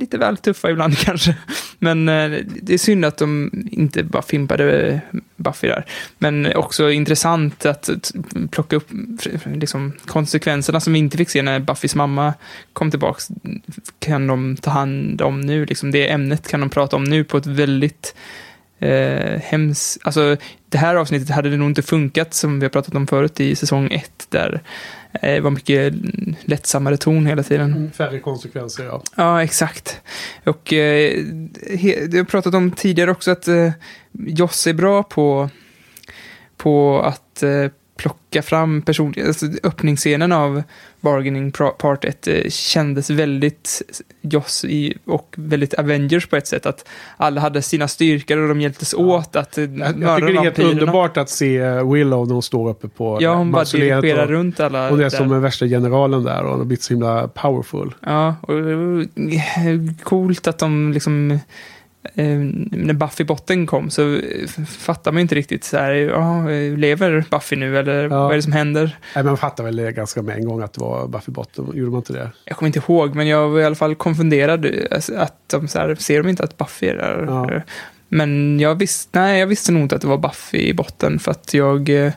lite 0.00 0.18
väl 0.18 0.36
tuffa 0.36 0.70
ibland 0.70 0.98
kanske. 1.04 1.36
Men 1.78 2.08
eh, 2.08 2.38
det 2.62 2.74
är 2.74 2.78
synd 2.78 3.04
att 3.04 3.16
de 3.16 3.50
inte 3.70 4.02
bara 4.02 4.22
fimpade 4.22 4.88
eh, 4.88 4.98
Buffy 5.36 5.68
där. 5.68 5.84
Men 6.18 6.56
också 6.56 6.90
intressant 6.90 7.66
att 7.66 7.90
plocka 8.50 8.76
upp 8.76 8.88
liksom, 9.44 9.92
konsekvenserna 10.06 10.80
som 10.80 10.92
vi 10.92 10.98
inte 10.98 11.16
fick 11.16 11.30
se 11.30 11.42
när 11.42 11.60
Buffys 11.60 11.94
mamma 11.94 12.34
kom 12.72 12.90
tillbaka. 12.90 13.20
Kan 13.98 14.26
de 14.26 14.56
ta 14.56 14.70
hand 14.70 15.22
om 15.22 15.40
nu, 15.40 15.66
liksom, 15.66 15.90
det 15.90 16.10
ämnet 16.10 16.48
kan 16.48 16.60
de 16.60 16.70
prata 16.70 16.96
om 16.96 17.04
nu 17.04 17.24
på 17.24 17.36
ett 17.36 17.46
väldigt 17.46 18.14
eh, 18.84 19.40
hems... 19.40 19.98
Alltså, 20.02 20.36
det 20.68 20.78
här 20.78 20.94
avsnittet 20.94 21.30
hade 21.30 21.50
det 21.50 21.56
nog 21.56 21.70
inte 21.70 21.82
funkat 21.82 22.34
som 22.34 22.60
vi 22.60 22.64
har 22.64 22.70
pratat 22.70 22.94
om 22.94 23.06
förut 23.06 23.40
i 23.40 23.56
säsong 23.56 23.92
ett, 23.92 24.26
där 24.28 24.62
eh, 25.12 25.34
det 25.34 25.40
var 25.40 25.50
mycket 25.50 25.94
lättsammare 26.40 26.96
ton 26.96 27.26
hela 27.26 27.42
tiden. 27.42 27.90
Färre 27.94 28.18
konsekvenser 28.18 28.84
ja. 28.84 29.02
Ja, 29.16 29.42
exakt. 29.42 30.00
Och 30.44 30.72
eh, 30.72 31.24
det 32.08 32.18
har 32.18 32.24
pratat 32.24 32.54
om 32.54 32.70
tidigare 32.70 33.10
också 33.10 33.30
att 33.30 33.48
eh, 33.48 33.70
Joss 34.12 34.66
är 34.66 34.72
bra 34.72 35.02
på, 35.02 35.50
på 36.56 37.02
att 37.02 37.42
eh, 37.42 37.66
plocka 37.96 38.42
fram 38.42 38.82
personliga, 38.82 39.26
alltså 39.26 39.46
öppningsscenen 39.62 40.32
av 40.32 40.62
Bargaining 41.00 41.52
Part 41.52 42.04
1 42.04 42.26
eh, 42.28 42.34
kändes 42.48 43.10
väldigt 43.10 43.82
Joss 44.20 44.64
i, 44.64 44.94
och 45.04 45.34
väldigt 45.38 45.74
Avengers 45.74 46.26
på 46.26 46.36
ett 46.36 46.46
sätt. 46.46 46.66
Att 46.66 46.88
alla 47.16 47.40
hade 47.40 47.62
sina 47.62 47.88
styrkor 47.88 48.38
och 48.38 48.48
de 48.48 48.60
hjälptes 48.60 48.94
åt 48.94 49.36
att 49.36 49.58
eh, 49.58 49.64
Jag, 49.64 49.72
jag 49.88 49.96
mörda 49.98 50.16
tycker 50.26 50.32
det 50.32 50.38
är 50.38 50.42
helt 50.42 50.58
underbart 50.58 51.16
att 51.16 51.28
se 51.30 51.58
eh, 51.58 51.92
Willow 51.92 52.26
när 52.26 52.32
hon 52.34 52.42
står 52.42 52.70
uppe 52.70 52.88
på 52.88 53.18
Ja, 53.20 53.34
hon 53.34 53.50
bara 53.52 53.64
dirigerar 53.64 54.22
och- 54.24 54.28
runt 54.30 54.60
alla 54.60 54.90
Hon 54.90 54.98
är 54.98 55.02
där. 55.02 55.10
som 55.10 55.28
den 55.28 55.42
värsta 55.42 55.66
generalen 55.66 56.24
där 56.24 56.42
och 56.42 56.50
hon 56.50 56.58
har 56.58 56.64
blivit 56.66 56.82
så 56.82 56.92
himla 56.94 57.28
powerful. 57.28 57.94
Ja, 58.00 58.36
och 58.42 58.54
eh, 58.58 59.80
coolt 60.02 60.46
att 60.46 60.58
de 60.58 60.92
liksom... 60.92 61.38
Eh, 62.14 62.38
när 62.70 62.94
Buffy-botten 62.94 63.66
kom 63.66 63.90
så 63.90 64.14
eh, 64.14 64.64
fattar 64.66 65.12
man 65.12 65.20
inte 65.20 65.34
riktigt 65.34 65.64
så 65.64 65.76
här, 65.76 65.92
ja, 65.92 66.48
lever 66.76 67.24
Buffy 67.30 67.56
nu 67.56 67.78
eller 67.78 68.08
vad 68.08 68.32
är 68.32 68.36
det 68.36 68.42
som 68.42 68.52
händer? 68.52 68.98
Nej, 69.14 69.24
man 69.24 69.36
fattar 69.36 69.64
väl 69.64 69.90
ganska 69.90 70.22
med 70.22 70.36
en 70.36 70.44
gång 70.44 70.62
att 70.62 70.72
det 70.72 70.80
var 70.80 71.08
Buffy 71.08 71.32
Bottom. 71.32 71.72
Gjorde 71.74 71.90
man 71.90 71.98
inte 71.98 72.12
det? 72.12 72.30
Jag 72.44 72.56
kommer 72.56 72.66
inte 72.66 72.78
ihåg, 72.78 73.14
men 73.14 73.28
jag 73.28 73.48
var 73.48 73.60
i 73.60 73.64
alla 73.64 73.74
fall 73.74 73.94
konfunderad 73.94 74.66
alltså, 74.90 75.16
att 75.16 75.36
de 75.46 75.68
så 75.68 75.78
här, 75.78 75.94
ser 75.94 76.22
de 76.22 76.28
inte 76.28 76.44
att 76.44 76.56
Buffy 76.56 76.86
är 76.86 76.94
där? 76.94 77.24
Ja. 77.28 77.62
Men 78.08 78.60
jag 78.60 78.74
visste, 78.74 79.20
nej, 79.20 79.40
jag 79.40 79.46
visste 79.46 79.72
nog 79.72 79.82
inte 79.82 79.94
att 79.94 80.00
det 80.00 80.08
var 80.08 80.18
Buffy 80.18 80.58
i 80.58 80.74
botten 80.74 81.18
för 81.18 81.30
att 81.30 81.54
jag, 81.54 81.88
eh, 81.88 82.12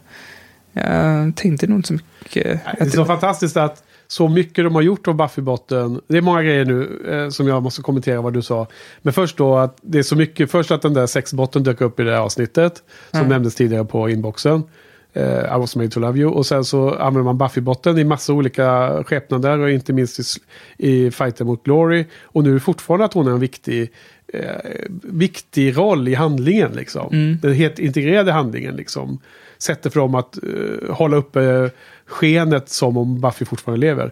jag 0.74 1.36
tänkte 1.36 1.68
nog 1.68 1.78
inte 1.80 1.88
så 1.88 1.94
mycket. 1.94 2.60
Det 2.80 2.86
är 2.86 2.90
så 2.90 3.06
fantastiskt 3.06 3.58
att 3.58 3.84
så 4.08 4.28
mycket 4.28 4.66
de 4.66 4.76
har 4.76 4.82
gjort 4.82 5.08
av 5.08 5.16
Buffy-botten. 5.16 6.02
Det 6.08 6.18
är 6.18 6.22
många 6.22 6.44
grejer 6.44 6.66
nu 6.66 7.02
eh, 7.12 7.30
som 7.30 7.48
jag 7.48 7.64
måste 7.64 7.82
kommentera 7.82 8.22
vad 8.22 8.34
du 8.34 8.42
sa. 8.42 8.68
Men 9.02 9.14
först 9.14 9.38
då 9.38 9.58
att 9.58 9.78
det 9.82 10.00
är 10.00 10.04
så 10.04 10.16
mycket, 10.16 10.52
först 10.52 10.72
att 10.72 10.82
den 10.82 10.94
där 10.94 11.06
sexbotten 11.08 11.64
dök 11.64 11.82
upp 11.82 12.00
i 12.00 12.04
det 12.04 12.12
här 12.12 12.20
avsnittet. 12.20 12.84
Som 13.12 13.20
Mm. 13.20 13.30
nämndes 13.30 13.56
tidigare 13.56 13.86
på 13.86 14.10
inboxen. 14.10 14.64
Eh, 15.14 15.56
I 15.56 15.60
was 15.60 15.76
made 15.76 15.90
to 15.90 16.00
love 16.00 16.20
you. 16.20 16.32
Och 16.32 16.46
sen 16.46 16.64
så 16.66 16.90
använder 16.94 17.24
man 17.34 17.38
Buffy-botten 17.38 18.00
i 18.00 18.04
massa 18.04 18.34
olika 18.34 18.90
skepnader. 19.04 19.60
Och 19.60 19.70
inte 19.72 19.94
minst 19.94 20.20
i, 20.20 20.24
i 20.90 21.12
fighten 21.12 21.48
mot 21.48 21.64
Glory. 21.64 22.06
Och 22.24 22.44
nu 22.44 22.50
är 22.50 22.54
det 22.54 22.60
fortfarande 22.60 23.06
att 23.06 23.14
hon 23.14 23.28
är 23.28 23.32
en 23.32 23.40
viktig, 23.40 23.92
eh, 24.34 24.42
viktig 25.04 25.78
roll 25.78 26.08
i 26.08 26.14
handlingen. 26.14 26.72
Liksom. 26.72 27.08
Mm. 27.14 27.38
Den 27.42 27.54
helt 27.54 27.80
integrerade 27.80 28.32
handlingen. 28.32 28.76
Liksom. 28.76 29.20
Sättet 29.58 29.94
för 29.94 30.00
dem 30.00 30.16
att 30.16 30.38
uh, 30.44 30.92
hålla 30.92 31.18
uppe 31.18 31.70
skenet 32.06 32.70
som 32.70 32.98
om 32.98 33.22
Buffy 33.22 33.46
fortfarande 33.46 33.86
lever. 33.86 34.12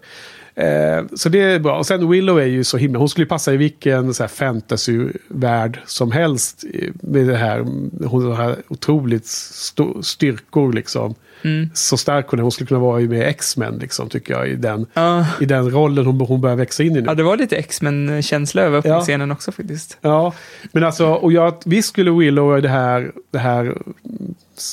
Eh, 0.58 1.04
så 1.16 1.30
det 1.30 1.42
är 1.42 1.60
bra. 1.60 1.78
Och 1.78 1.86
sen 1.86 2.10
Willow 2.10 2.40
är 2.40 2.46
ju 2.46 2.64
så 2.64 2.78
himla... 2.78 3.00
Hon 3.00 3.10
skulle 3.10 3.26
passa 3.28 3.54
i 3.54 3.58
vilken 3.58 4.14
så 4.14 4.24
här, 4.24 4.28
fantasyvärld 4.28 5.80
som 5.86 6.12
helst. 6.12 6.64
Med 7.02 7.28
det 7.28 7.38
här, 7.38 7.60
hon 8.08 8.32
har 8.36 8.56
otroligt 8.68 9.24
sto- 9.24 10.02
styrkor 10.02 10.74
liksom. 10.74 11.16
Mm. 11.44 11.70
Så 11.74 11.98
stark 11.98 12.28
hon 12.30 12.40
är. 12.40 12.44
Hon 12.44 12.52
skulle 12.52 12.68
kunna 12.68 12.80
vara 12.80 13.00
med 13.00 13.28
X-Men 13.28 13.78
liksom, 13.78 14.10
tycker 14.10 14.34
jag. 14.34 14.50
I 14.50 14.56
den, 14.56 14.86
Ja. 14.94 15.26
i 15.42 15.46
den 15.46 15.72
rollen 15.72 16.06
hon, 16.06 16.20
hon 16.22 16.42
börjar 16.42 16.56
växa 16.56 16.84
in 16.84 16.92
i 16.92 17.02
nu. 17.02 17.04
Ja, 17.08 17.14
det 17.14 17.24
var 17.24 17.38
lite 17.38 17.56
X-Men-känsla 17.58 18.62
över 18.62 18.82
Ja. 18.86 19.02
scenen 19.02 19.32
också 19.32 19.52
faktiskt. 19.52 19.98
Ja, 20.02 20.34
men 20.72 20.84
alltså, 20.84 21.08
och 21.08 21.32
jag, 21.34 21.54
visst 21.66 21.90
skulle 21.90 22.12
Willow 22.12 22.62
det 22.62 22.70
här, 22.70 23.12
det 23.32 23.40
här 23.40 23.78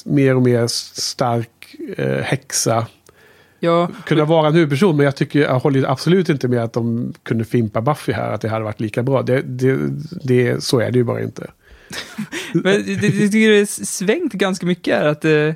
mer 0.04 0.36
och 0.36 0.42
mer 0.42 0.66
stark 0.66 1.48
eh, 1.96 2.16
häxa 2.22 2.86
Ja, 3.64 3.88
kunna 4.06 4.24
vara 4.24 4.46
en 4.48 4.54
huvudperson. 4.54 4.96
Men 4.96 5.04
jag, 5.04 5.16
tycker, 5.16 5.40
jag 5.40 5.58
håller 5.58 5.90
absolut 5.90 6.28
inte 6.28 6.48
med 6.48 6.64
att 6.64 6.72
de 6.72 7.12
kunde 7.22 7.44
fimpa 7.44 7.80
Buffy 7.80 8.12
här. 8.12 8.30
Att 8.32 8.40
det 8.40 8.48
hade 8.48 8.64
varit 8.64 8.80
lika 8.80 9.02
bra. 9.02 9.22
Det, 9.22 9.42
det, 9.42 9.78
det, 10.24 10.64
så 10.64 10.80
är 10.80 10.90
det 10.90 10.98
ju 10.98 11.04
bara 11.04 11.22
inte. 11.22 11.50
men 12.54 12.64
det- 12.86 12.94
det- 12.94 13.10
tycker 13.10 13.50
det 13.50 13.58
är 13.60 13.84
svängt 13.84 14.32
ganska 14.32 14.66
mycket 14.66 14.94
här. 14.98 15.06
Att, 15.06 15.24
eh, 15.24 15.54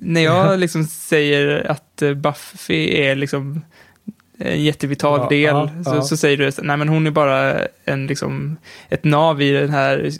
när 0.00 0.20
jag 0.20 0.58
liksom 0.58 0.84
säger 0.84 1.70
att 1.70 2.02
eh, 2.02 2.14
Buffy 2.14 2.96
är 3.02 3.14
liksom 3.16 3.60
en 4.38 4.64
jättevital 4.64 5.20
Ja, 5.20 5.28
del, 5.28 5.44
ja, 5.44 5.84
så, 5.84 5.90
ja. 5.96 6.02
så 6.02 6.16
säger 6.16 6.36
du 6.36 6.46
att 6.46 6.60
nej 6.62 6.76
men 6.76 6.88
hon 6.88 7.06
är 7.06 7.10
bara 7.10 7.54
en, 7.84 8.06
liksom, 8.06 8.56
ett 8.88 9.04
nav 9.04 9.42
i 9.42 9.50
den 9.50 9.70
här 9.70 10.10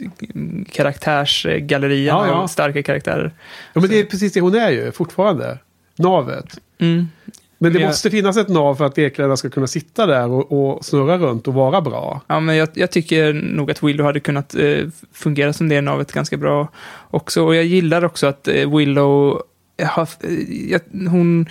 karaktärsgallerian 0.71 2.27
Ja, 2.27 2.33
av 2.33 2.47
starka 2.47 2.83
karaktärer. 2.83 3.31
Ja, 3.73 3.81
men 3.81 3.89
det 3.89 3.99
är 3.99 4.03
precis 4.03 4.33
det 4.33 4.41
hon 4.41 4.55
är 4.55 4.69
ju 4.71 4.91
fortfarande. 4.91 5.57
Navet. 5.99 6.59
Mm. 6.79 7.07
Men 7.57 7.73
det 7.73 7.79
jag- 7.79 7.87
måste 7.87 8.09
finnas 8.09 8.37
ett 8.37 8.47
nav 8.49 8.75
för 8.75 8.85
att 8.85 8.97
lekläderna 8.97 9.37
ska 9.37 9.49
kunna 9.49 9.67
sitta 9.67 10.05
där 10.05 10.29
och, 10.29 10.51
och 10.75 10.85
snurra 10.85 11.17
runt 11.17 11.47
och 11.47 11.53
vara 11.53 11.81
bra. 11.81 12.21
Ja, 12.27 12.39
men 12.39 12.55
jag, 12.55 12.69
jag 12.73 12.91
tycker 12.91 13.33
nog 13.33 13.71
att 13.71 13.83
Willow 13.83 14.05
hade 14.05 14.19
kunnat 14.19 14.55
eh, 14.55 14.77
fungera 15.13 15.53
som 15.53 15.69
det 15.69 15.81
navet 15.81 16.11
ganska 16.11 16.37
bra 16.37 16.67
också. 17.09 17.43
Och 17.45 17.55
jag 17.55 17.65
gillar 17.65 18.05
också 18.05 18.27
att 18.27 18.47
eh, 18.47 18.75
Willow 18.77 19.41
har, 19.83 20.09
eh, 20.23 20.69
jag, 20.71 20.81
hon 21.09 21.45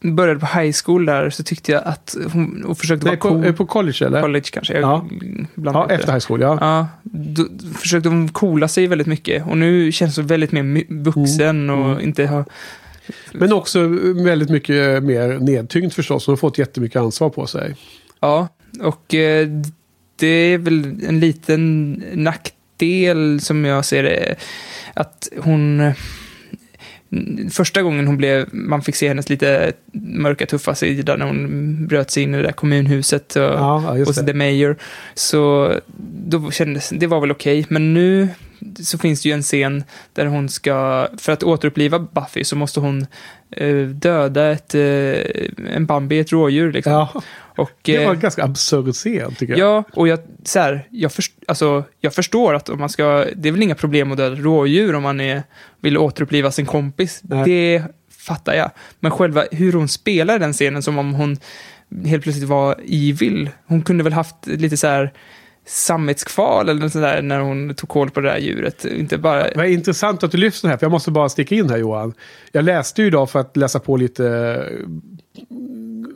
började 0.00 0.40
på 0.40 0.46
high 0.46 0.74
school 0.84 1.06
där, 1.06 1.30
så 1.30 1.42
tyckte 1.42 1.72
jag 1.72 1.82
att 1.84 2.16
hon 2.32 2.64
och 2.64 2.78
försökte 2.78 3.06
Nej, 3.06 3.16
vara 3.22 3.30
cool. 3.32 3.42
på, 3.42 3.48
eh, 3.48 3.54
på 3.54 3.66
college 3.66 4.06
eller? 4.06 4.22
College 4.22 4.44
kanske, 4.52 4.74
jag 4.74 4.82
Ja. 4.82 5.06
Ja, 5.54 5.90
efter 5.90 6.12
high 6.12 6.24
school, 6.28 6.40
ja. 6.40 6.58
Ja, 6.60 6.86
då 7.02 7.44
försökte 7.78 8.08
hon 8.08 8.28
coola 8.28 8.68
sig 8.68 8.86
väldigt 8.86 9.06
mycket. 9.06 9.46
Och 9.46 9.58
nu 9.58 9.92
känns 9.92 10.16
hon 10.16 10.26
väldigt 10.26 10.52
mer 10.52 10.84
vuxen 11.02 11.70
och 11.70 11.90
Mm. 11.90 12.00
inte 12.00 12.26
har... 12.26 12.44
Men 13.32 13.52
också 13.52 13.86
väldigt 14.24 14.50
mycket 14.50 15.02
mer 15.02 15.38
nedtyngt 15.38 15.94
förstås. 15.94 16.26
Hon 16.26 16.32
har 16.32 16.36
fått 16.36 16.58
jättemycket 16.58 16.96
ansvar 17.00 17.30
på 17.30 17.46
sig. 17.46 17.76
Ja, 18.20 18.48
och 18.80 19.14
eh, 19.14 19.48
det 20.16 20.26
är 20.26 20.58
väl 20.58 20.84
en 21.08 21.20
liten 21.20 21.92
nackdel 22.14 23.40
som 23.40 23.64
jag 23.64 23.84
ser 23.84 24.02
det. 24.02 24.36
Att 24.94 25.28
hon... 25.38 25.80
eh, 25.80 25.92
Första 27.50 27.82
gången 27.82 28.06
hon 28.06 28.16
blev, 28.16 28.48
man 28.52 28.82
fick 28.82 28.96
se 28.96 29.08
hennes 29.08 29.28
lite 29.28 29.72
mörka, 29.92 30.46
tuffa 30.46 30.74
sida 30.74 31.16
när 31.16 31.26
hon 31.26 31.86
bröt 31.86 32.10
sig 32.10 32.22
in 32.22 32.34
i 32.34 32.36
det 32.36 32.42
där 32.42 32.52
kommunhuset 32.52 33.36
och, 33.36 33.42
Ja, 33.42 33.78
hos 33.78 34.16
det. 34.16 34.26
The 34.26 34.32
Mayor. 34.34 34.76
Så 35.14 35.72
då 36.24 36.50
kändes, 36.50 36.88
det 36.88 37.06
var 37.06 37.20
väl 37.20 37.30
okej. 37.30 37.66
Men 37.68 37.94
nu 37.94 38.28
så 38.82 38.98
finns 38.98 39.22
det 39.22 39.28
ju 39.28 39.34
en 39.34 39.42
scen 39.42 39.84
där 40.12 40.26
hon 40.26 40.48
ska, 40.48 41.08
för 41.18 41.32
att 41.32 41.42
återuppliva 41.42 41.98
Buffy 41.98 42.44
så 42.44 42.56
måste 42.56 42.80
hon 42.80 43.06
eh, 43.50 43.76
döda 43.76 44.50
ett, 44.50 44.74
eh, 44.74 45.74
en 45.74 45.86
Bambi, 45.86 46.18
ett 46.18 46.32
rådjur 46.32 46.72
liksom. 46.72 46.92
Ja, 46.92 47.22
Och, 47.56 47.70
det 47.82 47.98
var 47.98 48.04
eh, 48.04 48.10
en 48.10 48.20
ganska 48.20 48.44
absurd 48.44 48.94
scen 48.94 49.34
tycker 49.34 49.56
jag. 49.56 49.68
Ja, 49.68 49.84
och 49.92 50.08
jag, 50.08 50.18
så 50.44 50.58
här, 50.58 50.86
jag, 50.90 51.12
först, 51.12 51.32
alltså, 51.48 51.84
jag 52.00 52.14
förstår 52.14 52.54
att 52.54 52.68
om 52.68 52.78
man 52.78 52.88
ska, 52.88 53.26
det 53.36 53.48
är 53.48 53.52
väl 53.52 53.62
inga 53.62 53.74
problem 53.74 54.12
att 54.12 54.18
döda 54.18 54.36
rådjur 54.36 54.94
om 54.94 55.02
man 55.02 55.20
är, 55.20 55.42
vill 55.80 55.98
återuppliva 55.98 56.50
sin 56.50 56.66
kompis. 56.66 57.20
Nej. 57.22 57.44
Det 57.44 57.84
fattar 58.10 58.54
jag. 58.54 58.70
Men 59.00 59.10
själva 59.10 59.44
hur 59.50 59.72
hon 59.72 59.88
spelar 59.88 60.38
den 60.38 60.52
scenen 60.52 60.82
som 60.82 60.98
om 60.98 61.14
hon 61.14 61.36
helt 62.04 62.22
plötsligt 62.22 62.48
var 62.48 62.76
evil. 62.88 63.50
Hon 63.66 63.82
kunde 63.82 64.04
väl 64.04 64.12
haft 64.12 64.46
lite 64.46 64.76
så 64.76 64.86
här 64.86 65.12
sammetskval 65.70 66.68
eller 66.68 66.80
något 66.80 66.92
sådär 66.92 67.22
när 67.22 67.40
hon 67.40 67.74
tog 67.74 67.88
koll 67.88 68.10
på 68.10 68.20
det 68.20 68.28
där 68.28 68.38
djuret. 68.38 68.84
Inte 68.84 69.18
bara... 69.18 69.46
Vad 69.56 69.66
intressant 69.68 70.22
att 70.22 70.32
du 70.32 70.38
lyfter 70.38 70.62
den 70.62 70.70
här, 70.70 70.78
för 70.78 70.84
jag 70.86 70.90
måste 70.92 71.10
bara 71.10 71.28
sticka 71.28 71.54
in 71.54 71.70
här 71.70 71.76
Johan. 71.76 72.14
Jag 72.52 72.64
läste 72.64 73.02
ju 73.02 73.08
idag 73.08 73.30
för 73.30 73.38
att 73.38 73.56
läsa 73.56 73.78
på 73.78 73.96
lite, 73.96 74.24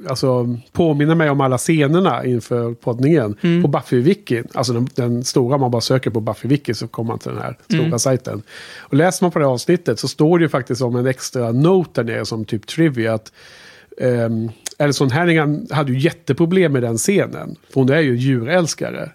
alltså 0.08 0.56
påminna 0.72 1.14
mig 1.14 1.30
om 1.30 1.40
alla 1.40 1.58
scenerna 1.58 2.24
inför 2.24 2.74
poddningen 2.74 3.36
Mm. 3.42 3.62
på 3.62 3.68
Buffy-wiki. 3.68 4.44
Alltså 4.54 4.72
den, 4.72 4.88
den 4.94 5.24
stora, 5.24 5.58
man 5.58 5.70
bara 5.70 5.80
söker 5.80 6.10
på 6.10 6.20
Buffy-wiki 6.20 6.72
så 6.72 6.88
kommer 6.88 7.08
man 7.08 7.18
till 7.18 7.30
den 7.32 7.42
här 7.42 7.58
stora 7.68 7.84
Mm. 7.86 7.98
sajten. 7.98 8.42
Och 8.78 8.94
läser 8.94 9.24
man 9.24 9.30
på 9.30 9.38
det 9.38 9.44
här 9.44 9.52
avsnittet 9.52 9.98
så 9.98 10.08
står 10.08 10.38
det 10.38 10.42
ju 10.42 10.48
faktiskt 10.48 10.82
om 10.82 10.96
en 10.96 11.06
extra 11.06 11.52
note 11.52 12.02
där 12.02 12.14
nere 12.14 12.24
som 12.26 12.44
typ 12.44 12.66
trivia. 12.66 13.14
Att, 13.14 13.32
um, 14.00 14.50
Alison 14.78 15.10
Hannigan 15.10 15.66
hade 15.70 15.92
ju 15.92 15.98
jätteproblem 15.98 16.72
med 16.72 16.82
den 16.82 16.98
scenen. 16.98 17.56
För 17.72 17.80
hon 17.80 17.90
är 17.90 18.00
ju 18.00 18.16
djurälskare. 18.16 19.10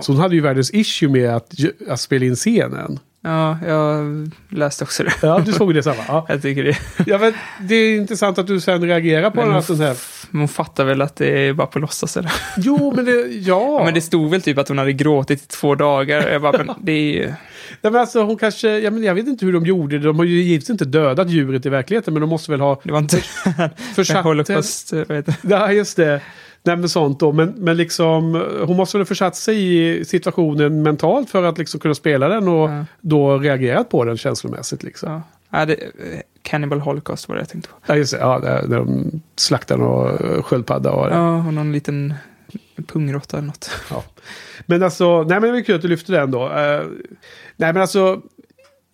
Så 0.00 0.12
hon 0.12 0.20
hade 0.20 0.34
ju 0.34 0.40
världens 0.40 0.74
issue 0.74 1.08
med 1.08 1.36
att, 1.36 1.52
att 1.88 2.00
spela 2.00 2.24
in 2.24 2.36
scenen. 2.36 2.98
Ja, 3.24 3.58
jag 3.66 4.30
läste 4.48 4.84
också 4.84 5.04
det. 5.04 5.12
Ja, 5.22 5.42
du 5.46 5.52
såg 5.52 5.74
det 5.74 5.82
samma. 5.82 6.02
Ja. 6.08 6.26
Jag 6.28 6.42
tycker 6.42 6.64
det. 6.64 6.78
Ja, 7.06 7.18
men 7.18 7.32
det 7.60 7.74
är 7.74 7.96
intressant 7.96 8.38
att 8.38 8.46
du 8.46 8.60
sen 8.60 8.84
reagerar 8.84 9.30
på 9.30 9.36
Men 9.36 9.62
den 9.68 9.80
här. 9.80 9.96
hon, 10.32 10.48
fattar 10.48 10.84
väl 10.84 11.02
att 11.02 11.16
det 11.16 11.46
är 11.46 11.52
bara 11.52 11.66
på 11.66 11.78
låtsas 11.78 12.16
eller? 12.16 12.32
Jo, 12.56 12.92
men 12.96 13.04
det, 13.04 13.12
ja. 13.12 13.76
Ja, 13.78 13.84
men 13.84 13.94
det 13.94 14.00
stod 14.00 14.30
väl 14.30 14.42
typ 14.42 14.58
att 14.58 14.68
hon 14.68 14.78
hade 14.78 14.92
gråtit 14.92 15.42
i 15.42 15.46
två 15.46 15.74
dagar. 15.74 16.28
Jag 16.28 16.42
bara, 16.42 16.64
men 16.64 16.74
det 16.80 16.92
är 16.92 17.12
ju... 17.12 17.26
Nej, 17.26 17.92
men 17.92 17.96
alltså, 17.96 18.22
hon 18.22 18.36
kanske, 18.36 18.78
ja, 18.78 18.90
men 18.90 19.02
jag 19.02 19.14
vet 19.14 19.26
inte 19.26 19.46
hur 19.46 19.52
de 19.52 19.66
gjorde 19.66 19.98
det. 19.98 20.04
De 20.04 20.18
har 20.18 20.24
ju 20.24 20.42
givetvis 20.42 20.70
inte 20.70 20.84
dödat 20.84 21.30
djuret 21.30 21.66
i 21.66 21.68
verkligheten, 21.68 22.14
men 22.14 22.20
de 22.20 22.30
måste 22.30 22.50
väl 22.50 22.60
ha 22.60 22.80
Det 22.84 22.92
var 22.92 22.98
inte 22.98 23.16
försatt... 23.94 24.24
Holocaust, 24.24 24.92
vad 24.92 25.16
heter 25.16 25.34
det? 25.42 25.54
Ja, 25.54 25.72
just 25.72 25.96
det. 25.96 26.20
Nej, 26.64 26.76
men 26.76 26.88
sånt 26.88 27.20
då. 27.20 27.32
Men, 27.32 27.48
men 27.58 27.76
liksom, 27.76 28.44
hon 28.66 28.76
måste 28.76 28.96
väl 28.96 29.00
ha 29.00 29.06
försatt 29.06 29.36
sig 29.36 29.78
i 30.00 30.04
situationen 30.04 30.82
mentalt 30.82 31.30
för 31.30 31.42
att 31.42 31.58
liksom 31.58 31.80
kunna 31.80 31.94
spela 31.94 32.28
den 32.28 32.48
och 32.48 32.70
Ja. 32.70 32.84
då 33.00 33.38
reagerat 33.38 33.88
på 33.88 34.04
den 34.04 34.16
känslomässigt. 34.16 34.82
Liksom. 34.82 35.12
Ja, 35.12 35.22
Ja. 35.50 35.58
Ja, 35.58 35.66
det, 35.66 35.76
Cannibal 36.42 36.80
Holocaust 36.80 37.28
var 37.28 37.36
det 37.36 37.40
jag 37.40 37.48
tänkte 37.48 37.70
på. 37.86 37.94
just 37.96 38.12
det. 38.12 38.18
Ja, 38.18 38.38
där, 38.38 38.66
där 38.68 38.76
de 38.76 39.20
slaktar 39.36 39.82
och 39.82 40.46
sköldpadda 40.46 40.92
och 40.92 41.06
Ja, 41.10 41.36
och 41.46 41.54
någon 41.54 41.72
liten 41.72 42.14
pungråtta 42.86 43.36
eller 43.36 43.46
något. 43.46 43.70
Ja. 43.90 44.04
Men 44.66 44.82
alltså, 44.82 45.22
nej 45.22 45.40
men 45.40 45.52
det 45.52 45.58
är 45.58 45.62
kul 45.62 45.74
att 45.76 45.82
du 45.82 45.88
lyfter 45.88 46.12
den 46.12 46.30
då. 46.30 46.42
Eh, 46.44 46.82
nej 47.56 47.72
men 47.72 47.76
alltså, 47.76 48.20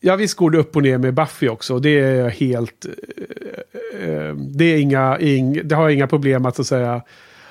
ja 0.01 0.17
visst 0.17 0.35
går 0.37 0.51
det 0.51 0.59
upp 0.59 0.77
och 0.77 0.83
ner 0.83 0.99
med 0.99 1.15
Buffy 1.15 1.49
också. 1.49 1.79
Det 1.79 1.99
är 2.01 2.29
helt, 2.29 2.87
eh, 2.87 4.09
eh, 4.09 4.35
det 4.35 4.65
är 4.65 4.79
inga, 4.79 5.19
ing, 5.19 5.61
det 5.69 5.75
har 5.75 5.83
jag 5.83 5.93
inga 5.93 6.07
problem 6.07 6.47
att 6.47 6.57
så 6.57 6.63
att 6.63 6.67
säga 6.69 7.03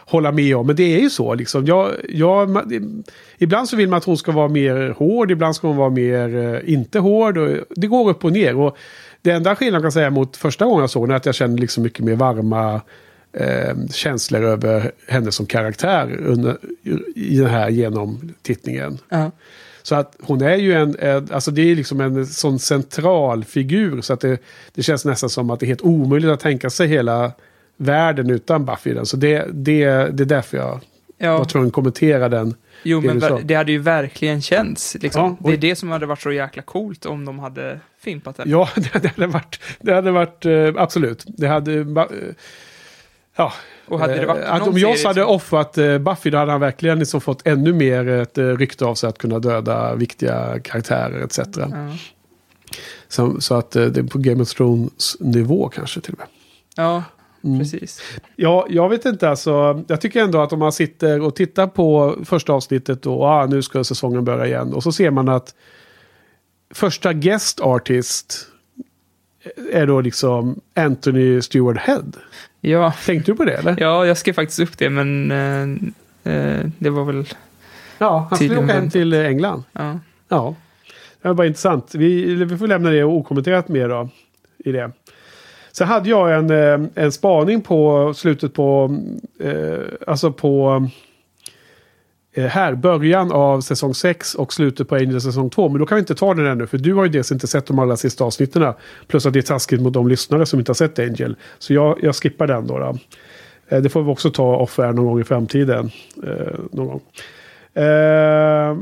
hålla 0.07 0.31
med 0.31 0.55
om. 0.55 0.67
Men 0.67 0.75
det 0.75 0.95
är 0.95 0.99
ju 0.99 1.09
så 1.09 1.35
liksom. 1.35 1.65
Jag, 1.65 1.91
jag, 2.09 2.61
ibland 3.37 3.69
så 3.69 3.75
vill 3.75 3.89
man 3.89 3.97
att 3.97 4.03
hon 4.03 4.17
ska 4.17 4.31
vara 4.31 4.47
mer 4.47 4.95
hård, 4.97 5.31
ibland 5.31 5.55
ska 5.55 5.67
hon 5.67 5.77
vara 5.77 5.89
mer 5.89 6.35
eh, 6.35 6.73
inte 6.73 6.99
hård. 6.99 7.37
Och 7.37 7.49
det 7.69 7.87
går 7.87 8.09
upp 8.09 8.25
och 8.25 8.31
ner. 8.31 8.55
Och 8.55 8.77
det 9.21 9.31
enda 9.31 9.55
skillnaden 9.55 9.81
kan 9.81 9.91
säga 9.91 10.09
mot 10.09 10.37
första 10.37 10.65
gången 10.65 10.79
jag 10.79 10.89
såg 10.89 11.03
henne 11.03 11.13
är 11.13 11.17
att 11.17 11.25
jag 11.25 11.35
kände 11.35 11.61
liksom 11.61 11.83
mycket 11.83 12.05
mer 12.05 12.15
varma 12.15 12.81
eh, 13.33 13.75
känslor 13.91 14.43
över 14.43 14.91
henne 15.07 15.31
som 15.31 15.45
karaktär 15.45 16.19
under, 16.25 16.57
i 17.15 17.37
den 17.37 17.49
här 17.49 17.69
genomtittningen. 17.69 18.97
Ja. 19.09 19.31
Så 19.83 19.95
att 19.95 20.15
hon 20.19 20.41
är 20.41 20.55
ju 20.55 20.73
en, 20.73 20.95
en 20.99 21.27
alltså 21.31 21.51
det 21.51 21.71
är 21.71 21.75
liksom 21.75 22.01
en 22.01 22.27
sån 22.27 22.59
central 22.59 23.43
figur 23.43 24.01
så 24.01 24.13
att 24.13 24.19
det, 24.19 24.37
det 24.73 24.83
känns 24.83 25.05
nästan 25.05 25.29
som 25.29 25.49
att 25.49 25.59
det 25.59 25.65
är 25.65 25.67
helt 25.67 25.81
omöjligt 25.81 26.31
att 26.31 26.39
tänka 26.39 26.69
sig 26.69 26.87
hela 26.87 27.31
världen 27.77 28.29
utan 28.29 28.65
Buffy 28.65 28.89
i 28.89 28.93
den. 28.93 29.05
Så 29.05 29.17
det, 29.17 29.45
det, 29.53 29.85
det 29.85 30.23
är 30.23 30.25
därför 30.25 30.57
jag 30.57 30.79
Ja. 31.19 31.37
var 31.37 31.45
tvungen 31.45 31.67
att 31.67 31.73
kommentera 31.73 32.29
den. 32.29 32.55
Jo, 32.83 33.01
det 33.01 33.07
men 33.07 33.19
ver- 33.21 33.41
det 33.43 33.53
hade 33.55 33.71
ju 33.71 33.77
verkligen 33.79 34.41
känts. 34.41 34.95
Liksom. 35.01 35.37
Ja, 35.43 35.47
det 35.49 35.53
är 35.53 35.57
det 35.57 35.75
som 35.75 35.91
hade 35.91 36.05
varit 36.05 36.21
så 36.21 36.31
jäkla 36.31 36.61
coolt 36.61 37.05
om 37.05 37.25
de 37.25 37.39
hade 37.39 37.79
fimpat 37.99 38.37
den. 38.37 38.49
Ja, 38.49 38.69
det, 38.75 38.99
det 39.01 39.07
hade 39.15 39.27
varit, 39.27 39.59
det 39.81 39.93
hade 39.93 40.11
varit 40.11 40.45
eh, 40.45 40.73
absolut. 40.75 41.23
Det 41.27 41.47
hade, 41.47 41.73
eh, 41.79 41.85
Ja. 43.37 43.53
Och 43.87 43.99
hade 43.99 44.13
det 44.15 44.25
varit 44.25 44.43
Eh, 44.43 44.53
att 44.53 44.67
om 44.67 44.77
Joss 44.77 44.97
serie 44.97 45.07
hade 45.07 45.21
som- 45.21 45.29
offrat 45.35 45.77
Buffy 46.01 46.29
då 46.29 46.37
hade 46.37 46.51
han 46.51 46.61
verkligen 46.61 46.99
liksom 46.99 47.21
fått 47.21 47.47
ännu 47.47 47.73
mer 47.73 48.07
ett 48.07 48.37
rykte 48.37 48.85
av 48.85 48.95
sig 48.95 49.09
att 49.09 49.17
kunna 49.17 49.39
döda 49.39 49.95
viktiga 49.95 50.59
karaktärer 50.63 51.21
etc. 51.23 51.39
Ja. 51.57 51.67
Så, 53.07 53.41
så 53.41 53.55
att 53.55 53.71
det 53.71 53.97
är 53.97 54.03
på 54.03 54.17
Game 54.17 54.41
of 54.43 54.49
Thrones 54.53 55.17
nivå 55.19 55.69
kanske 55.69 56.01
till 56.01 56.13
och 56.13 56.19
med. 56.19 56.27
Ja, 56.75 57.03
Mm. 57.47 57.59
precis. 57.59 58.01
Ja, 58.35 58.67
jag 58.69 58.89
vet 58.89 59.05
inte 59.05 59.29
alltså. 59.29 59.83
Jag 59.87 60.01
tycker 60.01 60.23
ändå 60.23 60.41
att 60.41 60.53
om 60.53 60.59
man 60.59 60.71
sitter 60.71 61.21
och 61.21 61.35
tittar 61.35 61.67
på 61.67 62.15
första 62.25 62.53
avsnittet 62.53 63.05
och 63.05 63.23
ah, 63.23 63.45
nu 63.45 63.61
ska 63.61 63.83
säsongen 63.83 64.25
börja 64.25 64.45
igen. 64.45 64.73
Och 64.73 64.83
så 64.83 64.91
ser 64.91 65.11
man 65.11 65.29
att 65.29 65.55
första 66.73 67.13
guest 67.13 67.61
artist 67.61 68.47
är 69.71 69.87
då 69.87 70.01
liksom 70.01 70.59
Anthony 70.73 71.41
Stewart 71.41 71.77
Head. 71.77 72.11
Ja. 72.61 72.93
Tänkte 73.05 73.31
du 73.31 73.35
på 73.35 73.45
det 73.45 73.53
eller? 73.53 73.75
Ja, 73.79 74.05
jag 74.05 74.17
skrev 74.17 74.33
faktiskt 74.33 74.59
upp 74.59 74.77
det, 74.77 74.89
men 74.89 75.31
eh, 75.31 76.33
eh, 76.33 76.65
det 76.77 76.89
var 76.89 77.03
väl... 77.03 77.25
Ja, 77.97 78.27
han 78.29 78.37
skulle 78.37 78.57
åka 78.57 78.73
hem 78.73 78.89
till 78.89 79.13
England. 79.13 79.63
Ja. 79.73 79.99
Ja, 80.27 80.55
det 81.21 81.27
var 81.27 81.35
bara 81.35 81.47
intressant. 81.47 81.95
Vi, 81.95 82.35
vi 82.35 82.57
får 82.57 82.67
lämna 82.67 82.89
det 82.89 83.03
okommenterat 83.03 83.67
mer 83.67 83.89
då. 83.89 84.09
I 84.57 84.71
det. 84.71 84.91
Sen 85.77 85.87
hade 85.87 86.09
jag 86.09 86.35
en, 86.35 86.49
eh, 86.49 86.89
en 86.95 87.11
spaning 87.11 87.61
på 87.61 88.13
slutet 88.13 88.53
på, 88.53 88.97
eh, 89.39 89.79
alltså 90.07 90.31
på 90.31 90.87
eh, 92.33 92.45
här, 92.45 92.75
början 92.75 93.31
av 93.31 93.61
säsong 93.61 93.93
6 93.93 94.35
och 94.35 94.53
slutet 94.53 94.89
på 94.89 94.95
Angel 94.95 95.21
säsong 95.21 95.49
2. 95.49 95.69
Men 95.69 95.79
då 95.79 95.85
kan 95.85 95.95
vi 95.95 95.99
inte 95.99 96.15
ta 96.15 96.33
den 96.33 96.45
ännu, 96.45 96.67
för 96.67 96.77
du 96.77 96.93
har 96.93 97.03
ju 97.03 97.09
dels 97.09 97.31
inte 97.31 97.47
sett 97.47 97.65
de 97.65 97.79
allra 97.79 97.97
sista 97.97 98.23
avsnitten. 98.23 98.73
Plus 99.07 99.25
att 99.25 99.33
det 99.33 99.39
är 99.39 99.41
taskigt 99.41 99.81
mot 99.81 99.93
de 99.93 100.07
lyssnare 100.07 100.45
som 100.45 100.59
inte 100.59 100.69
har 100.69 100.75
sett 100.75 100.99
Angel. 100.99 101.35
Så 101.59 101.73
jag, 101.73 101.99
jag 102.01 102.15
skippar 102.15 102.47
den 102.47 102.67
då. 102.67 102.77
då. 102.77 102.97
Eh, 103.67 103.81
det 103.81 103.89
får 103.89 104.03
vi 104.03 104.11
också 104.11 104.31
ta 104.31 104.55
off 104.55 104.77
någon 104.77 105.05
gång 105.05 105.19
i 105.19 105.23
framtiden. 105.23 105.91
Eh, 106.23 106.59
någon 106.71 106.87
gång. 106.87 107.01
Eh, 107.73 108.77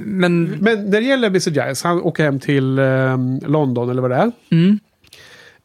Men, 0.00 0.44
men 0.44 0.90
när 0.90 1.00
det 1.00 1.06
gäller 1.06 1.28
Mr. 1.28 1.50
Giles, 1.50 1.82
han 1.82 2.02
åker 2.02 2.24
hem 2.24 2.40
till 2.40 2.78
eh, 2.78 3.18
London 3.46 3.90
eller 3.90 4.02
vad 4.02 4.10
det 4.10 4.16
är. 4.16 4.32
Mm. 4.50 4.78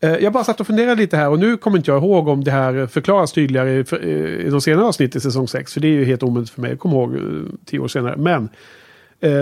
Eh, 0.02 0.16
jag 0.16 0.34
bara 0.34 0.44
satt 0.44 0.60
och 0.60 0.68
funderade 0.68 1.02
lite 1.02 1.18
här 1.18 1.30
och 1.30 1.40
nu 1.40 1.58
kommer 1.58 1.78
inte 1.78 1.92
jag 1.92 2.04
ihåg 2.04 2.28
om 2.28 2.44
det 2.44 2.52
här 2.52 2.88
förklaras 2.88 3.32
tydligare 3.32 3.72
i, 3.72 3.80
eh, 3.80 4.52
de 4.52 4.62
senare 4.62 4.86
avsnitten 4.86 5.18
i 5.18 5.22
säsong 5.22 5.48
6. 5.48 5.74
För 5.74 5.82
det 5.82 5.88
är 5.88 5.92
ju 5.92 6.06
helt 6.06 6.24
omöjligt 6.24 6.50
för 6.50 6.62
mig 6.62 6.74
att 6.74 6.80
komma 6.80 6.96
ihåg 6.96 7.16
eh, 7.16 7.22
tio 7.66 7.80
år 7.80 7.88
senare. 7.88 8.18
Men 8.18 8.50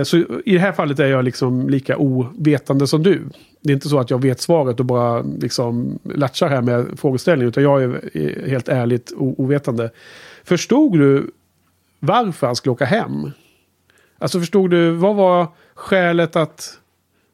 så 0.06 0.18
i 0.46 0.54
det 0.54 0.60
här 0.60 0.72
fallet 0.72 1.00
är 1.00 1.08
jag 1.08 1.26
liksom 1.26 1.70
lika 1.70 1.98
ovetande 1.98 2.88
som 2.88 3.04
du. 3.04 3.22
Det 3.62 3.72
är 3.72 3.74
inte 3.74 3.90
så 3.90 4.00
att 4.00 4.10
jag 4.10 4.22
vet 4.22 4.42
svaret 4.42 4.80
och 4.80 4.86
bara 4.86 5.22
liksom 5.22 6.00
latchar 6.04 6.48
här 6.48 6.62
med 6.62 7.00
frågeställningen. 7.00 7.50
Utan 7.50 7.64
jag 7.64 7.84
är 7.84 8.48
helt 8.48 8.70
ärligt 8.70 9.14
ovetande. 9.18 9.92
Förstod 10.44 11.00
du 11.00 11.32
varför 12.00 12.48
han 12.48 12.56
skulle 12.56 12.74
åka 12.74 12.86
hem? 12.86 13.32
Alltså 14.18 14.40
förstod 14.40 14.72
du, 14.72 14.92
vad 14.92 15.16
var 15.16 15.48
skälet 15.76 16.36
att 16.36 16.80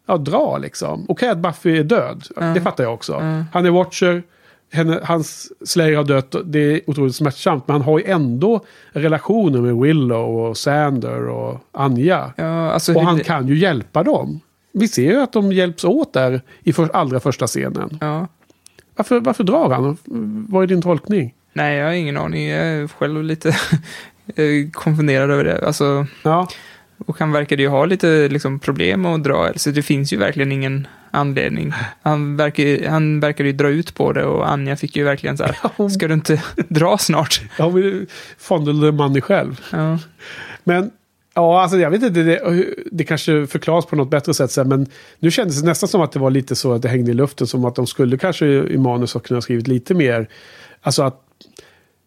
ja, 0.07 0.17
dra 0.17 0.57
liksom? 0.57 1.05
Okej 1.09 1.29
att 1.29 1.37
Buffy 1.37 1.77
är 1.77 1.83
död, 1.83 2.23
det 2.55 2.61
fattar 2.61 2.83
jag 2.83 2.93
också. 2.93 3.13
Han 3.53 3.65
är 3.65 3.69
Watcher, 3.71 4.23
henne, 4.71 4.99
hans 5.03 5.51
Slayer 5.65 5.97
har 5.97 6.03
dött, 6.03 6.35
det 6.45 6.59
är 6.59 6.81
otroligt 6.89 7.15
smärtsamt. 7.15 7.67
Men 7.67 7.73
han 7.73 7.81
har 7.81 7.99
ju 7.99 8.05
ändå 8.05 8.65
relationer 8.91 9.61
med 9.61 9.75
Willow 9.75 10.39
och 10.39 10.57
Sander 10.57 11.27
och 11.29 11.59
Anja. 11.71 12.33
Ja, 12.37 12.71
alltså 12.71 12.93
och 12.93 13.01
han 13.01 13.17
det- 13.17 13.23
kan 13.23 13.47
ju 13.47 13.57
hjälpa 13.57 14.03
dem. 14.03 14.39
Vi 14.71 14.87
ser 14.87 15.11
ju 15.11 15.21
att 15.21 15.33
de 15.33 15.51
hjälps 15.51 15.83
åt 15.83 16.13
där 16.13 16.41
i 16.63 16.73
för, 16.73 16.89
allra 16.95 17.19
första 17.19 17.47
scenen. 17.47 17.97
Ja. 18.01 18.27
Varför, 18.95 19.19
varför 19.19 19.43
drar 19.43 19.69
han? 19.69 19.97
Vad 20.49 20.63
är 20.63 20.67
din 20.67 20.81
tolkning? 20.81 21.33
Nej, 21.53 21.77
jag 21.77 21.85
har 21.85 21.93
ingen 21.93 22.17
aning. 22.17 22.47
Jag 22.47 22.65
är 22.65 22.87
själv 22.87 23.23
lite 23.23 23.49
eh, 24.35 24.69
konfunderad 24.73 25.31
över 25.31 25.43
det. 25.43 25.65
Alltså, 25.67 26.05
ja. 26.23 26.47
Och 27.05 27.19
han 27.19 27.31
verkade 27.31 27.61
ju 27.61 27.67
ha 27.67 27.85
lite 27.85 28.27
liksom, 28.27 28.59
problem 28.59 29.05
att 29.05 29.23
dra. 29.23 29.53
Så 29.55 29.71
det 29.71 29.81
finns 29.81 30.13
ju 30.13 30.17
verkligen 30.17 30.51
ingen 30.51 30.87
anledning. 31.11 31.73
Han, 32.01 32.37
verkar, 32.37 32.89
han 32.89 33.19
verkade 33.19 33.49
ju 33.49 33.55
dra 33.55 33.69
ut 33.69 33.95
på 33.95 34.13
det 34.13 34.25
och 34.25 34.49
Anja 34.49 34.75
fick 34.75 34.95
ju 34.95 35.03
verkligen 35.03 35.37
så 35.37 35.43
här, 35.43 35.89
ska 35.89 36.07
du 36.07 36.13
inte 36.13 36.43
dra 36.69 36.97
snart? 36.97 37.41
Ja, 37.57 37.71
fondle 38.37 38.87
the 38.87 38.91
money 38.91 39.21
själv. 39.21 39.61
Ja. 39.71 39.99
Men 40.63 40.91
ja, 41.33 41.61
alltså 41.61 41.77
jag 41.77 41.91
vet 41.91 42.03
inte, 42.03 42.23
det, 42.23 42.65
det 42.91 43.03
kanske 43.03 43.47
förklaras 43.47 43.85
på 43.85 43.95
något 43.95 44.09
bättre 44.09 44.33
sätt 44.33 44.51
sen. 44.51 44.67
Men 44.67 44.87
nu 45.19 45.31
kändes 45.31 45.61
det 45.61 45.67
nästan 45.67 45.89
som 45.89 46.01
att 46.01 46.11
det 46.11 46.19
var 46.19 46.29
lite 46.29 46.55
så 46.55 46.73
att 46.73 46.81
det 46.81 46.89
hängde 46.89 47.11
i 47.11 47.13
luften. 47.13 47.47
Som 47.47 47.65
att 47.65 47.75
de 47.75 47.87
skulle 47.87 48.17
kanske 48.17 48.45
i 48.45 48.77
manus 48.77 49.13
ha 49.13 49.21
kunnat 49.21 49.43
skrivit 49.43 49.67
lite 49.67 49.93
mer. 49.93 50.27
Alltså 50.81 51.03
att 51.03 51.21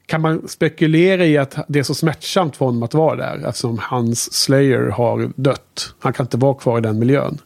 kan 0.06 0.20
man 0.20 0.48
spekulera 0.48 1.24
i 1.24 1.38
att 1.38 1.56
det 1.68 1.78
är 1.78 1.82
så 1.82 1.94
smärtsamt 1.94 2.56
för 2.56 2.64
honom 2.64 2.82
att 2.82 2.94
vara 2.94 3.16
där? 3.16 3.48
Eftersom 3.48 3.78
hans 3.78 4.32
Slayer 4.32 4.88
har 4.88 5.32
dött. 5.36 5.94
Han 5.98 6.12
kan 6.12 6.26
inte 6.26 6.36
vara 6.36 6.54
kvar 6.54 6.78
i 6.78 6.80
den 6.80 6.98
miljön. 6.98 7.38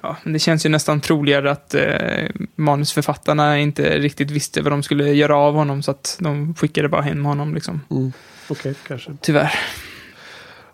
Ja, 0.00 0.16
det 0.24 0.38
känns 0.38 0.66
ju 0.66 0.70
nästan 0.70 1.00
troligare 1.00 1.50
att 1.50 1.74
eh, 1.74 2.28
manusförfattarna 2.56 3.58
inte 3.58 3.98
riktigt 3.98 4.30
visste 4.30 4.62
vad 4.62 4.72
de 4.72 4.82
skulle 4.82 5.12
göra 5.12 5.36
av 5.36 5.54
honom. 5.54 5.82
Så 5.82 5.90
att 5.90 6.16
de 6.20 6.54
skickade 6.54 6.88
bara 6.88 7.02
hem 7.02 7.24
honom 7.24 7.54
liksom. 7.54 7.80
Mm. 7.90 8.12
Okej, 8.48 8.74
kanske. 8.86 9.16
Tyvärr. 9.20 9.54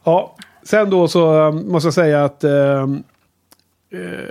Ja, 0.05 0.37
sen 0.63 0.91
då 0.91 1.09
så 1.09 1.49
um, 1.49 1.69
måste 1.69 1.87
jag 1.87 1.95
säga 1.95 2.25
att 2.25 2.45
eh, 2.45 2.83
eh, 3.93 4.27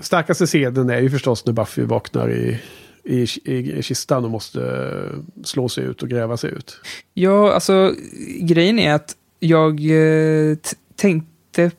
starkaste 0.00 0.46
scenen 0.46 0.90
är 0.90 1.00
ju 1.00 1.10
förstås 1.10 1.46
när 1.46 1.52
Buffy 1.52 1.82
vaknar 1.82 2.30
i, 2.30 2.60
i, 3.06 3.26
i, 3.44 3.78
i 3.78 3.82
kistan 3.82 4.24
och 4.24 4.30
måste 4.30 4.60
eh, 4.60 5.18
slå 5.44 5.68
sig 5.68 5.84
ut 5.84 6.02
och 6.02 6.08
gräva 6.08 6.36
sig 6.36 6.50
ut. 6.50 6.80
Ja, 7.14 7.52
alltså 7.52 7.94
grejen 8.40 8.78
är 8.78 8.94
att 8.94 9.16
jag 9.40 9.80
eh, 9.80 10.56
tänkte 10.96 11.70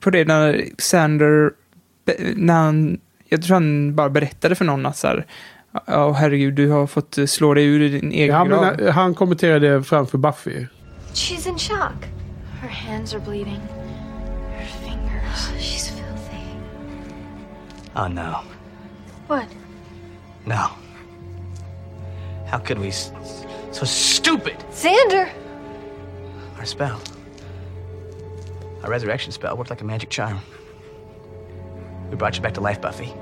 på, 0.00 0.10
det 0.10 0.24
när 0.24 0.68
Sander, 0.78 1.52
när 2.36 2.54
han, 2.54 3.00
jag 3.28 3.42
tror 3.42 3.54
han 3.54 3.94
bara 3.94 4.10
berättade 4.10 4.54
för 4.54 4.64
någon 4.64 4.86
att 4.86 4.96
så 4.96 5.06
här, 5.06 5.26
ja 5.86 6.12
herregud, 6.12 6.54
du 6.54 6.68
har 6.68 6.86
fått 6.86 7.18
eh, 7.18 7.26
slå 7.26 7.54
dig 7.54 7.64
ur 7.64 7.90
din 7.90 8.12
egen 8.12 8.34
Ja, 8.36 8.44
grav. 8.44 8.76
men, 8.78 8.92
han 8.92 9.14
kommenterade 9.14 9.82
framför 9.82 10.18
Buffy. 10.18 10.66
She's 11.14 11.48
in 11.48 11.58
shock. 11.58 12.06
Her 12.60 12.68
hands 12.68 13.14
are 13.14 13.20
bleeding. 13.20 13.60
Her 14.56 14.66
fingers. 14.84 15.48
She's 15.58 15.90
filthy. 15.90 16.46
Oh, 17.94 18.08
no. 18.08 18.34
What? 19.28 19.46
No. 20.46 20.70
How 22.46 22.58
could 22.58 22.78
we? 22.78 22.90
So 22.90 23.84
stupid! 23.84 24.58
Xander! 24.70 25.30
Our 26.58 26.64
spell. 26.66 27.00
Our 28.82 28.90
resurrection 28.90 29.32
spell 29.32 29.56
worked 29.56 29.70
like 29.70 29.80
a 29.80 29.84
magic 29.84 30.10
charm. 30.10 30.40
We 32.10 32.16
brought 32.16 32.36
you 32.36 32.42
back 32.42 32.54
to 32.54 32.60
life, 32.60 32.80
Buffy. 32.80 33.14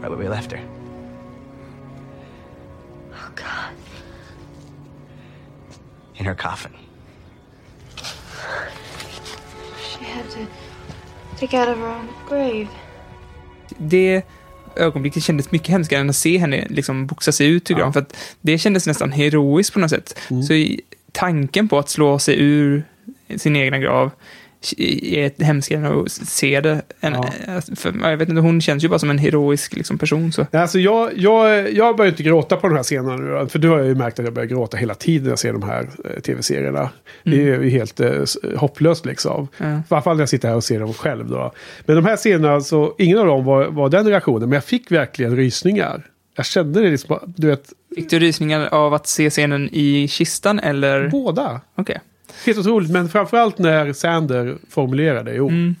Right 0.00 0.08
where 0.08 0.18
we 0.18 0.28
left 0.28 0.50
her. 0.52 0.60
Oh, 3.12 3.32
God. 3.34 3.74
In 6.16 6.24
her 6.24 6.34
coffin. 6.34 6.72
She 9.78 10.04
had 10.04 10.28
to 10.30 10.46
take 11.36 11.54
out 11.54 11.68
of 11.68 11.78
her 11.78 11.86
own 11.86 12.08
grave. 12.26 12.68
det 13.78 14.24
ögonblicket 14.76 15.22
kändes 15.22 15.52
mycket 15.52 15.68
hemskare 15.68 16.00
än 16.00 16.10
att 16.10 16.16
se 16.16 16.38
henne 16.38 16.66
liksom 16.70 17.06
boxa 17.06 17.32
sig 17.32 17.46
ut 17.46 17.70
ur 17.70 17.74
graven. 17.74 17.92
För 17.92 18.00
att 18.00 18.16
det 18.40 18.58
kändes 18.58 18.86
nästan 18.86 19.12
heroiskt 19.12 19.72
på 19.72 19.80
något 19.80 19.90
sätt. 19.90 20.18
Mm. 20.30 20.42
Så 20.42 20.76
tanken 21.12 21.68
på 21.68 21.78
att 21.78 21.88
slå 21.88 22.18
sig 22.18 22.36
ur 22.38 22.84
sin 23.36 23.56
egna 23.56 23.78
grav 23.78 24.10
är 24.78 25.44
hemskare 25.44 26.00
att 26.00 26.12
se 26.12 26.60
det. 26.60 26.82
En, 27.00 27.14
för, 27.76 27.94
jag 28.02 28.16
vet 28.16 28.28
inte, 28.28 28.40
hon 28.40 28.60
känns 28.60 28.84
ju 28.84 28.88
bara 28.88 28.98
som 28.98 29.10
en 29.10 29.18
heroisk 29.18 29.76
liksom, 29.76 29.98
person. 29.98 30.32
Så. 30.32 30.46
Alltså 30.52 30.78
jag, 30.78 31.10
jag, 31.16 31.72
jag 31.72 31.96
börjar 31.96 32.10
inte 32.10 32.22
gråta 32.22 32.56
på 32.56 32.68
de 32.68 32.76
här 32.76 32.82
scenerna 32.82 33.16
nu. 33.16 33.48
För 33.48 33.58
du 33.58 33.68
har 33.68 33.78
jag 33.78 33.86
ju 33.86 33.94
märkt 33.94 34.18
att 34.18 34.24
jag 34.24 34.34
börjar 34.34 34.48
gråta 34.48 34.76
hela 34.76 34.94
tiden 34.94 35.22
när 35.22 35.30
jag 35.30 35.38
ser 35.38 35.52
de 35.52 35.62
här 35.62 35.88
eh, 36.04 36.20
tv-serierna. 36.20 36.90
Det 37.22 37.42
är 37.42 37.62
ju 37.62 37.70
helt 37.70 38.00
eh, 38.00 38.12
hopplöst 38.56 39.06
liksom. 39.06 39.48
Ja. 39.58 39.76
I 39.76 39.82
alla 39.88 40.02
fall 40.02 40.16
när 40.16 40.22
jag 40.22 40.28
sitter 40.28 40.48
här 40.48 40.56
och 40.56 40.64
ser 40.64 40.80
dem 40.80 40.94
själv. 40.94 41.28
Då. 41.28 41.52
Men 41.86 41.96
de 41.96 42.04
här 42.04 42.16
scenerna, 42.16 42.60
så, 42.60 42.94
ingen 42.98 43.18
av 43.18 43.26
dem 43.26 43.44
var, 43.44 43.66
var 43.66 43.88
den 43.88 44.08
reaktionen. 44.08 44.48
Men 44.48 44.56
jag 44.56 44.64
fick 44.64 44.90
verkligen 44.90 45.36
rysningar. 45.36 46.06
Jag 46.36 46.46
kände 46.46 46.80
det 46.80 46.90
liksom, 46.90 47.18
du 47.36 47.46
vet, 47.46 47.72
Fick 47.94 48.10
du 48.10 48.18
rysningar 48.18 48.68
av 48.74 48.94
att 48.94 49.06
se 49.06 49.30
scenen 49.30 49.68
i 49.72 50.08
kistan 50.08 50.58
eller? 50.58 51.08
båda. 51.08 51.60
Okej. 51.74 52.00
Helt 52.46 52.58
otroligt, 52.58 52.90
men 52.90 53.08
framförallt 53.08 53.58
när 53.58 53.92
Sander 53.92 54.56
formulerade. 54.70 55.34
Jo. 55.34 55.48
Mm. 55.48 55.76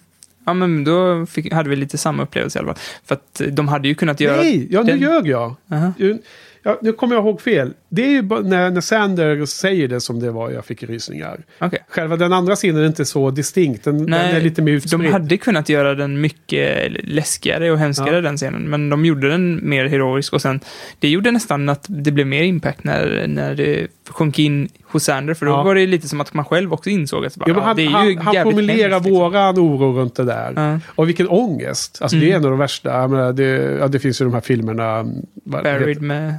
Ja, 0.46 0.54
men 0.54 0.84
då 0.84 1.26
fick, 1.26 1.52
hade 1.52 1.68
vi 1.70 1.76
lite 1.76 1.98
samma 1.98 2.22
upplevelse 2.22 2.58
i 2.58 2.62
alla 2.62 2.68
fall. 2.74 2.82
För 3.04 3.14
att 3.14 3.42
de 3.48 3.68
hade 3.68 3.88
ju 3.88 3.94
kunnat 3.94 4.20
göra... 4.20 4.36
Nej, 4.36 4.66
ja, 4.70 4.82
nu 4.82 4.86
den- 4.92 5.00
ljög 5.00 5.26
jag. 5.28 5.54
Aha. 5.72 5.92
Ju- 5.98 6.18
Ja, 6.62 6.78
nu 6.82 6.92
kommer 6.92 7.14
jag 7.14 7.24
ihåg 7.24 7.40
fel. 7.40 7.72
Det 7.88 8.02
är 8.04 8.08
ju 8.10 8.22
när, 8.22 8.70
när 8.70 8.80
Sander 8.80 9.46
säger 9.46 9.88
det 9.88 10.00
som 10.00 10.20
det 10.20 10.30
var 10.30 10.50
jag 10.50 10.64
fick 10.64 10.82
rysningar. 10.82 11.40
Okej. 11.58 11.78
Själva 11.88 12.16
den 12.16 12.32
andra 12.32 12.56
scenen 12.56 12.82
är 12.82 12.86
inte 12.86 13.04
så 13.04 13.30
distinkt. 13.30 13.84
Den, 13.84 13.98
den 14.06 14.14
är 14.14 14.40
lite 14.40 14.62
mer 14.62 14.72
utspridd. 14.72 15.00
de 15.00 15.12
hade 15.12 15.36
kunnat 15.36 15.68
göra 15.68 15.94
den 15.94 16.20
mycket 16.20 16.92
läskigare 17.04 17.70
och 17.72 17.78
hemskare 17.78 18.14
Ja. 18.14 18.20
den 18.20 18.36
scenen, 18.36 18.62
men 18.70 18.90
de 18.90 19.04
gjorde 19.04 19.28
den 19.28 19.68
mer 19.68 19.86
heroisk 19.86 20.32
och 20.32 20.42
sen, 20.42 20.60
det 20.98 21.08
gjorde 21.08 21.30
nästan 21.30 21.68
att 21.68 21.84
det 21.88 22.10
blev 22.10 22.26
mer 22.26 22.42
impact 22.42 22.84
när, 22.84 23.24
när 23.28 23.54
det 23.54 23.86
sjönk 24.08 24.38
in 24.38 24.68
hos 24.82 25.04
Sander, 25.04 25.34
för 25.34 25.46
då 25.46 25.52
Ja. 25.52 25.62
var 25.62 25.74
det 25.74 25.86
lite 25.86 26.08
som 26.08 26.20
att 26.20 26.34
man 26.34 26.44
själv 26.44 26.72
också 26.72 26.90
insåg 26.90 27.26
att 27.26 27.36
bara, 27.36 27.50
Ja, 27.50 27.54
ja, 27.56 27.62
han, 27.62 27.76
det 27.76 27.82
är 27.82 28.04
ju 28.04 28.16
han, 28.18 28.36
han 28.36 28.44
formulerar 28.44 28.90
hemskt, 28.90 29.04
liksom. 29.06 29.20
våran 29.22 29.58
oro 29.58 29.98
runt 30.00 30.14
det 30.14 30.24
där. 30.24 30.80
Och 30.86 31.08
vilken 31.08 31.28
ångest. 31.28 31.98
Alltså 32.02 32.16
det 32.16 32.24
är 32.24 32.28
Mm. 32.30 32.36
en 32.40 32.44
av 32.44 32.50
de 32.50 32.58
värsta. 32.58 33.08
Menar, 33.08 33.32
det, 33.32 33.76
ja, 33.80 33.88
det 33.88 33.98
finns 33.98 34.20
ju 34.20 34.24
de 34.24 34.34
här 34.34 34.40
filmerna. 34.40 35.04
Buried 35.44 36.02
med... 36.02 36.34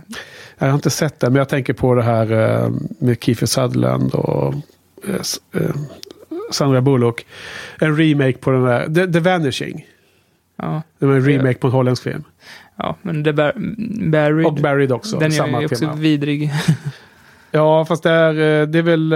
Jag 0.62 0.68
har 0.68 0.76
inte 0.76 0.90
sett 0.90 1.20
det, 1.20 1.30
men 1.30 1.36
jag 1.36 1.50
tänker 1.50 1.74
på 1.74 1.96
det 1.96 2.04
här 2.04 2.32
eh, 2.32 2.72
med 3.00 3.24
Kiefer 3.24 3.46
Sutherland 3.46 4.14
och 4.14 4.54
eh, 5.08 5.62
eh, 5.62 5.76
Sandra 6.52 6.82
Bullock. 6.82 7.26
En 7.80 7.98
remake 7.98 8.38
på 8.38 8.52
den 8.52 8.64
där, 8.64 8.86
The, 8.86 9.14
The 9.14 9.20
Vanishing. 9.20 9.88
Ja. 10.56 10.82
Det 11.00 11.06
var 11.06 11.14
en 11.14 11.26
remake 11.26 11.54
på 11.54 11.68
en 11.68 11.74
holländsk 11.74 12.04
film. 12.04 12.24
Ja, 12.76 12.96
men 13.02 13.24
det 13.24 13.34
Bar 13.34 13.54
Buried... 14.10 14.46
Och 14.46 14.54
Buried 14.54 14.92
också, 14.92 15.20
Den 15.20 15.32
samma 15.32 15.62
är 15.62 15.66
också 15.66 15.76
tema. 15.76 15.94
vidrig. 15.94 16.52
Ja, 17.54 17.86
fast 17.86 18.04
det 18.04 18.10
är, 18.10 18.34
det 18.66 18.80
är 18.80 18.84
väl 18.84 19.12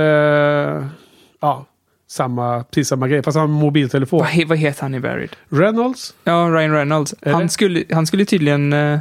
ja, 1.40 1.66
samma, 2.08 2.64
precis 2.64 2.88
samma 2.88 3.08
grej. 3.08 3.24
Fast 3.24 3.38
han 3.38 3.50
har 3.50 3.60
mobiltelefon. 3.60 4.20
vad, 4.20 4.48
vad 4.48 4.58
heter 4.58 4.82
han 4.82 4.96
i 4.96 5.00
Buried? 5.00 5.36
Reynolds? 5.50 6.14
Ja, 6.24 6.34
Ryan 6.34 6.72
Reynolds. 6.72 7.16
Han 7.26 7.50
skulle, 7.50 7.84
han 7.92 8.08
skulle 8.08 8.26
tydligen 8.26 8.74
eh, 8.74 9.00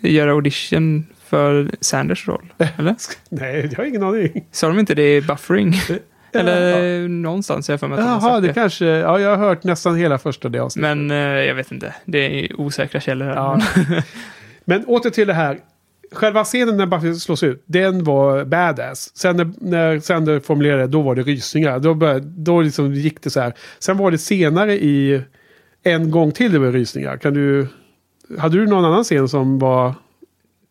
göra 0.00 0.32
audition 0.32 1.06
för 1.32 1.70
Sanders 1.80 2.28
roll. 2.28 2.52
Eller? 2.76 2.94
Nej, 3.28 3.68
jag 3.70 3.76
har 3.78 3.84
ingen 3.84 4.02
aning. 4.02 4.46
Sa 4.50 4.68
de 4.68 4.78
inte 4.78 4.94
det 4.94 5.16
i 5.16 5.20
Buffering? 5.20 5.74
Eller 6.32 7.08
någonstans 7.08 7.68
har 7.68 7.72
jag 7.72 7.80
för 7.80 7.88
mig 7.88 7.98
att 7.98 8.04
de 8.04 8.08
har 8.08 8.20
Jaha, 8.20 8.30
sagt 8.30 8.42
det 8.42 8.48
det. 8.48 8.54
kanske... 8.54 8.86
Ja, 8.86 9.20
jag 9.20 9.36
har 9.36 9.36
hört 9.36 9.64
nästan 9.64 9.96
hela 9.96 10.18
första 10.18 10.48
det 10.48 10.58
avsnittet. 10.58 10.96
Men 10.96 11.10
eh, 11.10 11.16
jag 11.44 11.54
vet 11.54 11.72
inte. 11.72 11.94
Det 12.04 12.18
är 12.18 12.60
osäkra 12.60 13.00
källor 13.00 13.26
här. 13.26 13.34
Ja. 13.34 13.60
Men 14.64 14.84
åter 14.84 15.10
till 15.10 15.26
det 15.26 15.34
här. 15.34 15.58
Själva 16.12 16.44
scenen 16.44 16.76
när 16.76 16.86
Buffy 16.86 17.14
slås 17.14 17.42
ut, 17.42 17.62
den 17.66 18.04
var 18.04 18.44
badass. 18.44 19.16
Sen 19.16 19.36
när, 19.36 19.52
när 19.60 20.00
Sander 20.00 20.40
formulerade 20.40 20.86
då 20.86 21.02
var 21.02 21.14
det 21.14 21.22
rysningar. 21.22 21.78
Då, 21.78 21.94
började, 21.94 22.20
då 22.20 22.60
liksom 22.60 22.94
gick 22.94 23.22
det 23.22 23.30
så 23.30 23.40
här. 23.40 23.52
Sen 23.78 23.96
var 23.96 24.10
det 24.10 24.18
senare 24.18 24.74
i 24.74 25.22
en 25.82 26.10
gång 26.10 26.32
till 26.32 26.52
det 26.52 26.58
var 26.58 26.72
rysningar. 26.72 27.16
Kan 27.16 27.34
du... 27.34 27.68
Hade 28.38 28.56
du 28.58 28.66
någon 28.66 28.84
annan 28.84 29.04
scen 29.04 29.28
som 29.28 29.58
var... 29.58 29.94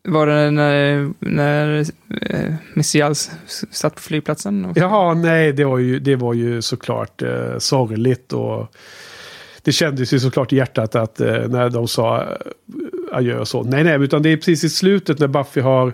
Var 0.08 0.26
det 0.26 0.50
när, 0.50 1.10
när 1.18 1.84
eh, 2.30 2.54
Miss 2.74 2.96
satt 3.70 3.94
på 3.94 4.00
flygplatsen? 4.00 4.64
också? 4.64 4.80
Jaha, 4.80 5.14
nej, 5.14 5.52
det 5.52 5.64
var 5.64 5.78
ju, 5.78 5.98
det 5.98 6.16
var 6.16 6.34
ju 6.34 6.62
såklart 6.62 7.22
eh, 7.22 7.58
sorgligt 7.58 8.32
och 8.32 8.74
det 9.62 9.72
kändes 9.72 10.14
ju 10.14 10.20
såklart 10.20 10.52
i 10.52 10.56
hjärtat 10.56 10.94
att 10.94 11.20
eh, 11.20 11.48
när 11.48 11.70
de 11.70 11.88
sa 11.88 12.22
eh, 12.22 12.26
adjö 13.12 13.38
och 13.38 13.48
så. 13.48 13.62
Nej, 13.62 13.84
nej, 13.84 14.02
utan 14.02 14.22
det 14.22 14.28
är 14.32 14.36
precis 14.36 14.64
i 14.64 14.68
slutet 14.68 15.18
när 15.18 15.26
Buffy 15.28 15.60
har 15.60 15.92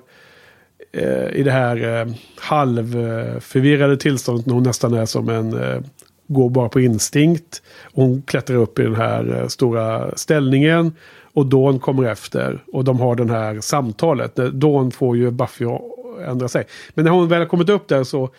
eh, 0.92 1.28
i 1.32 1.42
det 1.42 1.52
här 1.52 2.00
eh, 2.00 2.14
halvförvirrade 2.38 3.96
tillståndet 3.96 4.46
när 4.46 4.54
hon 4.54 4.62
nästan 4.62 4.94
är 4.94 5.06
som 5.06 5.28
en 5.28 5.62
eh, 5.62 5.80
går 6.28 6.50
bara 6.50 6.68
på 6.68 6.80
instinkt. 6.80 7.62
Hon 7.92 8.22
klättrar 8.22 8.56
upp 8.56 8.78
i 8.78 8.82
den 8.82 8.94
här 8.94 9.40
eh, 9.40 9.48
stora 9.48 10.16
ställningen 10.16 10.92
och 11.38 11.46
Dawn 11.46 11.78
kommer 11.78 12.04
efter 12.04 12.62
och 12.72 12.84
de 12.84 13.00
har 13.00 13.14
den 13.16 13.30
här 13.30 13.60
samtalet. 13.60 14.36
Dawn 14.52 14.90
får 14.90 15.16
ju 15.16 15.30
Buffy 15.30 15.64
att 15.64 15.80
ändra 16.28 16.48
sig. 16.48 16.64
Men 16.94 17.04
när 17.04 17.12
hon 17.12 17.28
väl 17.28 17.38
har 17.38 17.46
kommit 17.46 17.68
upp 17.68 17.88
där 17.88 18.04
så 18.04 18.30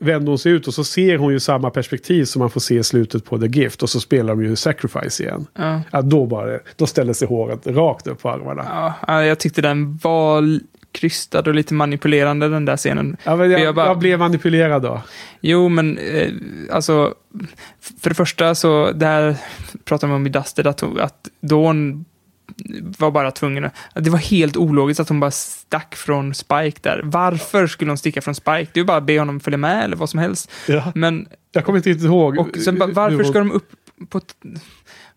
vänder 0.00 0.28
hon 0.28 0.38
sig 0.38 0.52
ut 0.52 0.66
och 0.66 0.74
så 0.74 0.84
ser 0.84 1.18
hon 1.18 1.32
ju 1.32 1.40
samma 1.40 1.70
perspektiv 1.70 2.24
som 2.24 2.40
man 2.40 2.50
får 2.50 2.60
se 2.60 2.74
i 2.78 2.82
slutet 2.84 3.24
på 3.24 3.38
The 3.38 3.46
Gift. 3.46 3.82
Och 3.82 3.90
så 3.90 4.00
spelar 4.00 4.34
de 4.34 4.44
ju 4.44 4.56
Sacrifice 4.56 5.22
igen. 5.22 5.46
Ja. 5.58 5.80
Ja, 5.90 6.02
då, 6.02 6.26
bara, 6.26 6.58
då 6.76 6.86
ställer 6.86 7.12
sig 7.12 7.28
håret 7.28 7.66
rakt 7.66 8.06
upp 8.06 8.22
på 8.22 8.30
armarna. 8.30 8.64
Ja, 8.68 8.94
ja, 9.08 9.24
jag 9.24 9.38
tyckte 9.38 9.62
den 9.62 9.96
var 10.02 10.60
krystad 10.92 11.38
och 11.40 11.54
lite 11.54 11.74
manipulerande 11.74 12.48
den 12.48 12.64
där 12.64 12.76
scenen. 12.76 13.16
Ja, 13.24 13.36
men 13.36 13.50
jag, 13.50 13.60
jag 13.60 13.74
bara- 13.74 13.86
jag 13.86 13.98
blev 13.98 14.18
manipulerad 14.18 14.82
då. 14.82 15.02
Jo, 15.40 15.68
men 15.68 15.98
eh, 15.98 16.28
alltså, 16.70 17.14
för 18.00 18.08
det 18.10 18.14
första 18.14 18.54
så, 18.54 18.92
det 18.92 19.06
här 19.06 19.36
pratar 19.84 20.08
man 20.08 20.16
om 20.16 20.26
i 20.26 20.30
Dusted, 20.30 20.66
att, 20.66 20.82
att 20.82 21.28
Dawn 21.40 22.04
var 22.98 23.10
bara 23.10 23.30
tvungen 23.30 23.64
att, 23.64 23.74
det 23.94 24.10
var 24.10 24.18
helt 24.18 24.56
ologiskt 24.56 25.00
att 25.00 25.08
hon 25.08 25.20
bara 25.20 25.30
stack 25.30 25.94
från 25.96 26.34
Spike 26.34 26.78
där. 26.82 27.00
Varför 27.04 27.66
skulle 27.66 27.90
hon 27.90 27.98
sticka 27.98 28.20
från 28.20 28.34
Spike? 28.34 28.68
Det 28.72 28.78
är 28.78 28.82
ju 28.82 28.84
bara 28.84 28.96
att 28.96 29.06
be 29.06 29.18
honom 29.18 29.40
följa 29.40 29.58
med 29.58 29.84
eller 29.84 29.96
vad 29.96 30.10
som 30.10 30.18
helst. 30.20 30.50
Ja. 30.68 30.92
Men, 30.94 31.28
Jag 31.52 31.64
kommer 31.64 31.76
inte 31.76 31.90
riktigt 31.90 32.06
ihåg. 32.06 32.38
och 32.38 32.56
sen, 32.64 32.78
bara, 32.78 32.90
varför 32.92 33.24
ska 33.24 33.38
de 33.38 33.52
upp 33.52 33.70
på, 34.08 34.20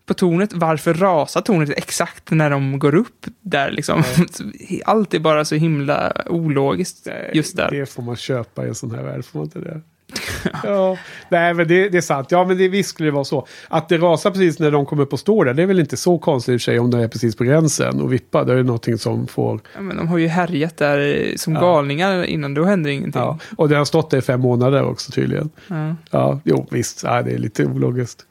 på 0.06 0.14
tornet? 0.14 0.52
Varför 0.52 0.94
rasar 0.94 1.40
tornet 1.40 1.70
exakt 1.70 2.30
när 2.30 2.50
de 2.50 2.78
går 2.78 2.94
upp 2.94 3.26
där 3.40 3.70
liksom? 3.70 4.02
Allt 4.84 5.14
är 5.14 5.18
bara 5.18 5.44
så 5.44 5.54
himla 5.54 6.12
ologiskt 6.26 7.08
just 7.32 7.56
där. 7.56 7.70
Det 7.70 7.86
får 7.86 8.02
man 8.02 8.16
köpa 8.16 8.64
i 8.64 8.68
en 8.68 8.74
sån 8.74 8.90
här 8.90 9.02
värld, 9.02 9.24
får 9.24 9.38
man 9.38 9.46
inte 9.46 9.58
det? 9.58 9.80
ja. 10.64 10.96
Nej, 11.28 11.54
men 11.54 11.68
det, 11.68 11.88
det 11.88 11.96
är 11.98 12.02
sant. 12.02 12.30
Ja, 12.30 12.44
men 12.44 12.58
det, 12.58 12.68
visst 12.68 12.88
skulle 12.90 13.06
det 13.06 13.12
vara 13.12 13.24
så. 13.24 13.46
Att 13.68 13.88
det 13.88 13.98
rasar 13.98 14.30
precis 14.30 14.58
när 14.58 14.70
de 14.70 14.86
kommer 14.86 15.02
upp 15.02 15.12
och 15.12 15.20
står 15.20 15.44
där, 15.44 15.54
det 15.54 15.62
är 15.62 15.66
väl 15.66 15.80
inte 15.80 15.96
så 15.96 16.18
konstigt 16.18 16.54
i 16.54 16.58
sig 16.58 16.78
om 16.78 16.90
de 16.90 17.00
är 17.00 17.08
precis 17.08 17.36
på 17.36 17.44
gränsen 17.44 18.00
och 18.00 18.12
vippar. 18.12 18.44
Det 18.44 18.52
är 18.52 18.56
ju 18.56 18.62
någonting 18.62 18.98
som 18.98 19.26
får... 19.26 19.60
Ja, 19.74 19.80
men 19.80 19.96
de 19.96 20.08
har 20.08 20.18
ju 20.18 20.26
härjat 20.28 20.76
där 20.76 20.98
eh, 21.28 21.36
som 21.36 21.54
Ja. 21.54 21.60
galningar 21.60 22.24
innan, 22.24 22.54
då 22.54 22.64
händer 22.64 22.90
ingenting. 22.90 23.22
Ja. 23.22 23.38
Och 23.56 23.68
det 23.68 23.76
har 23.76 23.84
stått 23.84 24.10
där 24.10 24.18
i 24.18 24.22
fem 24.22 24.40
månader 24.40 24.82
också 24.84 25.12
tydligen. 25.12 25.50
Ja. 25.68 25.94
Ja, 26.10 26.40
jo 26.44 26.66
visst. 26.70 27.02
Ja, 27.02 27.22
det 27.22 27.30
är 27.32 27.38
lite 27.38 27.64
ologiskt. 27.66 28.26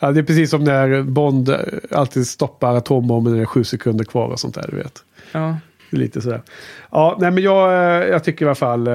Ja, 0.00 0.12
det 0.12 0.20
är 0.20 0.24
precis 0.24 0.50
som 0.50 0.64
när 0.64 1.02
Bond 1.02 1.48
eh, 1.48 1.56
alltid 1.90 2.26
stoppar 2.26 2.76
atombomben 2.76 3.32
när 3.32 3.38
det 3.38 3.44
är 3.44 3.46
sju 3.46 3.64
sekunder 3.64 4.04
kvar 4.04 4.28
och 4.28 4.40
sånt 4.40 4.54
där, 4.54 4.68
du 4.70 4.76
vet. 4.76 4.98
Ja. 5.32 5.56
Lite 5.90 6.20
sådär. 6.20 6.42
Ja, 6.90 7.16
nej 7.20 7.30
men 7.30 7.42
jag, 7.42 7.72
eh, 7.72 8.08
jag 8.08 8.24
tycker 8.24 8.44
i 8.44 8.48
alla 8.48 8.54
fall... 8.54 8.88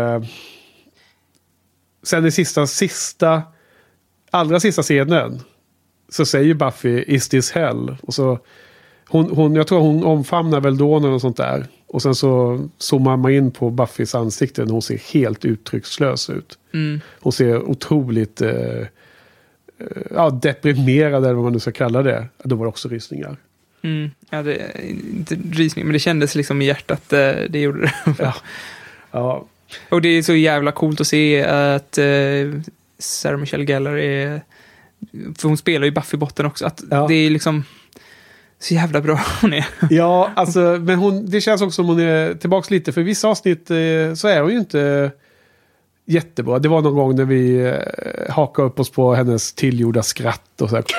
Sen 2.05 2.23
den 2.23 2.31
sista, 2.31 2.67
sista, 2.67 3.43
allra 4.31 4.59
sista 4.59 4.81
scenen. 4.81 5.41
Så 6.09 6.25
säger 6.25 6.53
Buffy, 6.53 7.03
is 7.07 7.29
this 7.29 7.51
hell? 7.51 7.97
Och 8.01 8.13
så, 8.13 8.39
hon, 9.07 9.29
hon, 9.29 9.55
jag 9.55 9.67
tror 9.67 9.79
hon 9.79 10.03
omfamnar 10.03 10.61
väl 10.61 10.77
då 10.77 10.93
och 10.93 11.21
sånt 11.21 11.37
där. 11.37 11.67
Och 11.87 12.01
sen 12.01 12.15
så 12.15 12.59
zoomar 12.77 13.17
man 13.17 13.31
in 13.31 13.51
på 13.51 13.69
Buffys 13.69 14.15
ansikte 14.15 14.65
när 14.65 14.71
hon 14.71 14.81
ser 14.81 14.97
helt 15.13 15.45
uttryckslös 15.45 16.29
ut. 16.29 16.57
Mm. 16.73 17.01
Hon 17.19 17.31
ser 17.33 17.69
otroligt 17.69 18.41
eh, 18.41 18.51
eh, 18.51 18.87
ja, 20.11 20.29
deprimerad 20.29 21.23
eller 21.23 21.33
vad 21.33 21.43
man 21.43 21.53
nu 21.53 21.59
ska 21.59 21.71
kalla 21.71 22.03
det. 22.03 22.27
Då 22.43 22.55
var 22.55 22.65
det 22.65 22.69
också 22.69 22.89
rysningar. 22.89 23.37
Mm. 23.81 24.11
Ja, 24.29 24.43
det, 24.43 24.71
inte 25.13 25.35
rysning, 25.51 25.85
men 25.85 25.93
det 25.93 25.99
kändes 25.99 26.35
liksom 26.35 26.61
i 26.61 26.65
hjärtat, 26.65 27.13
eh, 27.13 27.31
det 27.49 27.59
gjorde 27.59 27.81
det. 27.81 27.93
Ja. 28.19 28.35
Ja, 29.11 29.45
Och 29.89 30.01
det 30.01 30.09
är 30.09 30.21
så 30.21 30.33
jävla 30.35 30.71
coolt 30.71 31.01
att 31.01 31.07
se 31.07 31.43
att 31.45 31.97
eh, 31.97 32.05
Sarah 32.99 33.37
Michelle 33.39 33.65
Gellar 33.65 33.97
är, 33.97 34.41
för 35.37 35.47
hon 35.47 35.57
spelar 35.57 35.85
ju 35.85 35.91
Buffy-botten 35.91 36.45
också, 36.45 36.65
att 36.65 36.83
Ja. 36.91 37.05
det 37.07 37.13
är 37.15 37.29
liksom 37.29 37.63
så 38.59 38.73
jävla 38.73 39.01
bra 39.01 39.19
hon 39.41 39.53
är. 39.53 39.65
Ja, 39.89 40.31
alltså, 40.35 40.59
men 40.59 40.95
hon, 40.99 41.29
det 41.29 41.41
känns 41.41 41.61
också 41.61 41.71
som 41.75 41.85
hon 41.85 41.99
är 41.99 42.33
tillbaka 42.33 42.67
lite. 42.73 42.91
För 42.91 43.01
vissa 43.01 43.27
avsnitt 43.27 43.71
eh, 43.71 44.13
så 44.15 44.27
är 44.27 44.41
hon 44.41 44.51
ju 44.51 44.57
inte 44.57 45.11
jättebra. 46.05 46.59
Det 46.59 46.67
var 46.69 46.81
någon 46.81 46.95
gång 46.95 47.15
när 47.15 47.25
vi 47.25 47.59
eh, 47.65 48.33
hakade 48.33 48.67
upp 48.67 48.79
oss 48.79 48.89
på 48.91 49.13
hennes 49.15 49.53
tillgjorda 49.53 50.03
skratt 50.03 50.61
och 50.61 50.69
så 50.69 50.75
här. 50.75 50.85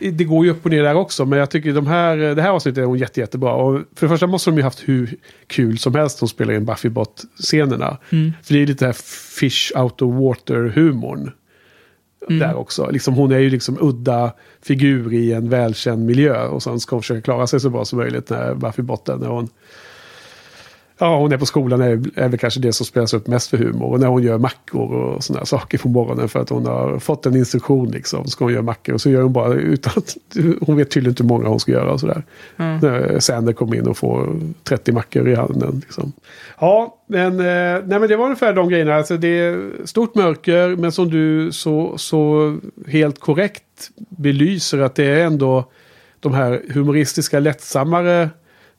Det 0.00 0.24
går 0.24 0.44
ju 0.44 0.50
upp 0.50 0.64
och 0.64 0.70
ner 0.70 0.82
där 0.82 0.94
också, 0.94 1.24
men 1.24 1.38
jag 1.38 1.50
tycker 1.50 1.72
de 1.72 1.86
här, 1.86 2.16
det 2.16 2.42
här 2.42 2.50
avsnittet 2.50 2.78
är 2.78 2.84
hon 2.84 2.98
jätte, 2.98 3.20
jättebra. 3.20 3.52
Och 3.54 3.80
för 3.94 4.06
det 4.06 4.08
första 4.08 4.26
måste 4.26 4.50
de 4.50 4.56
ju 4.56 4.62
haft 4.62 4.88
hur 4.88 5.16
kul 5.46 5.78
som 5.78 5.94
helst 5.94 6.20
de 6.20 6.28
spelar 6.28 6.54
in 6.54 6.64
Buffy-bot-scenerna. 6.64 7.98
Mm. 8.10 8.32
För 8.42 8.54
det 8.54 8.62
är 8.62 8.66
lite 8.66 8.86
här 8.86 8.96
fish 9.40 9.72
out 9.76 10.02
of 10.02 10.14
water-humorn. 10.14 11.30
Där 12.28 12.54
också. 12.54 12.90
Liksom, 12.90 13.14
hon 13.14 13.32
är 13.32 13.38
ju 13.38 13.50
liksom 13.50 13.78
udda 13.80 14.32
figur 14.62 15.14
i 15.14 15.32
en 15.32 15.48
välkänd 15.48 16.06
miljö. 16.06 16.46
Och 16.46 16.62
sen 16.62 16.80
ska 16.80 16.96
hon 16.96 17.02
försöka 17.02 17.20
klara 17.20 17.46
sig 17.46 17.60
så 17.60 17.70
bra 17.70 17.84
som 17.84 17.98
möjligt 17.98 18.30
när 18.30 18.54
Buffy-botten. 18.54 19.18
När 19.18 19.28
hon, 19.28 19.48
ja, 21.04 21.18
hon 21.18 21.32
är 21.32 21.36
på 21.36 21.46
skolan 21.46 21.80
är, 21.80 22.02
är 22.14 22.28
väl 22.28 22.38
kanske 22.38 22.60
det 22.60 22.72
som 22.72 22.86
spelas 22.86 23.14
upp 23.14 23.26
mest 23.26 23.50
för 23.50 23.56
humor. 23.56 23.92
Och 23.92 24.00
när 24.00 24.06
hon 24.06 24.22
gör 24.22 24.38
mackor 24.38 24.92
och 24.92 25.24
sådana 25.24 25.46
saker 25.46 25.78
på 25.78 25.88
morgonen 25.88 26.28
för 26.28 26.40
att 26.40 26.48
hon 26.48 26.66
har 26.66 26.98
fått 26.98 27.26
en 27.26 27.36
instruktion 27.36 27.90
liksom. 27.90 28.26
Ska 28.26 28.44
hon 28.44 28.52
göra 28.52 28.62
mackor 28.62 28.94
och 28.94 29.00
så 29.00 29.10
gör 29.10 29.22
hon 29.22 29.32
bara 29.32 29.54
utan 29.54 29.92
att 29.96 30.16
hon 30.60 30.76
vet 30.76 30.90
tydligen 30.90 31.10
inte 31.10 31.22
hur 31.22 31.28
många 31.28 31.48
hon 31.48 31.60
ska 31.60 31.72
göra 31.72 31.92
och 31.92 32.00
sådär. 32.00 32.22
Mm. 32.56 32.78
När 32.78 33.20
Sander 33.20 33.52
kommer 33.52 33.76
in 33.76 33.86
och 33.86 33.96
får 33.96 34.40
30 34.62 34.92
mackor 34.92 35.28
i 35.28 35.34
handen. 35.34 35.82
Liksom. 35.84 36.12
Ja, 36.60 36.96
men, 37.06 37.40
eh, 37.40 37.82
nej, 37.84 37.98
men 37.98 38.08
det 38.08 38.16
var 38.16 38.24
ungefär 38.24 38.52
de 38.52 38.68
grejerna. 38.68 38.94
Alltså, 38.94 39.16
det 39.16 39.28
är 39.28 39.70
stort 39.84 40.14
mörker, 40.14 40.76
men 40.76 40.92
som 40.92 41.10
du 41.10 41.52
så, 41.52 41.98
så 41.98 42.56
helt 42.88 43.20
korrekt 43.20 43.90
belyser 44.08 44.78
att 44.78 44.94
det 44.94 45.04
är 45.04 45.24
ändå 45.24 45.64
de 46.20 46.34
här 46.34 46.62
humoristiska, 46.68 47.40
lättsammare 47.40 48.30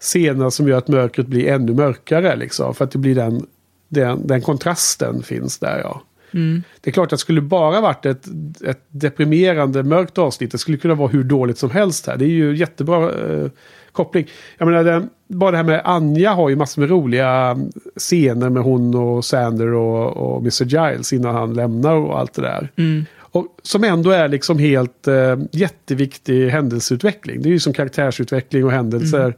scener 0.06 0.50
som 0.50 0.68
gör 0.68 0.78
att 0.78 0.88
mörkret 0.88 1.28
blir 1.28 1.48
ännu 1.48 1.74
mörkare. 1.74 2.36
Liksom, 2.36 2.76
för 2.76 2.86
att 2.86 2.92
det 2.92 2.98
blir 2.98 3.16
den, 3.16 3.46
den, 3.88 4.28
den 4.28 4.42
kontrasten 4.42 5.24
finns 5.24 5.60
där. 5.60 5.80
Ja. 5.84 6.02
Mm. 6.34 6.64
Det 6.82 6.90
är 6.90 6.92
klart 6.92 7.06
att 7.06 7.10
det 7.10 7.18
skulle 7.18 7.42
bara 7.42 7.82
varit 7.82 8.06
ett, 8.06 8.28
ett 8.66 8.84
deprimerande 8.88 9.84
mörkt 9.84 10.18
avsnitt. 10.18 10.52
Det 10.52 10.58
skulle 10.58 10.78
kunna 10.78 10.96
vara 10.96 11.08
hur 11.08 11.24
dåligt 11.24 11.58
som 11.58 11.70
helst 11.70 12.08
här. 12.08 12.18
Det 12.18 12.26
är 12.26 12.30
ju 12.30 12.56
jättebra 12.56 13.12
eh, 13.12 13.50
koppling. 13.92 14.28
Jag 14.58 14.66
menar, 14.66 14.84
den, 14.84 15.10
bara 15.28 15.52
det 15.52 15.58
här 15.58 15.64
med 15.64 15.82
Anja 15.86 16.32
har 16.32 16.50
ju 16.50 16.56
massor 16.56 16.82
med 16.82 16.90
roliga 16.90 17.58
scener 17.98 18.50
med 18.50 18.64
hon 18.64 18.96
och 18.96 19.26
Sander 19.26 19.74
och, 19.74 20.18
och 20.18 20.42
Mr. 20.42 20.64
Giles 20.64 21.14
innan 21.14 21.36
han 21.36 21.54
lämnar 21.54 21.96
och 21.96 22.20
allt 22.20 22.34
det 22.34 22.42
där. 22.42 22.72
Mm. 22.76 23.06
Och 23.18 23.58
som 23.62 23.84
ändå 23.84 24.12
är 24.12 24.28
liksom 24.28 24.60
helt 24.60 25.08
eh, 25.08 25.38
jätteviktig 25.52 26.50
händelseutveckling. 26.50 27.42
Det 27.42 27.50
är 27.50 27.52
ju 27.52 27.60
som 27.60 27.74
karaktärsutveckling 27.74 28.66
och 28.66 28.72
händelser. 28.72 29.26
Mm. 29.26 29.38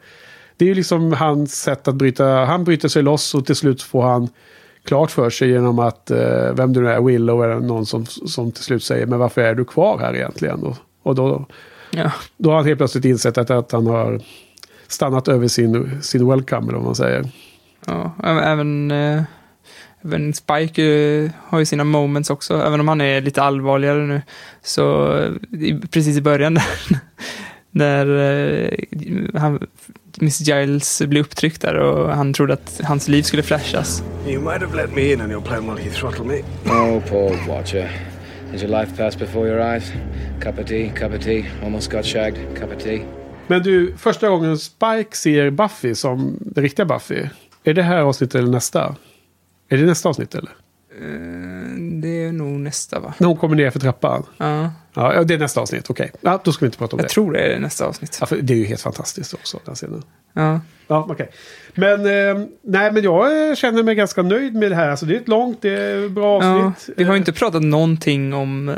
Det 0.57 0.65
är 0.65 0.69
ju 0.69 0.73
liksom 0.75 1.13
hans 1.13 1.61
sätt 1.61 1.87
att 1.87 1.95
bryta, 1.95 2.25
han 2.25 2.63
bryter 2.63 2.87
sig 2.87 3.03
loss 3.03 3.35
och 3.35 3.45
till 3.45 3.55
slut 3.55 3.81
får 3.81 4.03
han 4.03 4.29
klart 4.85 5.11
för 5.11 5.29
sig 5.29 5.49
genom 5.49 5.79
att, 5.79 6.11
eh, 6.11 6.53
vem 6.53 6.73
det 6.73 6.79
nu 6.79 6.89
är, 6.89 7.01
Willow 7.01 7.43
är 7.43 7.55
någon 7.59 7.85
som, 7.85 8.05
som 8.05 8.51
till 8.51 8.63
slut 8.63 8.83
säger, 8.83 9.05
men 9.05 9.19
varför 9.19 9.41
är 9.41 9.55
du 9.55 9.65
kvar 9.65 9.99
här 9.99 10.15
egentligen? 10.15 10.63
Och, 10.63 10.75
och 11.03 11.15
då, 11.15 11.45
Ja. 11.91 12.11
då 12.37 12.49
har 12.49 12.57
han 12.57 12.65
helt 12.65 12.77
plötsligt 12.77 13.05
insett 13.05 13.37
att, 13.37 13.49
att 13.49 13.71
han 13.71 13.87
har 13.87 14.21
stannat 14.87 15.27
över 15.27 15.47
sin, 15.47 16.01
sin 16.01 16.27
welcome, 16.29 16.67
eller 16.67 16.77
vad 16.77 16.85
man 16.85 16.95
säger. 16.95 17.29
Ja, 17.85 18.11
även, 18.23 18.91
eh, 18.91 19.21
även 20.01 20.33
Spike 20.33 20.83
eh, 20.83 21.31
har 21.43 21.59
ju 21.59 21.65
sina 21.65 21.83
moments 21.83 22.29
också, 22.29 22.61
även 22.61 22.79
om 22.79 22.87
han 22.87 23.01
är 23.01 23.21
lite 23.21 23.41
allvarligare 23.43 24.05
nu. 24.05 24.21
Så 24.63 25.15
eh, 25.17 25.31
i, 25.59 25.81
precis 25.91 26.17
i 26.17 26.21
början 26.21 26.53
där, 26.53 26.63
när 27.71 28.07
eh, 28.17 29.41
han, 29.41 29.59
Mr. 30.21 30.43
Giles 30.43 31.01
blir 31.01 31.21
upptryckt 31.21 31.61
där 31.61 31.75
och 31.75 32.15
han 32.15 32.33
trodde 32.33 32.53
att 32.53 32.81
hans 32.83 33.07
liv 33.07 33.23
skulle 33.23 33.43
flashas. 33.43 34.03
You 34.27 34.41
might 34.41 34.61
have 34.61 34.75
let 34.75 34.95
me 34.95 35.13
in 35.13 35.21
on 35.21 35.31
your 35.31 35.41
plan 35.41 35.63
while 35.75 35.85
you 35.85 35.93
throttle 35.93 36.25
me. 36.25 36.41
Oh, 36.65 37.01
Paul 37.09 37.35
Watcher. 37.47 37.91
Has 38.51 38.63
your 38.63 38.79
life 38.81 38.97
passed 38.97 39.19
before 39.19 39.47
your 39.47 39.59
eyes? 39.75 39.91
Cup 40.41 40.59
of 40.59 40.65
tea, 40.67 40.89
cup 40.95 41.13
of 41.13 41.23
tea. 41.23 41.45
Almost 41.63 41.91
got 41.91 42.05
shagged. 42.05 42.57
Cup 42.59 42.75
of 42.77 42.83
tea. 42.83 42.99
Men 43.47 43.63
du, 43.63 43.93
första 43.97 44.29
gången 44.29 44.57
Spike 44.57 45.17
ser 45.17 45.49
Buffy 45.49 45.95
som 45.95 46.37
det 46.41 46.61
riktiga 46.61 46.85
Buffy. 46.85 47.25
Är 47.63 47.73
det 47.73 47.83
här 47.83 48.01
avsnittet 48.01 48.35
eller 48.35 48.51
nästa? 48.51 48.95
Är 49.69 49.77
det 49.77 49.85
nästa 49.85 50.09
avsnitt 50.09 50.35
eller? 50.35 50.49
Eh, 51.01 51.77
Det 52.01 52.23
är 52.23 52.31
nog 52.31 52.47
nästa 52.59 52.99
va? 52.99 53.13
När 53.17 53.27
hon 53.27 53.37
kommer 53.37 53.55
ner 53.55 53.69
för 53.71 53.79
trappan? 53.79 54.23
Ja. 54.37 54.45
Ja, 54.55 54.71
ja, 55.01 55.23
det 55.23 55.33
är 55.33 55.37
nästa 55.37 55.61
avsnitt. 55.61 55.89
Okej. 55.89 56.11
Ja, 56.21 56.41
då 56.43 56.51
ska 56.51 56.65
vi 56.65 56.67
inte 56.67 56.77
prata 56.77 56.95
om 56.95 56.99
Jag 56.99 57.05
det. 57.09 57.13
tror 57.13 57.33
det 57.33 57.39
är 57.39 57.59
nästa 57.59 57.85
avsnitt. 57.85 58.17
Ja, 58.19 58.25
för 58.25 58.37
det 58.41 58.53
är 58.53 58.57
ju 58.57 58.65
helt 58.65 58.81
fantastiskt 58.81 59.33
också, 59.33 59.59
den 59.65 59.75
scenen. 59.75 60.03
Ja. 60.33 60.59
Ja, 60.87 61.07
okej. 61.09 61.29
Men, 61.73 61.99
eh, 62.05 62.45
nej, 62.63 62.91
men 62.91 63.03
jag 63.03 63.49
eh, 63.49 63.55
känner 63.55 63.83
mig 63.83 63.95
ganska 63.95 64.21
nöjd 64.21 64.55
med 64.55 64.71
det 64.71 64.75
här. 64.75 64.89
Alltså, 64.89 65.05
det 65.05 65.15
är 65.15 65.19
ett 65.21 65.27
långt, 65.27 65.61
det 65.61 65.69
är 65.69 66.05
ett 66.05 66.11
bra 66.11 66.43
Ja, 66.43 66.65
avsnitt. 66.67 66.97
vi 66.97 67.03
har 67.03 67.13
ju 67.13 67.17
inte 67.19 67.33
pratat 67.33 67.63
någonting 67.63 68.33
om 68.33 68.69
eh, 68.69 68.75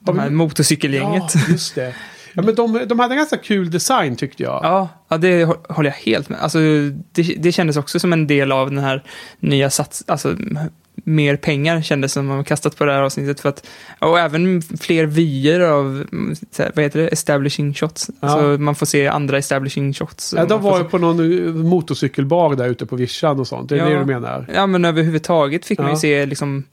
de 0.00 0.18
här 0.18 0.30
motorcykelgänget. 0.30 1.32
Ja, 1.34 1.40
just 1.48 1.74
det. 1.74 1.94
Ja, 2.32 2.42
men 2.42 2.54
de, 2.54 2.80
de 2.86 2.98
hade 2.98 3.14
en 3.14 3.18
ganska 3.18 3.36
kul 3.36 3.70
design 3.70 4.16
tyckte 4.16 4.42
jag. 4.42 4.60
Ja, 4.62 4.88
ja, 5.08 5.16
det 5.18 5.44
hå- 5.44 5.72
håller 5.72 5.90
jag 5.90 5.96
helt 5.96 6.28
med. 6.28 6.40
Alltså, 6.40 6.58
det, 7.12 7.22
det 7.38 7.52
kändes 7.52 7.76
också 7.76 8.00
som 8.00 8.12
en 8.12 8.26
del 8.26 8.52
av 8.52 8.70
den 8.70 8.78
här 8.78 9.04
nya 9.40 9.70
sats... 9.70 10.04
Alltså, 10.06 10.36
mer 11.08 11.36
pengar 11.36 11.82
kändes 11.82 12.12
som 12.12 12.26
man 12.26 12.44
kastat 12.44 12.76
på 12.76 12.84
det 12.84 12.92
här 12.92 13.02
avsnittet. 13.02 13.40
För 13.40 13.48
att, 13.48 13.66
och 13.98 14.18
även 14.18 14.62
fler 14.62 15.06
vyer 15.06 15.60
av, 15.60 16.04
vad 16.74 16.84
heter 16.84 17.00
det, 17.00 17.08
establishing 17.08 17.74
shots. 17.74 18.10
Ja. 18.20 18.28
Alltså, 18.28 18.62
man 18.62 18.74
får 18.74 18.86
se 18.86 19.06
andra 19.08 19.38
establishing 19.38 19.94
shots. 19.94 20.34
Ja, 20.36 20.44
de 20.44 20.62
var 20.62 20.78
ju 20.78 20.84
på 20.84 20.98
någon 20.98 21.46
eh, 21.46 21.54
motorcykelbar 21.54 22.54
där 22.54 22.68
ute 22.68 22.86
på 22.86 22.96
vischan 22.96 23.40
och 23.40 23.46
sånt. 23.48 23.68
Det 23.68 23.74
är 23.74 23.78
Ja. 23.78 23.84
det 23.88 23.98
du 23.98 24.04
menar? 24.04 24.46
Ja, 24.54 24.66
men 24.66 24.84
överhuvudtaget 24.84 25.66
fick 25.66 25.78
man 25.78 25.86
ju 25.88 25.92
Ja. 25.92 25.98
se 25.98 26.26
liksom 26.26 26.64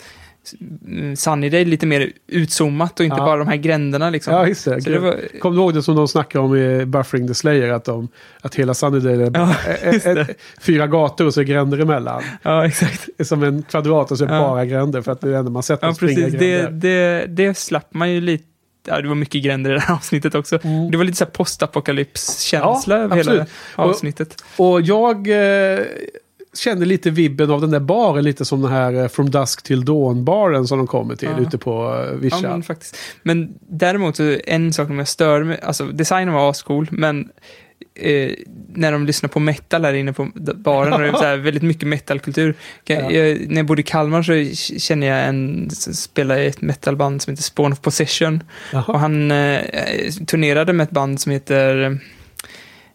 Sunnydale 1.15 1.65
lite 1.65 1.85
mer 1.85 2.11
utzoomat 2.27 2.99
och 2.99 3.05
inte 3.05 3.17
Ja. 3.17 3.25
bara 3.25 3.37
de 3.37 3.47
här 3.47 3.55
gränderna 3.55 4.09
liksom. 4.09 4.33
Ja, 4.33 4.47
just 4.47 4.65
det. 4.65 4.79
Det 4.79 4.99
var, 4.99 5.39
Kommer 5.39 5.55
du 5.55 5.61
ihåg 5.61 5.73
det 5.73 5.83
som 5.83 5.95
de 5.95 6.07
snackade 6.07 6.43
om 6.45 6.55
i 6.55 6.85
Buffering 6.85 7.27
the 7.27 7.33
Slayer? 7.33 7.69
Att, 7.69 7.85
de, 7.85 8.07
att 8.41 8.55
hela 8.55 8.73
Sunnydale 8.73 9.25
är, 9.25 9.31
Ja, 9.33 9.55
är 9.81 10.27
fyra 10.61 10.87
gator 10.87 11.25
och 11.25 11.33
så 11.33 11.39
är 11.41 11.45
gränder 11.45 11.77
emellan. 11.79 12.23
ja, 12.41 12.65
exakt. 12.67 13.09
Som 13.27 13.43
en 13.43 13.63
kvadrat 13.63 14.11
och 14.11 14.17
så 14.17 14.25
är 14.25 14.33
Ja. 14.33 14.39
bara 14.39 14.65
gränder. 14.65 15.01
För 15.01 15.11
att 15.11 15.21
det 15.21 15.27
är 15.27 15.31
det 15.31 15.37
enda 15.37 15.51
man 15.51 15.63
sett 15.63 15.79
Ja, 15.81 15.95
precis. 15.99 16.33
Det, 16.33 16.67
det, 16.71 17.25
det 17.27 17.57
slapp 17.57 17.93
man 17.93 18.11
ju 18.11 18.21
lite. 18.21 18.43
Ja, 18.87 19.01
det 19.01 19.07
var 19.07 19.15
mycket 19.15 19.43
gränder 19.43 19.71
i 19.71 19.73
det 19.73 19.79
här 19.79 19.95
avsnittet 19.95 20.35
också. 20.35 20.57
Det 20.91 20.97
var 20.97 21.03
lite 21.03 21.17
så 21.17 21.25
postapokalyps-känsla 21.25 22.95
Ja, 22.97 23.01
över 23.03 23.15
hela 23.15 23.31
absolut. 23.31 23.49
avsnittet. 23.75 24.43
Och, 24.57 24.71
och 24.73 24.81
jag 24.81 25.27
eh, 25.27 25.79
kände 26.55 26.85
lite 26.85 27.09
vibben 27.09 27.51
av 27.51 27.61
den 27.61 27.71
där 27.71 27.79
baren. 27.79 28.23
Lite 28.23 28.45
som 28.45 28.61
den 28.61 28.71
här 28.71 28.93
eh, 28.93 29.07
From 29.07 29.29
Dusk 29.31 29.63
Till 29.63 29.85
Dawn-baren 29.85 30.67
som 30.67 30.77
de 30.77 30.87
kommer 30.87 31.15
till 31.15 31.29
Ja. 31.37 31.43
ute 31.47 31.57
på 31.57 31.93
eh, 32.03 32.09
Ja, 32.11 32.13
vischan. 32.17 32.41
men 32.41 32.63
faktiskt. 32.63 32.97
Men 33.23 33.53
däremot, 33.69 34.19
en 34.45 34.73
sak 34.73 34.87
som 34.87 34.97
jag 34.99 35.07
stör 35.07 35.43
mig, 35.43 35.59
alltså 35.63 35.85
designen 35.85 36.33
var 36.33 36.49
ascool, 36.49 36.87
men 36.91 37.29
eh, 37.99 38.31
när 38.73 38.91
de 38.91 39.05
lyssnar 39.05 39.27
på 39.29 39.39
metal 39.39 39.85
här 39.85 39.93
inne 39.93 40.13
på 40.13 40.31
baren, 40.55 40.93
och 40.93 40.99
det 40.99 41.07
är 41.07 41.11
så 41.13 41.23
här 41.23 41.37
väldigt 41.47 41.63
mycket 41.63 41.87
metalkultur. 41.87 42.55
Ja. 42.85 43.11
Jag, 43.11 43.49
när 43.49 43.55
jag 43.57 43.65
bodde 43.65 43.81
i 43.81 43.83
Kalmar 43.83 44.23
så 44.23 44.55
känner 44.79 45.07
jag 45.07 45.27
en 45.27 45.69
som 45.69 45.93
spelar 45.93 46.37
i 46.37 46.47
ett 46.47 46.61
metalband 46.61 47.21
som 47.21 47.31
heter 47.31 47.43
Spawn 47.43 47.73
of 47.73 47.81
Possession. 47.81 48.43
Jaha. 48.73 48.83
Och 48.87 48.99
han 48.99 49.31
eh, 49.31 49.61
turnerade 50.27 50.73
med 50.73 50.83
ett 50.83 50.91
band 50.91 51.21
som 51.21 51.31
heter 51.31 51.99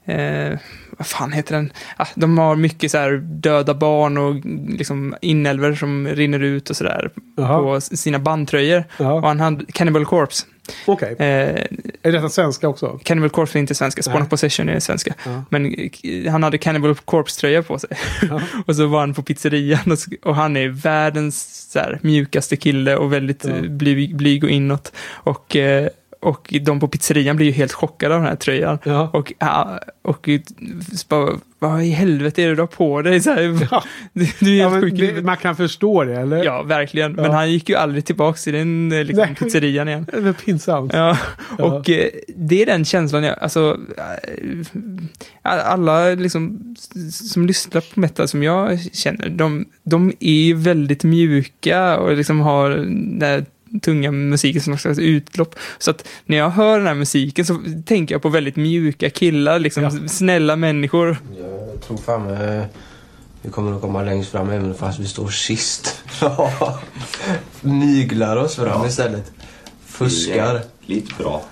Eh, 0.05 0.59
vad 1.01 1.07
fan 1.07 1.33
heter 1.33 1.55
den? 1.55 1.73
Ah, 1.97 2.07
de 2.15 2.39
har 2.39 2.57
mycket 2.57 2.91
så 2.91 2.99
här 2.99 3.13
döda 3.23 3.75
barn 3.75 4.19
och 4.19 4.35
liksom 4.79 5.15
inälvor 5.21 5.75
som 5.75 6.09
rinner 6.09 6.41
ut 6.41 6.71
och 6.71 6.77
sådär 6.77 7.11
på 7.37 7.81
sina 7.81 8.19
bandtröjor. 8.19 8.85
Ja. 8.97 9.13
Och 9.13 9.29
han 9.29 9.41
hade 9.41 9.65
Cannibal 9.73 10.05
Corpse. 10.07 10.47
Okej. 10.87 11.17
Eh, 11.19 11.65
Är 12.03 12.13
detta 12.13 12.29
svenska 12.29 12.69
också? 12.69 13.01
Cannibal 13.05 13.31
Corpse 13.31 13.59
är 13.59 13.61
inte 13.61 13.75
svenska, 13.75 14.03
Spawn 14.03 14.23
of 14.23 14.29
Possession 14.29 14.69
är 14.69 14.81
svenska. 14.81 15.15
Ja. 15.25 15.45
Men 15.51 15.75
eh, 16.03 16.33
han 16.33 16.43
hade 16.43 16.59
Cannibal 16.59 16.95
Corpse-tröja 16.95 17.63
på 17.63 17.79
sig. 17.79 17.91
Ja. 18.31 18.41
och 18.67 18.77
så 18.77 18.87
var 18.87 19.01
han 19.01 19.15
på 19.15 19.23
pizzerian 19.23 19.93
och, 19.93 20.29
och 20.29 20.37
han 20.37 20.57
är 20.57 20.69
världens 20.69 21.67
så 21.73 21.79
här, 21.79 21.99
mjukaste 22.03 22.57
kille 22.57 22.97
och 22.97 23.13
väldigt 23.13 23.45
Ja. 23.45 23.51
ja. 23.57 23.69
blyg, 23.69 24.17
blyg 24.17 24.45
och 24.45 24.51
inåt. 24.51 24.93
Och, 25.09 25.57
eh, 25.57 25.89
och 26.21 26.55
de 26.63 26.81
på 26.81 26.89
pizzerian 26.89 27.37
blir 27.37 27.47
ju 27.47 27.53
helt 27.53 27.73
chockade 27.73 28.15
av 28.15 28.21
den 28.21 28.29
här 28.31 28.37
tröjan. 28.37 28.79
Ja. 28.85 29.11
Och, 29.13 29.33
ja, 29.39 29.81
och 30.03 30.29
bara, 31.09 31.33
vad 31.59 31.83
i 31.83 31.91
helvete 31.91 32.43
är 32.43 32.49
det 32.49 32.55
du 32.55 32.63
har 32.63 32.67
på 32.67 33.03
dig? 33.03 33.21
Så 33.21 33.31
här, 33.31 33.69
Ja. 33.71 33.85
du, 34.13 34.27
du 34.41 34.55
är 34.55 34.59
Ja, 34.63 34.69
helt 34.69 34.85
i 34.99 35.07
det, 35.13 35.23
man 35.23 35.37
kan 35.37 35.57
förstå 35.57 36.05
det, 36.05 36.17
eller? 36.21 36.45
Ja, 36.45 36.63
verkligen. 36.63 37.13
Men 37.13 37.25
Ja. 37.25 37.33
han 37.33 37.53
gick 37.53 37.69
ju 37.69 37.75
aldrig 37.77 38.05
tillbaka 38.05 38.37
till 38.39 38.53
den 38.53 38.93
eh, 38.93 39.05
liksom, 39.05 39.25
Nej. 39.27 39.35
pizzerian 39.35 39.89
igen. 39.89 40.07
Det 40.13 40.29
är 40.29 40.33
pinsamt. 40.33 40.93
Ja, 40.95 41.19
Ja. 41.59 41.65
och 41.65 41.91
eh, 41.91 42.09
det 42.37 42.63
är 42.63 42.67
den 42.67 42.85
känslan 42.85 43.25
jag, 43.25 43.39
alltså, 43.39 43.79
eh, 43.97 44.67
alla 45.43 46.11
liksom 46.11 46.75
som 47.13 47.47
lyssnar 47.47 47.81
på 47.95 48.01
metal 48.01 48.29
som 48.29 48.43
jag 48.43 48.81
känner, 48.93 49.29
de, 49.29 49.65
de 49.83 50.13
är 50.21 50.55
väldigt 50.55 51.05
mjuka 51.05 51.99
och 51.99 52.17
liksom 52.17 52.41
har 52.41 52.71
den 53.19 53.47
tunga 53.83 54.11
musiken 54.11 54.63
som 54.63 54.71
något 54.71 54.81
slags 54.81 54.99
utlopp. 54.99 55.55
Så 55.79 55.91
att 55.91 56.09
när 56.25 56.37
jag 56.37 56.51
hör 56.51 56.79
den 56.79 56.87
här 56.87 56.95
musiken 56.95 57.47
så 57.47 57.61
tänker 57.87 58.15
jag 58.15 58.23
på 58.23 58.29
väldigt 58.29 58.57
mjuka 58.57 59.11
killar, 59.11 59.59
liksom 59.59 60.09
snälla 60.09 60.57
människor. 60.57 61.19
Jag 61.39 61.81
tror 61.81 61.97
fan 61.97 62.31
eh, 62.31 62.65
vi 63.43 63.51
kommer 63.51 63.75
att 63.77 63.81
komma 63.81 64.03
längst 64.03 64.31
fram 64.31 64.51
även 64.51 64.75
fast 64.75 64.99
vi 64.99 65.07
står 65.07 65.29
sist. 65.29 66.03
Myglar 67.61 68.37
oss 68.37 68.57
fram 68.57 68.87
istället. 68.87 69.33
Fuskar. 69.87 70.63
Lite 70.81 71.15
bra. 71.19 71.43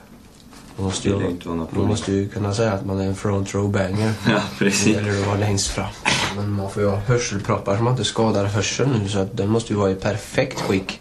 Man 0.76 0.86
måste, 0.86 1.08
ju, 1.08 1.36
man 1.70 1.86
måste 1.86 2.12
ju 2.12 2.28
kunna 2.28 2.54
säga 2.54 2.72
att 2.72 2.86
man 2.86 3.00
är 3.00 3.06
en 3.06 3.14
front 3.14 3.54
row 3.54 3.72
banger. 3.72 4.12
Ja, 4.28 4.40
precis. 4.58 4.84
Det 4.84 4.90
gäller 4.90 5.20
att 5.20 5.26
vara 5.26 5.38
längst 5.38 5.68
fram. 5.68 5.90
Men 6.36 6.50
man 6.50 6.70
får 6.70 6.82
ju 6.82 6.88
ha 6.88 6.96
hörselproppar 6.96 7.76
så 7.76 7.82
man 7.82 7.92
inte 7.92 8.04
skadar 8.04 8.44
hörseln 8.44 8.90
nu 9.02 9.08
så 9.08 9.18
att 9.18 9.36
den 9.36 9.48
måste 9.48 9.72
ju 9.72 9.78
vara 9.78 9.90
i 9.90 9.94
perfekt 9.94 10.60
skick. 10.60 11.00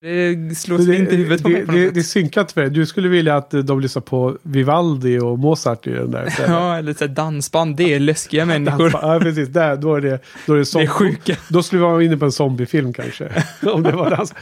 Det 0.00 0.58
slås 0.58 0.80
inte 0.80 1.14
i 1.14 1.16
huvudet 1.16 1.42
på 1.42 1.48
mig 1.48 1.60
det, 1.60 1.66
på 1.66 1.72
något 1.72 1.80
det, 1.80 1.86
sätt. 1.86 1.94
det 1.94 2.02
synkat 2.02 2.52
för 2.52 2.60
dig. 2.60 2.70
Du 2.70 2.86
skulle 2.86 3.08
vilja 3.08 3.36
att 3.36 3.50
de 3.50 3.80
lyssnar 3.80 4.02
på 4.02 4.38
Vivaldi 4.42 5.18
och 5.18 5.38
Mozart 5.38 5.86
i 5.86 5.90
den 5.90 6.10
där. 6.10 6.34
Ja, 6.48 6.76
eller 6.76 6.94
så 6.94 7.06
dansband. 7.06 7.76
Det 7.76 7.94
är 7.94 8.00
läskiga 8.00 8.44
människor. 8.46 8.90
Ja, 8.92 9.18
precis. 9.22 9.48
Där, 9.48 9.76
då 9.76 9.94
är 9.94 10.00
det, 10.00 10.18
då 10.46 10.54
är 10.54 10.58
det, 10.58 10.64
zombie. 10.64 10.86
Det 10.86 10.90
är 10.90 10.94
sjuka. 10.94 11.36
Då 11.48 11.62
skulle 11.62 11.82
vi 11.82 11.88
vara 11.88 12.04
inne 12.04 12.16
på 12.16 12.24
en 12.24 12.32
zombiefilm 12.32 12.92
kanske. 12.92 13.28
om 13.72 13.82
det 13.82 13.92
var 13.92 14.10
dans. 14.10 14.34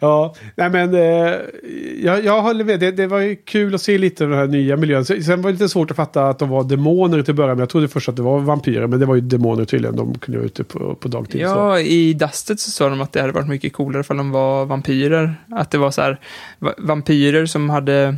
Ja, 0.00 0.34
nej 0.54 0.70
men 0.70 0.94
eh, 0.94 1.34
jag, 2.02 2.24
jag 2.24 2.42
håller 2.42 2.64
med. 2.64 2.80
Det, 2.80 2.90
det 2.90 3.06
var 3.06 3.20
ju 3.20 3.36
kul 3.36 3.74
att 3.74 3.82
se 3.82 3.98
lite 3.98 4.24
av 4.24 4.30
den 4.30 4.38
här 4.38 4.46
nya 4.46 4.76
miljön. 4.76 5.04
Sen 5.04 5.42
var 5.42 5.50
det 5.50 5.52
lite 5.52 5.68
svårt 5.68 5.90
att 5.90 5.96
fatta 5.96 6.28
att 6.28 6.38
de 6.38 6.48
var 6.48 6.64
demoner 6.64 7.22
till 7.22 7.34
början. 7.34 7.58
Jag 7.58 7.68
trodde 7.68 7.88
först 7.88 8.08
att 8.08 8.16
det 8.16 8.22
var 8.22 8.38
vampyrer. 8.40 8.86
Men 8.86 9.00
det 9.00 9.06
var 9.06 9.14
ju 9.14 9.20
demoner 9.20 9.64
tydligen. 9.64 9.96
De 9.96 10.18
kunde 10.18 10.38
vara 10.38 10.46
ute 10.46 10.64
på, 10.64 10.94
på 10.94 11.08
dagtid. 11.08 11.40
så. 11.40 11.46
Ja, 11.46 11.80
i 11.80 12.12
Dustet 12.14 12.60
så 12.60 12.70
sa 12.70 12.88
de 12.88 13.00
att 13.00 13.12
det 13.12 13.20
hade 13.20 13.32
varit 13.32 13.48
mycket 13.48 13.72
coolare 13.72 14.00
ifall 14.00 14.16
de 14.16 14.30
var 14.30 14.64
vampyrer. 14.64 14.97
Att 15.50 15.70
det 15.70 15.78
var 15.78 15.90
så 15.90 16.02
här, 16.02 16.18
vampyrer 16.78 17.46
som 17.46 17.70
hade, 17.70 18.16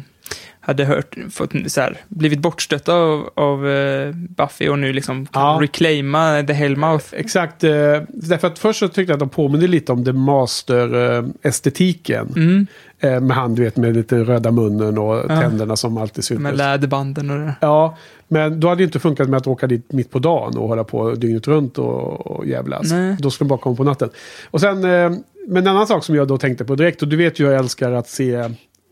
hade 0.62 0.84
hört, 0.84 1.16
fått 1.30 1.50
så 1.66 1.80
här, 1.80 1.96
blivit 2.08 2.38
bortstötta 2.38 2.94
av, 2.94 3.30
av 3.34 3.68
eh, 3.68 4.12
Buffy 4.14 4.68
och 4.68 4.78
nu 4.78 4.92
liksom 4.92 5.26
kan 5.26 5.42
Ja. 5.42 5.58
reclaima 5.62 6.42
The 6.46 6.52
Hellmouth. 6.52 7.04
Exakt. 7.12 7.64
Eh, 7.64 7.70
därför 8.08 8.46
att 8.48 8.58
först 8.58 8.78
så 8.78 8.88
tyckte 8.88 9.00
jag 9.02 9.12
att 9.12 9.18
de 9.20 9.28
påminner 9.28 9.68
lite 9.68 9.92
om 9.92 10.04
The 10.04 10.12
Master-estetiken. 10.12 12.32
Mm. 12.36 12.66
Eh, 13.00 13.20
med 13.20 13.36
han, 13.36 13.54
du 13.54 13.62
vet, 13.64 13.76
med 13.76 13.96
lite 13.96 14.16
röda 14.24 14.50
munnen 14.50 14.98
och 14.98 15.16
Ja. 15.16 15.22
tänderna 15.40 15.76
som 15.76 15.96
alltid 15.98 16.24
syntes. 16.24 16.42
Med 16.42 16.56
läderbanden 16.56 17.30
och 17.30 17.38
det. 17.38 17.54
Ja, 17.61 17.96
men 18.28 18.61
då 18.61 18.68
hade 18.68 18.80
det 18.80 18.84
inte 18.84 19.00
funkat 19.00 19.28
med 19.28 19.36
att 19.38 19.46
åka 19.46 19.66
dit 19.66 19.92
mitt 19.92 20.11
på 20.11 20.18
dagen 20.18 20.56
och 20.58 20.68
hålla 20.68 20.84
på 20.84 21.14
dygnet 21.14 21.48
runt 21.48 21.78
och, 21.78 22.26
och 22.26 22.46
jävlas. 22.46 22.90
Nej. 22.90 23.16
Då 23.18 23.30
skulle 23.30 23.46
de 23.46 23.48
bara 23.48 23.61
komma 23.61 23.76
på 23.76 23.84
natten. 23.84 24.11
Och 24.50 24.61
sen, 24.61 24.80
men 24.80 25.24
en 25.56 25.66
annan 25.66 25.86
sak 25.86 26.04
som 26.04 26.14
jag 26.14 26.28
då 26.28 26.38
tänkte 26.38 26.64
på 26.64 26.74
direkt, 26.74 27.02
och 27.02 27.08
du 27.08 27.16
vet 27.16 27.38
ju 27.40 27.44
jag 27.44 27.54
älskar 27.58 27.92
att 27.92 28.08
se 28.08 28.50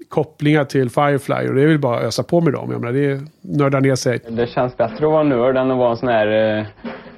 kopplingar 0.08 0.64
till 0.64 0.90
Firefly 0.90 1.48
och 1.48 1.54
det 1.54 1.62
är 1.62 1.66
väl 1.66 1.78
bara 1.78 1.98
att 1.98 2.04
ösa 2.04 2.22
på 2.22 2.40
med 2.40 2.52
dem. 2.52 2.70
Jag 2.72 2.80
menar, 2.80 2.92
det 2.92 3.06
är 3.10 3.20
nörda 3.40 3.80
ner 3.80 3.94
sig. 3.94 4.18
Det 4.28 4.46
känns 4.46 4.76
bättre 4.76 4.94
att 5.06 5.12
vara 5.12 5.22
nörd 5.22 5.56
än 5.56 5.70
att 5.70 5.78
vara 5.78 5.90
en 5.90 5.96
sån 5.96 6.08
här 6.08 6.58
eh, 6.58 6.64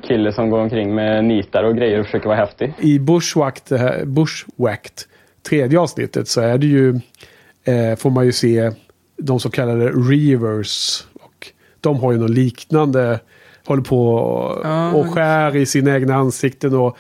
kille 0.09 0.33
som 0.33 0.51
går 0.51 0.59
omkring 0.59 0.95
med 0.95 1.25
nitar 1.25 1.65
och 1.65 1.77
grejer 1.77 1.99
och 2.01 2.05
försöker 2.07 2.27
vara 2.29 2.39
häftig. 2.39 2.73
I 2.79 2.99
Bushwhacked, 2.99 3.63
det 3.69 3.79
här- 3.79 4.05
Bushwhacked, 4.05 4.93
tredje 5.49 5.81
avsnittet, 5.81 6.29
så 6.29 6.41
är 6.41 6.59
det 6.59 6.67
ju, 6.67 6.89
eh, 7.65 7.97
får 7.99 8.11
man 8.11 8.25
ju 8.27 8.33
se 8.33 8.71
de 9.17 9.41
så 9.41 9.51
kallade 9.51 9.89
Reavers. 9.91 11.05
Och 11.15 11.47
de 11.81 11.97
har 12.01 12.13
ju 12.13 12.19
något 12.19 12.31
liknande, 12.31 13.21
håller 13.67 13.83
på 13.83 14.15
och, 14.15 14.61
Ja. 14.67 14.93
och 14.93 15.07
skär 15.15 15.57
i 15.57 15.67
sina 15.67 15.95
egna 15.95 16.15
ansikten 16.15 16.75
och 16.75 16.97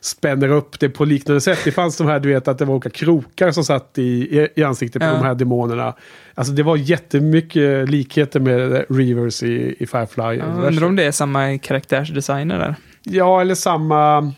spänner 0.00 0.48
upp 0.48 0.80
det 0.80 0.88
på 0.88 1.04
liknande 1.04 1.40
sätt. 1.40 1.58
Det 1.64 1.72
fanns 1.72 1.96
de 1.96 2.06
här, 2.06 2.20
du 2.20 2.28
vet, 2.28 2.48
att 2.48 2.58
det 2.58 2.64
var 2.64 2.74
olika 2.74 2.90
krokar 2.90 3.50
som 3.50 3.64
satt 3.64 3.98
i, 3.98 4.02
i, 4.02 4.48
i 4.56 4.62
ansiktet 4.64 5.02
på 5.02 5.08
Ja. 5.08 5.12
de 5.12 5.22
här 5.24 5.34
demonerna. 5.34 5.94
Alltså 6.34 6.52
det 6.52 6.62
var 6.62 6.76
jättemycket 6.76 7.88
likheter 7.90 8.40
med 8.40 8.84
Reavers 8.88 9.42
i, 9.42 9.76
i 9.78 9.86
Firefly. 9.86 10.22
Ja, 10.36 10.44
undrar 10.44 10.86
om 10.86 10.96
det 10.96 11.04
är 11.04 11.12
samma 11.12 11.58
karaktärsdesigner 11.58 12.58
där. 12.58 12.74
Ja, 13.02 13.40
eller 13.40 13.54
samma... 13.54 14.32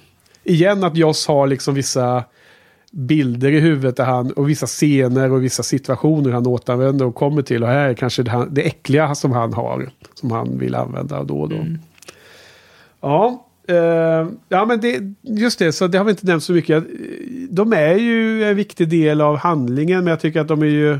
Igen 0.44 0.84
att 0.84 0.96
Joss 0.96 1.26
har 1.28 1.46
liksom 1.46 1.74
vissa 1.74 2.24
bilder 2.92 3.52
i 3.52 3.60
huvudet 3.60 3.96
där 3.96 4.04
han, 4.04 4.30
och 4.32 4.48
vissa 4.48 4.66
scener 4.66 5.32
och 5.32 5.44
vissa 5.44 5.62
situationer 5.62 6.30
han 6.32 6.46
återanvänder 6.46 7.06
och 7.06 7.14
kommer 7.14 7.42
till. 7.42 7.62
Och 7.62 7.68
här 7.68 7.88
är 7.88 7.94
kanske 7.94 8.22
det, 8.22 8.30
han, 8.30 8.54
det 8.54 8.62
äckliga 8.62 9.14
som 9.14 9.32
han 9.32 9.52
har. 9.54 9.90
Som 10.14 10.30
han 10.30 10.58
vill 10.58 10.74
använda 10.74 11.22
då 11.24 11.40
och 11.40 11.48
då. 11.48 11.66
Ja, 13.00 13.26
eh, 13.26 13.51
ja 14.48 14.64
men 14.64 14.80
det, 14.80 15.14
just 15.22 15.58
det, 15.58 15.72
så 15.72 15.86
det 15.86 15.98
har 15.98 16.04
vi 16.04 16.10
inte 16.10 16.26
nämnt 16.26 16.44
så 16.44 16.52
mycket. 16.52 16.84
De 17.50 17.72
är 17.72 17.94
ju 17.94 18.44
en 18.44 18.56
viktig 18.56 18.88
del 18.88 19.20
av 19.20 19.36
handlingen, 19.36 20.04
men 20.04 20.10
jag 20.10 20.20
tycker 20.20 20.40
att 20.40 20.48
de 20.48 20.62
är 20.62 20.66
ju... 20.66 20.98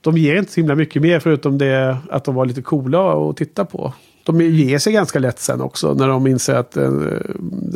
De 0.00 0.18
ger 0.18 0.36
inte 0.36 0.52
så 0.52 0.60
himla 0.60 0.74
mycket 0.74 1.02
mer 1.02 1.20
förutom 1.20 1.58
det 1.58 1.96
att 2.10 2.24
de 2.24 2.34
var 2.34 2.46
lite 2.46 2.62
coola 2.62 3.30
att 3.30 3.36
titta 3.36 3.64
på. 3.64 3.92
De 4.24 4.40
ger 4.40 4.78
sig 4.78 4.92
ganska 4.92 5.18
lätt 5.18 5.38
sen 5.38 5.60
också 5.60 5.94
när 5.94 6.08
de 6.08 6.26
inser 6.26 6.54
att 6.54 6.76
uh, 6.76 7.08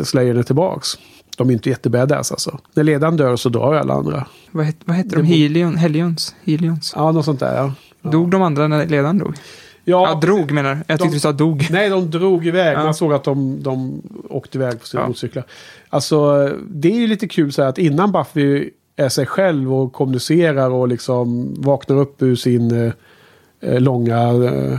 Slayer 0.05 0.35
är 0.35 0.43
tillbaks. 0.43 0.89
De 1.37 1.49
är 1.49 1.53
inte 1.53 1.69
jättebadass 1.69 2.33
alltså. 2.33 2.59
När 2.75 2.85
ledaren 2.85 3.17
dör 3.17 3.37
så 3.37 3.49
drar 3.49 3.75
alla 3.75 3.95
andra. 3.95 4.27
Vad, 4.51 4.67
het, 4.67 4.77
vad 4.85 4.97
heter 4.97 5.17
de? 5.17 5.23
Helion, 5.23 5.77
Helions? 5.77 6.35
Helions? 6.45 6.93
Ja, 6.97 7.13
något 7.13 7.25
sånt 7.25 7.41
där 7.41 7.57
ja. 7.57 7.73
Dog 8.11 8.31
de 8.31 8.43
andra 8.43 8.69
när 8.69 8.87
ledaren 8.87 9.19
dog? 9.19 9.35
Ja, 9.89 10.09
Ja, 10.09 10.15
drog 10.15 10.51
menar? 10.53 10.79
Jag 10.87 11.01
tyckte 11.01 11.17
du 11.17 11.21
sa 11.21 11.33
dog. 11.33 11.67
Nej, 11.71 11.89
de 11.91 12.11
drog 12.11 12.47
iväg. 12.47 12.77
Ja. 12.79 12.85
Man 12.85 12.95
såg 12.95 13.13
att 13.13 13.25
de, 13.25 13.63
de 13.63 14.03
åkte 14.29 14.59
iväg 14.59 14.81
på 14.81 14.87
sina 14.87 15.03
Ja. 15.03 15.07
motorcyklar. 15.07 15.45
Alltså, 15.89 16.49
det 16.69 16.89
är 16.89 16.97
ju 17.01 17.07
lite 17.07 17.29
kul 17.29 17.53
så 17.53 17.63
här 17.63 17.69
att 17.69 17.79
innan 17.79 18.13
Buffy 18.13 18.71
är 18.97 19.09
sig 19.09 19.27
själv 19.27 19.75
och 19.75 19.93
kommunicerar 19.93 20.71
och 20.71 20.89
liksom 20.89 21.55
vaknar 21.59 21.97
upp 21.97 22.23
ur 22.23 22.37
sin 22.37 22.85
eh, 22.87 22.93
eh, 23.61 23.81
långa 23.81 24.19
eh, 24.19 24.73
eh, 24.73 24.79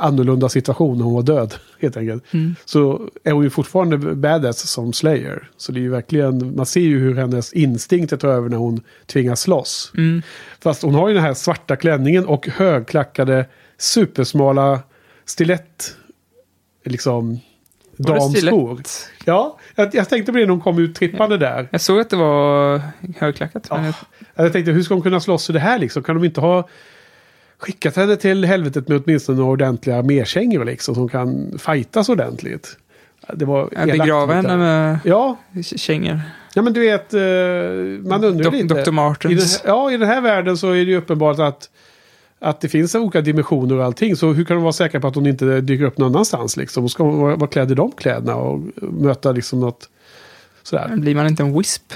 annorlunda 0.00 0.48
situation 0.48 0.98
när 0.98 1.04
hon 1.04 1.14
var 1.14 1.22
död. 1.22 1.54
Helt 1.84 1.96
enkelt. 1.96 2.24
Mm. 2.34 2.54
Så 2.64 3.08
är 3.24 3.32
hon 3.32 3.44
ju 3.44 3.50
fortfarande 3.50 3.98
badass 3.98 4.58
som 4.68 4.92
Slayer. 4.92 5.50
Så 5.56 5.72
det 5.72 5.78
är 5.80 5.82
ju 5.82 5.90
verkligen, 5.90 6.56
man 6.56 6.66
ser 6.66 6.80
ju 6.80 6.98
hur 6.98 7.14
hennes 7.14 7.52
instinkter 7.52 8.16
tar 8.16 8.28
över 8.28 8.48
när 8.48 8.56
hon 8.56 8.80
tvingas 9.06 9.40
slåss. 9.40 9.92
Mm. 9.96 10.22
Fast 10.60 10.82
hon 10.82 10.94
har 10.94 11.08
ju 11.08 11.14
den 11.14 11.22
här 11.22 11.34
svarta 11.34 11.76
klänningen 11.76 12.26
och 12.26 12.48
högklackade 12.48 13.46
supersmala 13.78 14.80
stilett. 15.24 15.96
Liksom 16.84 17.38
damskor. 17.96 18.82
Ja, 19.24 19.58
jag, 19.74 19.94
jag 19.94 20.08
tänkte 20.08 20.32
på 20.32 20.38
det 20.38 20.44
när 20.44 20.50
hon 20.50 20.60
kom 20.60 20.78
ut 20.78 20.94
trippande 20.94 21.38
där. 21.38 21.68
Jag 21.72 21.80
såg 21.80 22.00
att 22.00 22.10
det 22.10 22.16
var 22.16 22.80
högklackat. 23.18 23.66
men 23.70 23.84
jag- 23.84 23.94
Jag 24.34 24.52
tänkte 24.52 24.72
hur 24.72 24.82
ska 24.82 24.94
hon 24.94 25.02
kunna 25.02 25.20
slåss 25.20 25.50
i 25.50 25.52
det 25.52 25.58
här 25.60 25.78
liksom? 25.78 26.02
Kan 26.02 26.14
de 26.14 26.24
inte 26.24 26.40
ha 26.40 26.68
skickat 27.64 27.96
henne 27.96 28.16
till 28.16 28.44
helvetet 28.44 28.88
med 28.88 29.02
åtminstone 29.04 29.38
några 29.38 29.50
ordentliga 29.52 30.02
merkängor 30.02 30.64
liksom? 30.64 30.94
Som 30.94 31.08
kan 31.08 31.58
fightas 31.58 32.08
ordentligt. 32.08 32.76
Det 33.34 33.44
var 33.44 33.68
Jag 33.76 33.86
begrava 33.88 34.34
henne 34.34 34.56
med 34.56 34.98
Ja. 35.04 35.36
kängor. 35.76 36.20
Ja 36.54 36.62
men 36.62 36.72
du 36.72 36.80
vet, 36.80 37.14
eh, 37.14 37.20
man 38.10 38.24
undrar 38.24 38.50
Dok- 38.50 38.62
lite. 38.62 38.82
Dr. 38.84 38.90
Martens. 38.90 39.32
I 39.32 39.34
den, 39.62 39.70
ja, 39.74 39.90
i 39.92 39.96
den 39.96 40.08
här 40.08 40.20
världen 40.20 40.56
så 40.56 40.70
är 40.70 40.74
det 40.74 40.90
ju 40.90 40.96
uppenbart 40.96 41.38
att, 41.38 41.70
att 42.40 42.60
det 42.60 42.68
finns 42.68 42.94
olika 42.94 43.20
dimensioner 43.20 43.76
och 43.78 43.84
allting. 43.84 44.16
Så 44.16 44.32
hur 44.32 44.44
kan 44.44 44.56
de 44.56 44.62
vara 44.62 44.72
säkra 44.72 45.00
på 45.00 45.06
att 45.08 45.14
hon 45.14 45.26
inte 45.26 45.60
dyker 45.60 45.84
upp 45.84 45.98
någon 45.98 46.08
annanstans 46.14 46.56
liksom? 46.56 46.84
Och 46.84 46.90
ska 46.90 47.04
hon 47.04 47.48
klädd 47.48 47.70
i 47.70 47.74
de 47.74 47.92
kläderna 47.92 48.36
och 48.36 48.60
möta 48.82 49.32
liksom 49.32 49.60
något 49.60 49.88
sådär. 50.62 50.86
Men 50.88 51.00
Blir 51.00 51.14
man 51.14 51.26
inte 51.26 51.42
en 51.42 51.58
wisp? 51.58 51.92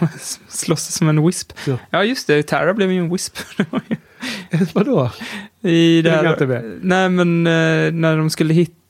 Slåss 0.48 0.84
som 0.94 1.08
en 1.08 1.26
wisp. 1.26 1.52
Ja. 1.66 1.78
Ja, 1.90 2.04
just 2.04 2.26
det. 2.26 2.42
Tara 2.42 2.74
blev 2.74 2.92
ju 2.92 2.98
en 2.98 3.12
wisp. 3.12 3.38
Vadå? 4.72 5.10
I 5.62 6.02
det 6.02 6.10
här, 6.10 6.78
nej, 6.82 7.08
men 7.08 7.46
eh, 7.46 7.92
när 7.92 8.16
de 8.16 8.30
skulle 8.30 8.54
hitta 8.54 8.82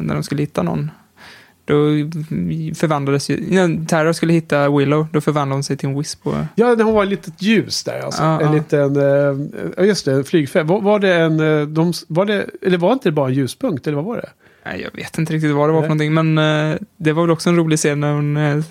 när 0.00 0.14
de 0.14 0.22
skulle 0.22 0.42
hitta 0.42 0.62
någon. 0.62 0.90
Då 1.64 1.74
förvandlades 2.74 3.30
ju, 3.30 3.36
när 3.36 3.86
Tara 3.86 4.14
skulle 4.14 4.32
hitta 4.32 4.70
Willow, 4.70 5.06
då 5.12 5.20
förvandlade 5.20 5.56
hon 5.56 5.64
sig 5.64 5.76
till 5.76 5.88
en. 5.88 6.26
Och, 6.26 6.34
Ja, 6.54 6.66
hon 6.66 6.94
var 6.94 7.02
ett 7.02 7.08
litet 7.08 7.42
ljus 7.42 7.84
där 7.84 8.00
alltså. 8.00 8.22
Ja, 8.22 8.40
en 8.40 8.52
liten, 8.54 8.96
eh, 8.96 9.60
ja 9.76 9.84
just 9.84 10.04
det, 10.04 10.12
en 10.12 10.24
flygfält. 10.24 10.68
Var, 10.68 10.80
var 10.80 10.98
det 10.98 11.14
en, 11.14 11.40
eh, 11.40 11.66
de, 11.66 11.92
var 12.08 12.24
det, 12.24 12.46
eller 12.62 12.78
var 12.78 12.92
inte 12.92 13.08
det 13.08 13.12
bara 13.12 13.28
en 13.28 13.34
ljuspunkt, 13.34 13.86
eller 13.86 13.96
vad 13.96 14.04
var 14.04 14.16
det? 14.16 14.28
nej, 14.64 14.80
jag 14.80 15.02
vet 15.02 15.18
inte 15.18 15.32
riktigt 15.32 15.54
vad 15.54 15.68
det 15.68 15.72
var 15.72 15.80
för 15.80 15.88
någonting, 15.88 16.14
men 16.14 16.38
eh, 16.38 16.76
det 16.96 17.12
var 17.12 17.22
väl 17.22 17.30
också 17.30 17.48
en 17.48 17.56
rolig 17.56 17.78
scen 17.78 18.00
när 18.00 18.12
hon 18.12 18.36
eh, 18.36 18.64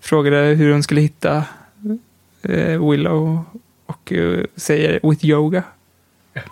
frågade 0.00 0.36
hur 0.36 0.72
hon 0.72 0.82
skulle 0.82 1.00
hitta 1.00 1.44
eh, 2.42 2.90
Willow 2.90 3.44
och 3.88 4.12
eh, 4.12 4.44
säger 4.56 5.00
with 5.02 5.24
yoga. 5.24 5.62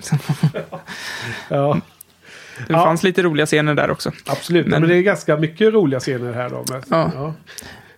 ja. 1.48 1.80
Det 2.68 2.72
fanns 2.72 3.02
lite 3.02 3.22
roliga 3.22 3.46
scener 3.46 3.74
där 3.74 3.90
också. 3.90 4.12
Absolut, 4.26 4.66
men, 4.66 4.80
men 4.80 4.90
det 4.90 4.96
är 4.96 5.02
ganska 5.02 5.36
mycket 5.36 5.74
roliga 5.74 6.00
scener 6.00 6.32
här 6.32 6.50
då. 6.50 6.64
Men, 6.70 6.82
ja. 6.90 7.10
ja. 7.14 7.34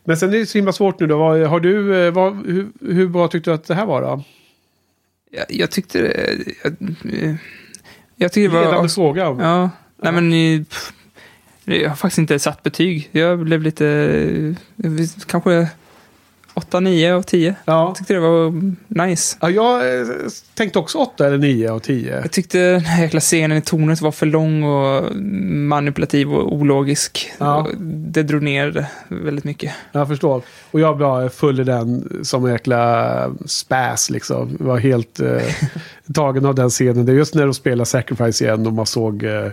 men 0.04 0.16
sen 0.16 0.34
är 0.34 0.38
det 0.38 0.46
så 0.46 0.58
himla 0.58 0.72
svårt 0.72 1.00
nu 1.00 1.06
då. 1.06 1.46
Har 1.46 1.60
du, 1.60 2.06
eh, 2.06 2.12
vad, 2.12 2.46
hur, 2.46 2.68
hur, 2.80 3.08
bra 3.08 3.28
tyckte 3.28 3.50
du 3.50 3.54
att 3.54 3.64
det 3.64 3.74
här 3.74 3.86
var 3.86 4.02
då? 4.02 4.22
Jag, 5.30 5.44
jag 5.48 5.70
tyckte 5.70 6.02
det... 6.02 6.38
Jag, 6.64 6.76
jag 8.16 8.32
tyckte 8.32 8.40
det 8.40 8.48
var... 8.48 8.64
Ledande 8.64 8.88
fråga. 8.88 9.22
Ja, 9.22 9.36
ja. 9.40 9.70
Nej, 9.96 10.12
men, 10.12 10.32
jag 11.64 11.88
har 11.88 11.96
faktiskt 11.96 12.18
inte 12.18 12.38
satt 12.38 12.62
betyg. 12.62 13.08
Jag 13.12 13.38
blev 13.38 13.62
lite... 13.62 14.54
Kanske 15.26 15.68
8, 16.58 16.80
9 16.80 17.14
av 17.14 17.22
10. 17.22 17.54
Ja. 17.64 17.94
Tyckte 17.96 18.14
det 18.14 18.20
var 18.20 18.72
nice. 19.06 19.36
Ja, 19.40 19.50
jag 19.50 20.00
eh, 20.00 20.06
tänkte 20.54 20.78
också 20.78 20.98
8 20.98 21.26
eller 21.26 21.38
9 21.38 21.70
av 21.70 21.78
10. 21.78 22.20
Jag 22.20 22.30
tyckte 22.30 22.58
den 22.58 22.80
här 22.80 23.02
jäkla 23.02 23.20
scenen 23.20 23.58
i 23.58 23.60
tornet 23.60 24.00
var 24.00 24.12
för 24.12 24.26
lång 24.26 24.62
och 24.62 25.16
manipulativ 25.16 26.32
och 26.32 26.52
ologisk. 26.52 27.32
Ja. 27.38 27.68
Det 27.88 28.22
drog 28.22 28.42
ner 28.42 28.70
det 28.70 28.86
väldigt 29.08 29.44
mycket. 29.44 29.72
Jag 29.92 30.08
förstår. 30.08 30.42
Och 30.70 30.80
jag 30.80 30.98
var 30.98 31.28
full 31.28 31.60
i 31.60 31.64
den 31.64 32.18
som 32.22 32.44
en 32.44 32.52
jäkla 32.52 33.24
eh, 33.24 33.30
späs 33.46 34.10
liksom. 34.10 34.56
Jag 34.58 34.66
var 34.66 34.78
helt 34.78 35.20
eh, 35.20 35.42
tagen 36.14 36.46
av 36.46 36.54
den 36.54 36.70
scenen. 36.70 37.06
Det 37.06 37.12
är 37.12 37.16
just 37.16 37.34
när 37.34 37.44
de 37.44 37.54
spelar 37.54 37.84
Sacrifice 37.84 38.44
igen 38.44 38.66
och 38.66 38.72
man 38.72 38.86
såg 38.86 39.24
eh, 39.24 39.50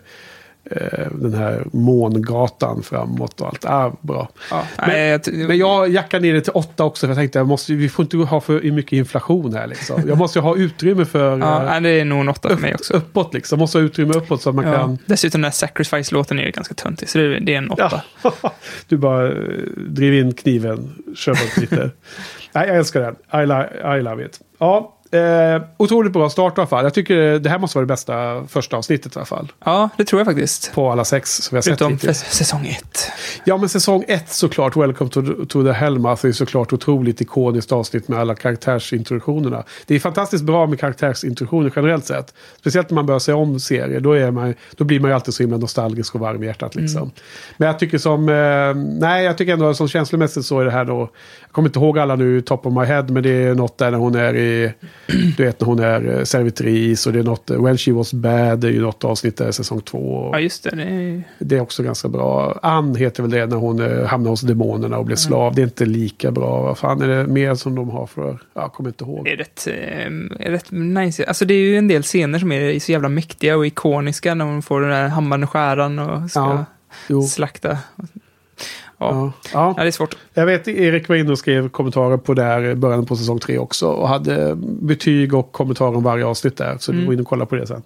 eh, 0.72 1.08
den 1.12 1.34
här 1.34 1.64
mångatan 1.74 2.84
framåt 2.84 3.42
och 3.42 3.48
allt. 3.48 3.66
Ah, 3.66 3.94
bra. 4.02 4.30
Ja, 4.52 4.64
Men, 4.78 4.88
nej, 4.90 5.10
jag 5.10 5.28
men 5.48 5.58
jag 5.58 5.90
jackar 5.90 6.20
ner 6.20 6.34
det 6.34 6.42
till 6.42 6.52
åtta 6.56 6.84
också. 6.84 7.08
För 7.08 7.12
jag 7.12 7.18
tänkte 7.18 7.40
jag 7.40 7.48
måste, 7.48 7.74
vi 7.74 7.90
får 7.90 8.04
inte 8.04 8.18
ha 8.18 8.42
för 8.42 8.72
mycket 8.72 8.94
inflation 8.94 9.54
här. 9.54 9.68
Liksom. 9.68 10.02
Jag 10.08 10.18
måste 10.18 10.40
ju 10.40 10.44
ha 10.44 10.56
utrymme 10.56 11.06
för 11.06 11.38
Ja, 11.40 11.76
eh, 11.76 11.82
det 11.82 11.90
är 11.90 12.06
nog 12.06 12.20
en 12.20 12.30
åtta 12.30 12.50
för 12.50 12.58
mig 12.62 12.74
också. 12.76 12.94
uppåt. 12.94 13.34
Liksom. 13.34 13.60
Måste 13.60 13.78
ha 13.78 13.84
utrymme 13.86 14.14
uppåt 14.14 14.42
så 14.42 14.50
att 14.50 14.56
man 14.56 14.66
Ja. 14.68 14.74
kan... 14.74 14.98
Dessutom 15.06 15.42
den 15.42 15.46
här 15.46 15.52
Sacrifice-låten 15.52 16.40
är 16.40 16.52
ganska 16.52 16.74
töntig, 16.74 17.10
så 17.10 17.18
det, 17.18 17.40
det 17.40 17.54
är 17.54 17.58
en 17.58 17.72
åtta. 17.72 18.02
Du 18.88 18.98
bara 18.98 19.28
eh, 19.28 19.34
driv 19.78 20.14
in 20.14 20.34
kniven, 20.34 20.94
bort 21.28 21.58
lite. 21.58 21.92
Nej, 22.54 22.68
jag 22.68 22.78
älskar 22.78 23.02
den. 23.02 23.42
I, 23.44 23.46
li- 23.46 23.98
I 24.00 24.02
love 24.02 24.26
it. 24.26 24.40
Ja, 24.60 24.95
eh, 25.16 25.62
otroligt 25.78 26.14
bra 26.14 26.30
start 26.30 26.58
i 26.58 26.62
alla 26.62 26.68
fall. 26.68 26.84
Jag 26.84 26.94
tycker 26.94 27.40
det 27.40 27.50
här 27.50 27.60
måste 27.60 27.78
vara 27.78 27.86
det 27.86 27.94
bästa 27.94 28.44
första 28.48 28.78
avsnittet 28.78 29.16
i 29.16 29.20
alla 29.20 29.26
fall. 29.26 29.52
Ja, 29.66 29.90
det 29.98 30.06
tror 30.06 30.20
jag 30.20 30.26
faktiskt. 30.26 30.74
På 30.74 30.92
alla 30.92 31.06
sex 31.06 31.36
som 31.36 31.56
vi 31.56 31.58
har 31.58 31.62
sett 31.62 31.82
hittills. 31.82 32.20
säsong 32.20 32.66
ett. 32.66 33.12
Ja, 33.44 33.58
men 33.58 33.70
säsong 33.70 34.04
ett 34.08 34.30
såklart, 34.30 34.76
Welcome 34.76 35.10
to, 35.10 35.22
to 35.46 35.64
the 35.64 35.72
Hellmouth, 35.72 36.26
är 36.26 36.32
såklart 36.32 36.74
otroligt 36.74 37.22
ikoniskt 37.22 37.72
avsnitt 37.72 38.08
med 38.08 38.20
alla 38.20 38.36
karaktärsintroduktionerna. 38.36 39.64
Det 39.86 39.96
är 39.96 40.00
fantastiskt 40.00 40.44
bra 40.44 40.68
med 40.68 40.80
karaktärsintroduktioner 40.80 41.74
generellt 41.76 42.06
sett. 42.06 42.34
Speciellt 42.60 42.90
när 42.90 42.96
man 42.96 43.06
börjar 43.06 43.20
se 43.20 43.34
om 43.34 43.60
serier, 43.60 44.00
då, 44.00 44.14
är 44.14 44.32
man, 44.32 44.54
då 44.76 44.84
blir 44.84 45.00
man 45.00 45.10
ju 45.10 45.16
alltid 45.16 45.34
så 45.34 45.44
himla 45.44 45.58
nostalgisk 45.58 46.16
och 46.16 46.22
varm 46.22 46.44
i 46.44 46.46
hjärtat. 46.46 46.76
Liksom. 46.76 47.02
Mm. 47.02 47.14
Men 47.58 47.68
jag 47.68 47.80
tycker 47.80 47.98
som, 47.98 48.30
eh, 48.30 49.00
nej 49.00 49.26
jag 49.26 49.38
tycker 49.38 49.54
ändå 49.54 49.74
som 49.74 49.88
känslomässigt 49.88 50.46
så 50.46 50.60
är 50.60 50.66
det 50.66 50.72
här 50.72 50.86
då, 50.86 51.10
kommer 51.56 51.70
inte 51.70 51.80
ihåg 51.80 52.00
alla 52.00 52.16
nu 52.16 52.42
top 52.42 52.66
of 52.66 52.74
my 52.74 52.86
head, 52.86 53.04
men 53.10 53.24
det 53.24 53.30
är 53.30 53.56
något 53.56 53.78
där 53.78 53.92
när 53.92 53.98
hon 53.98 54.16
är 54.16 54.36
i, 54.36 54.74
du 55.38 55.44
vet 55.44 55.60
när 55.60 55.68
hon 55.68 55.80
är 55.80 56.18
eh, 56.18 56.24
servitris 56.24 57.08
och 57.08 57.14
det 57.14 57.20
är 57.20 57.24
något, 57.24 57.50
eh, 57.50 57.64
When 57.64 57.78
She 57.78 57.92
Was 57.92 58.14
Bad, 58.14 58.60
det 58.60 58.68
är 58.68 58.72
ju 58.72 58.82
något 58.82 59.04
avsnitt 59.04 59.38
där, 59.38 59.52
säsong 59.52 59.82
två. 59.82 60.30
Ja, 60.34 60.40
just 60.40 60.64
det. 60.64 60.76
det 60.76 60.84
är... 60.84 61.24
Det 61.40 61.56
är 61.56 61.62
också 61.62 61.84
ganska 61.84 62.08
bra. 62.08 62.60
Ann 62.62 62.96
heter 62.96 63.24
väl 63.24 63.32
det 63.32 63.46
när 63.46 63.56
hon 63.58 63.80
eh, 63.80 64.06
hamnar 64.06 64.30
hos 64.30 64.42
demonerna 64.42 64.98
och 64.98 65.06
blir 65.06 65.16
slav. 65.16 65.56
Det 65.56 65.62
är 65.62 65.64
inte 65.64 65.86
lika 65.86 66.32
bra. 66.32 66.62
Vad 66.62 66.78
fan 66.78 67.02
är 67.02 67.08
det 67.08 67.28
mer 67.28 67.56
som 67.56 67.76
de 67.76 67.90
har 67.90 68.08
för... 68.08 68.40
Jag 68.54 68.74
kommer 68.74 68.90
inte 68.90 69.04
ihåg. 69.04 69.26
Det 69.26 69.32
är 69.32 69.38
rätt, 69.38 69.68
är 70.40 70.52
rätt 70.52 70.72
nice. 70.72 71.26
Alltså 71.26 71.46
det 71.46 71.54
är 71.54 71.60
ju 71.60 71.78
en 71.78 71.88
del 71.88 72.04
scener 72.04 72.40
som 72.40 72.52
är 72.52 72.80
så 72.80 72.92
jävla 72.92 73.10
mäktiga 73.10 73.58
och 73.58 73.68
ikoniska 73.68 74.36
när 74.36 74.46
hon 74.46 74.62
får 74.62 74.82
den 74.82 74.90
där 74.90 75.08
hammaren 75.08 75.44
och 75.44 75.50
skäran 75.50 76.00
och 76.00 76.30
ska 76.32 76.66
Ja, 77.08 77.22
slakta. 77.22 77.78
Ja. 79.14 79.32
Ja. 79.54 79.74
Ja. 79.78 79.84
det 79.84 79.88
är 79.90 79.92
svårt. 79.92 80.16
Jag 80.34 80.46
vet 80.46 80.68
Erik 80.68 81.10
var 81.10 81.16
inne 81.16 81.32
och 81.32 81.40
skrev 81.40 81.70
kommentarer 81.70 82.18
på 82.18 82.34
det 82.34 82.44
här 82.44 82.64
i 82.64 82.76
början 82.76 83.06
på 83.06 83.16
säsong 83.16 83.40
tre 83.40 83.58
också. 83.58 83.88
Och 83.88 84.08
hade 84.10 84.56
betyg 84.62 85.34
och 85.34 85.52
kommentarer 85.52 85.96
om 85.98 86.04
varje 86.04 86.26
avsnitt 86.26 86.58
där. 86.58 86.78
Så 86.80 86.92
du 86.92 86.98
Mm. 86.98 87.06
går 87.06 87.14
in 87.14 87.20
och 87.20 87.28
kolla 87.28 87.46
på 87.46 87.56
det 87.56 87.68
sen. 87.68 87.84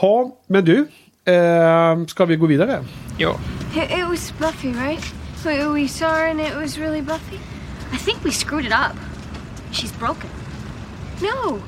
Ja, 0.00 0.36
men 0.46 0.64
du. 0.64 0.86
Eh, 1.24 2.06
ska 2.06 2.24
vi 2.24 2.36
gå 2.36 2.46
vidare? 2.46 2.84
Ja. 3.18 3.36
It, 3.76 3.90
it 3.98 4.08
was 4.08 4.32
Buffy, 4.38 4.68
right? 4.72 5.14
We, 5.44 5.68
we 5.82 5.88
saw 5.88 6.08
her 6.08 6.30
and 6.30 6.40
it 6.40 6.54
was 6.54 6.78
really 6.78 7.02
Buffy? 7.02 7.36
I 7.92 7.96
think 8.04 8.24
we 8.24 8.30
screwed 8.30 8.64
it 8.66 8.72
up. 8.72 8.96
She's 9.72 9.92
broken. 9.98 10.30
No, 11.20 11.58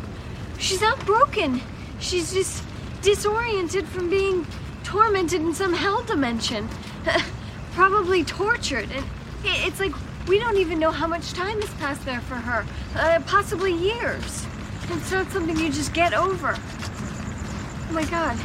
she's 0.58 0.80
not 0.80 1.06
broken. 1.06 1.61
She's 2.00 2.34
just 2.36 2.64
disoriented 3.02 3.84
from 3.86 4.11
being 4.11 4.44
tormented 4.84 5.40
in 5.40 5.54
some 5.54 5.74
hell 5.76 6.02
dimension. 6.06 6.68
Probably 7.74 8.24
tortured. 8.24 8.90
And 8.90 9.04
it's 9.44 9.80
like 9.80 9.92
we 10.28 10.38
don't 10.38 10.56
even 10.56 10.78
know 10.78 10.90
how 10.90 11.06
much 11.06 11.32
time 11.32 11.60
has 11.60 11.70
passed 11.74 12.04
there 12.04 12.20
for 12.20 12.36
her. 12.36 12.64
Uh, 12.94 13.20
possibly 13.26 13.72
years. 13.72 14.46
It's 14.90 15.12
not 15.12 15.30
something 15.30 15.56
you 15.56 15.70
just 15.72 15.94
get 15.94 16.12
over. 16.14 16.54
Oh 16.56 17.92
my 17.92 18.04
god. 18.04 18.36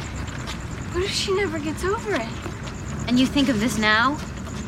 What 0.92 1.04
if 1.04 1.10
she 1.10 1.34
never 1.34 1.58
gets 1.58 1.84
over 1.84 2.14
it? 2.14 2.28
And 3.08 3.18
you 3.18 3.26
think 3.26 3.48
of 3.48 3.60
this 3.60 3.78
now? 3.78 4.16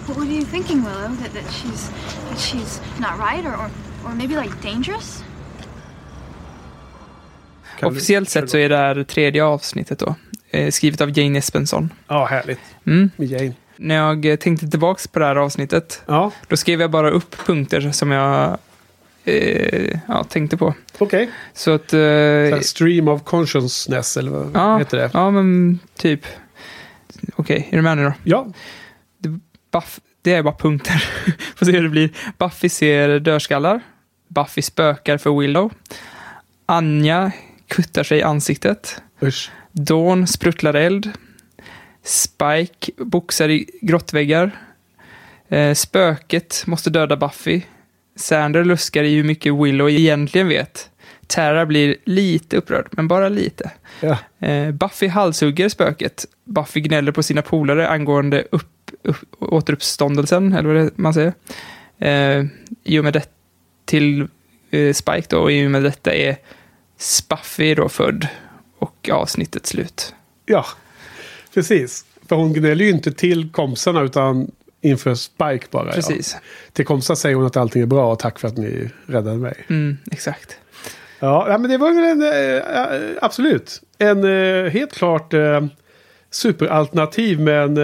What 0.07 0.19
are 0.19 0.25
you 0.25 0.43
thinking, 0.43 0.85
Willow? 0.85 1.09
That, 1.09 1.33
that 1.33 1.51
she's 1.53 1.91
that 2.29 2.39
she's 2.39 2.81
not 3.01 3.19
right, 3.19 3.45
or, 3.45 3.55
or 3.55 3.71
or 4.05 4.15
maybe 4.15 4.37
like 4.37 4.63
dangerous? 4.63 5.25
Officiellt 7.83 8.29
sett 8.29 8.51
så 8.51 8.59
är 8.59 8.69
det 8.69 8.77
här 8.77 9.05
tredje 9.05 9.45
avsnittet 9.45 9.99
då. 9.99 10.15
Eh, 10.51 10.71
skrivet 10.71 11.01
av 11.01 11.19
Jane 11.19 11.39
Espenson. 11.39 11.93
Ja, 12.09 12.27
härligt. 12.27 12.61
Mm. 12.87 13.11
Jane. 13.17 13.55
När 13.79 13.95
jag 13.95 14.41
tänkte 14.41 14.69
tillbaks 14.69 15.07
på 15.09 15.19
det 15.19 15.25
här 15.25 15.37
avsnittet, 15.37 16.03
Ja. 16.07 16.33
då 16.49 16.57
skrev 16.57 16.81
jag 16.81 16.91
bara 16.91 17.11
upp 17.11 17.37
punkter 17.47 17.91
som 17.93 18.11
jag 18.11 18.59
eh, 19.25 19.99
ja, 20.09 20.25
tänkte 20.25 20.57
på. 20.57 20.75
Okej. 20.99 21.31
Så 21.53 21.71
att... 21.71 21.93
Eh, 21.93 22.61
Stream 22.61 23.09
of 23.09 23.25
consciousness 23.25 24.17
eller 24.17 24.31
vad 24.31 24.51
ja, 24.55 24.79
heter 24.79 24.97
det? 24.97 25.11
Ja, 25.13 25.31
men 25.31 25.79
typ. 25.97 26.27
Okej, 27.37 27.69
är 27.71 27.77
du 27.77 27.83
med 27.83 27.97
nu 27.97 28.05
då? 28.05 28.13
Ja. 28.25 28.47
Det, 29.19 29.39
Buff, 29.73 30.01
det 30.23 30.33
är 30.35 30.43
bara 30.43 30.55
punkter. 30.55 31.05
Får 31.57 31.67
se 31.67 31.73
hur 31.73 31.83
det 31.83 31.89
blir. 31.89 32.11
Buffy 32.39 32.69
ser 32.69 33.21
dödskallar. 33.21 33.81
Buffy 34.29 34.63
spökar 34.63 35.19
för 35.19 35.41
Willow. 35.41 35.73
Anja 36.67 37.33
kuttar 37.69 38.03
sig 38.03 38.19
i 38.19 38.23
ansiktet. 38.23 39.03
Usch. 39.23 39.51
Dawn 39.73 40.27
spruttlar 40.27 40.75
eld. 40.75 41.13
Spike 42.09 42.93
boxar 42.97 43.49
i 43.49 43.71
grottväggar. 43.81 44.51
Eh, 45.49 45.75
spöket 45.75 46.65
måste 46.67 46.91
döda 46.91 47.17
Buffy. 47.17 47.63
Sander 48.17 48.65
luskar 48.65 49.05
i 49.05 49.15
hur 49.15 49.25
mycket 49.25 49.55
Willow 49.55 49.91
egentligen 49.91 50.49
vet. 50.49 50.91
Tara 51.27 51.67
blir 51.67 51.97
lite 52.05 52.57
upprörd, 52.57 52.89
men 52.91 53.09
bara 53.09 53.29
lite. 53.29 53.71
Ja. 54.01 54.19
Eh, 54.47 54.71
Buffy 54.71 55.09
halshugger 55.09 55.69
spöket. 55.69 56.27
Buffy 56.45 56.81
gnäller 56.81 57.13
på 57.13 57.23
sina 57.23 57.43
polare 57.43 57.89
angående 57.89 58.45
upp, 58.51 58.91
upp, 59.03 59.17
återuppståndelsen, 59.39 60.53
eller 60.53 60.75
vad 60.75 60.91
man 60.99 61.15
säger. 61.15 61.33
Eh, 61.99 62.45
I 62.85 62.99
och 62.99 63.05
med 63.05 63.13
det 63.13 63.29
till 63.85 64.29
eh, 64.71 64.93
Spike 64.93 65.27
då, 65.29 65.39
och 65.39 65.53
i 65.53 65.67
och 65.67 65.71
med 65.71 65.83
detta 65.83 66.15
är 66.15 66.37
Spuffy 66.97 67.75
då 67.75 67.89
född 67.89 68.29
och 68.79 69.11
avsnittet 69.13 69.67
slut. 69.67 70.15
Ja, 70.47 70.67
precis. 71.59 72.05
För 72.29 72.37
hon 72.37 72.53
gnäller 72.53 72.85
ju 72.85 72.91
inte 72.91 73.13
till 73.13 73.53
kompisarna 73.53 74.03
utan 74.03 74.51
inför 74.81 75.15
Spike 75.15 75.67
bara. 75.71 75.93
Precis. 75.93 76.33
Ja. 76.35 76.41
Till 76.73 76.85
kompisar 76.85 77.15
säger 77.15 77.37
hon 77.37 77.47
att 77.47 77.57
allting 77.57 77.83
är 77.83 77.87
bra 77.87 78.13
och 78.13 78.19
tack 78.19 78.39
för 78.39 78.49
att 78.49 78.57
ni 78.57 78.91
räddade 79.07 79.37
mig. 79.37 79.55
Mm, 79.69 79.97
exakt. 80.11 80.59
Ja, 81.19 81.51
ja, 81.51 81.59
men 81.59 81.71
det 81.71 81.79
var 81.79 81.93
väl 81.93 82.05
en, 82.05 82.23
eh, 82.57 83.19
absolut. 83.23 83.83
En 83.99 84.25
eh, 84.25 84.71
helt 84.71 84.95
klart 84.95 85.35
eh, 85.35 85.67
superalternativ 86.31 87.41
men 87.41 87.77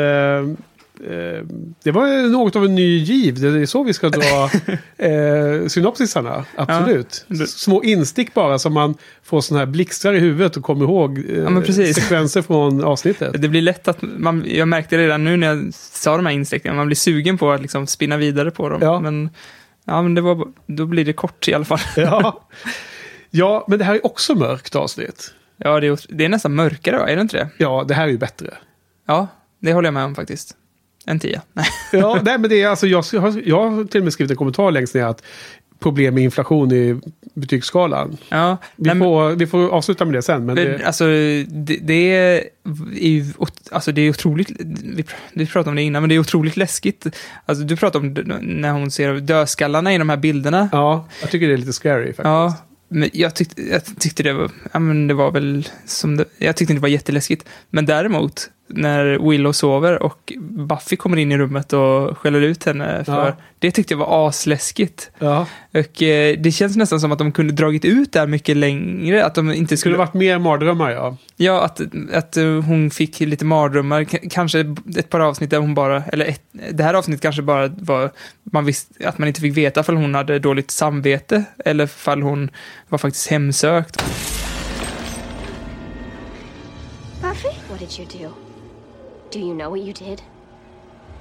eh, 1.11 1.45
det 1.83 1.91
var 1.91 2.29
något 2.29 2.57
av 2.57 2.65
en 2.65 2.75
ny 2.75 2.99
giv. 2.99 3.41
Det 3.41 3.49
är 3.49 3.67
så 3.67 3.83
vi 3.83 3.93
ska 3.93 4.09
dra 4.09 4.51
eh, 4.97 5.67
synopsisarna. 5.67 6.45
Absolut. 6.57 7.25
Ja. 7.29 7.47
Små 7.47 7.83
instick 7.83 8.35
bara 8.35 8.59
som 8.59 8.75
man 8.75 8.95
får 9.23 9.41
sådana 9.41 9.65
här 9.65 9.73
blixtrar 9.73 10.13
i 10.13 10.19
huvudet 10.19 10.57
och 10.57 10.63
kommer 10.63 10.85
ihåg 10.85 11.19
eh, 11.19 11.39
Ja, 11.39 11.93
sekvenser 11.95 12.43
från 12.43 12.85
avsnittet. 12.85 13.43
Det 13.43 13.49
blir 13.49 13.63
lätt 13.63 13.89
att 13.89 13.99
man, 14.03 14.45
jag 14.47 14.69
märkte 14.69 14.99
redan 14.99 15.25
nu 15.25 15.37
när 15.37 15.47
jag 15.47 15.75
sa 15.75 16.17
de 16.17 16.27
här 16.27 16.33
instickningarna, 16.33 16.77
man 16.77 16.87
blir 16.87 16.97
sugen 16.97 17.39
på 17.39 17.51
att 17.51 17.63
liksom 17.63 17.87
spinna 17.87 18.17
vidare 18.17 18.51
på 18.51 18.69
dem. 18.69 18.79
Ja. 18.83 19.01
Men, 19.01 19.31
ja, 19.85 20.03
men 20.03 20.15
det 20.15 20.21
var, 20.21 20.49
då 20.67 20.87
blir 20.87 21.05
det 21.05 21.13
kort 21.13 21.49
i 21.49 21.55
alla 21.55 21.65
fall. 21.65 21.81
Ja. 21.97 22.49
ja, 23.31 23.65
men 23.69 23.79
det 23.79 23.85
här 23.85 23.95
är 23.95 24.07
också 24.07 24.35
mörkt 24.35 24.77
avsnitt. 24.77 25.35
Ja, 25.57 25.81
det 25.81 25.87
är, 25.87 25.99
det 26.09 26.25
är 26.25 26.29
nästan 26.29 26.55
mörkare, 26.55 26.99
va? 26.99 27.09
Är 27.09 27.17
det 27.17 27.23
inte 27.23 27.37
det? 27.37 27.49
Ja, 27.57 27.85
det 27.89 27.95
här 27.95 28.05
är 28.05 28.11
ju 28.11 28.19
bättre. 28.19 28.55
Ja, 29.07 29.27
det 29.61 29.73
håller 29.73 29.87
jag 29.87 29.95
med 29.95 30.05
om 30.05 30.15
faktiskt. 30.15 30.57
En 31.07 31.19
tia. 31.19 31.43
Ja, 31.93 32.21
nej, 32.25 32.39
men 32.39 32.51
det 32.51 32.63
är 32.63 32.69
alltså, 32.69 32.87
jag, 32.87 33.03
har, 33.03 33.43
jag 33.45 33.71
har 33.71 33.85
till 33.85 34.01
och 34.01 34.05
med 34.05 34.13
skrivit 34.13 34.31
en 34.31 34.37
kommentar 34.37 34.71
längst 34.71 34.95
ner 34.95 35.05
att 35.05 35.23
problem 35.81 36.15
med 36.15 36.25
inflation 36.25 36.73
i 36.73 37.01
betygsskalan. 37.35 38.17
Ja, 38.29 38.57
vi, 38.77 38.87
nej, 38.87 38.95
men- 38.95 39.05
får, 39.07 39.31
vi 39.31 39.47
får 39.47 39.69
avsluta 39.69 40.05
med 40.05 40.15
det 40.15 40.23
sen. 40.23 40.47
Men 40.47 40.57
det, 40.57 40.85
alltså, 40.85 41.05
det, 41.47 41.79
det, 41.83 42.15
är, 42.17 42.43
ju, 43.01 43.25
alltså, 43.71 43.93
det 43.93 44.01
är 44.03 44.11
otroligt, 44.11 44.51
vi, 44.85 45.05
vi 45.33 45.47
pratade 45.47 45.71
om 45.71 45.77
det 45.77 45.83
innan, 45.83 46.03
men 46.03 46.09
det 46.09 46.15
är 46.15 46.19
otroligt 46.19 46.57
läskigt. 46.57 47.07
Alltså, 47.47 47.65
du 47.65 47.77
pratade 47.77 48.07
om 48.07 48.39
när 48.43 48.73
hon 48.73 48.91
ser 48.91 49.15
dödskallarna 49.15 49.95
i 49.95 49.99
de 49.99 50.09
här 50.09 50.17
bilderna. 50.17 50.69
ja, 50.73 51.09
jag 51.21 51.31
tycker 51.31 51.49
det 51.49 51.53
är 51.55 51.59
lite 51.59 51.73
scary 51.73 52.07
faktiskt. 52.07 52.25
Ja, 52.25 52.57
men 52.89 53.11
jag, 53.13 53.35
tyckte, 53.35 53.63
jag 53.63 53.83
tyckte 53.99 54.23
det 54.23 54.33
var, 54.33 54.51
ja, 54.73 54.79
men 54.79 55.07
det 55.09 55.15
var 55.15 55.31
väl 55.31 55.69
som 55.87 56.17
det, 56.17 56.25
jag 56.39 56.57
tyckte 56.57 56.73
inte 56.73 56.79
det 56.81 56.83
var 56.83 56.89
jätteläskigt. 56.89 57.49
Men 57.71 57.87
däremot, 57.87 58.51
när 58.67 59.31
Willow 59.31 59.53
sover 59.53 60.03
och 60.03 60.33
Buffy 60.41 60.97
kommer 60.97 61.17
in 61.17 61.33
i 61.33 61.39
rummet 61.39 61.73
och 61.73 62.19
skäller 62.19 62.41
ut 62.41 62.65
henne 62.65 63.05
för, 63.05 63.27
Ja. 63.27 63.37
det 63.59 63.71
tyckte 63.71 63.95
jag 63.95 63.99
var 63.99 64.29
asläskigt. 64.29 65.11
Ja. 65.19 65.47
Och 65.75 66.03
eh, 66.03 66.37
det 66.39 66.53
känns 66.53 66.77
nästan 66.77 67.01
som 67.01 67.13
att 67.13 67.19
de 67.19 67.33
kunde 67.33 67.53
dragit 67.53 67.85
ut 67.85 68.13
det 68.13 68.19
här 68.19 68.27
mycket 68.27 68.57
längre, 68.57 69.25
att 69.25 69.35
de 69.35 69.51
inte 69.53 69.61
Det 69.61 69.67
skulle 69.67 69.77
skulle... 69.77 69.97
varit 69.97 70.15
mer 70.15 70.39
mardrömmar 70.39 70.91
ja. 70.91 71.17
Ja, 71.37 71.63
att, 71.65 71.81
att 72.13 72.37
eh, 72.37 72.45
hon 72.45 72.91
fick 72.91 73.21
lite 73.21 73.45
mardrömmar, 73.45 74.05
K- 74.05 74.19
kanske 74.31 74.75
ett 74.97 75.11
par 75.11 75.21
avsnitt 75.21 75.51
där 75.51 75.59
hon 75.59 75.75
bara, 75.75 76.03
eller 76.05 76.25
ett, 76.27 76.43
det 76.73 76.83
här 76.85 76.95
avsnittet 76.95 77.23
kanske 77.23 77.43
bara 77.43 77.69
var, 77.69 78.11
man 78.43 78.65
visste, 78.65 79.09
att 79.09 79.19
man 79.19 79.29
inte 79.29 79.41
fick 79.41 79.57
veta 79.57 79.81
ifall 79.81 79.97
hon 79.97 80.15
hade 80.15 80.39
dåligt 80.39 80.71
samvete, 80.71 81.45
eller 81.65 81.85
ifall 81.85 82.23
hon 82.23 82.51
var 82.89 82.99
faktiskt 82.99 83.27
hemsökt. 83.31 84.05
Buffy? 87.23 87.49
What 87.71 87.79
did 87.81 87.89
you 87.99 88.07
do? 88.29 88.35
Do 89.35 89.41
you 89.41 89.53
know 89.53 89.69
what 89.69 89.81
you 89.81 89.93
did? 89.93 90.23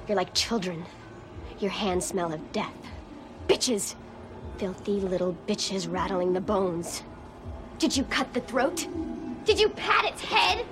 You're 0.06 0.16
like 0.16 0.32
children. 0.34 0.84
Your 1.58 1.72
hands 1.72 2.06
smell 2.06 2.32
of 2.32 2.52
death. 2.52 2.72
Bitches! 3.48 3.96
Filthy 4.56 5.00
little 5.00 5.36
bitches 5.48 5.92
rattling 5.92 6.32
the 6.32 6.40
bones. 6.40 7.02
Did 7.80 7.96
you 7.96 8.04
cut 8.04 8.32
the 8.32 8.40
throat? 8.40 8.86
Did 9.44 9.58
you 9.58 9.68
pat 9.68 10.04
its 10.04 10.22
head? 10.22 10.64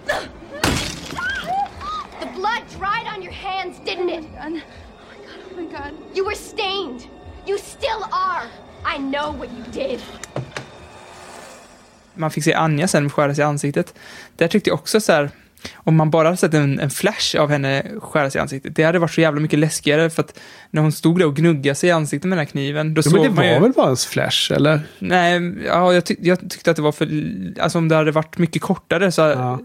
The 2.20 2.26
blood 2.26 2.62
dried 2.78 3.08
on 3.08 3.22
your 3.22 3.32
hands, 3.32 3.80
didn't 3.80 4.10
it? 4.10 4.24
Oh 4.40 4.50
my 4.50 4.60
god. 4.60 5.42
Oh 5.50 5.56
my 5.56 5.66
god. 5.66 5.94
You 6.14 6.24
were 6.24 6.36
stained. 6.36 7.08
You 7.44 7.58
still 7.58 8.04
are. 8.12 8.46
I 8.84 8.98
know 8.98 9.32
what 9.32 9.50
you 9.50 9.64
did. 9.72 10.00
Man 12.14 12.30
fick 12.30 12.44
se 12.44 12.54
Anja 12.54 12.88
sen 12.88 13.10
skära 13.10 13.34
sig 13.34 13.42
i 13.42 13.46
ansiktet. 13.46 13.94
Där 14.36 14.48
tyckte 14.48 14.70
jag 14.70 14.78
också 14.78 15.00
så 15.00 15.12
här, 15.12 15.30
om 15.74 15.96
man 15.96 16.10
bara 16.10 16.28
hade 16.28 16.36
sett 16.36 16.54
en, 16.54 16.80
en 16.80 16.90
flash 16.90 17.36
av 17.40 17.50
henne 17.50 17.82
skära 18.00 18.30
sig 18.30 18.38
i 18.38 18.42
ansiktet, 18.42 18.76
det 18.76 18.82
hade 18.82 18.98
varit 18.98 19.10
så 19.14 19.20
jävla 19.20 19.40
mycket 19.40 19.58
läskigare 19.58 20.10
för 20.10 20.22
att 20.22 20.38
när 20.70 20.82
hon 20.82 20.92
stod 20.92 21.18
där 21.18 21.26
och 21.26 21.36
gnuggade 21.36 21.74
sig 21.74 21.88
i 21.88 21.92
ansiktet 21.92 22.28
med 22.28 22.38
den 22.38 22.46
här 22.46 22.50
kniven, 22.50 22.94
då 22.94 22.98
Jo, 22.98 23.02
såg 23.02 23.12
men 23.12 23.22
det 23.22 23.28
man 23.28 23.36
var 23.36 23.54
ju... 23.54 23.60
väl 23.60 23.72
bara 23.72 23.90
en 23.90 23.96
flash, 23.96 24.52
eller? 24.52 24.80
Nej, 24.98 25.54
ja, 25.66 25.92
jag, 25.94 26.04
tyck, 26.04 26.18
jag 26.22 26.50
tyckte 26.50 26.70
att 26.70 26.76
det 26.76 26.82
var 26.82 26.92
för... 26.92 27.08
Alltså 27.60 27.78
om 27.78 27.88
det 27.88 27.94
hade 27.96 28.10
varit 28.10 28.38
mycket 28.38 28.62
kortare 28.62 29.12
så... 29.12 29.22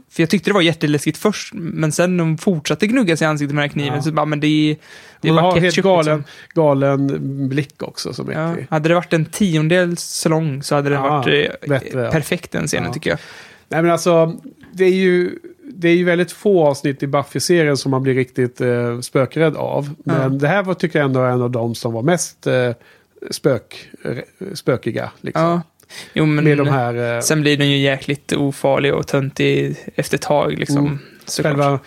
För 0.09 0.23
jag 0.23 0.29
tyckte 0.29 0.49
det 0.49 0.53
var 0.53 0.61
jätteläskigt 0.61 1.17
först, 1.17 1.53
men 1.53 1.91
sen 1.91 2.17
när 2.17 2.23
hon 2.23 2.37
fortsatte 2.37 2.87
gnugga 2.87 3.17
sig 3.17 3.25
i 3.25 3.29
ansiktet 3.29 3.55
med 3.55 3.63
den 3.63 3.69
här 3.69 3.73
kniven 3.73 3.95
Ja. 3.95 4.01
så 4.01 4.11
bara, 4.11 4.25
men 4.25 4.39
det 4.39 4.47
är... 4.47 4.75
Det 5.21 5.27
är 5.29 5.33
bara 5.33 5.41
har 5.41 5.51
helt 5.51 5.63
ketchup, 5.75 5.83
galen, 5.85 6.17
liksom. 6.17 6.63
galen 6.63 7.49
blick 7.49 7.83
också 7.83 8.13
som 8.13 8.31
Ja, 8.31 8.51
äcklig. 8.51 8.67
hade 8.69 8.89
det 8.89 8.95
varit 8.95 9.13
en 9.13 9.25
tiondel 9.25 9.97
så 9.97 10.29
lång 10.29 10.63
så 10.63 10.75
hade 10.75 10.89
det 10.89 10.95
Ja, 10.95 11.01
varit 11.09 11.49
eh, 11.63 11.69
bättre, 11.69 12.01
ja. 12.03 12.11
perfekt 12.11 12.51
den 12.51 12.67
scenen 12.67 12.85
Ja. 12.87 12.93
tycker 12.93 13.09
jag. 13.09 13.19
Nej 13.69 13.81
men 13.81 13.91
alltså, 13.91 14.35
det 14.71 14.85
är 14.85 14.93
ju, 14.93 15.31
det 15.73 15.89
är 15.89 15.95
ju 15.95 16.03
väldigt 16.03 16.31
få 16.31 16.67
avsnitt 16.67 17.03
i 17.03 17.07
Buffy-serien 17.07 17.77
som 17.77 17.91
man 17.91 18.03
blir 18.03 18.13
riktigt 18.13 18.61
eh, 18.61 18.99
spökrädd 18.99 19.55
av. 19.55 19.95
Men 20.05 20.21
Ja. 20.21 20.29
det 20.29 20.47
här 20.47 20.63
var, 20.63 20.73
tycker 20.73 20.99
jag 20.99 21.05
ändå 21.05 21.19
är 21.19 21.29
en 21.29 21.41
av 21.41 21.51
de 21.51 21.75
som 21.75 21.93
var 21.93 22.01
mest 22.01 22.47
eh, 22.47 22.71
spök, 23.31 23.89
spökiga. 24.53 25.11
Liksom. 25.21 25.43
Ja. 25.43 25.61
Jo, 26.13 26.25
men 26.25 26.67
här... 26.67 27.15
Eh, 27.15 27.21
sen 27.21 27.41
blir 27.41 27.57
den 27.57 27.71
ju 27.71 27.77
jäkligt 27.77 28.33
ofarlig 28.33 28.93
och 28.93 29.07
töntig 29.07 29.75
efter 29.95 30.17
ett 30.17 30.21
tag 30.21 30.53
liksom. 30.59 30.77
Mm. 30.77 30.99
själva, 31.43 31.79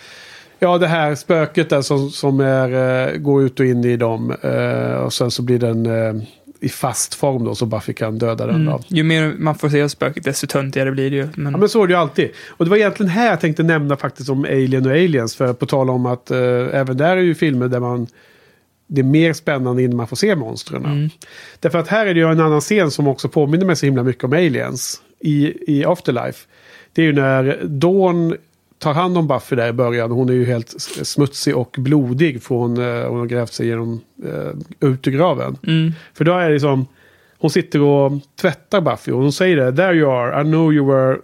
ja, 0.59 0.77
det 0.77 0.87
här 0.87 1.15
spöket 1.15 1.69
där 1.69 1.81
som, 1.81 2.09
som 2.09 2.39
är, 2.39 3.07
eh, 3.09 3.17
går 3.17 3.43
ut 3.43 3.59
och 3.59 3.65
in 3.65 3.85
i 3.85 3.97
dem. 3.97 4.35
Eh, 4.41 4.93
och 4.93 5.13
sen 5.13 5.31
så 5.31 5.41
blir 5.41 5.59
den 5.59 5.85
eh, 5.85 6.23
i 6.63 6.69
fast 6.69 7.13
form 7.13 7.43
då 7.43 7.55
så 7.55 7.65
Buffy 7.65 7.93
kan 7.93 8.17
döda 8.17 8.47
den. 8.47 8.67
Mm. 8.67 8.79
Ju 8.87 9.03
mer 9.03 9.33
man 9.37 9.55
får 9.55 9.69
se 9.69 9.81
av 9.81 9.87
spöket, 9.87 10.23
desto 10.23 10.47
töntigare 10.47 10.91
blir 10.91 11.09
det 11.09 11.15
ju. 11.15 11.27
Men... 11.35 11.51
Ja, 11.53 11.59
men 11.59 11.69
så 11.69 11.83
är 11.83 11.87
det 11.87 11.93
ju 11.93 11.99
alltid. 11.99 12.29
Och 12.47 12.65
det 12.65 12.69
var 12.71 12.77
egentligen 12.77 13.09
här 13.09 13.29
jag 13.29 13.39
tänkte 13.39 13.63
nämna 13.63 13.97
faktiskt 13.97 14.29
om 14.29 14.45
Alien 14.45 14.85
och 14.85 14.91
Aliens. 14.91 15.35
För 15.35 15.53
på 15.53 15.65
tal 15.65 15.89
om 15.89 16.05
att 16.05 16.31
eh, 16.31 16.39
även 16.73 16.97
där 16.97 17.17
är 17.17 17.21
ju 17.21 17.35
filmer 17.35 17.67
där 17.67 17.79
man... 17.79 18.07
Det 18.87 19.01
är 19.01 19.05
mer 19.05 19.33
spännande 19.33 19.83
innan 19.83 19.97
man 19.97 20.07
får 20.07 20.15
se 20.15 20.35
monstren. 20.35 20.85
Mm. 20.85 21.09
Därför 21.59 21.79
att 21.79 21.87
här 21.87 22.05
är 22.05 22.13
det 22.13 22.19
ju 22.19 22.31
en 22.31 22.39
annan 22.39 22.61
scen 22.61 22.91
som 22.91 23.07
också 23.07 23.29
påminner 23.29 23.65
mig 23.65 23.75
så 23.75 23.85
himla 23.85 24.03
mycket 24.03 24.23
om 24.23 24.33
Aliens. 24.33 25.01
I, 25.19 25.53
i 25.67 25.85
Afterlife. 25.85 26.47
Det 26.93 27.01
är 27.01 27.05
ju 27.05 27.13
när 27.13 27.59
Dawn 27.63 28.35
tar 28.81 28.93
hand 28.93 29.17
om 29.17 29.27
Buffy 29.27 29.55
där 29.55 29.69
i 29.69 29.73
början. 29.73 30.11
Hon 30.11 30.29
är 30.29 30.33
ju 30.33 30.45
helt 30.45 30.75
smutsig 31.03 31.57
och 31.57 31.75
blodig 31.77 32.43
från 32.43 32.77
eh, 32.77 33.07
hon 33.07 33.19
har 33.19 33.25
grävt 33.25 33.53
sig 33.53 33.67
genom, 33.67 34.01
eh, 34.25 34.89
ut 34.89 35.07
ur 35.07 35.11
graven. 35.11 35.57
Mm. 35.67 35.91
För 36.13 36.25
då 36.25 36.33
är 36.33 36.47
det 36.47 36.53
liksom, 36.53 36.87
hon 37.37 37.49
sitter 37.49 37.81
och 37.81 38.11
tvättar 38.41 38.81
Buffy 38.81 39.11
och 39.11 39.21
hon 39.21 39.33
säger 39.33 39.57
det. 39.57 39.75
There 39.75 39.93
you 39.93 40.11
are, 40.11 40.41
I 40.41 40.43
know 40.43 40.73
you 40.73 40.87
were 40.87 41.17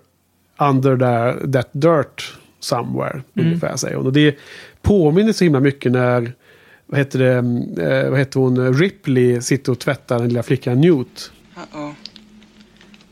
under 0.59 0.97
there, 0.97 1.51
that 1.51 1.69
dirt 1.71 2.37
somewhere. 2.59 3.21
Mm. 3.35 3.47
Ungefär 3.47 3.75
säger 3.75 3.95
hon. 3.95 4.05
Och 4.05 4.13
det 4.13 4.37
påminner 4.81 5.33
så 5.33 5.43
himla 5.43 5.59
mycket 5.59 5.91
när, 5.91 6.33
vad 6.85 6.99
heter 6.99 7.19
det, 7.19 7.33
eh, 7.83 8.09
vad 8.09 8.19
heter 8.19 8.39
hon, 8.39 8.73
Ripley 8.73 9.41
sitter 9.41 9.71
och 9.71 9.79
tvättar 9.79 10.19
den 10.19 10.27
lilla 10.27 10.43
flickan 10.43 10.81
Newt. 10.81 11.31
Uh-oh. 11.55 11.91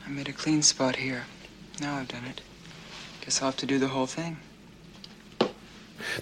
I 0.07 0.11
made 0.11 0.29
a 0.29 0.33
clean 0.37 0.63
spot 0.63 0.95
here. 0.95 1.21
Now 1.81 1.87
I've 1.87 2.07
done 2.07 2.29
it. 2.29 2.44
Guess 3.25 3.41
I'll 3.41 3.45
have 3.45 3.57
to 3.57 3.65
do 3.65 3.79
the 3.79 3.85
whole 3.85 4.07
thing. 4.07 4.37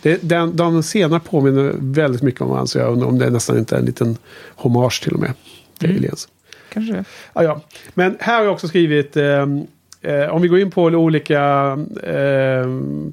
Det, 0.01 0.29
den, 0.29 0.55
de 0.55 0.81
scenerna 0.81 1.19
påminner 1.19 1.73
väldigt 1.77 2.21
mycket 2.21 2.41
om 2.41 2.49
varandra. 2.49 2.67
Så 2.67 2.77
jag 2.77 2.91
undrar 2.93 3.07
om 3.07 3.19
det 3.19 3.29
nästan 3.29 3.57
inte 3.57 3.75
är 3.75 3.79
en 3.79 3.85
liten 3.85 4.17
hommage 4.55 5.03
till 5.03 5.13
och 5.13 5.19
med. 5.19 5.33
Mm. 5.83 5.95
Aliens. 5.95 6.27
Kanske 6.69 6.93
det. 6.93 7.05
Ja, 7.33 7.43
ja. 7.43 7.61
Men 7.93 8.17
här 8.19 8.37
har 8.37 8.43
jag 8.43 8.53
också 8.53 8.67
skrivit, 8.67 9.17
ehm, 9.17 9.67
eh, 10.01 10.29
om 10.29 10.41
vi 10.41 10.47
går 10.47 10.59
in 10.59 10.71
på 10.71 10.83
olika 10.83 11.41
eh, 12.03 12.67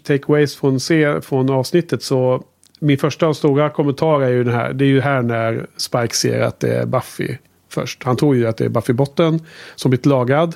takeaways 0.04 0.56
från, 0.56 0.80
från 1.22 1.50
avsnittet 1.50 2.02
så 2.02 2.44
min 2.80 2.98
första 2.98 3.28
och 3.28 3.36
stora 3.36 3.70
kommentar 3.70 4.22
är 4.22 4.28
ju 4.28 4.44
den 4.44 4.54
här. 4.54 4.72
Det 4.72 4.84
är 4.84 4.88
ju 4.88 5.00
här 5.00 5.22
när 5.22 5.66
Spike 5.76 6.14
ser 6.14 6.40
att 6.40 6.60
det 6.60 6.74
är 6.74 6.86
Buffy 6.86 7.36
först. 7.68 8.02
Han 8.02 8.16
tror 8.16 8.36
ju 8.36 8.46
att 8.46 8.56
det 8.56 8.64
är 8.64 8.68
Buffy 8.68 8.92
Botten 8.92 9.40
som 9.76 9.90
blivit 9.90 10.06
lagad. 10.06 10.54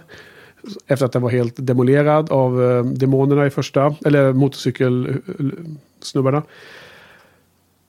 Efter 0.86 1.06
att 1.06 1.12
den 1.12 1.22
var 1.22 1.30
helt 1.30 1.54
demolerad 1.56 2.32
av 2.32 2.62
eh, 2.62 2.84
demonerna 2.84 3.46
i 3.46 3.50
första, 3.50 3.94
eller 4.04 4.32
motorcykelsnubbarna. 4.32 6.42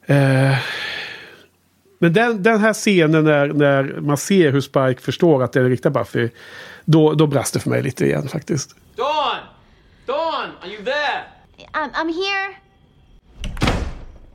Eh, 0.05 0.57
men 1.99 2.13
den, 2.13 2.43
den 2.43 2.59
här 2.59 2.73
scenen 2.73 3.23
när, 3.23 3.47
när 3.47 3.99
man 4.01 4.17
ser 4.17 4.51
hur 4.51 4.61
Spike 4.61 5.01
förstår 5.01 5.43
att 5.43 5.53
det 5.53 5.59
är 5.59 5.61
den 5.61 5.71
riktiga 5.71 5.91
Buffy. 5.91 6.29
Då, 6.85 7.13
då 7.13 7.27
brast 7.27 7.53
det 7.53 7.59
för 7.59 7.69
mig 7.69 7.83
lite 7.83 8.05
igen 8.05 8.27
faktiskt. 8.27 8.75
Dawn! 8.95 9.37
Dawn, 10.05 10.49
are 10.61 10.69
you 10.69 10.83
there? 10.83 11.23
I'm, 11.73 11.89
I'm 11.93 12.13
here. 12.13 12.55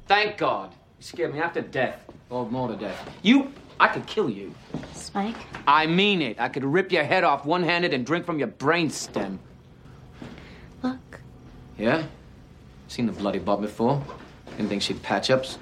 Thank 0.06 0.38
God. 0.38 0.68
You 0.98 1.02
scared 1.02 1.34
me 1.34 1.40
to 1.54 1.60
death. 1.72 1.98
Or 2.28 2.50
more 2.50 2.74
to 2.74 2.80
death. 2.80 2.98
You, 3.22 3.42
I 3.80 3.88
could 3.88 4.06
kill 4.06 4.28
you. 4.28 4.54
Spike? 4.92 5.38
I 5.66 5.86
mean 5.86 6.20
it. 6.20 6.38
I 6.38 6.50
could 6.50 6.64
rip 6.64 6.92
your 6.92 7.02
head 7.02 7.24
off 7.24 7.46
one-handed 7.46 7.94
and 7.94 8.04
drink 8.04 8.26
from 8.26 8.38
your 8.38 8.48
brainstem. 8.48 9.38
Look. 10.82 11.20
Yeah? 11.78 12.04
Seen 12.88 13.06
the 13.06 13.12
bloody 13.12 13.38
bub 13.38 13.62
before. 13.62 14.04
Didn't 14.50 14.68
think 14.68 14.82
she'd 14.82 15.02
patch 15.02 15.30
ups. 15.30 15.58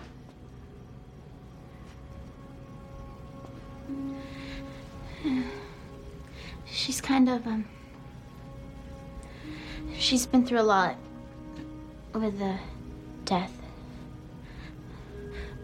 She's 6.66 7.00
kind 7.00 7.28
of, 7.28 7.46
um. 7.46 7.64
She's 9.96 10.26
been 10.26 10.44
through 10.44 10.60
a 10.60 10.62
lot 10.62 10.96
with 12.14 12.38
the 12.40 12.58
death. 13.24 13.52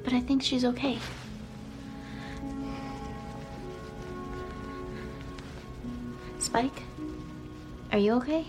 But 0.04 0.12
I 0.12 0.20
think 0.20 0.42
she's 0.42 0.64
okay. 0.64 0.98
Spike? 6.44 6.82
Are 7.90 7.98
you 7.98 8.12
okay? 8.16 8.44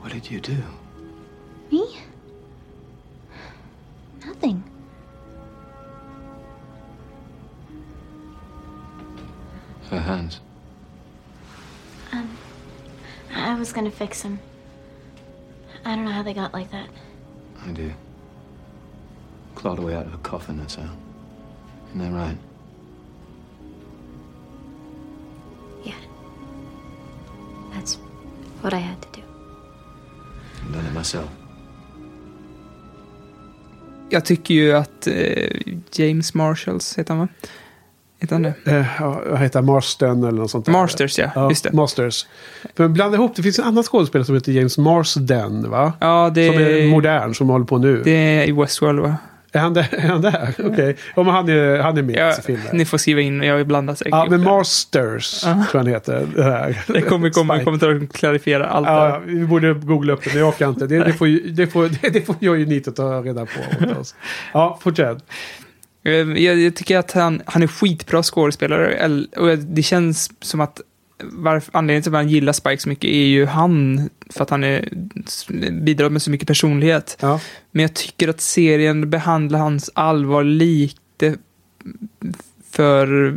What 0.00 0.12
did 0.12 0.30
you 0.30 0.38
do? 0.38 0.58
Me? 1.72 1.96
Nothing. 4.26 4.62
Her 9.88 9.98
hands. 9.98 10.40
Um, 12.12 12.36
I 13.34 13.54
was 13.54 13.72
gonna 13.72 13.90
fix 13.90 14.22
them. 14.22 14.40
I 15.86 15.96
don't 15.96 16.04
know 16.04 16.12
how 16.12 16.22
they 16.22 16.34
got 16.34 16.52
like 16.52 16.70
that. 16.70 16.90
I 17.64 17.70
do. 17.70 17.90
Clawed 19.54 19.78
her 19.78 19.84
way 19.86 19.94
out 19.94 20.04
of 20.06 20.12
a 20.12 20.18
coffin, 20.18 20.58
that's 20.58 20.74
how. 20.74 20.90
Isn't 21.94 22.02
that 22.02 22.12
right? 22.12 22.38
That's 27.80 27.98
what 28.62 28.72
I 28.72 28.76
had 28.76 29.00
to 29.00 29.08
do. 29.20 29.22
I've 30.62 30.72
done 30.72 30.86
it 30.86 30.94
myself. 30.94 31.28
Jag 34.12 34.24
tycker 34.24 34.54
ju 34.54 34.72
att 34.72 35.06
eh, 35.06 35.14
James 35.92 36.34
Marshalls, 36.34 36.98
heter 36.98 37.14
han 37.14 37.20
va? 37.20 37.28
Heter 38.20 38.34
han 38.34 38.42
det? 38.42 38.54
Eh, 38.66 38.86
ja, 38.98 39.22
vad 39.26 39.38
heter? 39.38 39.62
Marston 39.62 40.24
eller 40.24 40.38
något 40.38 40.50
sånt 40.50 40.66
där. 40.66 40.72
Masters, 40.72 41.18
ja. 41.18 41.48
Just 41.48 41.64
det. 41.64 41.72
Masters. 41.72 42.26
För 42.74 42.88
blanda 42.88 43.16
ihop, 43.16 43.36
det 43.36 43.42
finns 43.42 43.58
en 43.58 43.64
annan 43.64 43.84
skådespelare 43.84 44.24
som 44.24 44.34
heter 44.34 44.52
James 44.52 44.78
Marsden 44.78 45.70
va? 45.70 45.92
Ja, 46.00 46.30
det 46.34 46.46
Som 46.46 46.62
är 46.62 46.90
modern, 46.90 47.34
som 47.34 47.48
håller 47.48 47.64
på 47.64 47.78
nu. 47.78 48.02
Det 48.04 48.10
är 48.10 48.48
i 48.48 48.52
Westworld 48.52 49.00
va? 49.00 49.16
Är 49.52 49.58
han 49.60 49.74
där? 49.74 49.88
Är 49.94 50.08
han 50.08 50.20
där? 50.20 50.54
Okej. 50.64 50.96
Ja, 51.16 51.22
men 51.22 51.34
han 51.34 51.48
är, 51.48 51.78
han 51.78 51.98
är 51.98 52.02
med 52.02 52.16
Ja, 52.16 52.30
i 52.38 52.42
filmen. 52.42 52.66
ni 52.72 52.84
får 52.84 52.98
skriva 52.98 53.20
in, 53.20 53.42
jag 53.42 53.66
blandar 53.66 53.94
säkert 53.94 54.10
Ja, 54.12 54.26
men. 54.30 54.44
Masters 54.44 55.40
tror 55.40 55.54
jag 55.72 55.78
han 55.80 55.86
heter. 55.86 56.26
Det, 56.36 56.42
här. 56.42 56.78
Det 56.92 57.00
kommer 57.02 57.30
komma 57.30 57.54
en 57.54 57.58
Spike. 57.58 57.64
kommentar 57.64 57.98
som 57.98 58.06
klarifierar 58.06 58.64
allt. 58.64 58.86
Ja, 58.86 59.20
vi 59.26 59.44
borde 59.46 59.72
googla 59.74 60.12
upp 60.12 60.24
det, 60.24 60.30
men 60.30 60.38
jag 60.38 60.48
orkar 60.48 60.68
inte. 60.68 60.86
Det, 60.86 61.04
det, 61.04 61.12
får, 61.12 61.50
det, 61.52 61.66
får, 61.66 61.88
det, 62.12 62.20
får 62.26 62.36
jag 62.40 62.58
ju 62.58 62.66
ni 62.66 62.82
att 62.86 62.96
ta 62.96 63.22
reda 63.22 63.46
på 63.46 63.84
åt 63.90 63.96
oss. 63.98 64.14
Ja, 64.52 64.78
fortsätt. 64.82 65.18
Eh, 66.04 66.12
Jag, 66.12 66.58
jag 66.58 66.76
tycker 66.76 66.98
att 66.98 67.12
han, 67.12 67.42
han 67.46 67.62
är 67.62 67.66
skitbra 67.66 68.22
skådespelare 68.22 68.96
el- 69.04 69.28
och 69.36 69.58
det 69.58 69.82
känns 69.82 70.30
som 70.40 70.60
att 70.60 70.80
varför, 71.22 71.70
anledningen 71.78 72.02
till 72.02 72.10
att 72.10 72.12
man 72.12 72.28
gillar 72.28 72.52
Spike 72.52 72.78
så 72.78 72.88
mycket 72.88 73.10
är 73.10 73.26
ju 73.26 73.46
han, 73.46 74.08
för 74.30 74.42
att 74.42 74.50
han 74.50 74.64
är, 74.64 74.88
bidrar 75.70 76.10
med 76.10 76.22
så 76.22 76.30
mycket 76.30 76.48
personlighet. 76.48 77.16
Ja. 77.20 77.40
Men 77.70 77.82
jag 77.82 77.94
tycker 77.94 78.28
att 78.28 78.40
serien 78.40 79.10
behandlar 79.10 79.58
hans 79.58 79.90
allvar 79.94 80.44
lite 80.44 81.36
för... 82.70 83.34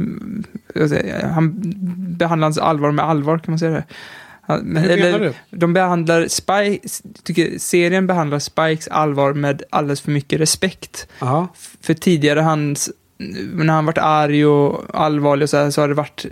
säger, 0.88 1.28
Han 1.28 1.54
behandlar 2.18 2.46
hans 2.46 2.58
allvar 2.58 2.92
med 2.92 3.06
allvar, 3.06 3.38
kan 3.38 3.52
man 3.52 3.60
säga 3.60 3.72
det? 3.72 3.84
Han- 4.42 4.74
du? 5.20 5.34
De 5.50 5.74
behandlar 5.74 6.28
Spike, 6.28 6.88
tycker 7.24 7.60
serien 7.60 8.08
behandlar 8.08 8.40
Spikes 8.40 8.88
allvar 8.88 9.34
med 9.34 9.64
alldeles 9.70 10.02
för 10.02 10.12
mycket 10.12 10.40
respekt. 10.40 11.08
Ja. 11.20 11.48
För 11.82 11.94
tidigare 11.94 12.40
hans, 12.40 12.92
när 13.18 13.74
han 13.74 13.86
varit 13.86 13.98
arg 13.98 14.46
och 14.46 14.86
allvarlig 14.94 15.44
och 15.44 15.50
så 15.50 15.58
här, 15.58 15.72
så 15.72 15.82
har 15.82 15.88
det 15.88 15.94
varit, 15.94 16.26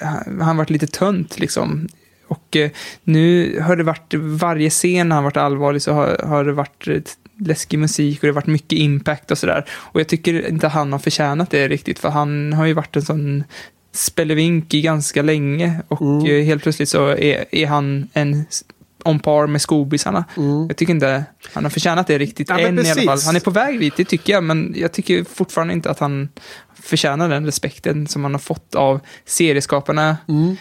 eh, 0.00 0.08
han 0.40 0.56
varit 0.56 0.70
lite 0.70 0.86
tönt 0.86 1.38
liksom. 1.38 1.88
Och 2.28 2.56
eh, 2.56 2.70
nu 3.04 3.58
har 3.60 3.76
det 3.76 3.82
varit, 3.82 4.14
varje 4.14 4.70
scen 4.70 5.08
när 5.08 5.14
han 5.16 5.24
varit 5.24 5.36
allvarlig 5.36 5.82
så 5.82 5.92
har, 5.92 6.20
har 6.24 6.44
det 6.44 6.52
varit 6.52 6.88
eh, 6.88 7.02
läskig 7.38 7.78
musik 7.78 8.18
och 8.18 8.26
det 8.26 8.28
har 8.28 8.34
varit 8.34 8.46
mycket 8.46 8.78
impact 8.78 9.30
och 9.30 9.38
sådär. 9.38 9.64
Och 9.70 10.00
jag 10.00 10.08
tycker 10.08 10.48
inte 10.48 10.68
han 10.68 10.92
har 10.92 10.98
förtjänat 10.98 11.50
det 11.50 11.68
riktigt, 11.68 11.98
för 11.98 12.08
han 12.08 12.52
har 12.52 12.66
ju 12.66 12.72
varit 12.72 12.96
en 12.96 13.02
sån 13.02 13.44
spelevink 13.92 14.74
i 14.74 14.80
ganska 14.80 15.22
länge 15.22 15.82
och 15.88 16.00
Mm. 16.00 16.46
helt 16.46 16.62
plötsligt 16.62 16.88
så 16.88 17.08
är, 17.08 17.44
är 17.54 17.66
han 17.66 18.08
en 18.12 18.44
on 19.04 19.18
par 19.18 19.46
med 19.46 19.62
skobisarna. 19.62 20.24
Jag 20.68 20.76
tycker 20.76 20.92
inte 20.92 21.24
han 21.52 21.64
har 21.64 21.70
förtjänat 21.70 22.06
det 22.06 22.18
riktigt 22.18 22.48
Ja, 22.48 22.58
än 22.58 22.78
i 22.78 22.90
alla 22.90 23.02
fall. 23.02 23.18
Han 23.26 23.36
är 23.36 23.40
på 23.40 23.50
väg 23.50 23.80
dit, 23.80 23.96
det 23.96 24.04
tycker 24.04 24.32
jag, 24.32 24.44
men 24.44 24.74
jag 24.76 24.92
tycker 24.92 25.24
fortfarande 25.24 25.74
inte 25.74 25.90
att 25.90 25.98
han 25.98 26.28
förtjänar 26.82 27.28
den 27.28 27.46
respekten 27.46 28.06
som 28.06 28.24
han 28.24 28.34
har 28.34 28.38
fått 28.38 28.74
av 28.74 29.00
serieskaparna. 29.24 30.16
Mm. 30.28 30.56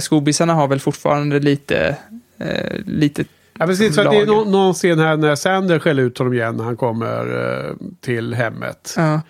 Skobisarna 0.00 0.54
har 0.54 0.68
väl 0.68 0.80
fortfarande 0.80 1.38
lite, 1.38 1.96
eh, 2.38 2.78
lite 2.86 3.24
Ja, 3.58 3.66
precis. 3.66 3.94
För 3.94 4.04
det 4.04 4.16
är 4.16 4.26
någon, 4.26 4.52
någon 4.52 4.74
scen 4.74 4.98
här 4.98 5.16
när 5.16 5.34
Sander 5.34 5.78
skäller 5.78 6.02
ut 6.02 6.18
honom 6.18 6.34
igen 6.34 6.56
när 6.56 6.64
han 6.64 6.76
kommer 6.76 7.48
eh, 7.66 7.74
till 8.00 8.34
hemmet. 8.34 8.94
Ja. 8.96 9.20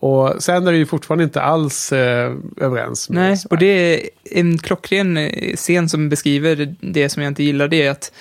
Och 0.00 0.42
Sander 0.42 0.72
är 0.72 0.76
ju 0.76 0.86
fortfarande 0.86 1.24
inte 1.24 1.42
alls 1.42 1.92
eh, 1.92 2.34
överens 2.56 3.10
med 3.10 3.22
Nej, 3.22 3.36
Spike. 3.36 3.54
och 3.54 3.58
det 3.58 3.66
är 3.66 4.08
en 4.24 4.58
klockren 4.58 5.16
eh, 5.16 5.56
scen 5.56 5.88
som 5.88 6.08
beskriver 6.08 6.74
det- 6.80 7.08
som 7.08 7.22
jag 7.22 7.30
inte 7.30 7.42
gillar, 7.42 7.68
det 7.68 7.82
är 7.82 7.90
att 7.90 8.12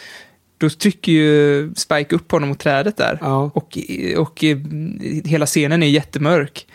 då 0.58 0.70
trycker 0.70 1.12
ju 1.12 1.72
Spike 1.76 2.16
upp 2.16 2.32
honom 2.32 2.50
mot 2.50 2.60
trädet 2.60 2.98
där. 2.98 3.20
Och, 3.54 3.78
och 4.18 4.44
eh, 4.44 4.58
hela 5.26 5.46
scenen 5.46 5.84
är 5.84 5.88
jättemörk. 5.88 6.68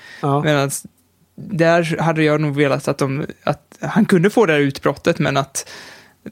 Medan 0.45 0.70
där 1.35 1.97
hade 2.01 2.23
jag 2.24 2.41
nog 2.41 2.57
velat 2.57 2.89
att, 2.89 2.99
de, 2.99 3.27
att 3.45 3.79
han 3.81 4.05
kunde 4.05 4.31
få 4.31 4.47
det 4.47 4.53
här 4.53 4.61
utbrottet, 4.61 5.19
men 5.19 5.37
att 5.37 5.69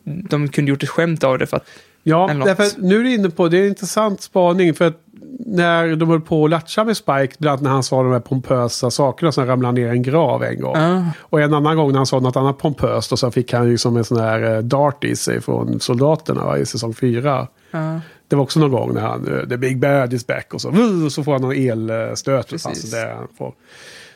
de 0.05 0.49
kunde 0.49 0.71
gjort 0.71 0.83
ett 0.83 0.89
skämt 0.89 1.25
av 1.25 1.39
det 1.39 1.47
för 1.47 1.57
att 1.57 1.67
Ja, 2.03 2.31
därför 2.45 2.81
nu 2.83 3.01
är 3.01 3.05
du 3.05 3.15
inne 3.15 3.31
på, 3.31 3.49
det 3.49 3.59
är 3.59 3.63
en 3.63 3.69
intressant 3.69 4.21
spaning. 4.23 4.75
För 4.75 4.87
att 4.87 5.01
när 5.39 5.97
de 5.97 6.09
höll 6.09 6.21
på 6.21 6.45
att 6.45 6.51
latcha 6.51 6.85
med 6.85 6.97
Spike, 6.97 7.35
bland 7.39 7.53
annat 7.53 7.63
när 7.63 7.71
han 7.71 7.83
sa 7.83 8.03
de 8.03 8.13
här 8.13 8.21
pompösa 8.21 8.91
sakerna 8.91 9.33
som 9.33 9.47
ramlade 9.47 9.81
ner 9.81 9.87
i 9.87 9.91
en 9.91 10.03
grav 10.03 10.45
en 10.45 10.61
gång. 10.61 10.77
Ja. 10.77 11.05
Och 11.21 11.41
en 11.41 11.55
annan 11.55 11.77
gång 11.77 11.91
när 11.91 11.97
han 11.97 12.07
sa 12.07 12.21
något 12.21 12.37
annat 12.37 12.59
pompöst 12.59 13.13
och 13.13 13.19
så 13.19 13.31
fick 13.31 13.53
han 13.53 13.69
ju 13.69 13.79
som 13.79 13.97
en 13.97 14.05
sån 14.05 14.21
här 14.21 14.55
eh, 14.55 14.59
dart 14.59 15.05
i 15.05 15.17
sig 15.17 15.41
från 15.41 15.81
soldaterna 15.81 16.45
va, 16.45 16.59
i 16.59 16.67
säsong 16.67 16.95
fyra. 16.95 17.47
Ja. 17.71 18.01
Det 18.29 18.37
var 18.37 18.43
också 18.43 18.61
någon 18.61 18.71
gång 18.71 18.95
när 18.95 19.01
han, 19.01 19.39
eh, 19.39 19.49
the 19.49 19.57
big 19.57 19.79
bad 19.79 20.13
is 20.13 20.27
back 20.27 20.55
och 20.55 20.61
så, 20.61 20.69
och 21.05 21.13
så 21.13 21.25
får 21.25 21.33
han 21.33 21.43
någon 21.43 21.57
elstöt. 21.57 22.49
Precis. 22.49 22.91
Det 22.91 23.15
han 23.17 23.29
får. 23.39 23.55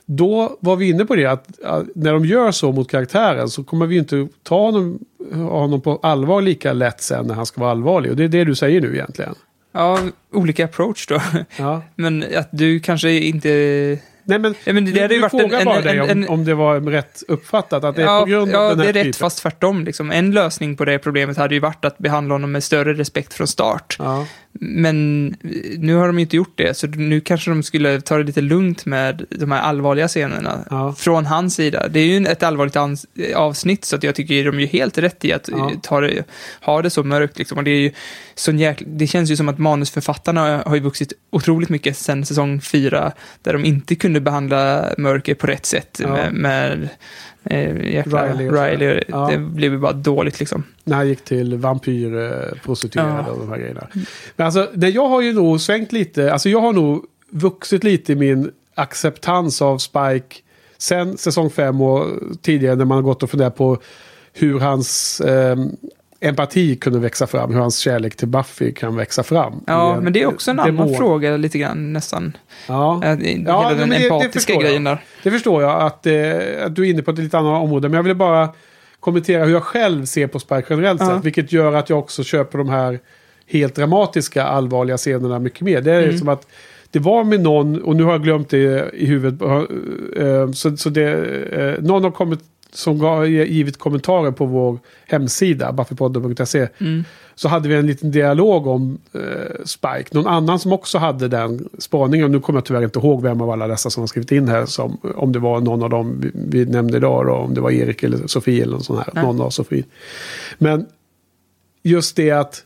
Då 0.06 0.56
var 0.60 0.76
vi 0.76 0.88
inne 0.88 1.04
på 1.04 1.16
det 1.16 1.26
att 1.26 1.64
eh, 1.64 1.82
när 1.94 2.12
de 2.12 2.24
gör 2.24 2.50
så 2.50 2.72
mot 2.72 2.90
karaktären 2.90 3.48
så 3.48 3.64
kommer 3.64 3.86
vi 3.86 3.96
inte 3.98 4.28
ta 4.42 4.60
honom, 4.60 4.98
honom 5.32 5.80
på 5.80 5.98
allvar 6.02 6.42
lika 6.42 6.72
lätt 6.72 7.00
sen 7.00 7.26
när 7.26 7.34
han 7.34 7.46
ska 7.46 7.60
vara 7.60 7.70
allvarlig. 7.70 8.10
Och 8.10 8.16
det 8.16 8.24
är 8.24 8.28
det 8.28 8.44
du 8.44 8.54
säger 8.54 8.80
nu 8.80 8.94
egentligen. 8.94 9.34
Ja, 9.74 9.98
olika 10.32 10.64
approach 10.64 11.06
då. 11.06 11.20
Men 11.94 12.24
att 12.36 12.48
du 12.52 12.80
kanske 12.80 13.10
inte... 13.10 13.98
Nej, 14.26 14.38
men, 14.38 14.54
ja, 14.64 14.72
men 14.72 14.84
det 14.84 14.90
Du, 14.90 15.00
hade 15.00 15.14
ju 15.14 15.20
varit 15.20 15.30
frågar 15.30 15.58
en, 15.58 15.64
bara 15.64 15.76
en, 15.76 15.82
dig 15.84 16.00
om, 16.00 16.08
en, 16.08 16.28
om 16.28 16.44
det 16.44 16.54
var 16.54 16.80
rätt 16.80 17.22
uppfattat. 17.28 17.84
Att 17.84 17.96
det 17.96 18.02
är 18.02 18.06
ja, 18.06 18.20
på 18.20 18.26
grund 18.26 18.52
ja, 18.52 18.58
av 18.58 18.68
den 18.68 18.78
det 18.78 18.84
här 18.84 18.90
är 18.90 18.92
rätt 18.92 19.04
typen. 19.04 19.18
fast 19.18 19.38
tvärtom. 19.38 19.84
Liksom. 19.84 20.10
En 20.10 20.30
lösning 20.30 20.76
på 20.76 20.84
det 20.84 20.98
problemet 20.98 21.36
hade 21.36 21.54
ju 21.54 21.60
varit 21.60 21.84
att 21.84 21.98
behandla 21.98 22.34
honom 22.34 22.52
med 22.52 22.64
större 22.64 22.94
respekt 22.94 23.34
från 23.34 23.46
start. 23.46 23.96
Ja. 23.98 24.26
Men 24.52 25.28
eh, 25.28 25.78
nu 25.78 25.94
har 25.94 26.06
de 26.06 26.18
inte 26.18 26.36
gjort 26.36 26.52
det, 26.58 26.76
så 26.76 26.86
nu 26.86 27.20
kanske 27.20 27.50
de 27.50 27.62
skulle 27.62 28.00
ta 28.00 28.16
det 28.18 28.24
lite 28.24 28.40
lugnt 28.40 28.86
med 28.86 29.24
de 29.30 29.52
här 29.52 29.60
allvarliga 29.60 30.08
scenerna 30.08 30.94
från 30.98 31.26
hans 31.26 31.54
sida. 31.54 31.88
Det 31.88 32.00
är 32.00 32.06
ju 32.06 32.26
ett 32.26 32.42
allvarligt 32.42 33.06
avsnitt, 33.36 33.84
så 33.84 33.96
att 33.96 34.02
jag 34.02 34.14
tycker 34.14 34.44
de 34.44 34.56
är 34.56 34.60
ju 34.60 34.66
helt 34.66 34.98
rätt 34.98 35.24
i 35.24 35.32
att 35.32 35.48
Ja. 35.52 35.70
eh, 35.70 35.78
ta 35.82 36.00
det, 36.00 36.24
ha 36.60 36.82
det 36.82 36.90
så 36.90 37.02
mörkt. 37.02 37.38
Liksom. 37.38 37.58
Och 37.58 37.64
det, 37.64 37.70
är 37.70 37.80
ju 37.80 37.92
sån 38.34 38.58
jäkla, 38.58 38.86
det 38.90 39.06
känns 39.06 39.30
ju 39.30 39.36
som 39.36 39.48
att 39.48 39.58
manusförfattarna 39.58 40.62
har 40.66 40.74
ju 40.74 40.80
vuxit 40.80 41.12
otroligt 41.30 41.68
mycket 41.68 41.96
sedan 41.96 42.24
säsong 42.24 42.60
fyra, 42.60 43.12
där 43.42 43.52
de 43.52 43.64
inte 43.64 43.94
kunde 43.94 44.20
behandla 44.20 44.88
mörker 44.98 45.34
på 45.34 45.46
rätt 45.46 45.66
sätt 45.66 46.00
Ja. 46.02 46.08
med, 46.08 46.32
med 46.34 46.88
eh, 47.44 47.94
jäkla 47.94 48.28
Riley 48.32 48.50
Riley. 48.50 49.00
så. 49.00 49.04
Ja. 49.08 49.28
Det 49.32 49.38
blev 49.38 49.72
ju 49.72 49.78
bara 49.78 49.92
dåligt 49.92 50.40
liksom. 50.40 50.64
När 50.84 50.96
han 50.96 51.08
gick 51.08 51.24
till 51.24 51.54
vampyrprostituerade 51.56 53.24
Ja. 53.26 53.32
och 53.32 53.38
de 53.38 53.48
här 53.48 53.58
grejerna. 53.58 53.86
Men 54.36 54.46
alltså, 54.46 54.70
det 54.74 54.88
jag 54.88 55.08
har 55.08 55.20
ju 55.20 55.32
nog 55.32 55.60
svängt 55.60 55.92
lite. 55.92 56.32
Alltså 56.32 56.48
jag 56.48 56.60
har 56.60 56.72
nog 56.72 57.04
vuxit 57.30 57.84
lite 57.84 58.12
i 58.12 58.16
min 58.16 58.50
acceptans 58.74 59.62
av 59.62 59.78
Spike. 59.78 60.36
Sen 60.78 61.16
säsong 61.18 61.50
fem 61.50 61.80
och 61.80 62.06
tidigare 62.42 62.76
när 62.76 62.84
man 62.84 62.96
har 62.96 63.02
gått 63.02 63.22
och 63.22 63.30
funderat 63.30 63.56
på 63.56 63.78
hur 64.32 64.58
hans 64.60 65.20
ehm, 65.20 65.70
empati 66.24 66.76
kunde 66.76 66.98
växa 66.98 67.26
fram. 67.26 67.52
Hur 67.54 67.60
hans 67.60 67.78
kärlek 67.78 68.16
till 68.16 68.28
Buffy 68.28 68.72
kan 68.74 68.96
växa 68.96 69.22
fram. 69.22 69.64
Ja, 69.66 70.00
men 70.02 70.12
det 70.12 70.22
är 70.22 70.26
också 70.26 70.50
en 70.50 70.56
demon. 70.56 70.80
annan 70.82 70.94
fråga 70.94 71.36
lite 71.36 71.58
grann 71.58 71.92
nästan. 71.92 72.36
Ja. 72.68 73.00
Eh, 73.04 73.10
Ja, 73.46 73.72
den 73.78 73.88
det- 73.90 73.96
det 73.98 74.04
empatiska 74.04 74.52
jag. 74.52 74.62
grejen 74.62 74.84
där. 74.84 74.98
Det 75.22 75.30
förstår 75.30 75.62
jag 75.62 75.82
att, 75.82 76.06
eh, 76.06 76.14
att 76.66 76.76
du 76.76 76.86
är 76.86 76.90
inne 76.90 77.02
på 77.02 77.10
ett 77.10 77.18
lite 77.18 77.38
annat 77.38 77.62
område. 77.62 77.88
Men 77.88 77.96
jag 77.96 78.02
ville 78.02 78.14
bara 78.14 78.48
kommentera 79.00 79.44
hur 79.44 79.52
jag 79.52 79.62
själv 79.62 80.04
ser 80.04 80.26
på 80.26 80.38
Spike 80.38 80.64
generellt 80.70 81.00
Ja. 81.00 81.06
sett. 81.14 81.24
Vilket 81.24 81.52
gör 81.52 81.72
att 81.72 81.90
jag 81.90 81.98
också 81.98 82.22
köper 82.24 82.58
de 82.58 82.68
här 82.68 82.98
helt 83.46 83.74
dramatiska, 83.74 84.44
allvarliga 84.44 84.96
scenerna 84.96 85.38
mycket 85.38 85.60
mer. 85.60 85.80
Det 85.80 85.92
är 85.92 86.02
Mm. 86.02 86.18
som 86.18 86.28
att 86.28 86.46
det 86.90 86.98
var 86.98 87.24
med 87.24 87.40
någon, 87.40 87.82
och 87.82 87.96
nu 87.96 88.02
har 88.04 88.12
jag 88.12 88.22
glömt 88.22 88.48
det 88.50 88.90
i 88.94 89.06
huvudet. 89.06 89.42
eh, 90.18 90.50
Så, 90.52 90.76
så 90.76 90.90
det, 90.90 91.10
eh, 91.52 91.82
någon 91.82 92.04
har 92.04 92.10
kommit 92.10 92.40
som 92.74 92.98
gav, 92.98 93.28
givit 93.28 93.78
kommentarer 93.78 94.30
på 94.30 94.46
vår 94.46 94.78
hemsida, 95.06 95.72
buffypodden.se. 95.72 96.68
Mm. 96.78 97.04
Så 97.34 97.48
hade 97.48 97.68
vi 97.68 97.74
en 97.74 97.86
liten 97.86 98.10
dialog 98.10 98.66
om 98.66 98.98
eh, 99.12 99.20
Spike. 99.64 100.08
Någon 100.10 100.26
annan 100.26 100.58
som 100.58 100.72
också 100.72 100.98
hade 100.98 101.28
den 101.28 101.68
spaningen. 101.78 102.32
Nu 102.32 102.40
kommer 102.40 102.56
jag 102.56 102.64
tyvärr 102.64 102.84
inte 102.84 102.98
ihåg 102.98 103.22
vem 103.22 103.40
av 103.40 103.50
alla 103.50 103.66
dessa 103.66 103.90
som 103.90 104.02
har 104.02 104.06
skrivit 104.06 104.32
in 104.32 104.48
här. 104.48 104.66
Som, 104.66 104.98
om 105.14 105.32
det 105.32 105.38
var 105.38 105.60
någon 105.60 105.82
av 105.82 105.90
dem 105.90 106.20
vi, 106.20 106.30
vi 106.34 106.70
nämnde 106.70 106.96
idag. 106.96 107.26
Då, 107.26 107.32
om 107.32 107.54
det 107.54 107.60
var 107.60 107.70
Erik 107.70 108.02
eller 108.02 108.26
Sofie 108.26 108.62
eller 108.62 108.72
någon 108.72 108.84
sån 108.84 108.96
här. 108.96 109.22
Någon 109.22 109.40
av 109.40 109.50
Sofie. 109.50 109.84
Men 110.58 110.86
just 111.82 112.16
det 112.16 112.30
att 112.30 112.64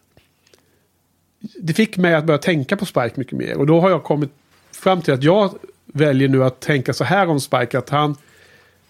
det 1.41 1.73
fick 1.73 1.97
mig 1.97 2.15
att 2.15 2.25
börja 2.25 2.39
tänka 2.39 2.77
på 2.77 2.87
Spike 2.87 3.13
mycket 3.15 3.39
mer. 3.39 3.59
Och 3.59 3.67
då 3.67 3.81
har 3.81 3.91
jag 3.91 4.05
kommit 4.05 4.31
fram 4.73 5.03
till 5.03 5.15
att 5.15 5.23
jag 5.23 5.55
väljer 5.87 6.29
nu 6.29 6.45
att 6.45 6.61
tänka 6.61 6.93
så 6.93 7.05
här 7.05 7.29
om 7.29 7.41
Spike. 7.41 7.79
Att 7.79 7.89
han, 7.89 8.17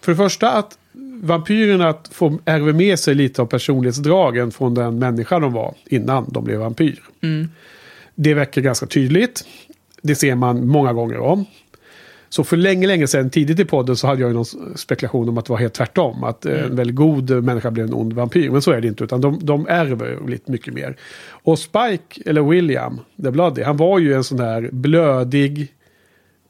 för 0.01 0.11
det 0.11 0.15
första 0.15 0.51
att 0.51 0.78
vampyrerna 1.21 1.95
får 2.11 2.33
ärver 2.45 2.73
med 2.73 2.99
sig 2.99 3.15
lite 3.15 3.41
av 3.41 3.45
personlighetsdragen 3.45 4.51
från 4.51 4.73
den 4.73 4.99
människa 4.99 5.39
de 5.39 5.53
var 5.53 5.75
innan 5.85 6.25
de 6.29 6.43
blev 6.43 6.59
vampyr. 6.59 7.03
Mm. 7.21 7.49
Det 8.15 8.33
verkar 8.33 8.61
ganska 8.61 8.85
tydligt. 8.85 9.43
Det 10.01 10.15
ser 10.15 10.35
man 10.35 10.67
många 10.67 10.93
gånger 10.93 11.19
om. 11.19 11.45
Så 12.29 12.43
för 12.43 12.57
länge, 12.57 12.87
länge 12.87 13.07
sedan, 13.07 13.29
tidigt 13.29 13.59
i 13.59 13.65
podden, 13.65 13.95
så 13.95 14.07
hade 14.07 14.21
jag 14.21 14.27
ju 14.27 14.33
någon 14.33 14.77
spekulation 14.77 15.29
om 15.29 15.37
att 15.37 15.45
det 15.45 15.51
var 15.51 15.59
helt 15.59 15.73
tvärtom. 15.73 16.23
Att 16.23 16.45
eh, 16.45 16.63
en 16.63 16.75
väldigt 16.75 16.95
god 16.95 17.43
människa 17.43 17.71
blev 17.71 17.85
en 17.85 17.93
ond 17.93 18.13
vampyr. 18.13 18.49
Men 18.49 18.61
så 18.61 18.71
är 18.71 18.81
det 18.81 18.87
inte, 18.87 19.03
utan 19.03 19.21
de, 19.21 19.39
de 19.41 19.67
ärver 19.69 20.19
lite 20.27 20.51
mycket 20.51 20.73
mer. 20.73 20.95
Och 21.29 21.59
Spike, 21.59 22.21
eller 22.25 22.41
William, 22.41 22.99
The 23.23 23.31
Bloody, 23.31 23.63
han 23.63 23.77
var 23.77 23.99
ju 23.99 24.13
en 24.13 24.23
sån 24.23 24.39
här 24.39 24.69
blödig, 24.71 25.67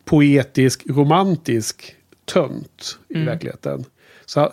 poetisk, 0.05 0.83
romantisk 0.89 1.95
tönt 2.25 2.97
i 3.09 3.13
Mm. 3.13 3.25
verkligheten. 3.25 3.85
Så 4.29 4.49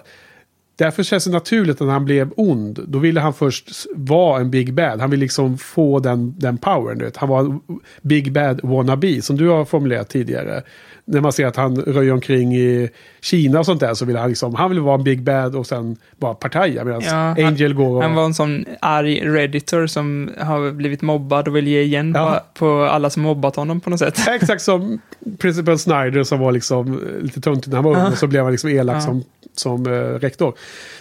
Därför 0.78 1.02
känns 1.02 1.24
det 1.24 1.30
naturligt 1.30 1.80
att 1.80 1.86
när 1.86 1.92
han 1.92 2.04
blev 2.04 2.32
ond. 2.36 2.80
Då 2.88 2.98
ville 2.98 3.20
han 3.20 3.34
först 3.34 3.86
vara 3.94 4.40
en 4.40 4.50
big 4.50 4.74
bad. 4.74 5.00
Han 5.00 5.10
ville 5.10 5.20
liksom 5.20 5.58
få 5.58 5.98
den, 5.98 6.34
den 6.38 6.58
powern. 6.58 6.98
Du 6.98 7.04
vet. 7.04 7.16
Han 7.16 7.28
var 7.28 7.40
en 7.40 7.60
big 8.02 8.32
bad 8.32 8.60
wannabe. 8.62 9.22
Som 9.22 9.36
du 9.36 9.48
har 9.48 9.64
formulerat 9.64 10.08
tidigare. 10.08 10.62
När 11.04 11.20
man 11.20 11.32
ser 11.32 11.46
att 11.46 11.56
han 11.56 11.76
röjer 11.76 12.12
omkring 12.12 12.54
i 12.56 12.88
Kina 13.20 13.58
och 13.58 13.66
sånt 13.66 13.80
där. 13.80 13.94
Så 13.94 14.04
vill 14.04 14.16
han 14.16 14.28
liksom. 14.28 14.54
Han 14.54 14.70
vill 14.70 14.80
vara 14.80 14.94
en 14.94 15.04
big 15.04 15.22
bad 15.22 15.54
och 15.56 15.66
sen 15.66 15.96
bara 16.16 16.34
partaja. 16.34 16.84
Medan 16.84 17.00
Ja, 17.04 17.10
han- 17.12 17.44
Angel 17.44 17.74
går 17.74 17.96
och... 17.96 18.02
Han 18.02 18.14
var 18.14 18.24
en 18.24 18.34
sån 18.34 18.64
arg 18.80 19.20
redditor 19.24 19.86
som 19.86 20.30
har 20.38 20.70
blivit 20.72 21.02
mobbad 21.02 21.48
och 21.48 21.56
vill 21.56 21.68
ge 21.68 21.80
igen 21.82 22.12
Ja. 22.16 22.44
på, 22.54 22.58
på 22.58 22.82
alla 22.84 23.10
som 23.10 23.22
mobbat 23.22 23.56
honom 23.56 23.80
på 23.80 23.90
något 23.90 23.98
sätt. 23.98 24.28
Exakt 24.28 24.62
som 24.62 24.98
Principal 25.38 25.78
Snyder 25.78 26.24
som 26.24 26.40
var 26.40 26.52
liksom 26.52 27.00
lite 27.20 27.40
töntig 27.40 27.68
när 27.70 27.76
han 27.76 27.84
var 27.84 27.96
ung. 27.96 28.12
Och 28.12 28.18
så 28.18 28.26
blev 28.26 28.42
han 28.42 28.52
liksom 28.52 28.70
elak 28.70 29.02
som 29.02 29.22
som 29.58 29.86
eh, 29.86 29.90
rektor. 29.92 30.54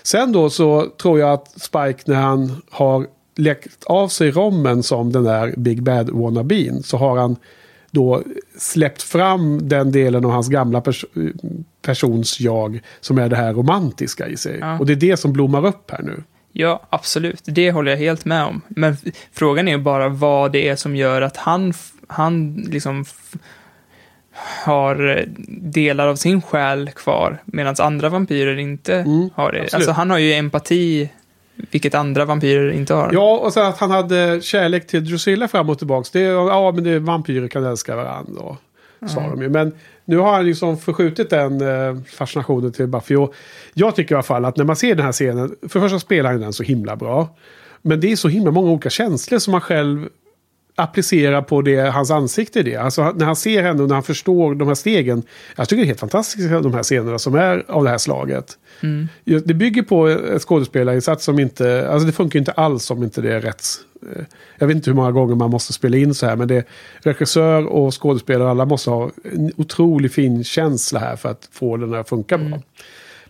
Sen 0.03 0.32
då 0.32 0.49
så 0.49 0.90
tror 1.02 1.19
jag 1.19 1.34
att 1.34 1.61
Spike 1.61 2.02
när 2.06 2.15
han 2.15 2.61
har 2.69 3.07
läckt 3.36 3.84
av 3.84 4.07
sig 4.07 4.32
rommen 4.32 4.84
som 4.84 5.11
den 5.11 5.23
där 5.23 5.53
Big 5.57 5.84
Bad 5.84 6.10
wannabeen 6.10 6.84
så 6.84 6.98
har 6.98 7.18
han 7.18 7.36
då 7.91 8.23
släppt 8.57 9.02
fram 9.02 9.69
den 9.69 9.91
delen 9.91 10.26
av 10.26 10.32
hans 10.32 10.49
gamla 10.49 10.82
pers 10.82 11.06
persons 11.82 12.40
jag 12.40 12.82
som 12.99 13.18
är 13.18 13.30
det 13.30 13.36
här 13.36 13.53
romantiska 13.53 14.27
i 14.27 14.38
sig. 14.38 14.57
Ja. 14.61 14.80
Och 14.80 14.86
det 14.86 14.94
är 14.94 14.98
det 14.98 15.18
som 15.18 15.34
blommar 15.34 15.65
upp 15.65 15.91
här 15.91 16.02
nu. 16.03 16.23
Ja, 16.52 16.82
absolut. 16.90 17.41
Det 17.45 17.72
håller 17.72 17.91
jag 17.91 17.98
helt 17.98 18.26
med 18.26 18.45
om. 18.45 18.61
Men 18.68 18.98
frågan 19.34 19.68
är 19.68 19.77
bara 19.77 20.10
vad 20.10 20.52
det 20.52 20.68
är 20.69 20.76
som 20.76 20.95
gör 20.95 21.22
att 21.22 21.38
han, 21.38 21.73
han 22.07 22.53
liksom 22.53 23.06
har 24.66 25.18
eh, 25.18 25.24
delar 25.62 26.07
av 26.07 26.16
sin 26.16 26.41
själ 26.41 26.90
kvar, 26.95 27.41
medan 27.45 27.76
andra 27.80 28.10
vampyrer 28.10 28.57
inte 28.57 28.94
har 29.36 29.52
det. 29.52 29.62
absolut. 29.62 29.74
Alltså 29.74 29.91
han 29.91 30.10
har 30.10 30.18
ju 30.18 30.34
empati, 30.34 31.10
vilket 31.72 31.95
andra 31.95 32.26
vampyrer 32.26 32.72
inte 32.72 32.94
har. 32.94 33.10
Ja, 33.14 33.38
och 33.38 33.53
sen 33.53 33.66
att 33.66 33.78
han 33.78 33.91
hade 33.91 34.41
kärlek 34.41 34.88
till 34.88 35.06
Drusilla 35.06 35.48
fram 35.48 35.70
och 35.70 35.78
tillbaka. 35.78 36.10
Det, 36.14 36.20
ja, 36.22 36.72
men 36.76 36.84
det, 36.84 36.99
vampyrer 36.99 37.48
kan 37.48 37.66
älska 37.66 37.95
varandra. 37.95 38.41
Och, 38.41 38.56
sa 39.10 39.20
Mm. 39.20 39.32
de 39.32 39.41
ju. 39.44 39.49
Men 39.49 39.72
nu 40.06 40.18
har 40.18 40.34
han 40.34 40.45
liksom 40.45 40.78
förskjutit 40.78 41.30
den 41.30 41.62
eh, 41.62 41.98
fascinationen 42.12 42.72
till 42.72 42.88
Buffy. 42.88 43.16
Och 43.16 43.34
jag 43.74 43.95
tycker 43.95 44.12
i 44.12 44.16
alla 44.16 44.24
fall 44.24 44.45
att 44.45 44.57
när 44.57 44.66
man 44.66 44.76
ser 44.76 44.95
den 44.95 45.06
här 45.06 45.12
scenen. 45.12 45.56
För 45.62 45.80
det 45.80 45.86
första 45.86 45.99
spelar 45.99 46.32
han 46.32 46.41
den 46.41 46.53
så 46.53 46.64
himla 46.64 46.95
bra. 46.95 47.28
Men 47.82 47.99
det 47.99 48.12
är 48.12 48.16
så 48.16 48.28
himla 48.28 48.52
många 48.52 48.72
olika 48.72 48.90
känslor 48.90 49.40
som 49.40 49.52
man 49.52 49.62
själv 49.62 50.07
applicerar 50.76 51.41
på 51.41 51.61
det, 51.61 51.76
hans 51.89 52.11
ansikte 52.11 52.60
i 52.60 52.64
det. 52.64 52.76
Alltså 52.76 53.11
när 53.15 53.26
han 53.26 53.35
ser 53.35 53.64
henne 53.64 53.81
och 53.84 53.88
när 53.88 53.95
han 53.95 54.03
förstår 54.03 54.56
de 54.56 54.68
här 54.68 54.76
stegen. 54.76 55.23
Jag 55.56 55.69
tycker 55.69 55.81
det 55.81 55.85
är 55.85 55.88
helt 55.88 55.99
fantastiska 55.99 56.60
de 56.60 56.73
här 56.73 56.84
scenerna 56.84 57.19
som 57.19 57.35
är 57.35 57.64
av 57.68 57.84
det 57.84 57.89
här 57.89 57.97
slaget. 57.97 58.57
Mm. 58.81 59.07
Det 59.23 59.53
bygger 59.53 59.81
på 59.84 60.07
ett 60.07 60.41
skådespelarinsats 60.41 61.26
som 61.26 61.39
inte... 61.39 61.89
Alltså 61.89 62.06
det 62.06 62.11
funkar 62.14 62.39
inte 62.39 62.52
alls 62.52 62.91
om 62.91 63.03
inte 63.03 63.22
det 63.22 63.34
är 63.34 63.41
rätt. 63.41 63.64
eh, 64.15 64.23
Jag 64.57 64.68
vet 64.68 64.76
inte 64.76 64.89
hur 64.89 64.95
många 64.95 65.11
gånger 65.11 65.35
man 65.35 65.49
måste 65.49 65.73
spela 65.73 65.97
in 65.97 66.14
så 66.14 66.26
här. 66.26 66.35
Men 66.35 66.47
det, 66.47 66.64
regissör 66.99 67.65
och 67.65 68.02
skådespelare 68.02 68.49
alla 68.49 68.65
måste 68.65 68.89
ha 68.89 69.10
en 69.34 69.52
otroligt 69.57 70.14
fin 70.14 70.43
känsla 70.43 70.99
här 70.99 71.15
för 71.15 71.30
att 71.30 71.49
få 71.52 71.77
den 71.77 71.93
att 71.93 72.10
funka 72.10 72.38
bra. 72.38 72.60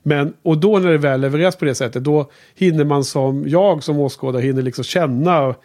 Men, 0.03 0.33
och 0.43 0.57
då 0.57 0.79
när 0.79 0.91
det 0.91 0.97
väl 0.97 1.21
levereras 1.21 1.55
på 1.55 1.65
det 1.65 1.75
sättet, 1.75 2.03
då 2.03 2.29
hinner 2.55 2.83
man 2.85 3.03
som 3.03 3.43
jag 3.47 3.83
som 3.83 3.99
åskådare 3.99 4.41
hinner 4.41 4.61
liksom 4.61 4.83
känna, 4.83 5.55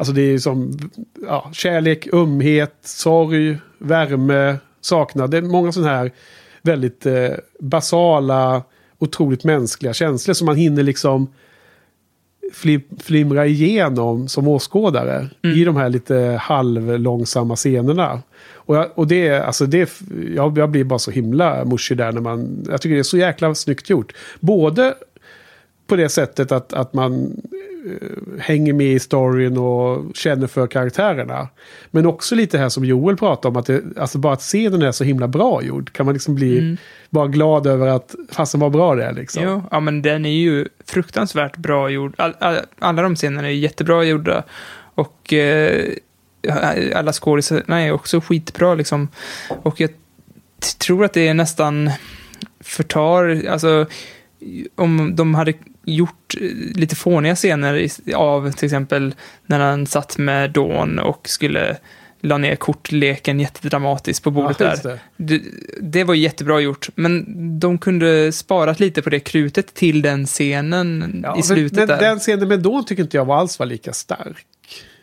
alltså 0.00 0.12
det 0.12 0.22
är 0.22 0.38
som 0.38 0.78
ja, 1.26 1.50
kärlek, 1.52 2.08
ömhet, 2.12 2.74
sorg, 2.82 3.58
värme, 3.78 4.56
saknad. 4.80 5.30
Det 5.30 5.36
är 5.36 5.42
många 5.42 5.72
sådana 5.72 5.90
här 5.90 6.10
väldigt 6.62 7.06
eh, 7.06 7.30
basala, 7.58 8.62
otroligt 8.98 9.44
mänskliga 9.44 9.92
känslor 9.92 10.34
som 10.34 10.46
man 10.46 10.56
hinner 10.56 10.82
liksom 10.82 11.32
flim, 12.52 12.82
flimra 12.98 13.46
igenom 13.46 14.28
som 14.28 14.48
åskådare 14.48 15.28
i 15.42 15.64
de 15.64 15.76
här 15.76 15.88
lite 15.88 16.38
halvlångsamma 16.40 17.56
scenerna. 17.56 18.22
Och, 18.52 18.76
jag, 18.76 18.86
och 18.94 19.06
det, 19.06 19.30
alltså 19.30 19.66
det, 19.66 20.00
jag, 20.34 20.58
jag 20.58 20.70
blir 20.70 20.84
bara 20.84 20.98
så 20.98 21.10
himla 21.10 21.64
mushy 21.64 21.94
där 21.94 22.12
när 22.12 22.20
man, 22.20 22.66
jag 22.68 22.80
tycker 22.80 22.94
det 22.94 23.00
är 23.00 23.02
så 23.02 23.18
jäkla 23.18 23.54
snyggt 23.54 23.90
gjort. 23.90 24.12
Både 24.40 24.94
på 25.86 25.96
det 25.96 26.08
sättet 26.08 26.52
att, 26.52 26.72
att 26.72 26.94
man 26.94 27.40
hänger 28.38 28.72
med 28.72 28.86
i 28.86 28.98
storyn 28.98 29.58
och 29.58 30.16
känner 30.16 30.46
för 30.46 30.66
karaktärerna. 30.66 31.48
Men 31.90 32.06
också 32.06 32.34
lite 32.34 32.58
här 32.58 32.68
som 32.68 32.84
Joel 32.84 33.16
pratade 33.16 33.48
om, 33.48 33.56
att 33.56 33.66
det, 33.66 33.82
alltså 33.96 34.18
bara 34.18 34.32
att 34.32 34.40
scenen 34.40 34.82
är 34.82 34.92
så 34.92 35.04
himla 35.04 35.28
bra 35.28 35.62
gjord. 35.62 35.92
Kan 35.92 36.06
man 36.06 36.12
liksom 36.12 36.34
bli 36.34 36.58
Mm. 36.58 36.76
bara 37.10 37.26
glad 37.26 37.66
över 37.66 37.86
att, 37.86 38.14
fasen 38.28 38.60
vad 38.60 38.72
bra 38.72 38.94
det 38.94 39.04
är 39.04 39.12
liksom. 39.12 39.42
Jo, 39.42 39.62
ja 39.70 39.80
men 39.80 40.02
den 40.02 40.26
är 40.26 40.30
ju 40.30 40.68
fruktansvärt 40.86 41.56
bra 41.56 41.90
gjord. 41.90 42.14
All, 42.18 42.34
all, 42.38 42.56
alla 42.78 43.02
de 43.02 43.16
scenerna 43.16 43.48
är 43.48 43.52
jättebra 43.52 44.04
gjorda. 44.04 44.42
Och 44.94 45.32
eh, 45.32 45.92
alla 46.94 47.12
skådisarna 47.12 47.80
är 47.80 47.92
också 47.92 48.20
skitbra 48.20 48.74
liksom. 48.74 49.08
Och 49.62 49.80
jag 49.80 49.90
tror 50.78 51.04
att 51.04 51.12
det 51.12 51.28
är 51.28 51.34
nästan 51.34 51.90
förtar, 52.60 53.42
alltså 53.48 53.86
om 54.74 55.16
de 55.16 55.34
hade 55.34 55.54
gjort 55.84 56.34
eh, 56.40 56.46
lite 56.74 56.96
fåniga 56.96 57.34
scener 57.36 57.88
av 58.14 58.52
till 58.52 58.64
exempel 58.66 59.14
när 59.46 59.58
han 59.60 59.86
satt 59.86 60.18
med 60.18 60.50
Dawn 60.50 60.98
och 60.98 61.28
skulle 61.28 61.76
la 62.22 62.38
ner 62.38 62.56
kortleken 62.56 63.40
jättedramatiskt 63.40 64.24
på 64.24 64.30
bordet 64.30 64.60
Ja, 64.60 64.74
där. 64.82 64.98
Det, 65.16 65.42
det 65.80 66.04
var 66.04 66.14
jättebra 66.14 66.60
gjort, 66.60 66.88
men 66.94 67.24
de 67.60 67.78
kunde 67.78 68.32
sparat 68.32 68.80
lite 68.80 69.02
på 69.02 69.10
det 69.10 69.20
krutet 69.20 69.74
till 69.74 70.02
den 70.02 70.26
scenen 70.26 71.20
Ja, 71.24 71.38
i 71.38 71.42
slutet 71.42 71.78
men 71.78 71.88
där. 71.88 71.98
den 72.00 72.18
scenen 72.18 72.48
med 72.48 72.60
Dawn 72.60 72.84
tycker 72.84 73.02
inte 73.02 73.16
jag 73.16 73.24
var 73.24 73.36
alls 73.36 73.58
var 73.58 73.66
lika 73.66 73.92
stark. 73.92 74.46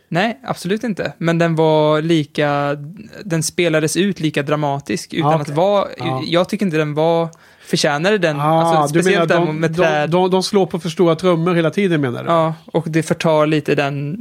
Nej, 0.10 0.40
absolut 0.44 0.84
inte. 0.84 1.14
Men 1.18 1.38
den 1.38 1.56
var 1.56 2.02
lika, 2.02 2.78
den 3.26 3.44
spelades 3.44 3.98
ut 3.98 4.20
lika 4.20 4.44
dramatisk 4.44 5.14
utan 5.14 5.32
Ja, 5.32 5.36
att 5.36 5.42
okej. 5.42 5.56
vara, 5.56 5.88
Ja. 5.98 6.24
jag 6.26 6.50
tycker 6.50 6.66
inte 6.66 6.78
den 6.78 6.94
var, 6.94 7.30
förtjänade 7.68 8.18
den, 8.18 8.40
Ah, 8.40 8.44
alltså, 8.62 8.94
du 8.94 9.00
menar 9.04 9.04
speciellt 9.04 9.30
där 9.30 9.40
de, 9.40 9.60
med 9.60 9.72
de, 9.72 9.76
träd. 9.78 10.10
de, 10.10 10.30
de 10.32 10.44
slår 10.44 10.66
på 10.66 10.80
för 10.80 10.90
stora 10.90 11.16
trummor 11.16 11.54
hela 11.54 11.70
tiden 11.72 12.02
menar 12.02 12.24
du? 12.24 12.30
Ja, 12.30 12.54
och 12.66 12.86
det 12.88 13.04
förtar 13.04 13.46
lite 13.46 13.76
den, 13.76 14.18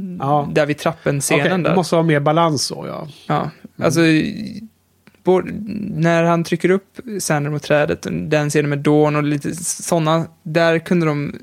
där 0.52 0.66
vid 0.66 0.78
trappen-scenen 0.78 1.46
Okej, 1.52 1.62
där. 1.64 1.74
måste 1.76 1.94
vara 1.94 2.02
mer 2.06 2.20
balans 2.20 2.62
så 2.64 2.84
ja. 2.88 3.06
Ja, 3.26 3.50
alltså 3.84 4.00
både, 5.26 5.50
när 5.96 6.22
han 6.22 6.44
trycker 6.44 6.70
upp 6.70 6.98
Sander 7.20 7.50
mot 7.50 7.62
trädet, 7.62 8.06
den 8.10 8.50
scenen 8.50 8.68
med 8.70 8.78
Dawn 8.78 9.16
och 9.16 9.22
lite 9.22 9.54
sådana, 9.64 10.26
där 10.42 10.78
kunde 10.78 11.06
de 11.06 11.34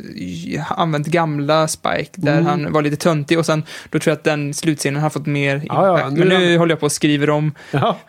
använt 0.69 1.07
gamla 1.07 1.67
Spike, 1.67 2.09
där 2.15 2.31
Mm. 2.33 2.45
han 2.45 2.71
var 2.73 2.81
lite 2.81 2.95
töntig 2.95 3.39
och 3.39 3.45
sen, 3.45 3.63
då 3.89 3.99
tror 3.99 4.11
jag 4.11 4.17
att 4.17 4.23
den 4.23 4.53
slutscenen 4.53 5.01
har 5.01 5.09
fått 5.09 5.25
mer 5.25 5.55
impact. 5.55 5.69
Ja, 5.73 5.99
ja, 5.99 6.09
nu 6.09 6.19
men 6.19 6.27
nu 6.27 6.49
han- 6.49 6.57
håller 6.57 6.71
jag 6.71 6.79
på 6.79 6.85
och 6.85 6.91
skriver 6.91 7.29
om 7.29 7.51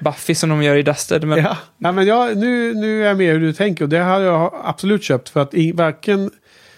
Buffy 0.00 0.34
som 0.34 0.48
de 0.50 0.62
gör 0.62 0.76
i 0.76 0.82
Dusted. 0.82 1.24
Men, 1.24 1.38
Ja, 1.38 1.56
ja 1.78 1.92
men 1.92 2.06
jag, 2.06 2.36
nu, 2.36 2.74
nu 2.74 3.02
är 3.02 3.08
jag 3.08 3.16
med 3.16 3.32
hur 3.32 3.40
du 3.40 3.52
tänker 3.52 3.84
och 3.84 3.88
det 3.88 3.98
har 3.98 4.20
jag 4.20 4.54
absolut 4.64 5.02
köpt 5.02 5.28
för 5.28 5.40
att 5.40 5.54
i, 5.54 5.72
varken 5.72 6.30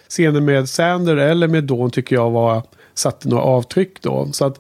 scenen 0.09 0.45
med 0.45 0.69
Sander 0.69 1.17
eller 1.17 1.49
med 1.49 1.65
Dawn 1.65 1.91
tycker 1.91 2.17
jag 2.17 2.31
var 2.31 2.63
satte 2.95 3.29
några 3.29 3.43
avtryck 3.43 4.03
då. 4.03 4.29
Så 4.33 4.45
att 4.47 4.59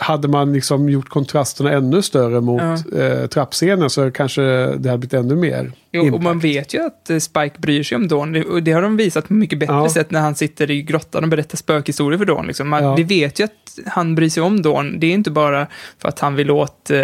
hade 0.00 0.28
man 0.28 0.52
liksom 0.52 0.88
gjort 0.88 1.08
kontrasterna 1.08 1.72
ännu 1.72 2.02
större 2.02 2.40
mot 2.40 2.62
eh, 2.96 3.26
trappscenen 3.26 3.90
så 3.90 4.10
kanske 4.10 4.42
det 4.42 4.88
hade 4.88 4.98
blivit 4.98 5.14
ännu 5.14 5.34
mer. 5.36 5.72
Jo, 5.92 6.14
och 6.14 6.22
man 6.22 6.38
vet 6.38 6.74
ju 6.74 6.80
att 6.86 7.10
eh, 7.10 7.18
Spike 7.18 7.54
bryr 7.58 7.82
sig 7.82 7.96
om 7.96 8.08
Dawn, 8.08 8.44
och 8.44 8.62
det 8.62 8.72
har 8.72 8.82
de 8.82 8.96
visat 8.96 9.28
på 9.28 9.34
mycket 9.34 9.58
bättre 9.58 9.74
Ja. 9.74 9.88
sätt 9.90 10.10
när 10.10 10.20
han 10.20 10.34
sitter 10.34 10.70
i 10.70 10.82
grottan 10.82 11.22
och 11.24 11.30
berättar 11.30 11.56
spökhistorier 11.56 12.18
för 12.18 12.24
Dawn. 12.24 12.46
Liksom. 12.46 12.68
Man, 12.68 12.84
Ja. 12.84 12.94
Vi 12.94 13.02
vet 13.02 13.40
ju 13.40 13.44
att 13.44 13.78
han 13.86 14.14
bryr 14.14 14.28
sig 14.28 14.42
om 14.42 14.62
Dawn, 14.62 15.00
det 15.00 15.06
är 15.06 15.12
inte 15.14 15.30
bara 15.30 15.66
för 15.98 16.08
att 16.08 16.18
han 16.20 16.34
vill 16.34 16.50
åt 16.50 16.90
eh, 16.90 16.98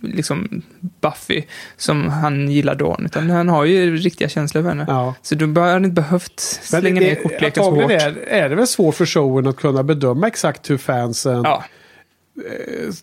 liksom 0.00 0.62
Buffy 1.00 1.42
som 1.76 2.08
han 2.08 2.50
gillar 2.50 2.74
Dawn, 2.74 3.06
utan 3.06 3.30
han 3.30 3.48
har 3.48 3.64
ju 3.64 3.96
riktiga 3.96 4.28
känslor 4.28 4.62
för 4.62 4.68
henne. 4.68 5.14
Så 5.22 5.34
då 5.34 5.60
har 5.60 5.72
han 5.72 5.84
inte 5.84 5.94
behövt 5.94 6.40
slänga 6.40 7.00
det, 7.00 7.06
ner 7.06 7.14
kortleken 7.14 7.64
så 7.64 7.70
hårt. 7.70 7.90
är, 7.90 8.16
är 8.28 8.48
det 8.48 8.54
väl 8.54 8.66
svårt 8.66 8.94
för 8.94 9.06
showen 9.06 9.46
att 9.46 9.56
kunna 9.56 9.82
bedöma 9.82 10.26
exakt 10.26 10.70
hur 10.70 10.78
fansen 10.78 11.46
eh, 11.46 11.62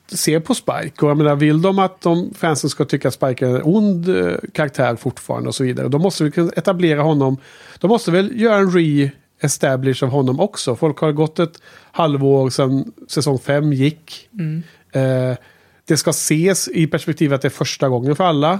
ser 0.08 0.40
på 0.40 0.56
Spike. 0.56 1.06
Och 1.06 1.10
jag 1.10 1.18
menar, 1.18 1.36
vill 1.36 1.62
de 1.62 1.80
att 1.80 2.02
de 2.02 2.34
fansen 2.34 2.70
ska 2.70 2.86
tycka 2.86 3.08
att 3.08 3.14
Spike 3.14 3.46
är 3.46 3.56
en 3.56 3.62
ond 3.64 4.10
eh, 4.10 4.36
karaktär 4.54 4.96
fortfarande 4.96 5.50
och 5.50 5.56
så 5.56 5.64
vidare. 5.64 5.88
Då 5.88 6.00
måste 6.00 6.24
vi 6.24 6.32
kunna 6.32 6.52
etablera 6.56 7.02
honom. 7.02 7.38
De 7.80 7.88
måste 7.88 8.12
väl 8.12 8.42
göra 8.42 8.58
en 8.58 8.72
re-establish 8.72 10.04
av 10.04 10.10
honom 10.10 10.40
också. 10.40 10.76
Folk 10.76 11.00
har 11.00 11.12
gått 11.12 11.40
ett 11.40 11.62
halvår 11.92 12.50
sedan 12.50 12.92
säsong 13.08 13.40
fem 13.40 13.74
gick. 13.74 14.30
Mm. 14.34 14.64
Eh, 14.92 15.38
det 15.86 15.98
ska 15.98 16.10
ses 16.10 16.68
i 16.68 16.88
perspektiv 16.88 17.34
att 17.34 17.42
det 17.42 17.48
är 17.48 17.50
första 17.50 17.90
gången 17.90 18.16
för 18.16 18.24
alla. 18.24 18.60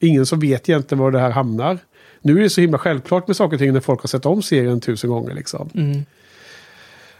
Ingen 0.00 0.26
som 0.26 0.40
vet 0.40 0.68
egentligen 0.68 1.02
var 1.02 1.10
det 1.10 1.18
här 1.18 1.30
hamnar. 1.30 1.78
Nu 2.20 2.38
är 2.38 2.42
det 2.42 2.50
så 2.50 2.60
himla 2.60 2.78
självklart 2.78 3.26
med 3.26 3.36
saker 3.36 3.56
och 3.56 3.60
ting 3.60 3.72
när 3.72 3.80
folk 3.80 4.00
har 4.00 4.08
sett 4.08 4.26
om 4.26 4.42
serien 4.42 4.80
tusen 4.80 5.10
gånger. 5.10 5.34
Liksom. 5.34 5.70
Mm. 5.74 6.04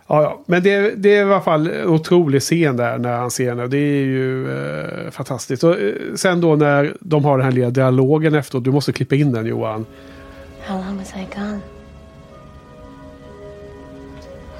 Ja, 0.06 0.22
ja. 0.22 0.42
Men 0.46 0.62
det, 0.62 0.94
det 0.96 1.16
är 1.16 1.26
i 1.26 1.32
alla 1.32 1.40
fall 1.40 1.66
en 1.66 1.86
otrolig 1.86 2.42
scen 2.42 2.76
där 2.76 2.98
när 2.98 3.16
han 3.16 3.30
ser 3.30 3.48
henne. 3.48 3.66
Det 3.66 3.76
är 3.76 4.04
ju 4.04 4.50
eh, 4.58 5.10
fantastiskt. 5.10 5.64
Och, 5.64 5.80
eh, 5.80 5.94
sen 6.16 6.40
då 6.40 6.56
när 6.56 6.96
de 7.00 7.24
har 7.24 7.38
den 7.38 7.44
här 7.44 7.52
lilla 7.52 7.70
dialogen 7.70 8.34
efteråt. 8.34 8.64
Du 8.64 8.70
måste 8.70 8.92
klippa 8.92 9.14
in 9.14 9.32
den 9.32 9.46
Johan. 9.46 9.86
How 10.66 10.84
long 10.84 10.98
was 10.98 11.12
I 11.16 11.26
gone? 11.34 11.60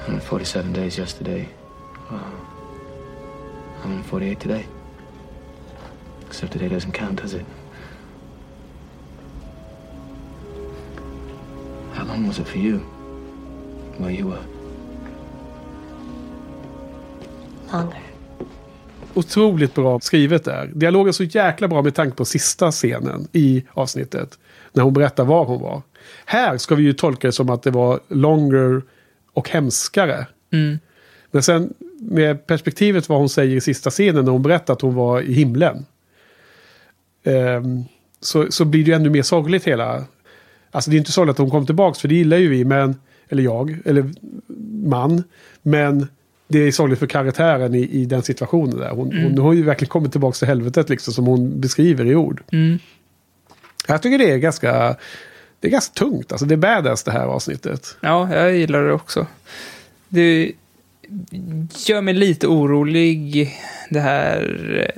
147 0.05 0.73
days 0.73 0.99
yesterday. 0.99 1.49
Uh, 2.11 2.17
148 3.83 4.41
today. 4.41 4.78
Except 6.29 6.53
today 6.53 6.69
doesn't 6.69 6.91
count, 6.91 7.21
does 7.21 7.33
it? 7.33 7.45
How 11.93 12.05
long 12.05 12.27
was 12.27 12.39
it 12.39 12.47
for 12.47 12.57
you? 12.57 12.79
Where 13.97 14.11
you 14.11 14.27
were? 14.27 14.43
Longer. 17.71 18.01
Otroligt 19.13 19.75
bra 19.75 19.99
skrivet 19.99 20.43
där. 20.43 20.71
Dialogen 20.73 21.07
är 21.07 21.11
så 21.11 21.23
jäkla 21.23 21.67
bra 21.67 21.81
med 21.81 21.95
tanke 21.95 22.15
på 22.15 22.25
sista 22.25 22.71
scenen 22.71 23.27
i 23.31 23.63
avsnittet. 23.73 24.39
När 24.73 24.83
hon 24.83 24.93
berättar 24.93 25.25
var 25.25 25.45
hon 25.45 25.61
var. 25.61 25.81
Här 26.25 26.57
ska 26.57 26.75
vi 26.75 26.83
ju 26.83 26.93
tolka 26.93 27.27
det 27.27 27.31
som 27.31 27.49
att 27.49 27.63
det 27.63 27.71
var 27.71 27.99
longer 28.07 28.81
och 29.33 29.49
hemskare. 29.49 30.27
Mm. 30.53 30.79
Men 31.31 31.43
sen 31.43 31.73
med 31.99 32.47
perspektivet 32.47 33.09
vad 33.09 33.19
hon 33.19 33.29
säger 33.29 33.55
i 33.55 33.61
sista 33.61 33.89
scenen 33.89 34.25
när 34.25 34.31
hon 34.31 34.41
berättar 34.41 34.73
att 34.73 34.81
hon 34.81 34.95
var 34.95 35.21
i 35.21 35.33
himlen. 35.33 35.85
Ehm, 37.23 37.83
så, 38.21 38.51
så 38.51 38.65
blir 38.65 38.83
det 38.83 38.89
ju 38.91 38.95
ännu 38.95 39.09
mer 39.09 39.21
sorgligt 39.23 39.63
hela. 39.67 40.03
Alltså 40.71 40.89
det 40.91 40.95
är 40.95 40.99
inte 40.99 41.11
sorgligt 41.11 41.33
att 41.33 41.39
hon 41.39 41.49
kom 41.51 41.65
tillbaka 41.65 41.99
för 41.99 42.07
det 42.07 42.15
gillar 42.15 42.37
ju 42.37 42.47
vi. 42.49 42.65
Men, 42.65 42.95
eller 43.29 43.43
jag, 43.43 43.77
eller 43.85 44.11
man. 44.87 45.23
Men 45.61 46.07
det 46.47 46.59
är 46.59 46.71
sorgligt 46.71 46.99
för 46.99 47.07
karaktären 47.07 47.75
i, 47.75 47.79
i 47.81 48.05
den 48.05 48.23
situationen 48.23 48.77
där. 48.77 48.89
Hon, 48.89 49.11
Mm. 49.11 49.23
hon 49.23 49.37
har 49.37 49.53
ju 49.53 49.63
verkligen 49.63 49.89
kommit 49.89 50.11
tillbaka 50.11 50.35
till 50.35 50.47
helvetet 50.47 50.89
liksom 50.89 51.13
som 51.13 51.25
hon 51.25 51.59
beskriver 51.61 52.05
i 52.05 52.15
ord. 52.15 52.41
Mm. 52.51 52.79
Jag 53.87 54.01
tycker 54.01 54.17
det 54.17 54.31
är 54.31 54.37
ganska, 54.37 54.95
det 55.59 55.67
är 55.67 55.71
ganska 55.71 55.93
tungt. 55.93 56.31
Alltså 56.31 56.45
det 56.45 56.55
är 56.55 56.57
badass 56.57 57.03
det 57.03 57.11
här 57.11 57.25
avsnittet. 57.25 57.97
Ja, 58.01 58.35
jag 58.35 58.55
gillar 58.55 58.83
det 58.83 58.93
också. 58.93 59.27
Det 60.09 60.51
gör 61.87 62.01
mig 62.01 62.13
lite 62.13 62.47
orolig, 62.47 63.51
det 63.89 63.99
här. 63.99 64.91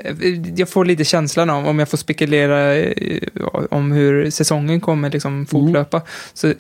Jag 0.55 0.69
får 0.69 0.85
lite 0.85 1.03
känslan 1.03 1.49
av, 1.49 1.67
om 1.67 1.79
jag 1.79 1.89
får 1.89 1.97
spekulera 1.97 2.75
eh, 2.75 3.21
om 3.71 3.91
hur 3.91 4.29
säsongen 4.29 4.81
kommer 4.81 5.09
liksom 5.09 5.45
fortlöpa. 5.45 6.01
Så, 6.33 6.53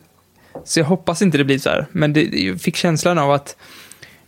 så 0.63 0.79
jag 0.79 0.85
hoppas 0.85 1.21
inte 1.21 1.37
det 1.37 1.43
blir 1.43 1.59
så 1.59 1.69
här. 1.69 1.85
Men 1.91 2.13
det, 2.13 2.23
jag 2.23 2.61
fick 2.61 2.75
känslan 2.75 3.17
av 3.17 3.31
att 3.31 3.55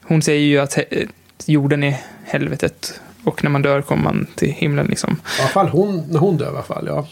hon 0.02 0.22
säger 0.22 0.42
ju 0.48 0.60
att 0.60 0.78
he- 0.78 1.10
jorden 1.46 1.84
är 1.84 1.96
helvetet. 2.26 3.02
Och 3.24 3.44
när 3.44 3.52
man 3.52 3.62
dör 3.62 3.82
kommer 3.82 4.04
man 4.04 4.28
till 4.36 4.52
himlen 4.52 4.86
liksom. 4.88 5.12
I 5.40 5.42
alla 5.42 5.50
fall 5.50 5.68
hon, 5.68 6.04
när 6.10 6.20
hon 6.20 6.38
dör 6.38 6.46
i 6.46 6.50
alla 6.50 6.64
fall. 6.64 6.86
Ja. 6.88 7.08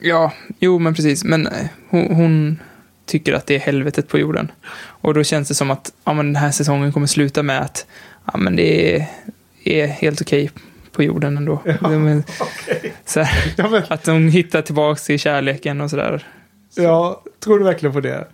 Ja, 0.00 0.32
jo 0.58 0.78
men 0.78 0.94
precis. 0.94 1.24
Men 1.24 1.46
eh, 1.46 1.66
hon, 1.90 2.14
hon 2.14 2.58
tycker 3.06 3.32
att 3.32 3.46
det 3.46 3.54
är 3.54 3.58
helvetet 3.58 4.08
på 4.08 4.18
jorden. 4.18 4.52
Och 4.78 5.14
då 5.14 5.24
känns 5.24 5.48
det 5.48 5.54
som 5.54 5.70
att 5.70 5.92
ja, 6.04 6.12
men 6.12 6.26
den 6.26 6.36
här 6.36 6.50
säsongen 6.50 6.92
kommer 6.92 7.06
sluta 7.06 7.42
med 7.42 7.60
att 7.60 7.86
ja, 8.32 8.38
men 8.38 8.56
det 8.56 8.96
är, 8.96 9.06
är 9.64 9.86
helt 9.86 10.20
okej 10.20 10.50
på 10.92 11.02
jorden 11.02 11.36
ändå. 11.36 11.62
De, 11.80 12.22
så 13.04 13.20
här, 13.20 13.84
Att 13.92 14.04
de 14.04 14.28
hittar 14.28 14.62
tillbaka 14.62 14.98
till 14.98 15.18
kärleken 15.18 15.80
och 15.80 15.90
sådär. 15.90 16.26
ja, 16.74 17.22
tror 17.40 17.58
du 17.58 17.64
verkligen 17.64 17.92
på 17.92 18.00
det? 18.00 18.26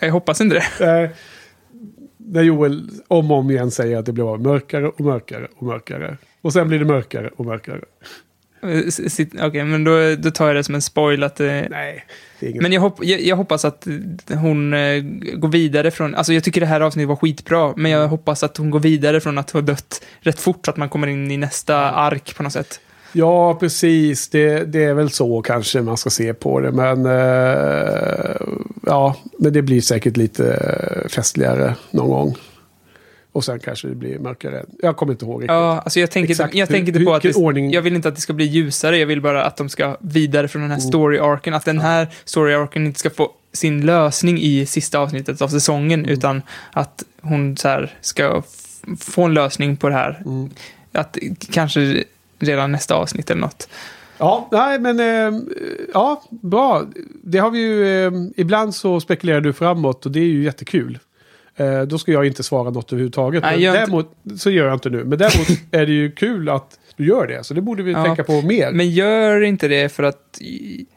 Jag 0.00 0.12
hoppas 0.12 0.40
inte 0.40 0.62
det. 0.78 1.02
Eh, 1.02 1.10
när 2.16 2.42
Joel 2.42 2.90
om 3.08 3.30
och 3.30 3.36
om 3.38 3.50
igen 3.50 3.70
säger 3.70 3.98
att 3.98 4.06
det 4.06 4.12
blir 4.12 4.24
bara 4.24 4.38
mörkare 4.38 4.88
och 4.88 5.00
mörkare 5.00 5.48
och 5.56 5.62
mörkare. 5.62 6.16
Och 6.40 6.52
sen 6.52 6.68
blir 6.68 6.78
det 6.78 6.84
mörkare 6.84 7.30
och 7.36 7.46
mörkare. 7.46 7.80
Eh, 8.62 9.46
Okej, 9.46 9.64
men 9.64 9.84
då, 9.84 10.14
då 10.16 10.30
tar 10.30 10.46
jag 10.46 10.56
det 10.56 10.64
som 10.64 10.74
en 10.74 10.82
spoil 10.82 11.22
att... 11.22 11.38
Nej, 11.38 11.68
det 11.68 11.74
är 11.74 11.92
inget. 11.92 12.04
Men 12.40 12.72
jag, 12.72 12.80
hopp, 12.80 13.04
jag, 13.04 13.20
jag 13.20 13.36
hoppas 13.36 13.64
att 13.64 13.86
hon 14.28 14.74
eh, 14.74 15.02
går 15.34 15.48
vidare 15.48 15.90
från... 15.90 16.14
Alltså 16.14 16.32
jag 16.32 16.44
tycker 16.44 16.60
det 16.60 16.66
här 16.66 16.80
avsnittet 16.80 17.08
var 17.08 17.16
skitbra, 17.16 17.72
men 17.76 17.90
jag 17.90 18.08
hoppas 18.08 18.42
att 18.42 18.56
hon 18.56 18.70
går 18.70 18.80
vidare 18.80 19.20
från 19.20 19.38
att 19.38 19.50
ha 19.50 19.60
dött 19.60 20.02
rätt 20.20 20.40
fort 20.40 20.64
så 20.64 20.70
att 20.70 20.76
man 20.76 20.88
kommer 20.88 21.06
in 21.06 21.30
i 21.30 21.36
nästa 21.36 21.76
ark 21.90 22.34
på 22.36 22.42
något 22.42 22.52
sätt. 22.52 22.80
Ja, 23.12 23.54
precis. 23.54 24.28
Det, 24.28 24.64
det 24.64 24.84
är 24.84 24.94
väl 24.94 25.10
så 25.10 25.42
kanske 25.42 25.82
man 25.82 25.96
ska 25.96 26.10
se 26.10 26.34
på 26.34 26.60
det. 26.60 26.72
Men 26.72 27.06
eh, 27.06 28.36
ja, 28.86 29.16
men 29.38 29.52
det 29.52 29.62
blir 29.62 29.80
säkert 29.80 30.16
lite 30.16 30.52
eh, 30.52 31.08
festligare 31.08 31.74
någon 31.90 32.08
gång. 32.08 32.36
Och 33.32 33.44
sen 33.44 33.58
kanske 33.58 33.88
det 33.88 33.94
blir 33.94 34.18
mörkare. 34.18 34.64
Jag 34.82 34.96
kommer 34.96 35.12
inte 35.12 35.24
ihåg 35.24 35.42
riktigt. 35.42 35.50
Ja, 35.54 35.80
alltså 35.80 36.00
jag 36.00 36.10
tänker, 36.10 36.30
Exakt 36.30 36.54
jag 36.54 36.68
tänker 36.68 36.92
inte 36.92 37.04
på 37.04 37.14
att 37.14 37.22
det, 37.22 37.36
ordning- 37.36 37.70
jag 37.72 37.82
vill 37.82 37.94
inte 37.94 38.08
att 38.08 38.14
det 38.14 38.20
ska 38.20 38.32
bli 38.32 38.44
ljusare, 38.44 38.98
jag 38.98 39.06
vill 39.06 39.20
bara 39.20 39.44
att 39.44 39.56
de 39.56 39.68
ska 39.68 39.96
vidare 40.00 40.48
från 40.48 40.62
den 40.62 40.70
här 40.70 40.78
Mm. 40.78 40.88
story-arken, 40.92 41.54
att 41.54 41.64
den 41.64 41.78
här 41.80 42.06
story-arken 42.24 42.86
inte 42.86 42.98
ska 43.00 43.10
få 43.10 43.30
sin 43.52 43.86
lösning 43.86 44.38
i 44.40 44.66
sista 44.66 44.98
avsnittet 44.98 45.42
av 45.42 45.48
säsongen, 45.48 46.00
Mm. 46.00 46.10
utan 46.10 46.42
att 46.72 47.04
hon 47.20 47.56
så 47.56 47.68
här 47.68 47.94
ska 48.00 48.42
få 49.00 49.22
en 49.22 49.34
lösning 49.34 49.76
på 49.76 49.88
det 49.88 49.94
här. 49.94 50.22
Mm. 50.26 50.50
Att 50.92 51.18
kanske 51.50 52.04
redan 52.38 52.72
nästa 52.72 52.94
avsnitt 52.94 53.30
eller 53.30 53.40
något. 53.40 53.68
Ja, 54.18 54.48
nej 54.52 54.78
men 54.78 55.00
eh, 55.00 55.40
ja, 55.94 56.22
bra. 56.30 56.82
Det 57.22 57.38
har 57.38 57.50
vi 57.50 57.58
ju, 57.58 58.06
eh, 58.06 58.12
ibland 58.36 58.74
så 58.74 59.00
spekulerar 59.00 59.40
du 59.40 59.52
framåt 59.52 60.06
och 60.06 60.12
det 60.12 60.20
är 60.20 60.24
ju 60.24 60.42
jättekul. 60.44 60.98
Eh, 61.60 61.82
då 61.82 61.98
ska 61.98 62.12
jag 62.12 62.26
inte 62.26 62.42
svara 62.42 62.70
något 62.70 62.92
överhuvudtaget. 62.92 63.42
Nej, 63.42 63.60
gör 63.62 63.70
inte- 63.70 63.80
däremot, 63.80 64.12
så 64.40 64.50
gör 64.50 64.64
jag 64.66 64.74
inte 64.74 64.90
nu. 64.90 65.04
Men 65.04 65.18
däremot 65.18 65.48
är 65.70 65.86
det 65.86 65.92
ju 65.92 66.10
kul 66.12 66.48
att 66.48 66.78
du 66.96 67.06
gör 67.06 67.26
det. 67.26 67.44
Så 67.44 67.54
det 67.54 67.60
borde 67.60 67.82
vi 67.82 67.92
Ja. 67.92 68.04
tänka 68.04 68.24
på 68.24 68.42
mer. 68.42 68.72
Men 68.72 68.90
gör 68.90 69.40
inte 69.40 69.68
det 69.68 69.88
för 69.88 70.02
att 70.02 70.38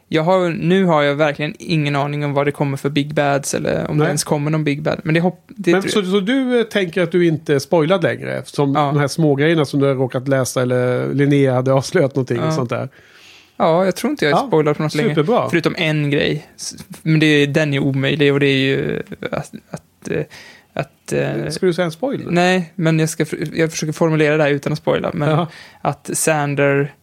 jag 0.07 0.23
har, 0.23 0.49
nu 0.49 0.85
har 0.85 1.03
jag 1.03 1.15
verkligen 1.15 1.53
ingen 1.59 1.95
aning 1.95 2.25
om 2.25 2.33
vad 2.33 2.47
det 2.47 2.51
kommer 2.51 2.77
för 2.77 2.89
Big 2.89 3.13
Bads 3.13 3.53
eller 3.53 3.87
om 3.89 3.97
det 3.97 4.03
Nej. 4.03 4.07
ens 4.07 4.23
kommer 4.23 4.51
någon 4.51 4.63
Big 4.63 4.81
Bad. 4.83 4.99
Men 5.03 5.13
det, 5.13 5.19
hopp, 5.19 5.43
det 5.47 5.71
Men, 5.71 5.81
så, 5.81 6.03
så 6.03 6.19
du 6.19 6.59
eh, 6.59 6.63
tänker 6.63 7.01
att 7.01 7.11
du 7.11 7.27
inte 7.27 7.53
är 7.55 7.59
spoilad 7.59 8.03
längre? 8.03 8.41
Som 8.45 8.73
de 8.73 8.97
här 8.97 9.07
smågrejerna 9.07 9.65
som 9.65 9.79
du 9.79 9.85
har 9.85 9.95
råkat 9.95 10.27
läsa 10.27 10.61
eller 10.61 11.13
Linnea 11.13 11.53
hade 11.53 11.73
avslöjat 11.73 12.15
någonting 12.15 12.37
Ja. 12.37 12.47
och 12.47 12.53
sånt 12.53 12.69
där. 12.69 12.89
Ja, 13.57 13.85
jag 13.85 13.95
tror 13.95 14.11
inte 14.11 14.25
jag 14.25 14.31
är 14.31 14.35
Ja, 14.43 14.47
spoilad 14.47 14.77
på 14.77 14.83
något 14.83 14.91
superbra. 14.91 15.49
Förutom 15.49 15.75
en 15.77 16.09
grej. 16.09 16.47
Men 17.01 17.19
det, 17.19 17.45
den 17.45 17.73
är 17.73 17.79
omöjlig 17.79 18.33
och 18.33 18.39
det 18.39 18.47
är 18.47 18.57
ju 18.57 19.01
att... 19.31 19.51
att, 19.69 19.81
eh, 20.11 20.23
att 20.73 21.13
eh, 21.13 21.49
Ska 21.49 21.65
du 21.65 21.73
säga 21.73 21.85
en 21.85 21.91
spoiler? 21.91 22.31
Nej, 22.31 22.73
men 22.75 22.99
jag, 22.99 23.09
ska, 23.09 23.25
jag 23.53 23.71
försöker 23.71 23.93
formulera 23.93 24.37
det 24.37 24.43
här 24.43 24.51
utan 24.51 24.73
att 24.73 24.79
spoila. 24.79 25.11
Men 25.13 25.29
Jaha. 25.29 25.47
att 25.81 26.09
Sander 26.13 26.93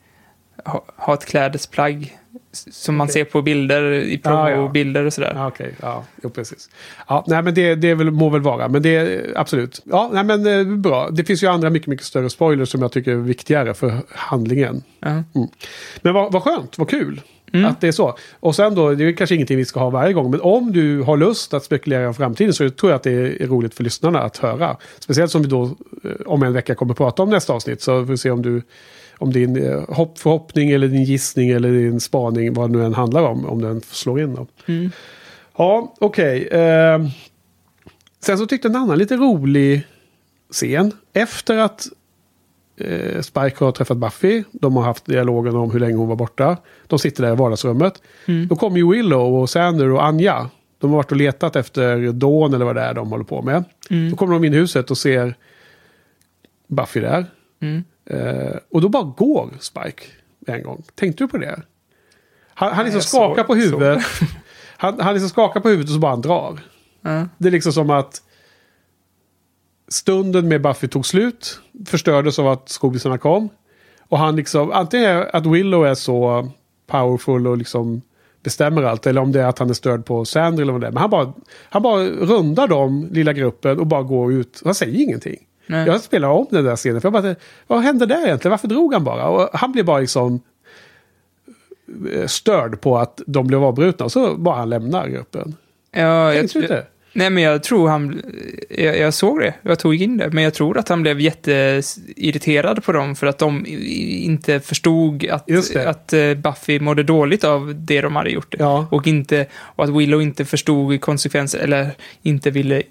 ha, 0.65 0.85
har 0.97 1.15
ett 1.15 1.27
klädesplagg 1.27 2.17
som 2.53 2.97
man 2.97 3.09
ser 3.09 3.25
på 3.25 3.43
bilder, 3.43 3.93
i 3.93 4.21
Ja, 4.25 4.51
ja. 4.51 4.57
promo-bilder 4.57 5.05
och 5.05 5.13
sådär. 5.13 5.33
Ja, 5.35 5.49
Okej, 5.49 5.75
ja, 5.81 6.05
jo, 6.23 6.31
precis. 6.31 6.71
Ja, 7.09 7.25
nej, 7.29 7.43
men 7.43 7.55
det, 7.55 7.75
det 7.75 7.95
väl, 7.95 8.11
må 8.11 8.29
väl 8.29 8.41
vara, 8.41 8.69
men 8.69 8.83
det 8.83 8.97
är 8.97 9.33
absolut. 9.37 9.83
Ja, 9.85 10.11
nej, 10.13 10.25
men 10.25 10.47
eh, 10.47 10.77
bra. 10.77 11.11
Det 11.11 11.25
finns 11.25 11.43
ju 11.43 11.47
andra 11.47 11.71
mycket, 11.71 11.89
mycket 11.89 12.07
större 12.07 12.31
spoilers 12.31 12.69
som 12.69 12.83
jag 12.83 12.93
tycker 12.93 13.11
är 13.11 13.17
viktigare 13.17 13.75
för 13.75 14.03
handlingen. 14.09 14.83
Ja. 15.01 15.09
Mm. 15.09 15.25
Men 16.03 16.15
vad, 16.15 16.33
vad 16.33 16.43
skönt, 16.43 16.79
vad 16.79 16.89
kul 16.89 17.21
Mm. 17.53 17.71
att 17.71 17.81
det 17.81 17.89
är 17.89 17.93
så. 17.93 18.17
Och 18.41 18.57
sen 18.57 18.75
då, 18.75 18.95
det 18.95 19.05
är 19.05 19.13
kanske 19.13 19.35
ingenting 19.35 19.57
vi 19.57 19.65
ska 19.65 19.81
ha 19.81 19.91
varje 19.91 20.13
gång, 20.13 20.31
men 20.31 20.41
om 20.41 20.73
du 20.73 21.03
har 21.03 21.17
lust 21.17 21.55
att 21.55 21.65
spekulera 21.65 22.09
om 22.09 22.15
framtiden 22.15 22.55
så 22.55 22.71
tror 22.71 22.93
jag 22.93 22.97
att 22.97 23.03
det 23.03 23.43
är 23.43 23.47
roligt 23.47 23.75
för 23.75 23.85
lyssnarna 23.85 24.21
att 24.23 24.37
höra. 24.37 24.77
Speciellt 24.99 25.31
som 25.31 25.43
vi 25.43 25.49
då 25.49 25.65
eh, 25.65 26.11
om 26.27 26.43
en 26.43 26.53
vecka 26.53 26.75
kommer 26.75 26.95
prata 26.95 27.23
om 27.23 27.31
nästa 27.31 27.53
avsnitt, 27.53 27.83
så 27.83 28.07
får 28.07 28.13
vi 28.13 28.19
se 28.19 28.31
om 28.31 28.43
du 28.43 28.63
om 29.19 29.33
din 29.33 29.57
eh, 29.65 29.85
hopp, 29.89 30.19
förhoppning 30.19 30.71
eller 30.71 30.89
din 30.89 31.05
gissning 31.05 31.51
eller 31.51 31.73
din 31.73 32.01
spaning, 32.01 32.55
vad 32.55 32.71
det 32.71 32.79
nu 32.79 32.85
än 32.85 32.95
handlar 32.95 33.23
om, 33.23 33.47
om 33.47 33.63
den 33.63 33.81
slår 33.81 34.21
in. 34.21 34.35
Då. 34.35 34.47
Mm. 34.67 34.91
Ja, 35.57 35.95
okej. 35.99 36.47
Eh, 36.47 37.07
sen 38.25 38.39
så 38.39 38.47
tyckte 38.47 38.69
en 38.69 38.77
annan 38.77 38.99
lite 38.99 39.17
rolig 39.17 39.87
scen. 40.53 40.93
Efter 41.13 41.57
att 41.57 41.87
eh, 42.81 43.21
Spike 43.21 43.65
har 43.65 43.73
träffat 43.73 43.97
Buffy. 43.97 44.45
De 44.53 44.77
har 44.77 44.83
haft 44.83 45.07
dialogen 45.07 45.57
om 45.57 45.71
hur 45.71 45.81
länge 45.81 45.97
hon 45.97 46.09
var 46.09 46.17
borta. 46.17 46.57
De 46.87 46.99
sitter 46.99 47.23
där 47.23 47.33
i 47.33 47.37
vardagsrummet. 47.37 48.03
Mm. 48.27 48.49
Då 48.49 48.57
kommer 48.57 48.77
ju 48.77 48.91
Willow 48.91 49.35
och 49.35 49.51
Sander 49.51 49.91
och 49.91 50.05
Anja. 50.05 50.51
De 50.79 50.91
har 50.91 50.97
varit 50.97 51.11
och 51.11 51.17
letat 51.17 51.57
efter 51.57 52.13
Dawn 52.13 52.55
eller 52.55 52.65
vad 52.65 52.77
det 52.77 52.83
är 52.83 52.95
de 52.95 53.11
håller 53.11 53.25
på 53.25 53.43
med. 53.43 53.65
Mm. 53.91 54.11
Då 54.11 54.17
kommer 54.17 54.35
de 54.35 54.45
in 54.45 54.55
i 54.55 54.57
huset 54.57 54.91
och 54.91 54.99
ser 54.99 55.35
Buffy 56.69 57.01
där. 57.01 57.27
Mm. 57.61 57.85
Eh, 58.11 58.57
och 58.71 58.81
då 58.81 58.89
bara 58.89 59.03
går 59.03 59.51
Spike 59.61 60.03
en 60.47 60.63
gång. 60.63 60.83
Tänkte 60.95 61.25
du 61.25 61.29
på 61.29 61.39
det? 61.39 61.63
Han, 62.55 62.73
han 62.73 62.85
liksom 62.85 63.03
skakar 63.03 63.45
på 63.45 63.55
huvudet. 63.55 64.03
Han, 64.77 65.01
han 65.01 65.15
liksom 65.15 65.31
skakar 65.31 65.61
på 65.61 65.69
huvudet 65.69 65.89
och 65.91 65.95
så 65.95 66.01
bara 66.01 66.13
han 66.13 66.21
drar. 66.21 66.61
Ja. 67.03 67.29
Det 67.39 67.49
är 67.49 67.53
liksom 67.53 67.73
som 67.73 67.91
att 67.91 68.23
stunden 69.91 70.49
med 70.49 70.63
Buffy 70.63 70.89
tog 70.89 71.07
slut. 71.07 71.61
Förstördes 71.87 72.39
av 72.39 72.49
att 72.49 72.69
skobisarna 72.69 73.19
kom. 73.19 73.49
Och 74.09 74.19
han 74.19 74.37
liksom, 74.37 74.73
antingen 74.73 75.25
att 75.33 75.47
Willow 75.47 75.87
är 75.87 75.95
så 75.95 76.49
powerful 76.87 77.47
och 77.47 77.57
liksom 77.57 78.03
bestämmer 78.43 78.83
allt. 78.83 79.07
Eller 79.07 79.21
om 79.21 79.33
det 79.33 79.41
är 79.41 79.47
att 79.47 79.59
han 79.59 79.71
är 79.71 79.75
störd 79.75 80.05
på 80.05 80.25
Sandra 80.25 80.63
eller 80.63 80.73
vad 80.73 80.81
det 80.81 80.87
är. 80.87 80.91
Men 80.91 81.01
han 81.01 81.11
bara, 81.11 81.33
han 81.69 81.83
bara 81.83 82.05
rundar 82.05 82.69
dem, 82.69 83.09
lilla 83.11 83.33
gruppen, 83.33 83.79
och 83.79 83.87
bara 83.87 84.03
går 84.03 84.33
ut. 84.33 84.63
Han 84.65 84.75
säger 84.75 85.03
ingenting. 85.03 85.37
Nej. 85.67 85.87
Jag 85.87 86.01
spelar 86.01 86.29
om 86.29 86.47
den 86.51 86.65
där 86.65 86.77
scenen. 86.77 87.01
För 87.01 87.07
jag 87.07 87.23
bara, 87.23 87.35
vad 87.67 87.81
hände 87.81 88.07
där 88.07 88.27
egentligen? 88.27 88.51
Varför 88.51 88.69
drog 88.69 88.93
han 88.93 89.05
bara? 89.05 89.29
Och 89.29 89.49
han 89.53 89.73
blir 89.73 89.83
bara 89.83 89.99
liksom 89.99 90.41
eh, 92.13 92.27
störd 92.27 92.81
på 92.81 92.99
att 92.99 93.21
de 93.27 93.47
blev 93.47 93.65
avbrutna. 93.65 94.05
Och 94.05 94.13
så 94.13 94.35
bara 94.35 94.57
han 94.57 94.71
lämnar 94.71 95.09
gruppen. 95.09 95.55
Ja, 95.91 96.01
jag, 96.01 96.35
Tänkte 96.35 96.59
du 96.59 96.63
inte? 96.63 96.87
Nej, 97.13 97.31
men 97.31 97.43
jag 97.43 97.63
tror 97.63 97.89
han... 97.89 98.23
Jag, 98.69 98.99
jag 98.99 99.15
såg 99.15 99.41
det, 99.41 99.55
jag 99.63 99.79
tog 99.79 99.95
in 99.95 100.17
det, 100.17 100.31
men 100.31 100.45
jag 100.45 100.55
tror 100.55 100.79
att 100.79 100.89
han 100.89 101.03
blev 101.03 101.21
jätteirriterad 101.21 102.85
på 102.85 102.93
dem 102.93 103.17
för 103.17 103.27
att 103.27 103.39
de 103.39 103.67
inte 103.67 104.61
förstod 104.61 105.27
att, 105.27 105.77
att 105.77 106.13
eh, 106.13 106.35
Buffy 106.35 106.81
mådde 106.81 107.03
dåligt 107.03 107.45
av 107.45 107.75
det 107.77 108.01
de 108.01 108.17
hade 108.17 108.31
gjort. 108.31 108.55
Ja. 108.59 108.89
Och, 108.91 109.07
inte, 109.07 109.47
och 109.55 109.85
att 109.85 109.91
Willow 109.91 110.23
inte 110.23 110.45
förstod 110.45 111.01
konsekvenser, 111.01 111.59
eller 111.59 111.91
inte 112.23 112.51
ville 112.51 112.83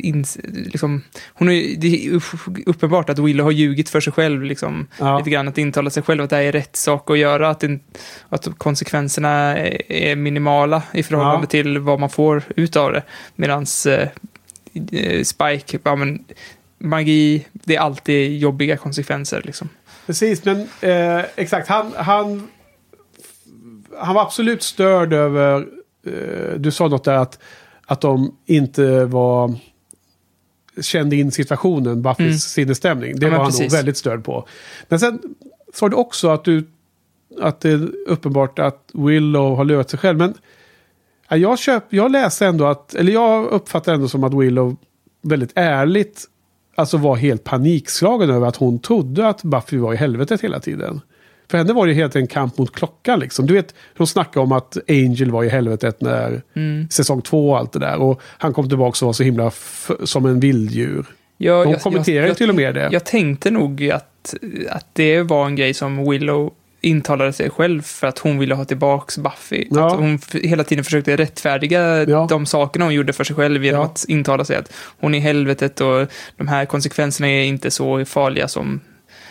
ins, 0.00 0.38
liksom, 0.44 1.02
hon 1.32 1.48
är, 1.50 1.76
det 1.76 2.06
är 2.06 2.10
upp- 2.12 2.58
uppenbart 2.66 3.10
att 3.10 3.18
Willow 3.18 3.44
har 3.46 3.50
ljugit 3.52 3.88
för 3.88 4.00
sig 4.00 4.12
själv, 4.12 4.42
liksom, 4.42 4.86
Ja. 4.98 5.18
lite 5.18 5.30
grann 5.30 5.48
att 5.48 5.58
intala 5.58 5.90
sig 5.90 6.02
själv 6.02 6.22
att 6.24 6.30
det 6.30 6.36
här 6.36 6.42
är 6.42 6.52
rätt 6.52 6.76
sak 6.76 7.10
att 7.10 7.18
göra, 7.18 7.50
att, 7.50 7.60
det, 7.60 7.78
att 8.28 8.48
konsekvenserna 8.58 9.30
är, 9.58 9.92
är 9.92 10.16
minimala 10.16 10.82
i 10.92 11.02
förhållande 11.02 11.44
Ja. 11.44 11.46
till 11.50 11.78
vad 11.78 12.00
man 12.00 12.10
får 12.10 12.42
ut 12.56 12.76
av 12.76 12.92
det. 12.92 13.02
Medan 13.36 13.66
eh, 13.86 14.08
eh, 14.92 15.22
Spike, 15.22 15.78
ja, 15.84 15.96
men, 15.96 16.24
magi, 16.78 17.46
det 17.52 17.76
är 17.76 17.80
alltid 17.80 18.38
jobbiga 18.38 18.76
konsekvenser. 18.76 19.42
Liksom. 19.44 19.68
Precis, 20.06 20.44
men 20.44 20.68
eh, 20.80 21.24
exakt. 21.36 21.68
Han, 21.68 21.92
han, 21.96 22.48
han 23.98 24.14
var 24.14 24.22
absolut 24.22 24.62
störd 24.62 25.12
över... 25.12 25.66
Eh, 26.06 26.54
du 26.58 26.70
sa 26.70 26.88
något 26.88 27.04
där 27.04 27.14
att, 27.14 27.38
att 27.90 28.00
de 28.00 28.36
inte 28.46 29.04
var... 29.04 29.54
Kände 30.80 31.16
in 31.16 31.32
situationen, 31.32 32.02
Buffys 32.02 32.20
Mm. 32.20 32.38
sinnesstämning. 32.38 33.16
Det 33.20 33.26
Ja, 33.26 33.30
var 33.30 33.38
han 33.38 33.46
nog 33.46 33.58
precis. 33.58 33.74
väldigt 33.74 33.96
störd 33.96 34.24
på. 34.24 34.46
Men 34.88 35.00
sen 35.00 35.18
sa 35.74 35.88
du 35.88 35.96
också 35.96 36.28
att 36.28 36.44
du... 36.44 36.68
Att 37.40 37.60
det 37.60 37.70
är 37.70 37.90
uppenbart 38.06 38.58
att 38.58 38.90
Willow 38.92 39.56
har 39.56 39.64
lurat 39.64 39.90
sig 39.90 39.98
själv. 39.98 40.18
Men 40.18 40.34
ja, 41.28 41.36
jag, 41.36 41.58
köp, 41.58 41.84
jag 41.88 42.10
läste 42.10 42.46
ändå 42.46 42.66
att... 42.66 42.94
Eller 42.94 43.12
jag 43.12 43.46
uppfattar 43.46 43.94
ändå 43.94 44.08
som 44.08 44.24
att 44.24 44.34
Willow 44.34 44.76
väldigt 45.22 45.52
ärligt 45.54 46.24
alltså 46.74 46.96
var 46.96 47.16
helt 47.16 47.44
panikslagen 47.44 48.30
över 48.30 48.46
att 48.46 48.56
hon 48.56 48.78
trodde 48.78 49.28
att 49.28 49.42
Buffy 49.42 49.78
var 49.78 49.92
i 49.92 49.96
helvetet 49.96 50.40
hela 50.40 50.60
tiden. 50.60 51.00
För 51.50 51.58
henne 51.58 51.72
var 51.72 51.86
det 51.86 51.92
helt 51.92 52.16
en 52.16 52.26
kamp 52.26 52.58
mot 52.58 52.74
klockan 52.74 53.20
liksom. 53.20 53.46
Du 53.46 53.54
vet, 53.54 53.74
hon 53.98 54.06
snackade 54.06 54.44
om 54.44 54.52
att 54.52 54.76
Angel 54.88 55.30
var 55.30 55.44
i 55.44 55.48
helvetet 55.48 56.00
när 56.00 56.42
Mm. 56.56 56.88
säsong 56.90 57.22
två 57.22 57.50
och 57.50 57.58
allt 57.58 57.72
det 57.72 57.78
där. 57.78 57.96
Och 58.00 58.20
han 58.24 58.52
kom 58.52 58.68
tillbaka 58.68 59.04
och 59.04 59.06
var 59.08 59.12
så 59.12 59.22
himla 59.22 59.50
som 60.04 60.26
en 60.26 60.40
vilddjur. 60.40 61.06
Ja, 61.36 61.64
De 61.64 61.70
jag- 61.70 61.80
kommenterar 61.80 62.22
ju 62.22 62.28
jag- 62.28 62.36
till 62.36 62.48
och 62.50 62.54
med 62.56 62.74
det. 62.74 62.88
Jag 62.92 63.04
tänkte 63.04 63.50
nog 63.50 63.90
att, 63.90 64.34
att 64.70 64.86
det 64.92 65.22
var 65.22 65.46
en 65.46 65.56
grej 65.56 65.74
som 65.74 66.10
Willow 66.10 66.52
intalade 66.80 67.32
sig 67.32 67.50
själv 67.50 67.82
för 67.82 68.06
att 68.06 68.18
hon 68.18 68.38
ville 68.38 68.54
ha 68.54 68.64
tillbaks 68.64 69.18
Buffy. 69.18 69.66
Ja. 69.70 69.86
Att 69.86 69.92
hon 69.98 70.18
hela 70.42 70.64
tiden 70.64 70.84
försökte 70.84 71.16
rättfärdiga 71.16 72.04
de 72.26 72.46
sakerna 72.46 72.84
hon 72.84 72.94
gjorde 72.94 73.12
för 73.12 73.24
sig 73.24 73.36
själv 73.36 73.64
genom 73.64 73.82
att 73.82 74.04
intala 74.08 74.44
sig 74.44 74.56
att 74.56 74.72
hon 75.00 75.14
är 75.14 75.18
i 75.18 75.20
helvetet 75.20 75.80
och 75.80 76.06
de 76.36 76.48
här 76.48 76.64
konsekvenserna 76.66 77.28
är 77.28 77.44
inte 77.44 77.70
så 77.70 78.04
farliga 78.04 78.48
som... 78.48 78.80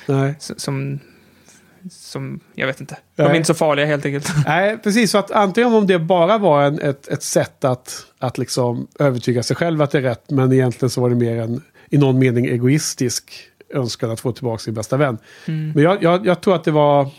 Nej. 0.06 0.34
Som, 0.40 1.00
som 1.90 2.40
jag 2.56 2.68
vet 2.68 2.82
inte. 2.82 2.98
De 3.16 3.22
är 3.24 3.34
inte 3.34 3.48
så 3.48 3.54
farliga 3.54 3.86
helt 3.86 4.06
enkelt. 4.06 4.30
Nej, 4.46 4.78
precis. 4.78 5.12
Så 5.12 5.18
att 5.18 5.32
antingen 5.32 5.74
om 5.74 5.88
det 5.88 6.00
bara 6.00 6.38
var 6.38 6.64
en, 6.64 6.80
ett, 6.80 7.08
ett 7.08 7.24
sätt 7.24 7.64
att, 7.64 8.06
att 8.20 8.38
liksom 8.38 8.88
övertyga 9.00 9.44
sig 9.44 9.56
själv 9.56 9.82
att 9.82 9.92
det 9.92 9.98
är 9.98 10.02
rätt. 10.02 10.30
Men 10.30 10.54
egentligen 10.54 10.90
så 10.90 11.02
var 11.02 11.10
det 11.10 11.16
mer 11.16 11.38
en, 11.38 11.62
i 11.90 11.98
någon 11.98 12.20
mening, 12.20 12.46
egoistisk 12.46 13.34
önskan 13.70 14.12
att 14.12 14.20
få 14.20 14.32
tillbaka 14.32 14.60
sin 14.60 14.74
bästa 14.74 14.98
vän. 14.98 15.18
Mm. 15.46 15.72
Men 15.76 15.84
jag, 15.84 16.04
jag, 16.04 16.26
jag 16.26 16.42
tror 16.42 16.56
att 16.56 16.64
det 16.64 16.72
var... 16.72 17.10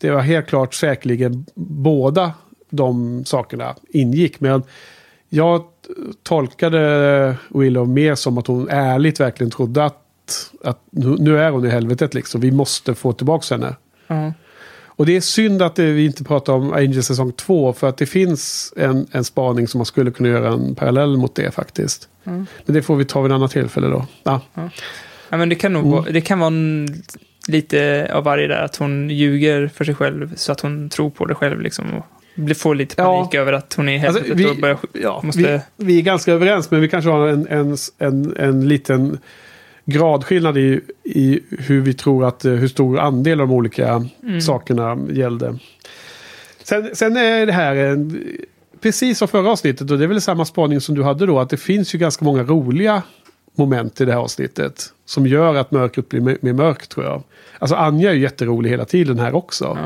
Det 0.00 0.10
var 0.10 0.20
helt 0.20 0.46
klart 0.46 0.74
säkerligen 0.74 1.46
båda 1.54 2.32
de 2.70 3.24
sakerna 3.24 3.74
ingick. 3.88 4.40
Men 4.40 4.62
jag 5.28 5.64
tolkade 6.22 7.36
Willow 7.48 7.88
mer 7.88 8.14
som 8.14 8.38
att 8.38 8.46
hon 8.46 8.68
ärligt 8.68 9.20
verkligen 9.20 9.50
trodde 9.50 9.84
att, 9.84 10.02
att 10.64 10.78
nu 10.90 11.16
nu 11.18 11.38
är 11.38 11.50
hon 11.50 11.66
i 11.66 11.68
helvetet 11.68 12.14
liksom. 12.14 12.40
Vi 12.40 12.50
måste 12.50 12.94
få 12.94 13.12
tillbaka 13.12 13.54
henne. 13.54 13.76
Ja. 14.06 14.32
Och 14.86 15.06
det 15.06 15.16
är 15.16 15.20
synd 15.20 15.62
att 15.62 15.78
vi 15.78 16.04
inte 16.06 16.24
pratar 16.24 16.52
om 16.52 16.72
Angel 16.72 17.02
säsong 17.02 17.32
2. 17.32 17.72
För 17.72 17.88
att 17.88 17.96
det 17.96 18.06
finns 18.06 18.72
en, 18.76 19.06
en 19.12 19.24
spaning 19.24 19.68
som 19.68 19.78
man 19.78 19.86
skulle 19.86 20.10
kunna 20.10 20.28
göra 20.28 20.52
en 20.52 20.74
parallell 20.74 21.16
mot 21.16 21.34
det 21.34 21.50
faktiskt. 21.54 22.08
Mm. 22.24 22.46
Men 22.66 22.74
det 22.74 22.82
får 22.82 22.96
vi 22.96 23.04
ta 23.04 23.20
vid 23.22 23.32
ett 23.32 23.36
annat 23.36 23.50
tillfälle 23.50 23.86
då. 23.88 24.06
Ja. 24.22 24.40
Ja, 25.30 25.36
men 25.36 25.48
det 25.48 25.54
kan 25.54 25.72
nog 25.72 25.82
Mm. 25.82 25.92
vara, 25.96 26.10
det 26.10 26.20
kan 26.20 26.38
vara 26.38 26.46
en, 26.46 26.88
lite 27.48 28.10
av 28.14 28.24
varje 28.24 28.46
där, 28.46 28.62
att 28.64 28.76
hon 28.76 29.10
ljuger 29.10 29.68
för 29.74 29.84
sig 29.84 29.94
själv 29.94 30.34
så 30.36 30.52
att 30.52 30.60
hon 30.60 30.88
tror 30.88 31.10
på 31.10 31.24
det 31.26 31.34
själv 31.34 31.60
liksom. 31.60 31.84
Och 31.94 32.56
får 32.56 32.74
lite 32.74 32.96
panik 32.96 33.34
över 33.34 33.52
att 33.52 33.74
hon 33.74 33.88
är 33.88 34.04
i 34.04 34.06
Alltså, 34.06 34.22
vi- 34.34 34.46
och 34.50 34.56
börjar, 34.56 34.78
Ja, 34.92 35.20
måste... 35.24 35.62
vi, 35.76 35.84
vi 35.84 35.98
är 35.98 36.02
ganska 36.02 36.32
överens, 36.32 36.70
men 36.70 36.80
vi 36.80 36.88
kanske 36.88 37.10
har 37.10 37.28
en, 37.28 37.46
en, 37.48 37.76
en, 37.98 38.36
en 38.36 38.68
liten 38.68 39.18
gradskillnad 39.92 40.58
i, 40.58 40.80
i 41.04 41.40
hur 41.58 41.80
vi 41.80 41.94
tror 41.94 42.24
att, 42.24 42.44
eh, 42.44 42.52
hur 42.52 42.68
stor 42.68 42.98
andel 42.98 43.40
av 43.40 43.48
de 43.48 43.54
olika 43.54 44.04
Mm. 44.22 44.40
sakerna 44.40 44.98
gällde. 45.10 45.58
Sen, 46.62 46.90
sen 46.94 47.16
är 47.16 47.46
det 47.46 47.52
här 47.52 47.76
en, 47.76 48.22
precis 48.80 49.18
som 49.18 49.28
förra 49.28 49.50
avsnittet, 49.50 49.90
och 49.90 49.98
det 49.98 50.04
är 50.04 50.08
väl 50.08 50.20
samma 50.20 50.44
spaning 50.44 50.80
som 50.80 50.94
du 50.94 51.02
hade 51.02 51.26
då, 51.26 51.40
att 51.40 51.50
det 51.50 51.56
finns 51.56 51.94
ju 51.94 51.98
ganska 51.98 52.24
många 52.24 52.42
roliga 52.42 53.02
moment 53.56 54.00
i 54.00 54.04
det 54.04 54.12
här 54.12 54.20
avsnittet. 54.20 54.92
Som 55.04 55.26
gör 55.26 55.54
att 55.54 55.70
mörkret 55.70 56.08
blir 56.08 56.20
mer, 56.20 56.52
mörkt 56.52 56.90
tror 56.90 57.06
jag. 57.06 57.22
Alltså 57.58 57.76
Anja 57.76 58.10
är 58.10 58.14
ju 58.14 58.20
jätterolig 58.20 58.70
hela 58.70 58.84
tiden 58.84 59.18
här 59.18 59.34
också. 59.34 59.78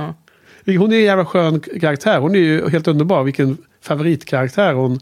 Hon 0.67 0.93
är 0.93 0.97
en 0.97 1.03
jävla 1.03 1.25
skön 1.25 1.61
karaktär. 1.61 2.19
Hon 2.19 2.35
är 2.35 2.39
ju 2.39 2.69
helt 2.69 2.89
underbar. 2.89 3.23
Vilken 3.23 3.57
favoritkaraktär 3.81 4.73
hon 4.73 5.01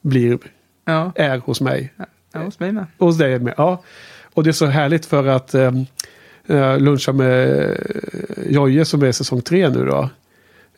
blir. 0.00 0.38
Ja. 0.84 1.12
Är 1.14 1.38
hos 1.38 1.60
mig. 1.60 1.92
Ja, 2.32 2.40
hos 2.40 2.60
mig 2.60 2.72
med. 2.72 2.86
Hos 2.98 3.18
dig 3.18 3.38
med. 3.38 3.54
Ja. 3.56 3.82
Och 4.34 4.44
det 4.44 4.50
är 4.50 4.52
så 4.52 4.66
härligt 4.66 5.06
för 5.06 5.26
att 5.26 5.54
um, 5.54 5.86
luncha 6.78 7.12
med 7.12 7.60
eh, 7.70 7.76
Jojje 8.48 8.84
som 8.84 9.02
är 9.02 9.12
säsong 9.12 9.42
tre 9.42 9.68
nu 9.68 9.86
då. 9.86 10.08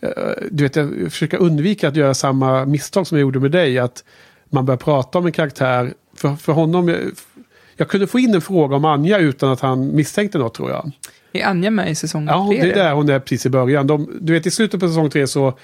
Eh, 0.01 0.11
du 0.51 0.65
vet, 0.65 0.77
jag 0.77 1.13
försöker 1.13 1.39
undvika 1.43 1.89
att 1.89 1.97
göra 1.97 2.15
samma 2.15 2.65
misstag 2.65 3.07
som 3.07 3.19
jag 3.19 3.23
gjorde 3.23 3.41
med 3.41 3.51
dig. 3.51 3.79
Att 3.79 4.05
man 4.51 4.67
börjar 4.67 4.79
prata 4.79 5.19
om 5.19 5.27
en 5.27 5.33
karaktär. 5.33 5.93
För, 6.17 6.37
för 6.37 6.53
honom, 6.53 6.89
jag, 6.89 6.99
jag 7.77 7.89
kunde 7.89 8.07
få 8.07 8.19
in 8.19 8.35
en 8.35 8.41
fråga 8.41 8.77
om 8.77 8.85
Anja 8.85 9.19
utan 9.19 9.51
att 9.51 9.61
han 9.61 9.97
misstänkte 9.97 10.39
något 10.39 10.55
tror 10.55 10.71
jag. 10.71 10.93
Är 11.33 11.47
Anja 11.47 11.71
med 11.71 11.91
i 11.91 11.95
säsong 11.95 12.27
Ja, 12.27 12.49
tre? 12.51 12.63
det 12.63 12.71
är 12.71 12.75
där 12.75 12.93
hon 12.93 13.09
är 13.09 13.19
precis 13.19 13.47
i 13.47 13.51
början. 13.51 13.87
De, 13.87 14.19
du 14.21 14.33
vet, 14.33 14.47
i 14.47 14.51
slutet 14.51 14.81
på 14.81 14.89
säsong 14.89 15.11
tre 15.11 15.27
så 15.27 15.59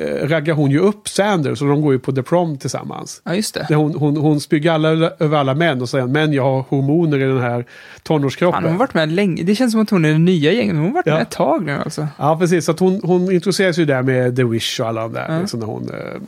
eh, 0.00 0.28
raggar 0.28 0.54
hon 0.54 0.70
ju 0.70 0.78
upp 0.78 1.08
Sanders 1.08 1.62
och 1.62 1.68
de 1.68 1.80
går 1.82 1.92
ju 1.92 1.98
på 1.98 2.12
The 2.12 2.22
Prom 2.22 2.58
tillsammans. 2.58 3.20
Ja, 3.24 3.34
just 3.34 3.54
det. 3.54 3.74
Hon, 3.74 3.94
hon, 3.94 4.16
hon 4.16 4.40
spyr 4.40 4.68
alla 4.70 4.90
över 5.18 5.36
alla 5.38 5.54
män 5.54 5.82
och 5.82 5.88
säger 5.88 6.06
men 6.06 6.32
jag 6.32 6.42
har 6.42 6.64
hormoner 6.68 7.18
i 7.18 7.24
den 7.24 7.40
här 7.40 7.64
tonårskroppen. 8.02 8.52
Fan, 8.54 8.62
hon 8.62 8.72
har 8.72 8.78
varit 8.78 8.94
med 8.94 9.12
länge. 9.12 9.42
Det 9.42 9.54
känns 9.54 9.72
som 9.72 9.80
att 9.80 9.90
hon 9.90 10.04
är 10.04 10.08
den 10.12 10.24
nya 10.24 10.52
gänget. 10.52 10.76
Hon 10.76 10.84
har 10.86 10.92
varit 10.92 11.06
Ja. 11.06 11.12
med 11.14 11.22
ett 11.22 11.30
tag 11.30 11.64
nu 11.64 11.72
alltså. 11.72 12.06
Ja, 12.18 12.36
precis. 12.38 12.64
Så 12.64 12.70
att 12.72 12.80
hon, 12.80 13.00
hon 13.04 13.32
introduceras 13.32 13.78
ju 13.78 13.84
där 13.84 14.02
med 14.02 14.36
The 14.36 14.44
Wish 14.44 14.80
och 14.80 14.88
alla 14.88 15.02
de 15.02 15.12
där. 15.12 15.26
Ja. 15.28 15.40
Liksom 15.40 15.60
när 15.60 15.66
hon, 15.66 15.88
eh, 15.88 16.20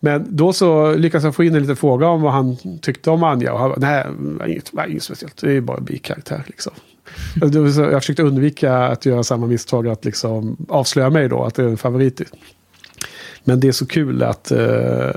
men 0.00 0.26
då 0.36 0.52
så 0.52 0.94
lyckas 0.94 1.24
jag 1.24 1.34
få 1.34 1.44
in 1.44 1.54
en 1.54 1.60
liten 1.60 1.76
fråga 1.76 2.08
om 2.08 2.22
vad 2.22 2.32
han 2.32 2.56
tyckte 2.82 3.10
om 3.10 3.22
Anja. 3.22 3.52
Och 3.52 3.58
han 3.58 3.68
bara, 3.70 3.78
nej, 3.78 4.06
inget, 4.52 4.72
var 4.74 4.86
inget 4.86 5.02
speciellt. 5.02 5.36
Det 5.40 5.52
är 5.52 5.60
bara 5.60 5.76
en 5.76 5.84
bikaraktär 5.84 6.42
liksom. 6.46 6.72
Jag 7.90 8.02
försökte 8.02 8.22
undvika 8.22 8.76
att 8.76 9.06
göra 9.06 9.22
samma 9.22 9.46
misstag 9.46 9.88
att 9.88 10.04
liksom 10.04 10.56
avslöja 10.68 11.10
mig 11.10 11.28
då, 11.28 11.44
att 11.44 11.54
det 11.54 11.62
är 11.62 11.66
en 11.68 11.76
favorit. 11.76 12.22
Men 13.48 13.60
det 13.60 13.68
är 13.68 13.72
så 13.72 13.86
kul 13.86 14.22
att 14.22 14.50
eh, 14.50 15.10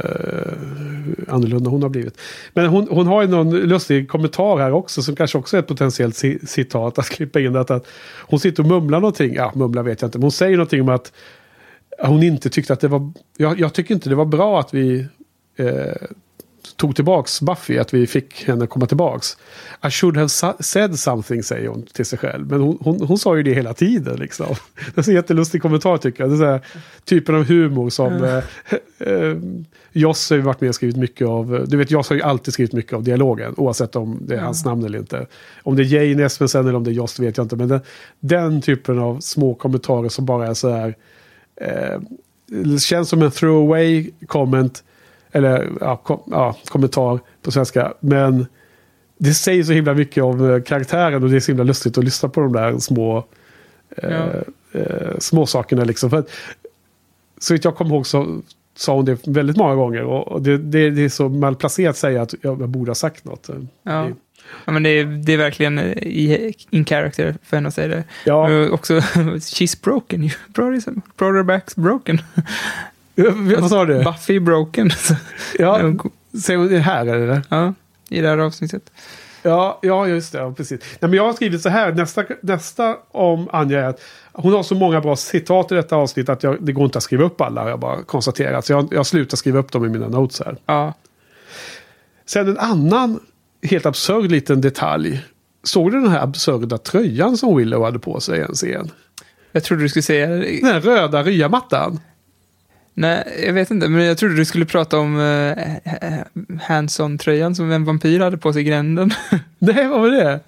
annorlunda 1.28 1.70
hon 1.70 1.82
har 1.84 1.90
blivit. 1.90 2.18
Men 2.54 2.66
hon, 2.66 2.88
hon 2.92 3.08
har 3.08 3.22
ju 3.22 3.28
någon 3.28 3.52
lustig 3.52 4.10
kommentar 4.10 4.58
här 4.58 4.72
också 4.72 5.02
som 5.02 5.16
kanske 5.16 5.38
också 5.38 5.58
är 5.58 5.60
ett 5.60 5.68
potentiellt 5.68 6.16
ci- 6.16 6.46
citat 6.46 7.00
att 7.00 7.10
klippa 7.10 7.40
in. 7.40 7.56
Att, 7.56 7.72
att 7.72 7.88
hon 8.28 8.40
sitter 8.40 8.64
och 8.64 8.70
mumlar 8.70 9.00
någonting. 9.00 9.34
Ja, 9.34 9.52
mumlar 9.56 9.84
vet 9.84 10.02
jag 10.02 10.08
inte. 10.08 10.18
Men 10.18 10.24
hon 10.24 10.32
säger 10.32 10.58
någonting 10.58 10.82
om 10.82 10.90
att 10.90 11.12
hon 12.02 12.24
inte 12.24 12.50
tyckte 12.50 12.74
att 12.74 12.80
det 12.80 12.88
var... 12.88 13.12
Jag, 13.38 13.60
jag 13.60 13.74
tycker 13.74 13.94
inte 13.94 14.10
det 14.10 14.16
var 14.16 14.26
bra 14.26 14.60
att 14.60 14.74
vi 14.74 15.08
eh, 15.56 16.08
tog 16.76 16.96
tillbaks 16.96 17.42
Buffy. 17.42 17.78
Att 17.78 17.94
vi 17.94 18.08
fick 18.08 18.44
henne 18.48 18.68
komma 18.68 18.86
tillbaks. 18.86 19.38
I 19.88 19.90
should 19.90 20.18
have 20.18 20.30
sa- 20.30 20.58
said 20.60 21.00
something 21.00 21.44
säger 21.44 21.68
hon 21.68 21.84
till 21.84 22.06
sig 22.06 22.20
själv. 22.20 22.48
Men 22.50 22.62
hon, 22.62 22.78
hon, 22.82 23.02
hon 23.02 23.18
sa 23.18 23.38
ju 23.38 23.44
det 23.44 23.54
hela 23.54 23.74
tiden 23.74 24.20
liksom. 24.20 24.56
Det 24.96 25.08
är 25.08 25.10
en 25.10 25.16
jättelustig 25.16 25.62
kommentar 25.62 25.98
tycker 25.98 26.24
jag. 26.24 26.40
Det 26.40 26.46
är 26.46 26.52
här, 26.52 26.62
typen 27.06 27.36
av 27.36 27.44
humor 27.44 27.90
som... 27.90 28.14
Mm. 28.14 28.42
Eh, 29.00 29.08
eh, 29.14 29.38
Joss 29.92 30.30
har 30.30 30.38
ju 30.38 30.44
varit 30.44 30.62
med 30.62 30.68
och 30.70 30.76
skrivit 30.76 30.98
mycket 30.98 31.28
av... 31.28 31.66
Du 31.68 31.78
vet, 31.78 31.92
Joss 31.92 32.10
har 32.10 32.16
ju 32.16 32.22
alltid 32.22 32.54
skrivit 32.54 32.74
mycket 32.74 32.94
av 32.94 33.04
dialogen. 33.04 33.54
Oavsett 33.58 33.96
om 33.96 34.20
det 34.28 34.34
är 34.34 34.38
Ja. 34.38 34.44
hans 34.44 34.66
namn 34.66 34.86
eller 34.86 35.00
inte. 35.00 35.26
Om 35.64 35.76
det 35.76 35.84
är 35.84 35.86
Jane 35.86 36.24
Espensen 36.26 36.62
eller 36.62 36.76
om 36.76 36.84
det 36.84 36.92
är 36.92 36.94
Joss 36.94 37.20
vet 37.20 37.38
jag 37.38 37.44
inte. 37.46 37.56
Men 37.56 37.68
den, 37.68 37.80
den 38.20 38.62
typen 38.62 39.00
av 39.00 39.20
små 39.20 39.56
kommentarer 39.56 40.10
som 40.10 40.26
bara 40.26 40.48
är 40.48 40.54
så 40.54 40.70
här... 40.70 40.96
Eh, 41.62 42.00
känns 42.80 43.10
som 43.10 43.22
en 43.22 43.32
throwaway 43.32 44.12
comment. 44.28 44.84
Eller 45.32 45.70
ja, 45.80 45.96
kom, 45.96 46.20
ja, 46.26 46.58
kommentar 46.66 47.20
på 47.42 47.52
svenska. 47.52 47.94
Men 48.00 48.46
det 49.18 49.34
säger 49.34 49.64
så 49.64 49.72
himla 49.74 49.94
mycket 49.94 50.24
om 50.24 50.50
eh, 50.54 50.62
karaktären 50.62 51.24
och 51.24 51.30
det 51.30 51.36
är 51.36 51.40
så 51.40 51.52
himla 51.52 51.64
lustigt 51.64 51.98
att 51.98 52.04
lyssna 52.04 52.30
på 52.30 52.42
de 52.42 52.54
där 52.54 52.78
små, 52.78 53.18
eh, 53.98 54.12
Ja. 54.12 54.26
eh, 54.80 55.18
små 55.20 55.46
sakerna. 55.46 55.84
Liksom. 55.84 56.10
För 56.10 56.18
att, 56.18 56.30
så 57.40 57.54
vitt 57.54 57.66
jag 57.66 57.76
kommer 57.76 57.96
ihåg 57.96 58.08
så 58.08 58.42
sa 58.76 58.96
hon 58.96 59.06
det 59.06 59.28
väldigt 59.28 59.58
många 59.58 59.76
gånger. 59.76 60.04
Och 60.04 60.42
det, 60.42 60.58
det, 60.58 60.90
det 60.90 61.02
är 61.02 61.10
så 61.10 61.30
malplacerat 61.30 61.90
att 61.90 61.98
säga 61.98 62.22
att 62.22 62.34
jag, 62.42 62.62
jag 62.62 62.70
borde 62.70 62.90
ha 62.90 62.96
sagt 62.96 63.26
något. 63.26 63.50
Ja. 63.84 64.08
Ja, 64.66 64.72
men 64.72 64.84
det 64.84 64.90
är, 64.90 65.06
det 65.06 65.34
är 65.34 65.38
verkligen 65.38 65.78
eh, 65.78 65.92
i, 65.98 66.54
in 66.70 66.86
character 66.86 67.36
för 67.44 67.58
henne 67.58 67.68
att 67.68 67.74
säga 67.74 67.88
det. 67.88 68.04
Ja. 68.26 68.52
Och 68.68 68.74
också, 68.74 68.94
she's 69.00 69.84
broken. 69.84 70.30
Brought 70.54 70.86
her 71.20 71.44
back's 71.44 71.80
broken. 71.80 72.22
Vad 73.60 73.70
sa 73.70 73.86
du? 73.86 74.04
Buffy 74.04 74.40
broken. 74.40 74.90
Ja, 75.60 75.82
hon 75.82 76.70
det 76.70 76.80
här 76.80 77.06
eller? 77.06 77.42
Ja, 77.50 77.74
i 78.10 78.22
det 78.22 78.28
här 78.28 78.38
avsnittet. 78.38 78.92
Ja, 79.42 79.80
ja 79.82 80.08
just 80.08 80.32
det. 80.32 80.38
Ja, 80.38 80.54
precis. 80.54 80.80
Nej, 80.82 81.10
men 81.10 81.14
jag 81.14 81.26
har 81.26 81.34
skrivit 81.34 81.62
så 81.62 81.70
här. 81.70 81.92
Nästa, 81.92 82.24
nästa 82.42 82.98
om 83.12 83.50
Anja 83.52 83.80
är 83.80 83.86
att 83.86 84.02
hon 84.34 84.54
har 84.54 84.64
så 84.64 84.76
många 84.76 85.02
bra 85.02 85.16
citat 85.16 85.72
i 85.72 85.76
detta 85.76 85.96
avsnitt 85.96 86.30
att 86.30 86.44
jag, 86.44 86.58
det 86.60 86.72
går 86.72 86.86
inte 86.86 86.98
att 86.98 87.04
skriva 87.04 87.24
upp 87.24 87.42
alla. 87.42 87.62
har 87.62 87.70
Jag 87.70 87.80
bara 87.80 88.04
konstaterat. 88.04 88.66
Så 88.66 88.74
jag, 88.74 88.88
jag 88.92 89.06
slutar 89.06 89.38
skriva 89.38 89.60
upp 89.60 89.72
dem 89.72 89.86
i 89.86 89.90
mina 89.90 90.08
notes 90.08 90.42
här. 90.46 90.58
Ja. 90.66 90.94
Sen 92.26 92.48
en 92.48 92.58
annan 92.58 93.20
helt 93.64 93.86
absurd 93.86 94.32
liten 94.32 94.62
detalj. 94.62 95.26
Såg 95.64 95.92
du 95.92 96.02
den 96.02 96.10
här 96.12 96.24
absurda 96.24 96.78
tröjan 96.78 97.38
som 97.38 97.58
Willow 97.58 97.84
hade 97.84 98.00
på 98.00 98.20
sig 98.20 98.40
i 98.40 98.42
en 98.42 98.54
scen? 98.54 98.92
Jag 99.52 99.64
trodde 99.64 99.84
du 99.84 99.90
skulle 99.90 100.04
säga... 100.04 100.28
Den 100.62 100.82
röda 100.82 101.24
ryamattan. 101.24 102.00
Nej, 103.00 103.44
jag 103.46 103.54
vet 103.54 103.72
inte, 103.72 103.90
men 103.90 104.06
jag 104.06 104.18
trodde 104.18 104.36
du 104.36 104.46
skulle 104.46 104.66
prata 104.66 105.00
om 105.00 105.18
uh, 105.18 105.58
Hanson-tröjan 106.62 107.56
som 107.56 107.72
en 107.72 107.86
vampyr 107.86 108.20
hade 108.20 108.38
på 108.38 108.54
sig 108.54 108.62
i 108.62 108.66
gränden. 108.66 109.12
Nej, 109.60 109.88
vad 109.88 110.02
var 110.02 110.10
det? 110.10 110.40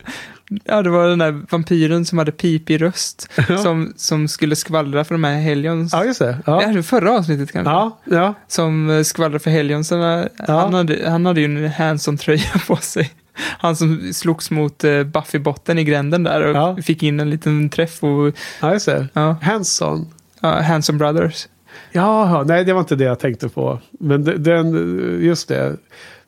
Ja, 0.63 0.81
det 0.81 0.89
var 0.89 1.07
den 1.07 1.19
där 1.19 1.41
vampyren 1.49 2.05
som 2.05 2.17
hade 2.17 2.31
pipig 2.31 2.81
röst. 2.81 3.29
som, 3.63 3.93
som 3.95 4.27
skulle 4.27 4.55
skvallra 4.55 5.03
för 5.03 5.15
de 5.15 5.23
här 5.23 5.35
Helions. 5.35 5.93
Ja, 5.93 6.05
just 6.05 6.19
det. 6.19 6.37
Ja. 6.45 6.61
Ja, 6.61 6.67
det 6.67 6.83
förra 6.83 7.11
avsnittet 7.11 7.51
kanske. 7.51 7.71
Ja, 7.71 7.99
ja. 8.05 8.33
Som 8.47 8.89
eh, 8.89 9.03
skvallrar 9.03 9.39
för 9.39 9.51
Helionsarna. 9.51 10.27
Han, 10.47 10.73
hade, 10.73 11.09
han 11.09 11.25
hade 11.25 11.41
ju 11.41 11.45
en 11.45 11.71
Hanson-tröja 11.71 12.59
på 12.67 12.75
sig. 12.75 13.11
Han 13.33 13.75
som 13.75 14.13
slogs 14.13 14.51
mot 14.51 14.83
uh, 14.83 15.03
Buffy-botten 15.03 15.79
i 15.79 15.83
gränden 15.83 16.23
där 16.23 16.41
och 16.41 16.83
fick 16.83 17.03
in 17.03 17.19
en 17.19 17.29
liten 17.29 17.69
träff. 17.69 18.03
Och, 18.03 18.35
ja, 18.61 18.73
just 18.73 18.85
det. 18.85 19.07
Ja. 19.13 19.35
Hanson. 19.41 20.07
Ja, 20.41 20.61
Hanson 20.61 20.97
Brothers. 20.97 21.47
Jaha, 21.91 22.43
nej 22.43 22.65
det 22.65 22.73
var 22.73 22.79
inte 22.79 22.95
det 22.95 23.03
jag 23.03 23.19
tänkte 23.19 23.49
på. 23.49 23.79
Men 23.91 24.23
de- 24.23 24.37
den, 24.37 24.73
just 25.21 25.47
det. 25.47 25.77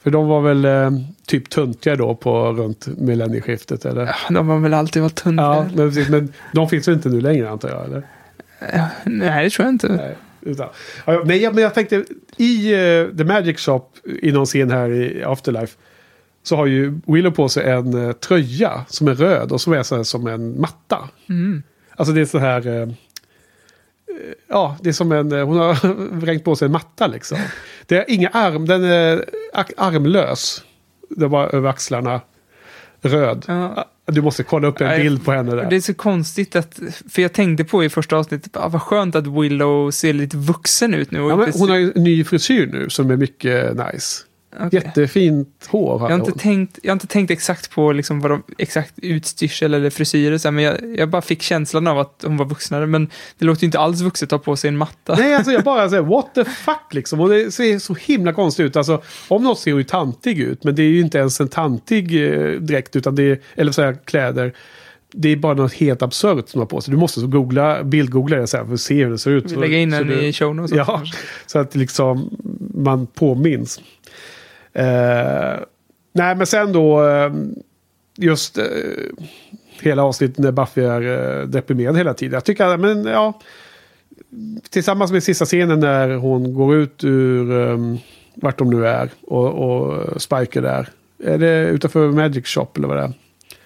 För 0.04 0.12
de 0.12 0.28
var 0.28 0.42
väl 0.42 0.66
eh, 0.66 0.92
typ 1.28 1.50
tuntiga 1.50 1.96
då 1.96 2.16
på 2.16 2.52
runt 2.52 2.88
millennieskiftet 2.88 3.86
eller? 3.86 4.16
De 4.30 4.48
har 4.50 4.60
väl 4.60 4.74
alltid 4.74 5.02
varit 5.02 5.16
tuntiga. 5.16 5.46
Ja, 5.46 5.66
men, 5.76 5.90
precis, 5.90 6.10
men 6.10 6.34
de 6.54 6.70
finns 6.70 6.88
väl 6.88 6.96
inte 6.96 7.10
nu 7.10 7.22
längre 7.22 7.50
antar 7.50 7.70
jag 7.70 7.86
eller? 7.86 8.04
Ja, 8.74 8.88
nej, 9.06 9.44
det 9.44 9.50
tror 9.50 9.66
jag 9.66 9.74
inte. 9.74 9.88
Nej, 9.88 10.16
utan, 10.42 10.68
ja, 11.06 11.22
nej, 11.26 11.50
men 11.54 11.64
jag 11.64 11.74
tänkte 11.74 12.06
i 12.38 12.74
eh, 12.74 13.18
The 13.18 13.24
Magic 13.24 13.60
Shop 13.60 13.90
i 14.22 14.32
någon 14.32 14.46
scen 14.46 14.72
här 14.72 14.92
i 14.92 15.24
Afterlife. 15.24 15.78
Så 16.44 16.56
har 16.56 16.66
ju 16.66 17.00
Willow 17.08 17.32
på 17.32 17.50
sig 17.50 17.70
en 17.72 18.08
eh, 18.08 18.12
tröja 18.12 18.86
som 18.88 19.08
är 19.08 19.16
röd 19.16 19.52
och 19.52 19.62
som 19.62 19.74
är 19.74 19.84
så 19.84 20.04
som 20.04 20.28
en 20.28 20.62
matta. 20.62 21.10
Mm. 21.30 21.64
Alltså 21.96 22.14
det 22.14 22.22
är 22.22 22.26
så 22.26 22.38
här... 22.38 22.68
Eh, 22.68 22.74
eh, 22.76 22.88
ja, 24.50 24.78
det 24.82 24.90
är 24.90 24.94
som 24.94 25.12
en... 25.12 25.32
eh, 25.32 25.46
Hon 25.46 25.58
har 25.58 25.94
vrängt 26.20 26.44
på 26.44 26.56
sig 26.56 26.66
en 26.66 26.72
matta 26.72 27.08
liksom. 27.08 27.38
Det 27.86 27.98
är 27.98 28.06
inga 28.08 28.30
arm, 28.30 28.66
den 28.66 28.84
är 28.84 29.26
ar- 29.54 29.66
armlös. 29.78 30.64
Det 31.10 31.28
var 31.28 31.56
över 31.56 31.70
axlarna. 31.70 32.22
Röd. 33.02 33.46
Du 34.06 34.22
måste 34.22 34.44
kolla 34.44 34.68
upp 34.68 34.82
en 34.82 34.88
Nej, 34.88 35.04
bild 35.04 35.26
på 35.26 35.32
henne 35.32 35.56
där. 35.56 35.70
Det 35.70 35.76
är 35.76 35.82
så 35.82 35.94
konstigt 35.94 36.56
att, 36.56 36.80
för 37.10 37.22
jag 37.22 37.34
tänkte 37.34 37.64
på 37.64 37.84
i 37.84 37.90
första 37.90 38.18
avsnittet, 38.18 38.58
ah, 38.58 38.68
vad 38.68 38.82
skönt 38.82 39.16
att 39.16 39.28
Willow 39.28 39.92
ser 39.92 40.14
lite 40.14 40.38
vuxen 40.38 40.94
ut 40.94 41.12
nu. 41.12 41.20
Ja, 41.20 41.48
hon 41.54 41.70
har 41.70 41.78
ju 41.78 41.92
en 41.96 42.04
ny 42.04 42.24
frisyr 42.24 42.68
nu 42.68 42.90
som 42.90 43.12
är 43.12 43.16
mycket 43.18 43.78
nice. 43.78 44.24
Okej. 44.60 44.82
Jättefint 44.86 45.68
hår 45.70 46.02
jag, 46.02 46.08
har 46.08 46.16
inte 46.16 46.32
hon. 46.32 46.40
tänkt, 46.40 46.80
jag 46.84 46.90
har 46.90 46.96
inte 46.96 47.08
tänkt 47.08 47.32
exakt 47.32 47.72
på 47.72 47.92
liksom 47.92 48.20
vad 48.20 48.32
de, 48.32 48.44
exakt 48.58 48.94
utstyrsel 48.98 49.74
eller 49.74 49.90
frisyrer, 49.90 50.38
så 50.38 50.48
här, 50.48 50.52
men 50.52 50.64
jag, 50.64 50.98
jag 50.98 51.10
bara 51.10 51.22
fick 51.22 51.42
känslan 51.42 51.88
av 51.88 52.00
att 52.00 52.24
hon 52.26 52.38
var 52.38 52.46
vuxnare. 52.46 52.88
Men 52.88 53.10
det 53.38 53.46
låter 53.46 53.62
ju 53.62 53.66
inte 53.66 53.80
alls 53.80 54.02
vuxet 54.02 54.34
att 54.34 54.40
ha 54.40 54.44
på 54.44 54.56
sig 54.56 54.68
en 54.68 54.78
matta. 54.78 55.16
Nej, 55.16 55.36
alltså 55.36 55.52
jag 55.52 55.64
bara 55.64 55.90
säger 55.90 56.04
what 56.04 56.36
the 56.36 56.46
fuck 56.46 56.94
liksom. 56.94 57.20
Och 57.20 57.30
det 57.30 57.52
ser 57.52 57.80
så 57.80 57.94
himla 57.94 58.34
konstigt 58.34 58.66
ut. 58.66 58.76
Alltså, 58.76 59.02
om 59.28 59.44
något 59.44 59.60
ser 59.60 59.78
ju 59.78 59.84
tantig 59.84 60.40
ut, 60.40 60.64
men 60.64 60.76
det 60.76 60.84
är 60.84 60.88
ju 60.90 61.02
inte 61.02 61.18
ens 61.18 61.42
en 61.42 61.48
tantig 61.48 62.26
eh, 62.26 62.52
dräkt, 62.52 62.96
utan 62.96 63.16
det 63.16 63.24
är, 63.24 63.40
eller 63.56 63.72
så 63.72 63.82
här, 63.82 63.98
kläder. 64.06 64.54
Det 65.16 65.30
är 65.30 65.36
bara 65.36 65.54
något 65.54 65.74
helt 65.74 66.02
absurt 66.02 66.50
som 66.50 66.60
har 66.62 66.66
på 66.66 66.82
sig. 66.82 66.92
Du 66.92 66.98
måste 66.98 67.20
så 67.20 67.28
googla, 67.28 67.84
bildgoogla 67.84 68.38
det 68.38 68.48
så 68.48 68.58
här 68.58 68.66
för 68.66 68.74
att 68.74 68.80
se 68.80 69.04
hur 69.04 69.12
det 69.12 69.18
ser 69.18 69.32
ut. 69.32 69.52
Vi 69.52 69.56
lägger 69.56 69.78
in 69.78 69.92
så 69.92 69.98
den 69.98 70.12
i 70.12 70.34
show 70.34 70.56
notes 70.56 70.72
också, 70.72 70.92
Ja, 70.92 71.04
så 71.48 71.60
att 71.60 71.76
liksom 71.76 72.38
man 72.76 73.08
påminns. 73.08 73.82
Eh, 74.74 75.60
nej, 76.14 76.36
men 76.36 76.46
sen 76.46 76.74
då 76.74 77.08
eh, 77.08 77.32
just 78.18 78.58
eh, 78.58 78.66
hela 79.82 80.04
avsnittet 80.04 80.38
när 80.38 80.52
Buffy 80.52 80.82
är 80.82 81.02
eh, 81.02 81.48
deprimerad 81.48 81.98
hela 81.98 82.14
tiden. 82.14 82.34
Jag 82.34 82.44
tycker, 82.44 82.78
men 82.78 83.06
ja, 83.06 83.40
tillsammans 84.70 85.12
med 85.12 85.24
sista 85.24 85.46
scenen 85.46 85.80
när 85.80 86.16
hon 86.16 86.54
går 86.54 86.76
ut 86.76 87.04
ur 87.04 87.52
um, 87.52 87.98
vart 88.36 88.58
de 88.58 88.70
nu 88.70 88.88
är 88.88 89.10
och, 89.22 89.48
och 89.48 90.22
Spike 90.22 90.60
är 90.60 90.64
där. 90.64 90.90
Är 91.24 91.38
det 91.38 91.68
utanför 91.68 92.12
Magic 92.12 92.48
Shop 92.48 92.68
eller 92.76 92.88
vad 92.88 92.98
det 92.98 93.04
är? 93.04 93.14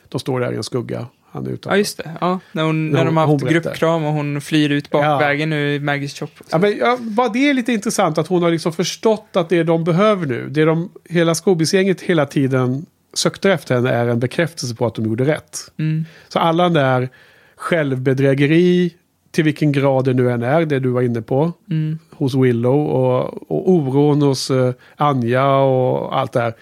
De 0.10 0.20
står 0.20 0.40
där 0.40 0.52
i 0.52 0.56
en 0.56 0.64
skugga. 0.64 1.08
Han 1.38 1.48
är 1.48 1.52
utanför. 1.52 1.76
Ja, 1.76 1.78
just 1.78 1.98
det. 1.98 2.12
Ja, 2.22 2.40
när, 2.52 2.64
hon, 2.64 2.90
När 2.90 2.98
när 2.98 3.06
de 3.06 3.18
har 3.18 3.28
haft 3.28 3.46
gruppkram 3.46 4.04
och 4.06 4.14
hon 4.14 4.42
flyr 4.42 4.70
ut 4.70 4.90
bakvägen 4.90 5.50
nu 5.50 5.76
i 5.76 5.80
Maggies 5.80 6.20
shop. 6.20 6.28
Ja, 6.52 6.58
men, 6.58 6.78
ja, 6.78 6.98
bara 7.02 7.30
det 7.30 7.50
är 7.50 7.54
lite 7.54 7.74
intressant 7.74 8.18
att 8.18 8.28
hon 8.28 8.44
har 8.44 8.52
liksom 8.52 8.74
förstått 8.74 9.30
att 9.34 9.50
det 9.50 9.64
de 9.64 9.84
behöver 9.84 10.26
nu, 10.26 10.50
det 10.50 10.66
de 10.66 10.92
hela 11.10 11.36
Scoobies-gänget 11.36 12.02
hela 12.02 12.26
tiden 12.26 12.86
sökte 13.14 13.52
efter 13.52 13.76
henne 13.76 13.90
är 13.90 14.08
en 14.08 14.20
bekräftelse 14.20 14.76
på 14.76 14.86
att 14.86 14.96
de 14.96 15.06
gjorde 15.06 15.26
rätt. 15.26 15.58
Mm. 15.80 16.06
Så 16.28 16.40
alla 16.40 16.70
där 16.70 17.10
självbedrägeri, 17.56 18.94
till 19.32 19.44
vilken 19.44 19.72
grad 19.72 20.06
det 20.06 20.14
nu 20.14 20.32
än 20.32 20.44
är, 20.44 20.66
det 20.66 20.80
du 20.80 20.90
var 20.90 21.02
inne 21.02 21.22
på, 21.22 21.54
Mm. 21.70 22.00
hos 22.12 22.36
Willow 22.36 22.88
och, 22.88 23.52
och 23.52 23.70
oron 23.72 24.22
hos 24.22 24.52
eh, 24.52 24.74
Anja 24.96 25.56
och 25.56 26.20
allt 26.20 26.32
det 26.34 26.40
här. 26.42 26.54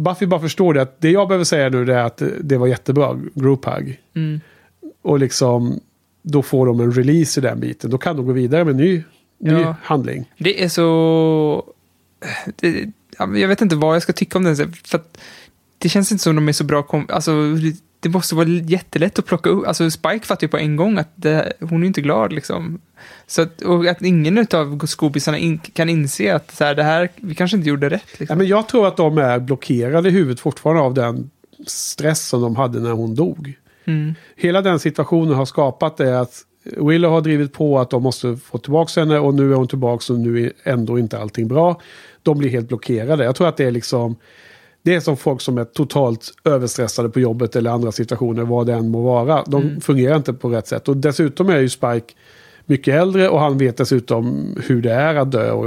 Buffy 0.00 0.26
bara 0.26 0.40
förstår 0.40 0.74
det 0.74 0.82
att 0.82 1.00
det 1.00 1.10
jag 1.10 1.28
behöver 1.28 1.44
säga 1.44 1.68
nu 1.68 1.92
är 1.92 1.98
att 2.04 2.22
det, 2.40 2.58
var 2.58 2.66
jättebra, 2.66 3.18
group 3.34 3.64
hug. 3.64 4.00
Mm. 4.14 4.40
Och 5.02 5.18
liksom, 5.18 5.80
då 6.22 6.42
får 6.42 6.66
de 6.66 6.80
en 6.80 6.92
release 6.92 7.40
i 7.40 7.42
den 7.42 7.60
biten. 7.60 7.90
Då 7.90 7.98
kan 7.98 8.16
de 8.16 8.26
gå 8.26 8.32
vidare 8.32 8.64
med 8.64 8.70
en 8.70 8.76
ny, 8.76 9.02
ny 9.38 9.50
Ja. 9.52 9.76
handling. 9.82 10.32
Det 10.38 10.64
är 10.64 10.68
så... 10.68 11.64
Det, 12.56 12.90
jag 13.18 13.48
vet 13.48 13.60
inte 13.60 13.76
vad 13.76 13.94
jag 13.94 14.02
ska 14.02 14.12
tycka 14.12 14.38
om 14.38 14.44
den. 14.44 14.56
För 14.56 14.98
att 14.98 15.18
det 15.78 15.88
känns 15.88 16.12
inte 16.12 16.24
som 16.24 16.36
de 16.36 16.48
är 16.48 16.52
så 16.52 16.64
bra 16.64 16.82
kom, 16.82 17.06
Alltså, 17.08 17.32
det 18.00 18.08
måste 18.08 18.34
vara 18.34 18.48
jättelätt 18.48 19.18
att 19.18 19.26
plocka 19.26 19.50
upp. 19.50 19.66
Alltså, 19.66 19.90
Spike 19.90 20.26
fattar 20.26 20.44
ju 20.44 20.48
på 20.48 20.58
en 20.58 20.76
gång 20.76 20.98
att 20.98 21.12
det, 21.14 21.52
hon 21.60 21.82
är 21.82 21.86
inte 21.86 22.00
glad 22.00 22.32
liksom. 22.32 22.80
Så 23.26 23.42
att, 23.42 23.62
och 23.62 23.86
att 23.86 24.02
ingen 24.02 24.46
av 24.52 24.86
skobisarna 24.86 25.38
in, 25.38 25.58
kan 25.58 25.88
inse 25.88 26.34
att 26.34 26.50
så 26.50 26.64
här, 26.64 26.74
det 26.74 26.82
här, 26.82 27.08
vi 27.16 27.34
kanske 27.34 27.56
inte 27.56 27.68
gjorde 27.68 27.88
rätt. 27.88 28.20
Liksom. 28.20 28.34
Ja, 28.34 28.38
men 28.38 28.46
jag 28.46 28.68
tror 28.68 28.86
att 28.86 28.96
de 28.96 29.18
är 29.18 29.38
blockerade 29.38 30.08
i 30.08 30.12
huvudet 30.12 30.40
fortfarande 30.40 30.82
av 30.82 30.94
den 30.94 31.30
stress 31.66 32.28
som 32.28 32.42
de 32.42 32.56
hade 32.56 32.80
när 32.80 32.90
hon 32.90 33.14
dog. 33.14 33.54
Mm. 33.84 34.14
Hela 34.36 34.62
den 34.62 34.78
situationen 34.78 35.34
har 35.34 35.46
skapat 35.46 35.96
det 35.96 36.20
att 36.20 36.44
Willow 36.64 37.10
har 37.10 37.20
drivit 37.20 37.52
på 37.52 37.78
att 37.78 37.90
de 37.90 38.02
måste 38.02 38.36
få 38.36 38.58
tillbaka 38.58 39.00
henne 39.00 39.18
och 39.18 39.34
nu 39.34 39.52
är 39.52 39.56
hon 39.56 39.68
tillbaka 39.68 40.12
och 40.12 40.18
nu 40.18 40.46
är 40.46 40.52
ändå 40.64 40.98
inte 40.98 41.18
allting 41.18 41.48
bra. 41.48 41.80
De 42.22 42.38
blir 42.38 42.50
helt 42.50 42.68
blockerade. 42.68 43.24
Jag 43.24 43.36
tror 43.36 43.48
att 43.48 43.56
det 43.56 43.64
är 43.64 43.70
liksom 43.70 44.16
det 44.82 44.94
är 44.94 45.00
som 45.00 45.16
folk 45.16 45.40
som 45.40 45.58
är 45.58 45.64
totalt 45.64 46.32
överstressade 46.44 47.08
på 47.08 47.20
jobbet 47.20 47.56
eller 47.56 47.70
andra 47.70 47.92
situationer, 47.92 48.42
vad 48.42 48.66
det 48.66 48.72
än 48.74 48.88
må 48.88 49.02
vara. 49.02 49.44
De 49.46 49.62
Mm. 49.62 49.80
fungerar 49.80 50.16
inte 50.16 50.32
på 50.32 50.48
rätt 50.48 50.66
sätt. 50.66 50.88
Och 50.88 50.96
dessutom 50.96 51.48
är 51.48 51.58
ju 51.58 51.68
Spike 51.68 52.14
mycket 52.66 52.94
äldre 52.94 53.28
och 53.28 53.40
han 53.40 53.58
vet 53.58 53.76
dessutom 53.76 54.56
hur 54.66 54.82
det 54.82 54.92
är 54.92 55.14
att 55.14 55.30
dö 55.32 55.50
och, 55.50 55.66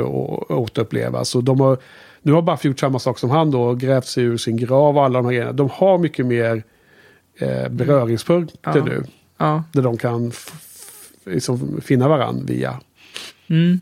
och, 0.51 0.51
återuppleva. 0.61 1.25
Så 1.25 1.41
de 1.41 1.59
har, 1.59 1.77
nu 2.21 2.31
har 2.31 2.41
Buffy 2.41 2.67
gjort 2.69 2.79
samma 2.79 2.99
sak 2.99 3.19
som 3.19 3.29
han 3.29 3.51
då, 3.51 3.73
grävt 3.73 4.05
sig 4.05 4.23
ur 4.23 4.37
sin 4.37 4.57
grav 4.57 4.97
och 4.97 5.03
alla 5.03 5.19
de 5.19 5.25
här 5.25 5.31
grejerna. 5.33 5.51
De 5.51 5.69
har 5.73 5.97
mycket 5.97 6.25
mer 6.25 6.63
eh, 7.39 7.69
beröringspunkter 7.69 8.57
Ja. 8.75 8.83
nu. 8.85 9.03
Ja. 9.37 9.63
Där 9.73 9.81
de 9.81 9.97
kan 9.97 10.31
liksom 11.25 11.81
finna 11.81 12.07
varandra 12.07 12.43
via, 12.47 12.79
Mm. 13.49 13.79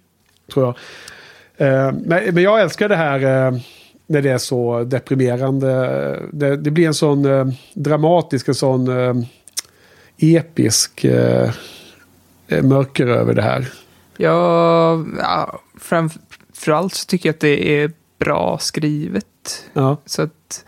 tror 0.54 0.66
jag. 0.66 0.76
Eh, 1.68 1.94
men, 2.06 2.34
men 2.36 2.44
jag 2.44 2.62
älskar 2.62 2.90
det 2.90 2.96
här 2.96 3.48
eh, 3.48 3.60
när 4.12 4.22
det 4.22 4.30
är 4.30 4.38
så 4.38 4.84
deprimerande. 4.84 6.30
Det, 6.32 6.58
det 6.58 6.72
blir 6.72 6.88
en 6.88 6.94
sån 6.94 7.26
eh, 7.26 7.48
dramatisk, 7.74 8.48
en 8.48 8.56
sån 8.56 8.88
eh, 8.88 9.14
episk 10.18 11.04
eh, 11.04 11.52
eh, 12.48 12.64
mörker 12.64 13.08
över 13.08 13.34
det 13.34 13.42
här. 13.42 13.68
Ja, 14.18 15.06
ja 15.20 15.62
framförallt 15.80 16.94
så 16.94 17.06
tycker 17.06 17.30
jag 17.30 17.34
att 17.34 17.40
det 17.40 17.82
är 17.82 17.92
bra 18.20 18.58
skrivet. 18.62 19.26
Ja. 19.74 19.98
Så 20.06 20.22
att 20.22 20.66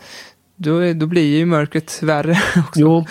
då, 0.56 0.92
då 0.92 1.06
blir 1.06 1.36
ju 1.36 1.46
mörkret 1.46 2.02
värre 2.02 2.38
också. 2.68 2.80
Jo. 2.80 3.04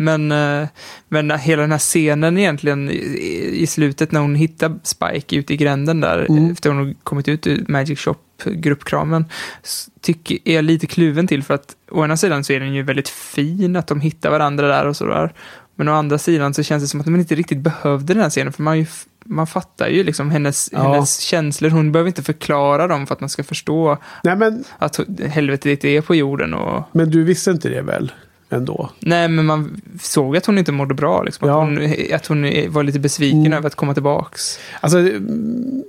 Men, 0.00 0.32
eh, 0.32 0.68
men 1.08 1.30
hela 1.30 1.62
den 1.62 1.70
här 1.72 1.78
scenen 1.78 2.38
egentligen 2.38 2.90
i, 2.90 3.66
slutet 3.68 4.12
när 4.12 4.20
hon 4.20 4.34
hittar 4.34 4.78
Spike 4.82 5.36
ute 5.36 5.54
i 5.54 5.56
gränden 5.56 6.00
där, 6.00 6.26
Mm. 6.30 6.50
efter 6.50 6.70
hon 6.70 6.78
har 6.78 6.94
kommit 7.02 7.28
ut 7.28 7.46
ur 7.46 7.64
Magic 7.68 7.98
Shop-gruppkramen, 7.98 9.24
s- 9.62 9.88
tycker, 10.00 10.38
är 10.44 10.54
jag 10.54 10.64
lite 10.64 10.86
kluven 10.86 11.26
till 11.26 11.42
för 11.42 11.54
att 11.54 11.76
å 11.90 12.04
ena 12.04 12.16
sidan 12.16 12.44
så 12.44 12.52
är 12.52 12.60
den 12.60 12.74
ju 12.74 12.82
väldigt 12.82 13.08
fin 13.08 13.76
att 13.76 13.86
de 13.86 14.00
hittar 14.00 14.30
varandra 14.30 14.68
där 14.68 14.86
och 14.86 14.96
sådär. 14.96 15.32
Men 15.76 15.88
å 15.88 15.92
andra 15.92 16.18
sidan 16.18 16.54
så 16.54 16.62
känns 16.62 16.82
det 16.82 16.88
som 16.88 17.00
att 17.00 17.06
man 17.06 17.20
inte 17.20 17.34
riktigt 17.34 17.58
behövde 17.58 18.14
den 18.14 18.22
här 18.22 18.30
scenen 18.30 18.52
för 18.52 18.62
man 18.62 18.78
ju, 18.78 18.86
man 19.24 19.46
fattar 19.46 19.88
ju 19.88 20.02
liksom 20.04 20.30
hennes, 20.30 20.68
Ja. 20.72 20.92
hennes 20.92 21.18
känslor. 21.20 21.70
Hon 21.70 21.92
behöver 21.92 22.08
inte 22.08 22.22
förklara 22.22 22.86
dem 22.86 23.06
för 23.06 23.14
att 23.14 23.20
man 23.20 23.30
ska 23.30 23.44
förstå 23.44 23.98
Nej, 24.24 24.36
men, 24.36 24.64
att 24.78 25.00
helvetet 25.28 25.84
är 25.84 26.00
på 26.00 26.14
jorden. 26.14 26.54
Och... 26.54 26.84
men 26.92 27.10
du 27.10 27.24
visste 27.24 27.50
inte 27.50 27.68
det 27.68 27.82
väl? 27.82 28.12
Ändå. 28.50 28.90
Nej, 29.00 29.28
men 29.28 29.44
man 29.46 29.80
såg 30.00 30.36
att 30.36 30.46
hon 30.46 30.58
inte 30.58 30.72
mådde 30.72 30.94
bra. 30.94 31.22
Liksom. 31.22 31.48
Att, 31.48 31.54
Ja. 31.54 31.60
hon, 31.64 31.92
att 32.14 32.26
hon 32.26 32.72
var 32.72 32.82
lite 32.82 32.98
besviken 32.98 33.40
Mm. 33.40 33.52
över 33.52 33.66
att 33.66 33.74
komma 33.74 33.94
tillbaks. 33.94 34.58
Alltså, 34.80 34.98
mm, 34.98 35.82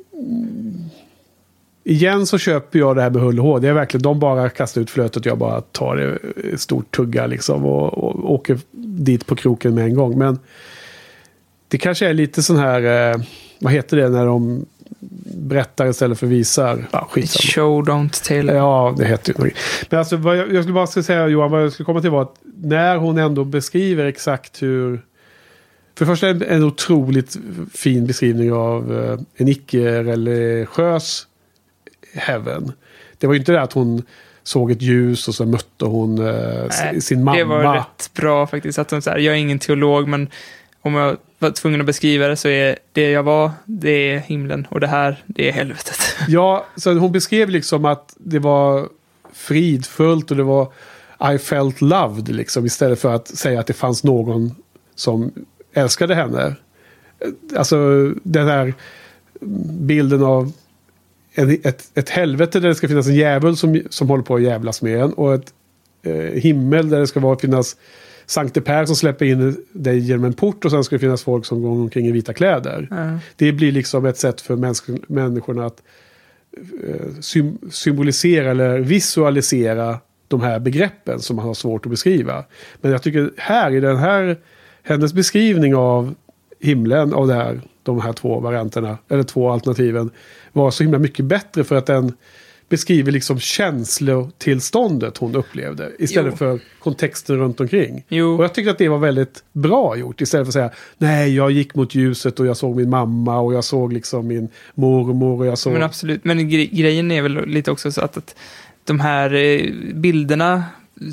igen 1.84 2.26
så 2.26 2.38
köper 2.38 2.80
jag 2.80 2.95
det 2.95 3.02
här 3.02 3.10
med 3.10 3.22
hull 3.22 3.40
och 3.40 3.45
hår. 3.45 3.60
Det 3.60 3.68
är 3.68 3.73
verkligen, 3.73 4.02
de 4.02 4.19
bara 4.19 4.49
kastar 4.49 4.81
ut 4.81 4.90
flötet 4.90 5.18
och 5.18 5.26
jag 5.26 5.38
bara 5.38 5.61
tar 5.61 5.95
det 5.95 6.57
stort 6.61 6.95
tugga 6.95 7.27
liksom 7.27 7.65
och, 7.65 7.98
och 7.98 8.31
åker 8.34 8.60
dit 8.72 9.26
på 9.26 9.36
kroken 9.36 9.76
med 9.76 9.86
en 9.86 9.94
gång. 9.95 10.18
Men 10.18 10.40
det 11.68 11.77
kanske 11.77 12.07
är 12.10 12.14
lite 12.14 12.44
sån 12.44 12.57
här, 12.57 13.11
eh, 13.11 13.22
vad 13.60 13.73
heter 13.73 13.98
det 13.98 14.10
när 14.10 14.26
de 14.26 14.65
berättar 15.35 15.88
istället 15.88 16.19
för 16.19 16.27
visar? 16.27 16.85
Ja, 16.91 17.07
skitsamma. 17.11 17.51
Show, 17.51 17.84
don't 17.84 18.23
tell. 18.23 18.47
Ja, 18.47 18.95
det 18.97 19.05
heter 19.05 19.45
ju 19.45 19.51
Men 19.89 19.99
alltså, 19.99 20.17
vad 20.17 20.38
jag, 20.38 20.53
jag 20.53 20.63
skulle 20.63 20.73
bara 20.73 20.88
säga 20.88 21.27
Johan, 21.27 21.51
vad 21.51 21.63
jag 21.63 21.71
skulle 21.71 21.85
komma 21.85 22.01
till 22.01 22.09
var 22.09 22.21
att 22.21 22.35
när 22.61 22.97
hon 22.97 23.17
ändå 23.17 23.43
beskriver 23.43 24.05
exakt 24.05 24.61
hur... 24.61 25.01
För 25.95 26.05
det 26.05 26.11
första 26.11 26.27
en, 26.27 26.41
en 26.41 26.63
otroligt 26.63 27.38
fin 27.73 28.07
beskrivning 28.07 28.53
av 28.53 28.99
eh, 28.99 29.19
en 29.35 29.47
icke-religiös 29.47 31.27
heaven. 32.13 32.71
Det 33.17 33.27
var 33.27 33.34
ju 33.34 33.39
inte 33.39 33.51
det 33.51 33.61
att 33.61 33.73
hon 33.73 34.03
såg 34.43 34.71
ett 34.71 34.81
ljus 34.81 35.27
och 35.27 35.35
så 35.35 35.45
mötte 35.45 35.85
hon 35.85 36.27
eh, 36.27 36.65
Nej, 36.84 37.01
sin 37.01 37.23
mamma. 37.23 37.38
Det 37.38 37.43
var 37.43 37.73
rätt 37.73 38.11
bra 38.13 38.47
faktiskt. 38.47 38.80
Att 38.80 38.91
hon, 38.91 39.01
så 39.01 39.09
här, 39.09 39.17
jag 39.17 39.35
är 39.35 39.39
ingen 39.39 39.59
teolog, 39.59 40.07
men 40.07 40.30
om 40.81 40.95
jag 40.95 41.17
var 41.40 41.52
tvungen 41.52 41.80
att 41.80 41.86
beskriva 41.86 42.28
det 42.28 42.36
så 42.36 42.48
är 42.48 42.80
det 42.91 43.11
jag 43.11 43.24
var, 43.24 43.52
det 43.66 44.11
är 44.11 44.20
himlen 44.20 44.68
och 44.70 44.80
det 44.80 44.88
här, 44.88 45.24
det 45.26 45.49
är 45.49 45.52
helvetet. 45.52 45.99
Ja, 46.28 46.66
så 46.76 46.94
hon 46.94 47.11
beskrev 47.11 47.49
liksom 47.49 47.86
att 47.86 48.14
det 48.18 48.40
var 48.40 48.88
fridfullt 49.34 50.32
och 50.32 50.38
det 50.38 50.44
var 50.44 50.72
I 51.34 51.38
felt 51.38 51.82
loved 51.82 52.36
liksom 52.36 52.66
istället 52.66 52.99
för 52.99 53.16
att 53.16 53.28
säga 53.28 53.60
att 53.60 53.68
det 53.68 53.74
fanns 53.74 54.03
någon 54.03 54.56
som 54.95 55.32
älskade 55.74 56.16
henne. 56.16 56.56
Alltså 57.56 58.10
den 58.24 58.48
här 58.48 58.74
bilden 59.80 60.24
av 60.24 60.52
en, 61.34 61.60
ett, 61.64 61.91
ett 61.94 62.10
helvete 62.10 62.60
där 62.60 62.70
det 62.70 62.76
ska 62.76 62.88
finnas 62.88 63.07
en 63.07 63.16
djävul 63.16 63.57
som, 63.57 63.82
som 63.90 64.10
håller 64.10 64.24
på 64.24 64.36
att 64.36 64.41
jävlas 64.41 64.82
med 64.82 65.02
en 65.02 65.14
och 65.14 65.34
ett 65.34 65.53
eh, 66.03 66.14
himmel 66.14 66.90
där 66.90 66.99
det 66.99 67.07
ska 67.07 67.20
vara, 67.20 67.40
finnas 67.40 67.76
Sankte 68.30 68.61
Per 68.61 68.85
som 68.85 68.95
släpper 68.95 69.26
in 69.26 69.65
dig 69.72 69.99
genom 69.99 70.26
en 70.26 70.34
port 70.34 70.65
och 70.65 70.72
sen 70.72 70.84
ska 70.84 70.95
det 70.95 70.99
finnas 70.99 71.23
folk 71.23 71.45
som 71.45 71.61
går 71.61 71.69
omkring 71.69 72.07
i 72.07 72.11
vita 72.11 72.34
kläder. 72.34 72.88
Ja. 72.91 73.19
Det 73.35 73.51
blir 73.51 73.72
liksom 73.72 74.06
ett 74.06 74.18
sätt 74.18 74.41
för 74.41 74.56
mäns- 74.56 75.03
människorna 75.07 75.65
att 75.65 75.84
eh, 76.88 77.19
sym 77.19 77.57
symbolisera 77.72 78.51
eller 78.51 78.80
visualisera 78.80 79.97
de 80.27 80.41
här 80.41 80.60
begreppen 80.60 81.19
som 81.19 81.35
man 81.35 81.45
har 81.45 81.53
svårt 81.53 81.85
att 81.85 81.89
beskriva. 81.89 82.45
Men 82.81 82.91
jag 82.91 83.03
tycker 83.03 83.31
här 83.38 83.72
i 83.72 83.80
den 83.80 83.97
här, 83.97 84.38
hennes 84.84 85.14
beskrivning 85.14 85.76
av 85.76 86.15
himlen 86.60 87.14
av 87.14 87.27
det 87.27 87.34
här, 87.34 87.61
de 87.84 88.01
här 88.01 88.14
två 88.14 88.39
varianterna, 88.39 88.97
eller 89.07 89.23
två 89.23 89.49
alternativen, 89.49 90.10
var 90.51 90.72
så 90.72 90.84
himla 90.84 90.99
mycket 90.99 91.26
bättre 91.26 91.64
för 91.64 91.76
att 91.76 91.85
den 91.85 92.14
beskriver 92.70 93.12
liksom 93.12 93.40
känslotillståndet 93.40 95.18
hon 95.18 95.36
upplevde 95.36 95.91
istället 96.00 96.34
Jo. 96.34 96.38
för 96.38 96.60
kontexten 96.80 97.38
runt 97.38 97.60
omkring. 97.60 98.06
Jo. 98.08 98.38
Och 98.38 98.44
jag 98.44 98.54
tyckte 98.54 98.72
att 98.72 98.78
det 98.78 98.90
var 98.90 98.98
väldigt 98.98 99.44
bra 99.54 99.98
gjort 99.98 100.22
istället 100.22 100.46
för 100.46 100.50
att 100.50 100.54
säga 100.54 100.72
nej, 100.98 101.36
jag 101.36 101.52
gick 101.52 101.76
mot 101.76 101.96
ljuset 101.96 102.40
och 102.40 102.46
jag 102.46 102.58
såg 102.58 102.76
min 102.76 102.90
mamma 102.90 103.40
och 103.40 103.54
jag 103.54 103.64
såg 103.64 103.94
liksom 103.94 104.28
min 104.28 104.50
mormor 104.76 105.40
och 105.40 105.46
jag 105.46 105.58
såg... 105.58 105.74
Men 105.74 105.84
absolut, 105.84 106.24
men 106.24 106.40
gre- 106.40 106.76
grejen 106.76 107.12
är 107.12 107.22
väl 107.22 107.46
lite 107.48 107.72
också 107.72 107.91
så 107.91 108.02
att, 108.02 108.18
att 108.18 108.36
de 108.84 109.00
här 109.00 109.34
eh, 109.34 109.72
bilderna 109.94 110.64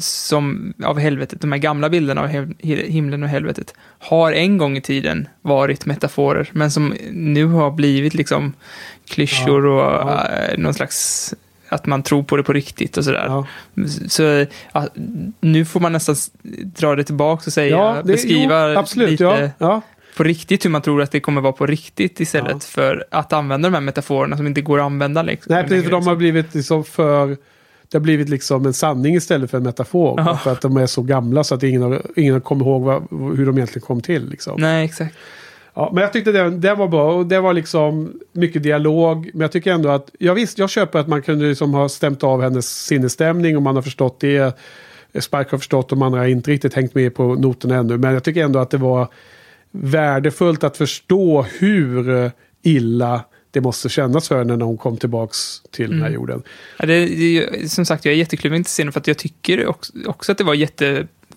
som, 0.01 0.74
av 0.85 0.99
helvetet, 0.99 1.41
de 1.41 1.53
här 1.53 1.59
gamla 1.59 1.89
bilderna 1.89 2.23
av 2.23 2.55
himlen 2.62 3.23
och 3.23 3.28
helvetet, 3.28 3.74
har 3.99 4.33
en 4.33 4.59
gång 4.59 4.77
i 4.77 4.81
tiden 4.81 5.28
varit 5.43 5.87
metaforer, 5.87 6.51
men 6.53 6.70
som 6.70 6.95
nu 7.12 7.45
har 7.45 7.70
blivit 7.70 8.15
liksom 8.15 8.53
klyschor 9.09 9.66
och 9.66 10.11
eh, 10.11 10.59
någon 10.59 10.74
slags 10.74 11.35
att 11.68 11.86
man 11.86 12.02
tror 12.02 12.22
på 12.22 12.36
det 12.36 12.43
på 12.43 12.52
riktigt 12.52 12.97
och 12.97 13.05
sådär. 13.05 13.44
Så 14.09 14.47
ja, 14.72 14.88
nu 15.40 15.64
får 15.64 15.80
man 15.80 15.93
nästan 15.93 16.16
dra 16.78 16.97
det 16.97 17.05
tillbaka 17.05 17.43
och 17.47 17.52
säga, 17.52 17.76
Ja, 17.76 17.97
det- 18.05 18.12
beskriva 18.12 18.72
jo, 18.72 18.78
absolut, 18.78 19.10
lite 19.10 19.24
ja, 19.24 19.51
ja. 19.59 19.80
på 20.16 20.22
riktigt 20.22 20.64
hur 20.64 20.70
man 20.70 20.82
tror 20.82 21.02
att 21.02 21.10
det 21.10 21.20
kommer 21.20 21.40
vara 21.40 21.52
på 21.52 21.66
riktigt 21.66 22.20
istället 22.20 22.64
för 22.64 23.05
att 23.10 23.32
använda 23.32 23.68
de 23.68 23.74
här 23.74 23.80
metaforerna 23.80 24.36
som 24.36 24.47
inte 24.47 24.60
går 24.60 24.78
att 24.78 24.84
använda. 24.84 25.22
Liksom, 25.22 25.55
Nej, 25.55 25.62
precis, 25.62 25.84
för 25.84 25.90
de 25.90 26.06
har 26.06 26.16
blivit 26.16 26.55
liksom 26.55 26.84
för... 26.84 27.36
Det 27.88 27.98
har 27.98 28.02
blivit 28.02 28.28
liksom 28.28 28.66
en 28.66 28.72
sanning 28.74 29.14
istället 29.14 29.51
för 29.51 29.59
en 29.59 29.64
metafor. 29.64 30.20
Ja. 30.26 30.36
För 30.36 30.52
att 30.52 30.60
de 30.60 30.76
är 30.76 30.86
så 30.86 31.02
gamla 31.02 31.44
så 31.44 31.55
att 31.55 31.62
ingen 31.62 31.82
har, 31.82 32.02
ingen 32.16 32.32
har 32.32 32.40
kommit 32.40 32.62
ihåg 32.66 32.82
vad, 32.82 33.02
hur 33.36 33.47
de 33.47 33.56
egentligen 33.56 33.86
kom 33.86 34.01
till. 34.01 34.28
Liksom. 34.28 34.60
Nej, 34.60 34.84
exakt. 34.84 35.14
Ja, 35.78 35.90
men 35.94 36.03
jag 36.03 36.12
tyckte 36.12 36.32
det, 36.32 36.51
det 36.51 36.74
var 36.74 36.89
bra 36.89 37.12
och 37.12 37.27
det 37.27 37.40
var 37.40 37.53
liksom 37.53 38.20
mycket 38.32 38.62
dialog. 38.62 39.31
Men 39.32 39.40
jag 39.40 39.53
tycker 39.53 39.73
ändå 39.73 39.89
att, 39.89 40.11
ja 40.19 40.35
visst, 40.35 40.59
jag 40.59 40.70
köper 40.70 40.98
att 40.98 41.09
man 41.09 41.23
kunde 41.23 41.44
liksom 41.48 41.74
ha 41.74 41.89
stämt 41.89 42.23
av 42.24 42.43
hennes 42.43 42.85
sinnesstämning 42.85 43.57
och 43.57 43.62
man 43.62 43.74
har 43.74 43.82
förstått 43.82 44.20
det. 44.20 44.57
Spike 45.15 45.47
har 45.51 45.59
förstått 45.59 45.93
och 45.93 46.07
andra 46.07 46.20
har 46.20 46.27
inte 46.27 46.51
riktigt 46.51 46.74
hängt 46.74 46.94
med 46.94 47.15
på 47.15 47.35
noterna 47.35 47.77
ännu. 47.77 47.98
Men 47.98 48.15
jag 48.15 48.24
tycker 48.24 48.44
ändå 48.44 48.59
att 48.59 48.70
det 48.70 48.77
var 48.78 49.09
värdefullt 49.70 50.65
att 50.65 50.77
förstå 50.77 51.43
hur 51.59 52.31
illa 52.62 53.20
det 53.51 53.61
måste 53.61 53.89
kännas 53.89 54.28
för 54.28 54.39
henne 54.39 54.57
när 54.57 54.66
hon 54.66 54.77
kom 54.77 54.97
tillbaks 54.97 55.39
till 55.70 55.90
den 55.90 56.01
här 56.01 56.07
Mm. 56.09 56.15
jorden. 56.20 56.43
Ja, 56.78 56.86
det, 56.86 57.07
det, 57.07 57.69
som 57.73 57.85
sagt, 57.85 58.05
jag 58.05 58.15
är 58.15 58.19
jättekluven 58.19 58.65
till 58.65 58.70
scenen 58.70 58.93
för 58.93 59.01
att 59.01 59.07
jag 59.07 59.19
tycker 59.19 59.66
också, 59.66 59.93
också 60.07 60.32
att 60.32 60.39
det 60.39 60.44
var 60.44 60.55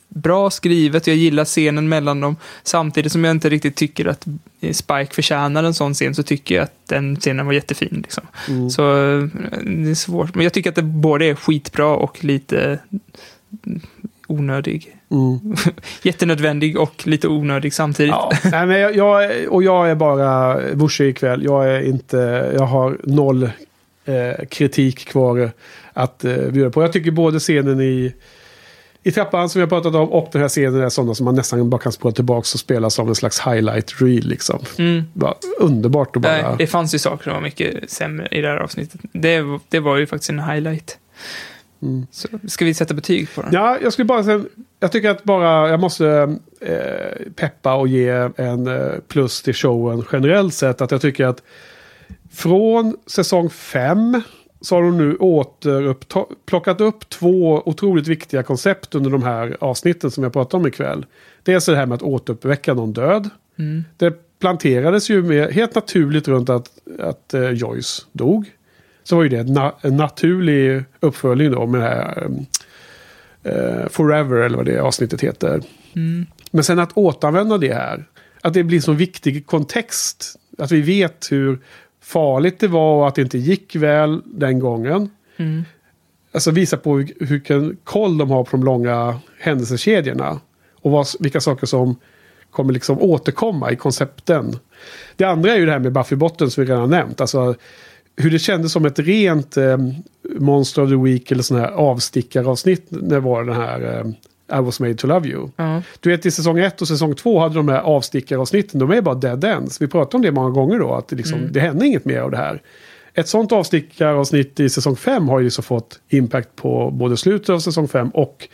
jättebra 0.09 0.49
skrivet. 0.49 1.07
Jag 1.07 1.15
gillar 1.15 1.45
scenen 1.45 1.89
mellan 1.89 2.21
dem. 2.21 2.35
Samtidigt 2.63 3.11
som 3.11 3.23
jag 3.23 3.31
inte 3.31 3.49
riktigt 3.49 3.75
tycker 3.75 4.05
att 4.05 4.27
Spike 4.71 5.13
förtjänar 5.13 5.63
en 5.63 5.73
sån 5.73 5.93
scen 5.93 6.15
så 6.15 6.23
tycker 6.23 6.55
jag 6.55 6.63
att 6.63 6.87
den 6.87 7.15
scenen 7.15 7.45
var 7.45 7.53
jättefin. 7.53 8.01
Liksom. 8.03 8.23
Mm. 8.47 8.69
Så 8.69 8.81
eh, 8.81 9.23
det 9.63 9.89
är 9.89 9.95
svårt. 9.95 10.35
Men 10.35 10.43
jag 10.43 10.53
tycker 10.53 10.69
att 10.69 10.75
det 10.75 10.83
både 10.83 11.25
är 11.25 11.35
skitbra 11.35 11.95
och 11.95 12.23
lite 12.23 12.79
onödig. 14.27 14.95
Mm. 15.11 15.55
Jättenödvändig 16.03 16.77
och 16.77 17.07
lite 17.07 17.27
onödig 17.27 17.73
samtidigt. 17.73 18.11
Ja, 18.11 18.31
nej, 18.51 18.67
men 18.67 18.79
jag, 18.79 18.95
jag, 18.95 19.31
och 19.49 19.63
jag 19.63 19.89
är 19.89 19.95
bara 19.95 20.57
Bushy 20.75 21.09
ikväll. 21.09 21.43
Jag 21.43 21.67
är 21.67 21.81
inte, 21.81 22.51
jag 22.55 22.65
har 22.65 22.97
noll 23.03 23.43
eh, 24.05 24.45
kritik 24.49 25.05
kvar 25.07 25.51
att 25.93 26.25
eh, 26.25 26.51
bjuda 26.51 26.69
på. 26.69 26.81
Jag 26.81 26.93
tycker 26.93 27.11
både 27.11 27.39
scenen 27.39 27.81
i, 27.81 28.13
i 29.03 29.11
trappan 29.11 29.49
som 29.49 29.59
jag 29.59 29.69
pratat 29.69 29.95
om 29.95 30.09
och 30.09 30.29
den 30.31 30.41
här 30.41 30.49
scenen 30.49 30.81
är 30.81 30.89
sådana 30.89 31.15
som 31.15 31.25
man 31.25 31.35
nästan 31.35 31.69
bara 31.69 31.81
kan 31.81 31.91
spola 31.91 32.11
tillbaka 32.11 32.39
och 32.39 32.45
spela 32.59 32.89
som 32.89 33.07
en 33.07 33.15
slags 33.15 33.39
highlight 33.39 34.01
reel 34.01 34.27
liksom. 34.27 34.59
Mm. 34.77 35.03
Underbart 35.59 36.15
att 36.15 36.21
bara... 36.21 36.31
Nej, 36.31 36.55
det 36.57 36.67
fanns 36.67 36.95
ju 36.95 36.99
saker 36.99 37.23
som 37.23 37.33
var 37.33 37.41
mycket 37.41 37.91
sämre 37.91 38.27
i 38.31 38.41
det 38.41 38.47
här 38.47 38.57
avsnittet. 38.57 39.01
Det, 39.11 39.59
det 39.69 39.79
var 39.79 39.97
ju 39.97 40.07
faktiskt 40.07 40.29
en 40.29 40.39
highlight. 40.39 40.97
Mm. 41.81 42.07
Så, 42.11 42.27
ska 42.47 42.65
vi 42.65 42.73
sätta 42.73 42.93
betyg 42.93 43.35
på 43.35 43.41
den? 43.41 43.53
Ja, 43.53 43.77
jag 43.81 43.93
skulle 43.93 44.05
bara 44.05 44.23
säga, 44.23 44.43
jag 44.79 44.91
tycker 44.91 45.09
att 45.09 45.23
bara, 45.23 45.69
jag 45.69 45.79
måste 45.79 46.37
eh, 46.61 47.31
peppa 47.35 47.73
och 47.73 47.87
ge 47.87 48.29
en 48.35 48.67
eh, 48.67 48.91
plus 49.07 49.41
till 49.41 49.53
showen 49.53 50.03
generellt 50.11 50.53
sett. 50.53 50.81
Att 50.81 50.91
jag 50.91 51.01
tycker 51.01 51.25
att 51.25 51.43
från 52.31 52.97
säsong 53.07 53.49
5 53.49 54.21
så 54.61 54.75
har 54.75 54.81
de 54.81 54.97
nu 54.97 55.15
återuppta- 55.15 56.25
plockat 56.45 56.81
upp 56.81 57.09
två 57.09 57.63
otroligt 57.65 58.07
viktiga 58.07 58.43
koncept 58.43 58.95
under 58.95 59.09
de 59.09 59.23
här 59.23 59.57
avsnitten 59.59 60.11
som 60.11 60.23
jag 60.23 60.33
pratar 60.33 60.57
om 60.57 60.67
ikväll. 60.67 61.05
Dels 61.43 61.67
är 61.67 61.71
det 61.71 61.77
här 61.77 61.85
med 61.85 61.95
att 61.95 62.01
återuppväcka 62.01 62.73
någon 62.73 62.93
död. 62.93 63.29
Mm. 63.59 63.83
Det 63.97 64.39
planterades 64.39 65.09
ju 65.09 65.23
med, 65.23 65.53
helt 65.53 65.75
naturligt 65.75 66.27
runt 66.27 66.49
att, 66.49 66.71
att 66.99 67.33
eh, 67.33 67.49
Joyce 67.49 68.05
dog. 68.11 68.45
Så 69.03 69.15
var 69.15 69.23
ju 69.23 69.29
det 69.29 69.37
en, 69.37 69.57
na- 69.57 69.73
en 69.81 69.97
naturlig 69.97 70.83
uppföljning 70.99 71.51
då 71.51 71.65
med 71.65 71.81
det 71.81 71.87
här 71.87 72.29
eh, 73.43 73.89
Forever 73.89 74.37
eller 74.37 74.57
vad 74.57 74.65
det 74.65 74.79
avsnittet 74.79 75.21
heter. 75.21 75.61
Mm. 75.95 76.25
Men 76.51 76.63
sen 76.63 76.79
att 76.79 76.97
återanvända 76.97 77.57
det 77.57 77.73
här. 77.73 78.05
Att 78.41 78.53
det 78.53 78.63
blir 78.63 78.79
så 78.79 78.93
viktig 78.93 79.45
kontext. 79.45 80.35
Att 80.57 80.71
vi 80.71 80.81
vet 80.81 81.27
hur 81.31 81.59
farligt 82.09 82.59
det 82.59 82.67
var 82.67 82.95
och 82.95 83.07
att 83.07 83.15
det 83.15 83.21
inte 83.21 83.37
gick 83.37 83.75
väl 83.75 84.21
den 84.25 84.59
gången. 84.59 85.09
Mm. 85.37 85.65
Alltså 86.31 86.51
visa 86.51 86.77
på 86.77 86.97
hur, 86.97 87.13
vilken 87.19 87.77
koll 87.83 88.17
de 88.17 88.31
har 88.31 88.43
på 88.43 88.51
de 88.51 88.63
långa 88.63 89.19
händelsekedjorna. 89.39 90.39
Och 90.81 90.91
vad, 90.91 91.07
vilka 91.19 91.41
saker 91.41 91.67
som 91.67 91.95
kommer 92.51 92.73
liksom 92.73 93.01
återkomma 93.01 93.71
i 93.71 93.75
koncepten. 93.75 94.59
Det 95.15 95.25
andra 95.25 95.53
är 95.53 95.57
ju 95.57 95.65
det 95.65 95.71
här 95.71 95.79
med 95.79 95.93
Buffy-botten 95.93 96.49
som 96.49 96.63
vi 96.63 96.71
redan 96.71 96.89
nämnt. 96.89 97.21
Alltså 97.21 97.55
hur 98.15 98.31
det 98.31 98.39
kändes 98.39 98.71
som 98.71 98.85
ett 98.85 98.99
rent 98.99 99.57
eh, 99.57 99.77
Monster 100.39 100.83
of 100.83 100.89
the 100.89 100.95
Week 100.95 101.31
eller 101.31 101.43
sån 101.43 101.59
här 101.59 101.71
avstickaravsnitt 101.71 102.85
när 102.89 103.15
det 103.15 103.19
var 103.19 103.43
den 103.43 103.55
här 103.55 104.13
I 104.51 104.59
was 104.61 104.79
made 104.79 104.93
to 104.95 105.07
love 105.07 105.27
you. 105.29 105.49
Ja. 105.55 105.81
Du 105.99 106.09
vet 106.09 106.25
i 106.25 106.31
säsong 106.31 106.59
1 106.59 106.81
och 106.81 106.87
säsong 106.87 107.15
2 107.15 107.39
hade 107.39 107.55
de 107.55 107.69
här 107.69 107.79
avstickaravsnitten, 107.81 108.79
de 108.79 108.91
är 108.91 109.01
bara 109.01 109.15
dead 109.15 109.43
ends. 109.43 109.81
Vi 109.81 109.87
pratade 109.87 110.15
om 110.15 110.21
det 110.21 110.31
många 110.31 110.49
gånger 110.49 110.79
då, 110.79 110.93
att 110.93 111.07
det, 111.07 111.15
liksom, 111.15 111.39
Mm. 111.39 111.51
det 111.51 111.59
hände 111.59 111.85
inget 111.87 112.05
mer 112.05 112.19
av 112.19 112.31
det 112.31 112.37
här. 112.37 112.61
Ett 113.13 113.27
sånt 113.27 113.51
avstickaravsnitt 113.51 114.59
i 114.59 114.69
säsong 114.69 114.95
5 114.95 115.29
har 115.29 115.39
ju 115.39 115.49
så 115.49 115.61
fått 115.61 115.99
impact 116.09 116.49
på 116.55 116.91
både 116.91 117.17
slutet 117.17 117.49
av 117.49 117.59
säsong 117.59 117.87
5 117.87 118.09
och 118.09 118.47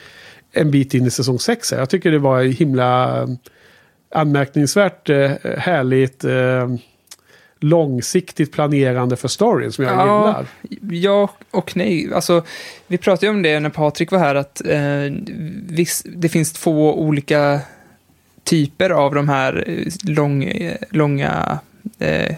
en 0.51 0.71
bit 0.71 0.93
in 0.93 1.05
i 1.05 1.11
säsong 1.11 1.39
6. 1.39 1.71
här. 1.71 1.79
Jag 1.79 1.89
tycker 1.89 2.11
det 2.11 2.19
var 2.19 2.43
himla 2.43 3.27
anmärkningsvärt 4.15 5.09
eh, 5.09 5.31
härligt 5.57 6.23
eh, 6.23 6.69
långsiktigt 7.69 8.51
planerande 8.51 9.15
för 9.15 9.27
storyn 9.27 9.71
som 9.71 9.83
jag 9.85 9.93
gillar. 9.93 10.45
Ja 10.91 11.29
och 11.51 11.75
nej. 11.77 12.13
Alltså, 12.13 12.43
vi 12.87 12.97
pratade 12.97 13.25
ju 13.25 13.29
om 13.29 13.41
det 13.41 13.59
när 13.59 13.69
Patrik 13.69 14.11
var 14.11 14.19
här, 14.19 14.35
att 14.35 14.61
eh, 14.65 14.79
viss, 15.67 16.03
det 16.05 16.29
finns 16.29 16.53
två 16.53 16.99
olika 17.01 17.59
typer 18.43 18.89
av 18.89 19.15
de 19.15 19.29
här 19.29 19.63
eh, 19.67 20.11
lång, 20.15 20.43
eh, 20.43 20.75
långa, 20.89 21.59
eh, 21.99 22.35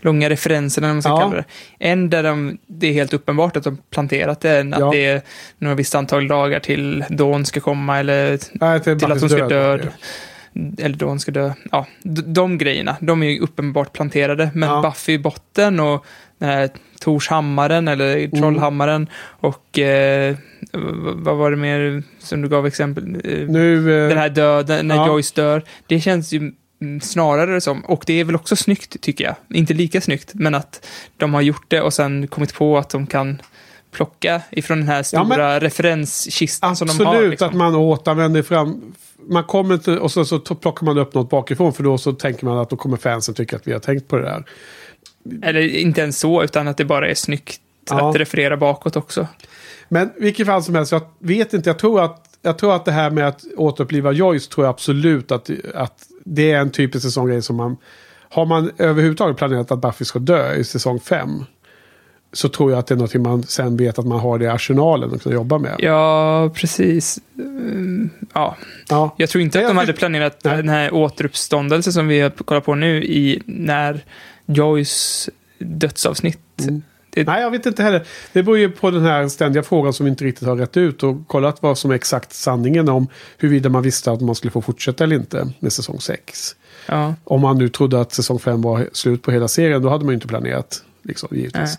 långa 0.00 0.30
referenserna, 0.30 0.86
eller 0.86 0.94
man 0.94 1.02
ska 1.02 1.10
Ja. 1.10 1.20
kalla 1.20 1.36
det. 1.36 1.44
En 1.78 2.10
där 2.10 2.22
de, 2.22 2.58
det 2.66 2.86
är 2.86 2.92
helt 2.92 3.12
uppenbart 3.14 3.56
att 3.56 3.64
de 3.64 3.78
planterat 3.90 4.40
det, 4.40 4.60
att 4.60 4.80
Ja. 4.80 4.90
det 4.92 5.06
är 5.06 5.22
några 5.58 5.74
visst 5.74 5.94
antal 5.94 6.28
dagar 6.28 6.60
till 6.60 7.04
Dawn 7.10 7.44
ska 7.44 7.60
komma, 7.60 7.98
eller 7.98 8.38
Nej, 8.52 8.80
till 8.80 9.12
att 9.12 9.20
hon 9.20 9.30
ska 9.30 9.48
död, 9.48 9.80
dö. 9.80 9.88
Eller 10.78 10.96
Dawn 10.96 11.20
ska 11.20 11.32
dö. 11.32 11.52
Ja, 11.72 11.86
de 12.24 12.58
grejerna, 12.58 12.96
de 13.00 13.22
är 13.22 13.30
ju 13.30 13.40
uppenbart 13.40 13.92
planterade. 13.92 14.50
Men 14.54 14.82
Buffy 14.82 15.12
i 15.12 15.18
botten 15.18 15.80
och 15.80 16.04
här 16.40 16.70
Torshammaren 17.00 17.88
eller 17.88 18.16
Mm. 18.16 18.30
Trollhammaren 18.30 19.08
och 19.20 19.78
eh, 19.78 20.36
vad 21.14 21.36
var 21.36 21.50
det 21.50 21.56
mer 21.56 22.02
som 22.18 22.42
du 22.42 22.48
gav 22.48 22.66
exempel? 22.66 23.04
Eh, 23.24 23.48
Nu, 23.48 24.02
eh, 24.02 24.08
den 24.08 24.18
här 24.18 24.28
döden, 24.28 24.88
när 24.88 24.96
ja. 24.96 25.06
Joyce 25.06 25.32
dör. 25.34 25.62
Det 25.86 26.00
känns 26.00 26.32
ju 26.32 26.52
mm, 26.80 27.00
snarare 27.00 27.60
som, 27.60 27.80
och 27.80 28.02
det 28.06 28.20
är 28.20 28.24
väl 28.24 28.34
också 28.34 28.56
snyggt 28.56 29.00
tycker 29.00 29.24
jag, 29.24 29.34
inte 29.58 29.74
lika 29.74 30.00
snyggt, 30.00 30.30
men 30.34 30.54
att 30.54 30.86
de 31.16 31.34
har 31.34 31.40
gjort 31.40 31.64
det 31.68 31.80
och 31.80 31.94
sen 31.94 32.26
kommit 32.28 32.54
på 32.54 32.78
att 32.78 32.90
de 32.90 33.06
kan 33.06 33.42
plocka 33.90 34.42
ifrån 34.50 34.78
den 34.78 34.88
här 34.88 34.96
Ja, 34.96 35.02
stora 35.24 35.58
referenskistan 35.60 36.76
som 36.76 36.88
de 36.88 36.98
har. 36.98 37.14
Absolut, 37.14 37.30
liksom. 37.30 37.48
att 37.48 37.54
man 37.54 37.74
återanvänder 37.74 38.42
fram... 38.42 38.94
Man 39.30 39.44
kommer 39.44 39.74
inte 39.74 39.98
och 39.98 40.12
så, 40.12 40.24
så 40.24 40.38
plockar 40.38 40.84
man 40.84 40.98
upp 40.98 41.14
något 41.14 41.30
bakifrån 41.30 41.72
för 41.72 41.82
då 41.82 41.98
så 41.98 42.12
tänker 42.12 42.44
man 42.44 42.58
att 42.58 42.70
då 42.70 42.76
kommer 42.76 42.96
fansen 42.96 43.34
tycka 43.34 43.56
att 43.56 43.66
vi 43.68 43.72
har 43.72 43.80
tänkt 43.80 44.08
på 44.08 44.16
det 44.16 44.22
där. 44.22 44.44
Eller 45.42 45.60
inte 45.60 46.00
ens 46.00 46.18
så, 46.18 46.42
utan 46.42 46.68
att 46.68 46.76
det 46.76 46.84
bara 46.84 47.10
är 47.10 47.14
snyggt 47.14 47.60
Ja. 47.90 48.10
att 48.10 48.16
referera 48.16 48.56
bakåt 48.56 48.96
också. 48.96 49.26
Men 49.88 50.10
vilket 50.16 50.46
fall 50.46 50.62
som 50.62 50.74
helst, 50.74 50.92
jag 50.92 51.02
vet 51.18 51.54
inte, 51.54 51.70
jag 51.70 51.78
tror 51.78 52.04
att, 52.04 52.24
jag 52.42 52.58
tror 52.58 52.74
att 52.74 52.84
det 52.84 52.92
här 52.92 53.10
med 53.10 53.28
att 53.28 53.44
återuppliva 53.56 54.12
Joyce 54.12 54.48
tror 54.48 54.66
jag 54.66 54.70
absolut 54.70 55.32
att, 55.32 55.50
att 55.74 56.06
det 56.24 56.52
är 56.52 56.60
en 56.60 56.70
typisk 56.70 57.04
säsonggrej 57.04 57.42
som 57.42 57.56
man... 57.56 57.76
Har 58.30 58.46
man 58.46 58.70
överhuvudtaget 58.78 59.36
planerat 59.36 59.70
att 59.70 59.80
Buffy 59.80 60.04
ska 60.04 60.18
dö 60.18 60.54
i 60.54 60.64
säsong 60.64 61.00
5 61.00 61.44
så 62.32 62.48
tror 62.48 62.70
jag 62.70 62.78
att 62.78 62.86
det 62.86 62.94
är 62.94 62.96
något 62.96 63.14
man 63.14 63.42
sen 63.42 63.76
vet 63.76 63.98
att 63.98 64.06
man 64.06 64.20
har 64.20 64.38
det 64.38 64.44
i 64.44 64.48
arsenalen 64.48 65.10
och 65.10 65.22
kan 65.22 65.32
jobba 65.32 65.58
med. 65.58 65.74
Ja, 65.78 66.50
precis. 66.54 67.18
Mm, 67.38 68.10
Ja. 68.34 68.56
Ja. 68.88 69.14
Jag 69.16 69.28
tror 69.30 69.42
inte 69.42 69.60
att 69.60 69.68
de 69.68 69.76
hade 69.76 69.92
planerat 69.92 70.40
den 70.40 70.68
här 70.68 70.94
återuppståndelsen 70.94 71.92
som 71.92 72.08
vi 72.08 72.20
har 72.20 72.30
kollat 72.30 72.64
på 72.64 72.74
nu 72.74 73.04
i 73.04 73.42
när 73.46 74.04
Joyce 74.46 75.30
dödsavsnitt. 75.58 76.38
Det, 77.10 77.24
Nej, 77.24 77.42
jag 77.42 77.50
vet 77.50 77.66
inte 77.66 77.82
heller. 77.82 78.06
Det 78.32 78.42
beror 78.42 78.58
ju 78.58 78.70
på 78.70 78.90
den 78.90 79.02
här 79.02 79.28
ständiga 79.28 79.62
frågan 79.62 79.92
som 79.92 80.04
vi 80.04 80.10
inte 80.10 80.24
riktigt 80.24 80.48
har 80.48 80.56
rätt 80.56 80.76
ut 80.76 81.02
och 81.02 81.28
kollat 81.28 81.62
vad 81.62 81.78
som 81.78 81.90
är 81.90 81.94
exakt 81.94 82.32
sanningen 82.32 82.88
om 82.88 83.06
huruvida 83.38 83.68
man 83.68 83.82
visste 83.82 84.12
att 84.12 84.20
man 84.20 84.34
skulle 84.34 84.50
få 84.50 84.62
fortsätta 84.62 85.04
eller 85.04 85.16
inte 85.16 85.48
med 85.58 85.72
säsong 85.72 86.00
6. 86.00 86.56
Ja. 86.86 87.14
Om 87.24 87.40
man 87.40 87.58
nu 87.58 87.68
trodde 87.68 88.00
att 88.00 88.12
säsong 88.12 88.38
5 88.38 88.62
var 88.62 88.88
slut 88.92 89.22
på 89.22 89.30
hela 89.30 89.48
serien, 89.48 89.82
då 89.82 89.88
hade 89.88 90.04
man 90.04 90.12
ju 90.12 90.14
inte 90.14 90.26
planerat. 90.26 90.82
Liksom, 91.02 91.28
givetvis. 91.32 91.78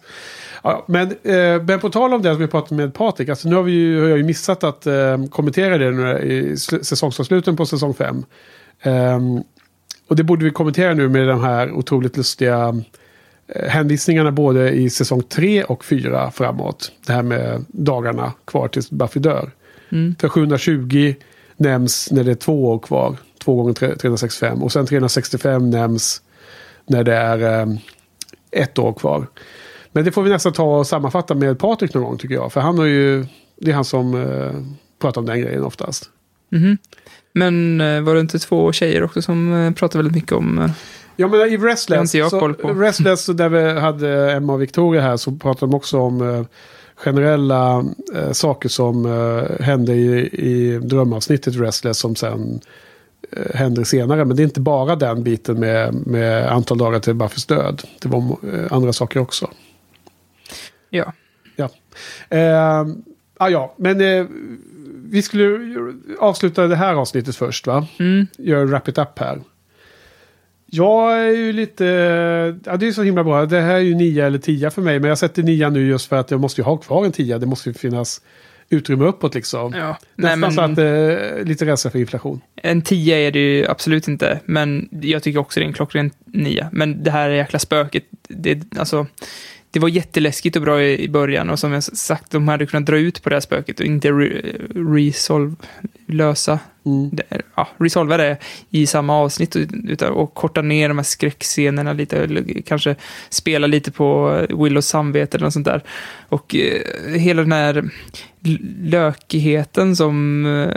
Ja, 0.63 0.85
men, 0.87 1.07
eh, 1.23 1.63
men 1.63 1.79
på 1.79 1.89
tal 1.89 2.13
om 2.13 2.21
det 2.21 2.31
som 2.31 2.41
vi 2.41 2.47
pratade 2.47 2.75
med 2.75 2.93
Patrik, 2.93 3.29
alltså 3.29 3.49
nu 3.49 3.55
har, 3.55 3.63
vi 3.63 3.71
ju, 3.71 4.01
har 4.01 4.09
jag 4.09 4.17
ju 4.17 4.23
missat 4.23 4.63
att 4.63 4.87
eh, 4.87 5.25
kommentera 5.29 5.77
det 5.77 5.91
nu 5.91 6.19
i 6.19 6.53
sl- 6.53 6.83
säsongsavsluten 6.83 7.55
på 7.57 7.65
säsong 7.65 7.93
5. 7.93 8.25
Ehm, 8.81 9.43
och 10.07 10.15
det 10.15 10.23
borde 10.23 10.45
vi 10.45 10.51
kommentera 10.51 10.93
nu 10.93 11.09
med 11.09 11.27
de 11.27 11.43
här 11.43 11.71
otroligt 11.71 12.17
lustiga 12.17 12.75
eh, 13.47 13.69
hänvisningarna 13.69 14.31
både 14.31 14.71
i 14.71 14.89
säsong 14.89 15.23
3 15.23 15.63
och 15.63 15.85
4 15.85 16.31
framåt. 16.31 16.91
Det 17.07 17.13
här 17.13 17.23
med 17.23 17.65
dagarna 17.67 18.33
kvar 18.45 18.67
tills 18.67 18.89
Buffy 18.91 19.19
dör. 19.19 19.51
Mm. 19.91 20.15
För 20.19 20.29
720 20.29 21.15
nämns 21.57 22.11
när 22.11 22.23
det 22.23 22.31
är 22.31 22.35
två 22.35 22.65
år 22.65 22.79
kvar. 22.79 23.17
Två 23.43 23.55
gånger 23.55 23.73
tre- 23.73 23.95
365. 23.95 24.63
Och 24.63 24.71
sen 24.71 24.85
365 24.85 25.69
nämns 25.69 26.21
när 26.85 27.03
det 27.03 27.15
är 27.15 27.59
eh, 27.59 27.67
ett 28.51 28.79
år 28.79 28.93
kvar. 28.93 29.27
Men 29.91 30.05
det 30.05 30.11
får 30.11 30.23
vi 30.23 30.29
nästan 30.29 30.53
ta 30.53 30.77
och 30.77 30.87
sammanfatta 30.87 31.35
med 31.35 31.59
Patrik 31.59 31.93
någon 31.93 32.03
gång 32.03 32.17
tycker 32.17 32.35
jag. 32.35 32.53
För 32.53 32.61
han 32.61 32.77
har 32.77 32.85
ju, 32.85 33.25
det 33.57 33.71
är 33.71 33.75
han 33.75 33.85
som 33.85 34.15
eh, 34.15 34.51
pratar 35.01 35.21
om 35.21 35.27
den 35.27 35.41
grejen 35.41 35.63
oftast. 35.63 36.09
Mhm. 36.49 36.77
Men 37.33 37.81
eh, 37.81 38.01
var 38.01 38.13
det 38.13 38.19
inte 38.19 38.39
två 38.39 38.71
tjejer 38.71 39.03
också 39.03 39.21
som 39.21 39.53
eh, 39.53 39.71
pratade 39.73 40.03
väldigt 40.03 40.15
mycket 40.15 40.31
om... 40.31 40.59
eh, 40.59 40.71
Ja 41.15 41.27
men 41.27 41.39
i 41.39 41.57
Restless, 41.57 42.11
så. 42.29 42.47
Restless 42.47 43.25
där 43.25 43.49
vi 43.49 43.79
hade 43.79 44.31
Emma 44.31 44.53
och 44.53 44.61
Victoria 44.61 45.01
här 45.01 45.17
så 45.17 45.31
pratade 45.31 45.71
de 45.71 45.75
också 45.75 45.99
om 45.99 46.45
generella 46.95 47.85
saker 48.31 48.69
som 48.69 49.05
hände 49.59 49.93
i, 49.93 50.29
i 50.33 50.79
drömavsnittet 50.79 51.55
Restless 51.55 51.99
som 51.99 52.15
sen 52.15 52.61
händer 53.53 53.83
senare. 53.83 54.25
Men 54.25 54.37
det 54.37 54.41
är 54.41 54.45
inte 54.45 54.61
bara 54.61 54.95
den 54.95 55.23
biten 55.23 55.59
med, 55.59 55.93
med 55.93 56.51
antal 56.51 56.77
dagar 56.77 56.99
till 56.99 57.13
Buffys 57.13 57.45
död. 57.45 57.81
Det 58.01 58.09
var 58.09 58.19
eh, 58.19 58.71
andra 58.71 58.93
saker 58.93 59.19
också. 59.19 59.49
Ja. 60.89 61.13
Ja, 61.55 61.69
eh, 62.29 62.87
ah, 63.37 63.49
ja 63.49 63.73
men 63.77 64.01
eh, 64.01 64.25
vi 65.05 65.21
skulle 65.21 65.59
avsluta 66.19 66.67
det 66.67 66.75
här 66.75 66.93
avsnittet 66.93 67.35
först 67.35 67.67
va? 67.67 67.87
Mm. 67.99 68.27
Gör 68.37 68.65
wrap 68.65 68.87
it 68.87 68.97
up 68.97 69.19
här. 69.19 69.41
Jag 70.65 71.19
är 71.19 71.31
ju 71.31 71.53
lite... 71.53 71.85
Ja, 72.65 72.77
det 72.77 72.87
är 72.87 72.91
så 72.91 73.03
himla 73.03 73.23
bra. 73.23 73.45
Det 73.45 73.61
här 73.61 73.75
är 73.75 73.79
ju 73.79 73.95
nia 73.95 74.27
eller 74.27 74.39
tia 74.39 74.71
för 74.71 74.81
mig. 74.81 74.99
Men 74.99 75.09
jag 75.09 75.17
sätter 75.17 75.43
nia 75.43 75.69
nu 75.69 75.87
just 75.87 76.09
för 76.09 76.15
att 76.15 76.31
jag 76.31 76.39
måste 76.39 76.61
ju 76.61 76.65
ha 76.65 76.77
kvar 76.77 77.05
en 77.05 77.11
tia. 77.11 77.37
Det 77.37 77.45
måste 77.45 77.69
ju 77.69 77.73
finnas 77.73 78.21
utrymme 78.69 79.05
uppåt 79.05 79.35
liksom. 79.35 79.73
Ja. 79.73 79.97
Nej, 80.15 80.37
Nästan 80.37 80.39
men- 80.39 80.51
så 80.51 80.61
att 80.61 81.37
eh, 81.39 81.43
lite 81.45 81.65
rädsla 81.65 81.91
för 81.91 81.99
inflation. 81.99 82.41
En 82.55 82.81
10 82.81 83.15
är 83.27 83.31
det 83.31 83.39
ju 83.39 83.67
absolut 83.67 84.07
inte, 84.07 84.39
men 84.45 84.89
jag 85.01 85.23
tycker 85.23 85.39
också 85.39 85.59
det 85.59 85.63
är 85.63 85.67
en 85.67 85.73
klockren 85.73 86.11
9. 86.25 86.69
Men 86.71 87.03
det 87.03 87.11
här 87.11 87.29
jäkla 87.29 87.59
spöket, 87.59 88.03
det, 88.27 88.63
alltså, 88.77 89.07
det 89.71 89.79
var 89.79 89.89
jätteläskigt 89.89 90.55
och 90.55 90.61
bra 90.61 90.81
i, 90.83 91.03
i 91.03 91.09
början 91.09 91.49
och 91.49 91.59
som 91.59 91.71
jag 91.71 91.83
sagt, 91.83 92.31
de 92.31 92.47
hade 92.47 92.65
kunnat 92.65 92.85
dra 92.85 92.97
ut 92.97 93.23
på 93.23 93.29
det 93.29 93.35
här 93.35 93.41
spöket 93.41 93.79
och 93.79 93.85
inte 93.85 94.11
re, 94.11 94.41
resolve, 94.95 95.55
lösa, 96.05 96.59
det, 97.11 97.23
ja, 97.55 97.67
resolva 97.77 98.17
det 98.17 98.37
i 98.69 98.87
samma 98.87 99.17
avsnitt 99.17 99.55
utan, 99.55 100.11
och 100.11 100.33
korta 100.33 100.61
ner 100.61 100.87
de 100.87 100.97
här 100.97 101.03
skräckscenerna 101.03 101.93
lite, 101.93 102.17
eller 102.17 102.61
kanske 102.61 102.95
spela 103.29 103.67
lite 103.67 103.91
på 103.91 104.37
Willows 104.49 104.87
samvete 104.87 105.37
eller 105.37 105.45
något 105.45 105.53
sånt 105.53 105.65
där. 105.65 105.83
Och 106.29 106.55
eh, 106.55 107.13
hela 107.13 107.41
den 107.41 107.51
här 107.51 107.89
lökigheten 108.81 109.95
som 109.95 110.45
eh, 110.45 110.73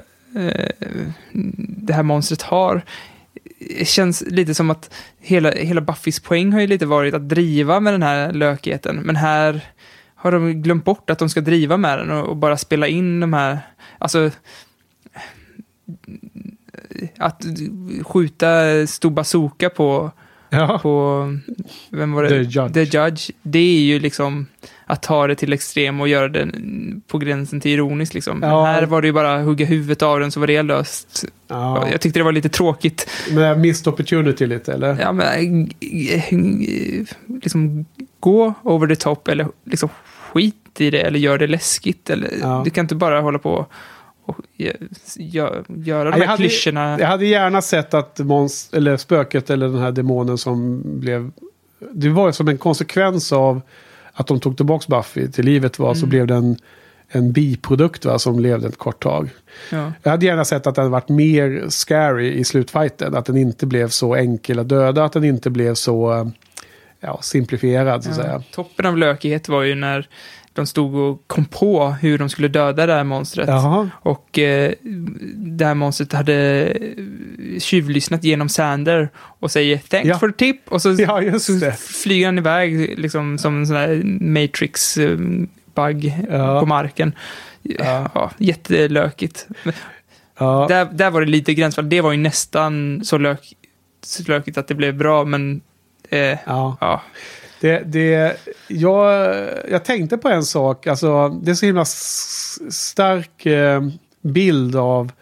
det 1.59 1.93
här 1.93 2.03
monstret 2.03 2.43
har 2.43 2.83
känns 3.85 4.23
lite 4.27 4.55
som 4.55 4.71
att 4.71 4.95
hela, 5.21 5.51
hela 5.51 5.81
Buffys 5.81 6.21
poäng 6.21 6.53
har 6.53 6.61
ju 6.61 6.67
lite 6.67 6.87
varit 6.87 7.15
att 7.15 7.29
driva 7.29 7.81
med 7.81 7.95
den 7.95 8.03
här 8.03 8.33
lökigheten. 8.33 8.97
Men 8.97 9.17
här 9.17 9.61
har 10.15 10.33
de 10.33 10.63
glömt 10.63 10.85
bort 10.85 11.11
att 11.11 11.19
de 11.19 11.29
ska 11.29 11.41
driva 11.41 11.77
med 11.77 11.99
den 11.99 12.11
och, 12.11 12.29
och 12.29 12.37
bara 12.37 12.57
spela 12.57 12.87
in 12.87 13.21
de 13.21 13.33
här, 13.33 13.59
alltså 13.99 14.31
att 17.19 17.45
skjuta 18.03 18.51
stor 18.87 19.11
bazooka 19.11 19.71
på, 19.71 20.11
på 20.83 21.25
vem 21.91 22.13
var 22.13 22.23
det? 22.23 22.29
The 22.29 22.37
Judge. 22.37 22.75
The 22.75 22.99
Judge. 22.99 23.31
Det 23.43 23.59
är 23.59 23.81
ju 23.81 23.99
liksom 23.99 24.47
att 24.93 25.03
ta 25.03 25.27
det 25.27 25.35
till 25.35 25.53
extrem 25.53 26.01
och 26.01 26.09
göra 26.09 26.29
det 26.29 26.49
på 27.07 27.19
gränsen 27.19 27.61
till 27.61 27.71
ironiskt 27.71 28.15
liksom. 28.15 28.39
Ja. 28.43 28.65
här 28.65 28.83
var 28.87 29.01
det 29.03 29.07
ju 29.07 29.13
bara 29.13 29.35
att 29.35 29.45
hugga 29.45 29.67
huvudet 29.67 30.03
av 30.03 30.21
den 30.21 30.31
så 30.31 30.41
var 30.41 30.47
det 30.47 30.63
löst. 30.63 31.25
Ja. 31.49 31.89
Jag 31.91 32.01
tyckte 32.01 32.21
det 32.21 32.25
var 32.25 32.33
lite 32.33 32.49
tråkigt. 32.49 33.11
Men 33.31 33.61
missed 33.61 33.89
opportunity 33.93 34.47
lite 34.47 34.73
eller? 34.73 34.97
Ja, 35.01 35.13
men 35.13 35.71
eh, 35.81 37.07
liksom 37.43 37.85
gå 38.21 38.55
over 38.63 38.87
the 38.87 38.97
top 38.97 39.29
eller 39.29 39.47
liksom 39.65 39.89
skit 40.33 40.81
i 40.81 40.91
det 40.91 41.01
eller 41.01 41.19
gör 41.19 41.39
det 41.39 41.47
läskigt. 41.47 42.11
Eller, 42.11 42.31
Ja. 42.41 42.63
Du 42.65 42.71
kan 42.71 42.85
inte 42.85 42.95
bara 42.95 43.21
hålla 43.21 43.39
på 43.39 43.67
och 44.25 44.39
gö- 44.59 44.77
gö- 45.17 45.65
göra 45.85 46.05
de 46.11 46.11
jag, 46.11 46.19
här 46.19 46.27
hade, 46.27 46.37
klyschorna. 46.43 46.97
jag 47.01 47.07
hade 47.07 47.27
gärna 47.27 47.63
sett 47.63 47.95
att 47.95 48.19
mons, 48.19 48.71
eller 48.73 48.97
spöket 48.97 49.51
eller 49.51 49.69
den 49.69 49.79
här 49.79 49.93
demonen 49.93 50.39
som 50.39 50.83
blev... 51.01 51.31
Det 51.93 52.09
var 52.09 52.33
som 52.33 52.49
en 52.49 52.59
konsekvens 52.59 53.33
av 53.33 53.61
att 54.15 54.27
de 54.27 54.41
tog 54.41 54.57
tillbaka 54.57 54.85
Buffy 54.89 55.29
till 55.29 55.45
livet 55.45 55.79
var 55.79 55.95
så 55.95 55.99
Mm. 55.99 56.11
blev 56.11 56.27
den 56.27 56.57
en 57.15 57.33
biprodukt 57.33 58.05
va, 58.05 58.19
som 58.19 58.41
levde 58.41 58.69
ett 58.69 58.79
kort 58.79 59.03
tag. 59.03 59.31
Ja. 59.71 59.93
Jag 60.03 60.11
hade 60.11 60.27
gärna 60.27 60.45
sett 60.45 60.67
att 60.67 60.75
den 60.75 60.91
varit 60.91 61.09
mer 61.09 61.65
scary 61.69 62.33
i 62.33 62.45
slutfighten. 62.45 63.15
Att 63.15 63.25
den 63.25 63.37
inte 63.37 63.67
blev 63.67 63.89
så 63.89 64.15
enkel 64.15 64.59
att 64.59 64.69
döda, 64.69 65.05
att 65.05 65.13
den 65.13 65.25
inte 65.25 65.51
blev 65.51 65.75
så 65.75 66.13
eh, 66.13 66.27
ja, 67.01 67.19
simplifierad 67.23 68.05
så 68.05 68.11
att 68.11 68.17
säga. 68.17 68.43
Toppen 68.53 68.87
av 68.87 68.99
lökighet 68.99 69.49
var 69.49 69.63
ju 69.63 69.75
när 69.75 70.09
de 70.55 70.67
stod 70.67 70.95
och 70.95 71.23
kom 71.27 71.45
på 71.45 71.91
hur 71.91 72.19
de 72.19 72.29
skulle 72.29 72.49
döda 72.49 72.87
det 72.87 72.93
här 72.93 73.05
monstret. 73.05 73.49
Jaha. 73.49 73.91
Och 74.03 74.39
eh, 74.39 74.73
det 75.37 75.65
här 75.65 75.75
monstret 75.75 76.13
hade 76.13 76.73
tjuvlyssnat 77.59 78.25
genom 78.25 78.49
Sander 78.49 79.09
och 79.17 79.51
säger 79.51 79.79
thanks 79.79 80.09
Ja. 80.09 80.19
for 80.19 80.29
the 80.29 80.35
tip. 80.37 80.57
Och 80.73 80.83
så, 80.83 80.97
Ja, 80.99 81.39
så 81.39 81.71
flyger 81.79 82.27
han 82.27 82.39
iväg 82.39 82.99
liksom 82.99 83.39
som 83.39 83.57
en 83.59 83.67
sån 83.67 83.77
här 83.77 84.03
Matrix-bug 84.21 86.15
Ja. 86.31 86.61
på 86.61 86.67
marken. 86.67 87.13
Ja. 87.63 88.31
jättelökigt. 88.39 89.47
Men 89.65 89.75
Ja. 90.39 90.67
Där, 90.69 90.85
där 90.93 91.11
var 91.11 91.21
det 91.21 91.27
lite 91.31 91.55
gränsfall. 91.55 91.89
Det 91.89 92.01
var 92.01 92.13
ju 92.13 92.19
nästan 92.19 93.01
så, 93.05 93.19
lök, 93.19 93.53
så 94.05 94.23
lökigt 94.27 94.59
att 94.59 94.69
det 94.69 94.75
blev 94.75 94.97
bra, 94.97 95.25
men 95.25 95.61
eh, 96.11 96.39
Ja. 96.47 97.03
Det, 97.63 97.83
det, 97.87 98.37
jag, 98.69 99.35
jag 99.71 99.85
tänkte 99.85 100.19
på 100.19 100.29
en 100.29 100.43
sak. 100.45 100.87
Alltså, 100.87 101.29
det 101.29 101.51
är 101.51 101.55
så 101.55 101.67
himla 101.67 101.85
stark 102.71 103.47
eh, 103.47 103.83
bild 104.23 104.77
av 104.77 105.13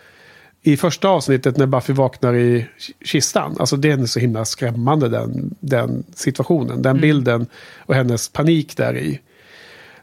i 0.62 0.76
första 0.76 1.08
avsnittet 1.08 1.56
när 1.56 1.66
Buffy 1.66 1.92
vaknar 1.92 2.34
i 2.34 2.66
ki- 2.78 2.92
kistan. 3.04 3.56
Alltså 3.58 3.76
den 3.76 4.02
är 4.02 4.06
så 4.06 4.20
himla 4.20 4.44
skrämmande 4.44 5.08
den, 5.08 5.54
den 5.60 6.04
situationen. 6.14 6.82
Den 6.82 6.90
Mm. 6.90 7.00
bilden 7.00 7.46
och 7.78 7.94
hennes 7.94 8.28
panik 8.28 8.76
där 8.76 8.96
i. 8.96 9.20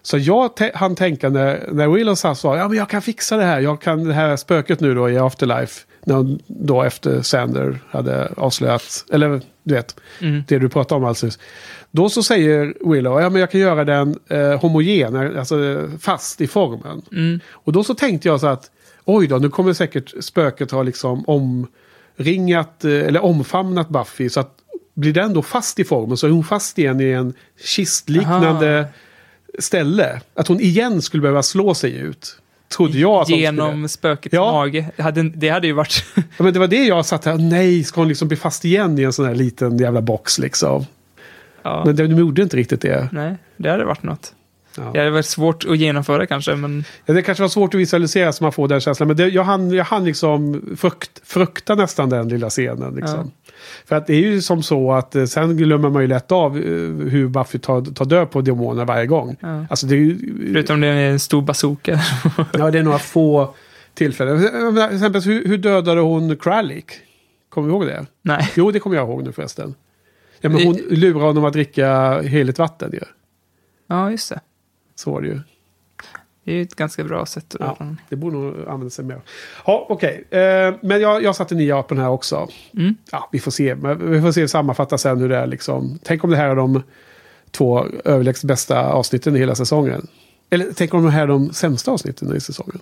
Så 0.01 0.17
jag 0.17 0.49
han 0.73 0.95
tänka 0.95 1.29
när, 1.29 1.69
när 1.71 1.87
Willow 1.87 2.15
sa 2.15 2.35
så, 2.35 2.55
ja 2.55 2.67
men 2.67 2.77
jag 2.77 2.89
kan 2.89 3.01
fixa 3.01 3.37
det 3.37 3.43
här. 3.43 3.59
Jag 3.59 3.81
kan 3.81 4.03
det 4.03 4.13
här 4.13 4.35
spöket 4.35 4.79
nu 4.79 4.93
då 4.95 5.09
i 5.09 5.17
Afterlife. 5.17 5.83
När 6.05 6.15
hon 6.15 6.39
då 6.47 6.83
efter 6.83 7.21
Sander 7.21 7.79
hade 7.89 8.31
avslöjat, 8.37 9.05
eller 9.11 9.41
du 9.63 9.73
vet, 9.73 9.95
Mm. 10.21 10.43
det 10.47 10.59
du 10.59 10.69
pratade 10.69 10.97
om 11.01 11.05
alldeles 11.05 11.39
Då 11.97 12.09
så 12.09 12.23
säger 12.23 12.73
Willow, 12.91 13.21
ja 13.21 13.29
men 13.29 13.39
jag 13.39 13.51
kan 13.51 13.61
göra 13.61 13.85
den 13.85 14.19
eh, 14.29 14.59
homogen, 14.61 15.37
alltså 15.37 15.87
fast 15.99 16.41
i 16.41 16.47
formen. 16.47 17.01
Mm. 17.11 17.39
Och 17.51 17.73
då 17.73 17.83
så 17.83 17.93
tänkte 17.95 18.27
jag 18.27 18.39
så 18.39 18.47
att, 18.47 18.71
oj 19.05 19.27
då, 19.27 19.37
nu 19.37 19.49
kommer 19.49 19.73
säkert 19.73 20.23
spöket 20.23 20.71
ha 20.71 20.83
liksom 20.83 21.23
omringat, 21.27 22.85
eh, 22.85 22.91
eller 22.91 23.23
omfamnat 23.23 23.89
Buffy. 23.89 24.29
Så 24.29 24.39
att 24.39 24.53
blir 24.93 25.13
den 25.13 25.33
då 25.33 25.41
fast 25.41 25.79
i 25.79 25.83
formen 25.83 26.17
så 26.17 26.27
är 26.27 26.31
hon 26.31 26.43
fast 26.43 26.79
igen 26.79 27.01
i 27.01 27.11
en 27.11 27.33
kistliknande 27.63 28.87
ställe. 29.59 30.21
Att 30.33 30.47
hon 30.47 30.59
igen 30.59 31.01
skulle 31.01 31.21
behöva 31.21 31.43
slå 31.43 31.73
sig 31.73 31.95
ut. 31.97 32.37
Trodde 32.77 32.97
jag 32.97 33.21
att 33.21 33.29
Genom 33.29 33.89
spökets 33.89 34.33
Ja. 34.33 34.51
mage. 34.51 34.91
Hade, 34.97 35.23
det 35.23 35.49
hade 35.49 35.67
ju 35.67 35.73
varit... 35.73 36.05
Ja, 36.15 36.21
men 36.37 36.53
det 36.53 36.59
var 36.59 36.67
det 36.67 36.85
jag 36.85 37.05
satt 37.05 37.25
här, 37.25 37.37
nej, 37.37 37.83
ska 37.83 38.01
hon 38.01 38.07
liksom 38.07 38.27
bli 38.27 38.37
fast 38.37 38.65
igen 38.65 38.99
i 38.99 39.03
en 39.03 39.13
sån 39.13 39.25
här 39.25 39.35
liten 39.35 39.77
jävla 39.77 40.01
box 40.01 40.39
liksom. 40.39 40.85
Ja. 41.67 41.83
Men 41.85 41.95
de 41.95 42.05
gjorde 42.05 42.41
inte 42.41 42.57
riktigt 42.57 42.81
det. 42.81 43.09
Nej, 43.11 43.35
det 43.57 43.69
hade 43.69 43.85
varit 43.85 44.03
något. 44.03 44.33
Ja. 44.77 44.89
Det 44.93 44.99
hade 44.99 45.11
varit 45.11 45.25
svårt 45.25 45.65
att 45.65 45.77
genomföra 45.77 46.25
kanske, 46.25 46.55
men... 46.55 46.83
Ja, 47.05 47.13
det 47.13 47.21
kanske 47.21 47.41
var 47.43 47.49
svårt 47.49 47.73
att 47.73 47.79
visualisera 47.79 48.33
så 48.33 48.43
man 48.43 48.51
får 48.51 48.67
den 48.67 48.79
känslan. 48.79 49.07
Men 49.07 49.17
det, 49.17 49.27
jag, 49.27 49.43
hann, 49.43 49.71
jag 49.71 49.85
hann 49.85 50.05
liksom 50.05 50.61
frukt, 50.77 51.21
frukta 51.23 51.75
nästan 51.75 52.09
den 52.09 52.29
lilla 52.29 52.49
scenen. 52.49 52.95
Liksom. 52.95 53.31
För 53.85 53.95
att 53.95 54.07
det 54.07 54.13
är 54.13 54.19
ju 54.19 54.41
som 54.41 54.63
så 54.63 54.91
att 54.91 55.15
eh, 55.15 55.25
sen 55.25 55.57
glömmer 55.57 55.89
man 55.89 56.01
ju 56.01 56.07
lätt 56.07 56.31
av 56.31 56.57
eh, 56.57 56.63
hur 57.09 57.27
Buffy 57.27 57.59
tar, 57.59 57.81
tar 57.81 58.05
död 58.05 58.31
på 58.31 58.41
demoner 58.41 58.85
varje 58.85 59.05
gång. 59.05 59.35
Ja. 59.39 59.65
Alltså 59.69 59.85
det 59.87 59.95
är 59.95 59.99
ju, 59.99 60.17
Förutom 60.53 60.81
det 60.81 60.87
är 60.87 61.11
en 61.11 61.19
stor 61.19 61.41
bazooka. 61.41 61.99
ja, 62.53 62.71
det 62.71 62.79
är 62.79 62.83
några 62.83 62.99
få 62.99 63.53
tillfällen. 63.93 64.43
Jag 64.43 64.73
menar, 64.73 64.87
Till 64.87 64.97
exempel, 64.97 65.21
hur, 65.21 65.47
hur 65.47 65.57
dödade 65.57 66.01
hon 66.01 66.35
Kralik? 66.35 66.91
Kommer 67.49 67.67
du 67.67 67.73
ihåg 67.73 67.85
det? 67.85 68.05
Nej. 68.21 68.51
Jo, 68.55 68.71
det 68.71 68.79
kommer 68.79 68.95
jag 68.95 69.07
ihåg 69.09 69.23
nu 69.23 69.31
förresten. 69.31 69.75
Ja, 70.41 70.49
men 70.49 70.65
hon 70.65 70.75
lurar 70.75 71.25
honom 71.25 71.45
att 71.45 71.53
dricka 71.53 72.19
heligt 72.21 72.59
vatten 72.59 72.91
ju. 72.93 72.99
Ja, 73.87 74.11
just 74.11 74.29
det. 74.29 74.39
Så 74.95 75.11
var 75.11 75.21
det 75.21 75.27
ju. 75.27 75.39
Det 76.43 76.51
är 76.51 76.55
ju 76.55 76.61
ett 76.61 76.75
ganska 76.75 77.03
bra 77.03 77.25
sätt 77.25 77.55
att... 77.55 77.77
Ja, 77.79 77.95
det 78.09 78.15
borde 78.15 78.37
nog 78.37 78.55
använda 78.59 78.89
sig 78.89 79.05
mer. 79.05 79.21
Ja, 79.65 79.85
okej. 79.89 80.23
Eh, 80.29 80.75
men 80.81 81.01
jag, 81.01 81.23
jag 81.23 81.35
satte 81.35 81.55
nio 81.55 81.83
på 81.83 81.93
den 81.93 82.03
här 82.03 82.09
också. 82.09 82.47
Mm. 82.73 82.95
Ja, 83.11 83.29
vi 83.31 83.39
får 83.39 83.51
se. 83.51 83.73
Vi 83.99 84.21
får 84.21 84.31
se 84.31 84.47
sammanfatta 84.47 84.97
sen 84.97 85.19
hur 85.19 85.29
det 85.29 85.37
är 85.37 85.47
liksom. 85.47 85.99
Tänk 86.03 86.23
om 86.23 86.29
det 86.29 86.37
här 86.37 86.49
är 86.49 86.55
de 86.55 86.83
två 87.51 87.85
överlägset 88.05 88.43
bästa 88.43 88.85
avsnitten 88.85 89.35
i 89.35 89.39
hela 89.39 89.55
säsongen. 89.55 90.07
Eller 90.49 90.67
tänk 90.75 90.93
om 90.93 91.03
det 91.03 91.11
här 91.11 91.23
är 91.23 91.27
de 91.27 91.53
sämsta 91.53 91.91
avsnitten 91.91 92.35
i 92.35 92.39
säsongen. 92.39 92.79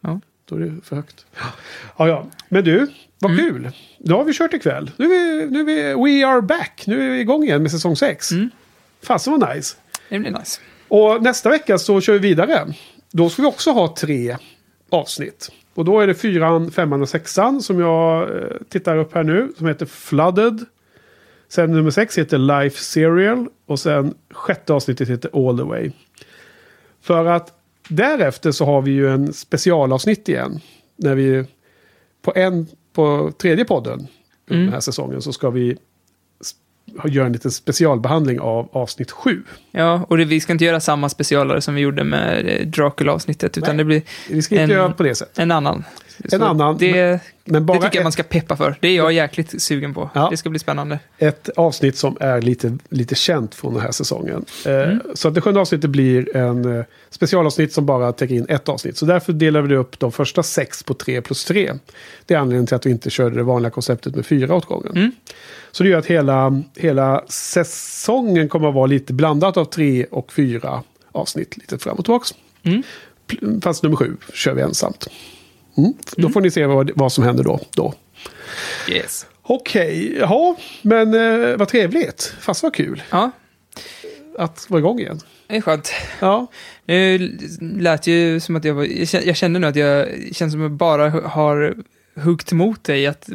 Ja. 0.00 0.20
Då 0.44 0.56
är 0.56 0.60
det 0.60 0.80
för 0.84 0.96
högt. 0.96 1.26
Ja, 1.96 2.08
ja. 2.08 2.26
Men 2.48 2.64
du, 2.64 2.86
vad 3.24 3.32
Mm. 3.38 3.46
kul. 3.54 3.70
Då 3.98 4.16
har 4.16 4.24
vi 4.24 4.32
kört 4.32 4.54
ikväll. 4.54 4.90
Nu 4.96 5.04
är 5.04 5.08
vi, 5.08 5.50
nu 5.50 5.60
är 5.60 5.64
vi, 5.64 5.82
we 6.20 6.26
are 6.26 6.42
back. 6.42 6.84
Nu 6.86 7.06
är 7.06 7.10
vi 7.10 7.20
igång 7.20 7.44
igen 7.44 7.62
med 7.62 7.70
säsong 7.70 7.96
6. 7.96 8.32
Mm. 8.32 8.50
Fasen 9.02 9.38
var 9.40 9.54
nice. 9.54 9.76
Det 10.08 10.18
blir 10.18 10.30
nice. 10.30 10.60
Och 10.88 11.22
nästa 11.22 11.50
vecka 11.50 11.78
så 11.78 12.00
kör 12.00 12.12
vi 12.12 12.18
vidare. 12.18 12.74
Då 13.12 13.28
ska 13.30 13.42
vi 13.42 13.48
också 13.48 13.70
ha 13.70 13.94
tre 13.96 14.36
avsnitt. 14.90 15.50
Och 15.74 15.84
då 15.84 16.00
är 16.00 16.06
det 16.06 16.14
fyran, 16.14 16.70
femman 16.70 17.02
och 17.02 17.08
sexan 17.08 17.62
som 17.62 17.80
jag 17.80 18.22
eh, 18.22 18.44
tittar 18.68 18.96
upp 18.96 19.14
här 19.14 19.22
nu. 19.24 19.52
Som 19.58 19.66
heter 19.66 19.86
Flooded. 19.86 20.64
Sen 21.48 21.72
nummer 21.72 21.90
sex 21.90 22.18
heter 22.18 22.38
Life 22.38 22.78
Serial. 22.82 23.48
Och 23.66 23.78
sen 23.80 24.14
sjätte 24.30 24.72
avsnittet 24.72 25.08
heter 25.08 25.48
All 25.48 25.58
the 25.58 25.64
way. 25.64 25.90
För 27.02 27.24
att 27.26 27.52
därefter 27.88 28.50
så 28.52 28.64
har 28.64 28.82
vi 28.82 28.90
ju 28.90 29.10
en 29.10 29.32
specialavsnitt 29.32 30.28
igen. 30.28 30.60
När 30.96 31.14
vi 31.14 31.44
på 32.22 32.32
en, 32.36 32.66
på 32.94 33.32
tredje 33.38 33.64
podden 33.64 34.06
Mm. 34.50 34.64
den 34.64 34.72
här 34.72 34.80
säsongen 34.80 35.22
så 35.22 35.32
ska 35.32 35.50
vi 35.50 35.76
göra 37.04 37.26
en 37.26 37.32
liten 37.32 37.50
specialbehandling 37.50 38.40
av 38.40 38.68
avsnitt 38.72 39.10
sju. 39.10 39.42
Ja, 39.70 40.06
och 40.08 40.18
det, 40.18 40.24
vi 40.24 40.40
ska 40.40 40.52
inte 40.52 40.64
göra 40.64 40.80
samma 40.80 41.08
specialare 41.08 41.60
som 41.60 41.74
vi 41.74 41.80
gjorde 41.80 42.04
med 42.04 42.46
eh, 42.60 42.66
Dracula-avsnittet, 42.66 43.58
utan 43.58 43.76
det 43.76 43.84
blir 43.84 44.02
Vi 44.30 44.42
ska 44.42 44.60
inte 44.62 44.74
göra 44.74 44.92
på 44.92 45.02
det 45.02 45.14
sättet. 45.14 45.38
en 45.38 45.50
annan. 45.50 45.84
En 46.32 46.42
annan, 46.42 46.76
Det, 46.78 47.20
men 47.44 47.66
bara 47.66 47.78
det 47.78 47.84
tycker 47.84 47.96
jag 47.96 48.00
ett- 48.00 48.04
man 48.04 48.12
ska 48.12 48.22
peppa 48.22 48.56
för. 48.56 48.76
Det 48.80 48.88
är 48.88 48.96
jag 48.96 49.12
jäkligt 49.12 49.62
sugen 49.62 49.94
på. 49.94 50.10
Ja. 50.14 50.28
Det 50.30 50.36
ska 50.36 50.50
bli 50.50 50.58
spännande. 50.58 50.98
ett 51.18 51.48
avsnitt 51.56 51.96
som 51.96 52.16
är 52.20 52.40
lite, 52.40 52.78
lite 52.88 53.14
känt 53.14 53.54
från 53.54 53.72
den 53.74 53.82
här 53.82 53.90
säsongen. 53.90 54.44
Eh, 54.66 54.72
Mm. 54.74 55.00
Så 55.14 55.28
att 55.28 55.34
det 55.34 55.40
sjunde 55.40 55.60
avsnittet 55.60 55.90
blir 55.90 56.36
en 56.36 56.78
eh, 56.78 56.84
specialavsnitt 57.10 57.72
som 57.72 57.86
bara 57.86 58.12
täcker 58.12 58.34
in 58.34 58.46
ett 58.48 58.68
avsnitt. 58.68 58.96
Så 58.96 59.06
därför 59.06 59.32
delar 59.32 59.60
vi 59.62 59.76
upp 59.76 59.98
de 59.98 60.12
första 60.12 60.42
sex 60.42 60.82
på 60.82 60.94
tre 60.94 61.20
plus 61.22 61.44
tre. 61.44 61.72
Det 62.26 62.34
är 62.34 62.38
anledningen 62.38 62.66
till 62.66 62.74
att 62.76 62.86
vi 62.86 62.90
inte 62.90 63.10
körde 63.10 63.36
det 63.36 63.42
vanliga 63.42 63.70
konceptet 63.70 64.14
med 64.16 64.26
fyra 64.26 64.54
åt 64.54 64.64
gången. 64.66 64.96
Mm. 64.96 65.12
Så 65.72 65.82
det 65.82 65.88
gör 65.88 65.98
att 65.98 66.06
hela, 66.06 66.62
hela 66.76 67.24
säsongen 67.28 68.48
kommer 68.48 68.68
att 68.68 68.74
vara 68.74 68.86
lite 68.86 69.12
blandat 69.12 69.56
av 69.56 69.64
tre 69.64 70.04
och 70.10 70.32
fyra 70.32 70.82
avsnitt. 71.12 71.56
Lite 71.56 71.78
fram 71.78 71.96
och 71.96 72.04
tillbaka. 72.04 72.24
Mm. 72.62 72.82
Pl- 73.28 73.60
Fast 73.62 73.82
nummer 73.82 73.96
sju 73.96 74.16
kör 74.32 74.54
vi 74.54 74.62
ensamt. 74.62 75.06
Mm. 75.76 75.94
Då 76.16 76.28
får 76.28 76.40
ni 76.40 76.50
se 76.50 76.66
vad, 76.66 76.90
vad 76.94 77.12
som 77.12 77.24
händer 77.24 77.44
då. 77.44 77.60
då. 77.74 77.94
Yes. 78.90 79.26
Okej, 79.42 80.16
ja, 80.20 80.56
men 80.82 81.14
eh, 81.14 81.56
vad 81.56 81.68
trevligt. 81.68 82.34
Fast 82.40 82.62
vad 82.62 82.74
kul. 82.74 83.02
Ja. 83.10 83.30
Att 84.38 84.66
vara 84.70 84.78
igång 84.78 84.98
igen. 84.98 85.20
Det 85.46 85.56
är 85.56 85.60
skönt. 85.60 85.92
Ja. 86.20 86.46
Nu 86.84 87.38
lät 87.60 88.06
ju 88.06 88.40
som 88.40 88.56
att 88.56 88.64
jag 88.64 88.74
var... 88.74 88.84
Jag 89.26 89.36
känner 89.36 89.60
nu 89.60 89.66
att 89.66 89.76
jag 89.76 90.08
känns 90.32 90.52
som 90.52 90.60
att 90.60 90.64
jag 90.64 90.70
bara 90.70 91.10
har 91.10 91.76
huggt 92.16 92.52
emot 92.52 92.84
dig 92.84 93.06
att 93.06 93.28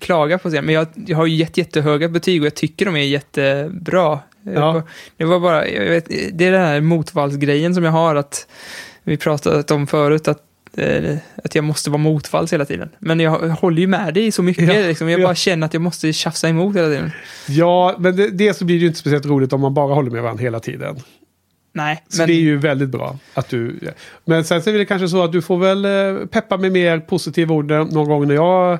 klaga 0.00 0.38
på 0.38 0.48
det. 0.48 0.62
Men 0.62 0.74
jag, 0.74 0.86
jag 1.06 1.16
har 1.16 1.26
ju 1.26 1.36
gett 1.36 1.56
jättehöga 1.56 2.08
betyg 2.08 2.42
och 2.42 2.46
jag 2.46 2.54
tycker 2.54 2.86
de 2.86 2.96
är 2.96 3.00
jättebra. 3.00 4.18
Ja. 4.42 4.82
Det 5.16 5.24
var 5.24 5.40
bara, 5.40 5.60
vet, 5.60 6.08
det 6.08 6.46
är 6.46 6.52
den 6.52 6.60
här 6.60 6.80
motvallsgrejen 6.80 7.74
som 7.74 7.84
jag 7.84 7.92
har 7.92 8.14
att 8.14 8.46
vi 9.02 9.16
pratat 9.16 9.70
om 9.70 9.86
förut 9.86 10.28
att 10.28 10.38
eh, 10.38 10.44
att 11.44 11.54
jag 11.54 11.64
måste 11.64 11.90
vara 11.90 11.98
motvalls 11.98 12.52
hela 12.52 12.64
tiden. 12.64 12.88
Men 12.98 13.20
jag 13.20 13.38
håller 13.38 13.80
ju 13.80 13.86
med 13.86 14.14
dig 14.14 14.32
så 14.32 14.42
mycket. 14.42 14.74
Ja, 14.74 14.74
liksom. 14.74 15.08
Jag 15.08 15.20
ja. 15.20 15.26
bara 15.26 15.34
känner 15.34 15.66
att 15.66 15.74
jag 15.74 15.82
måste 15.82 16.12
tjafsa 16.12 16.48
emot 16.48 16.76
hela 16.76 16.88
tiden. 16.88 17.10
Ja, 17.48 17.94
men 17.98 18.16
det, 18.16 18.30
det 18.30 18.54
så 18.54 18.64
blir 18.64 18.76
det 18.76 18.80
ju 18.80 18.86
inte 18.86 18.98
speciellt 18.98 19.26
roligt 19.26 19.52
om 19.52 19.60
man 19.60 19.74
bara 19.74 19.94
håller 19.94 20.10
med 20.10 20.22
varandra 20.22 20.42
hela 20.42 20.60
tiden. 20.60 20.96
Nej, 21.74 22.02
Så 22.08 22.18
men 22.18 22.26
det 22.26 22.32
är 22.32 22.40
ju 22.40 22.56
väldigt 22.56 22.88
bra 22.88 23.18
att 23.34 23.48
du... 23.48 23.80
Men 24.24 24.44
sen 24.44 24.62
så 24.62 24.70
är 24.70 24.78
det 24.78 24.84
kanske 24.84 25.08
så 25.08 25.24
att 25.24 25.32
du 25.32 25.42
får 25.42 25.58
väl 25.58 25.84
eh, 25.84 26.26
peppa 26.26 26.56
med 26.56 26.72
mer 26.72 26.98
positiva 26.98 27.54
ord 27.54 27.70
någon 27.70 28.08
gång 28.08 28.28
när 28.28 28.34
jag 28.34 28.78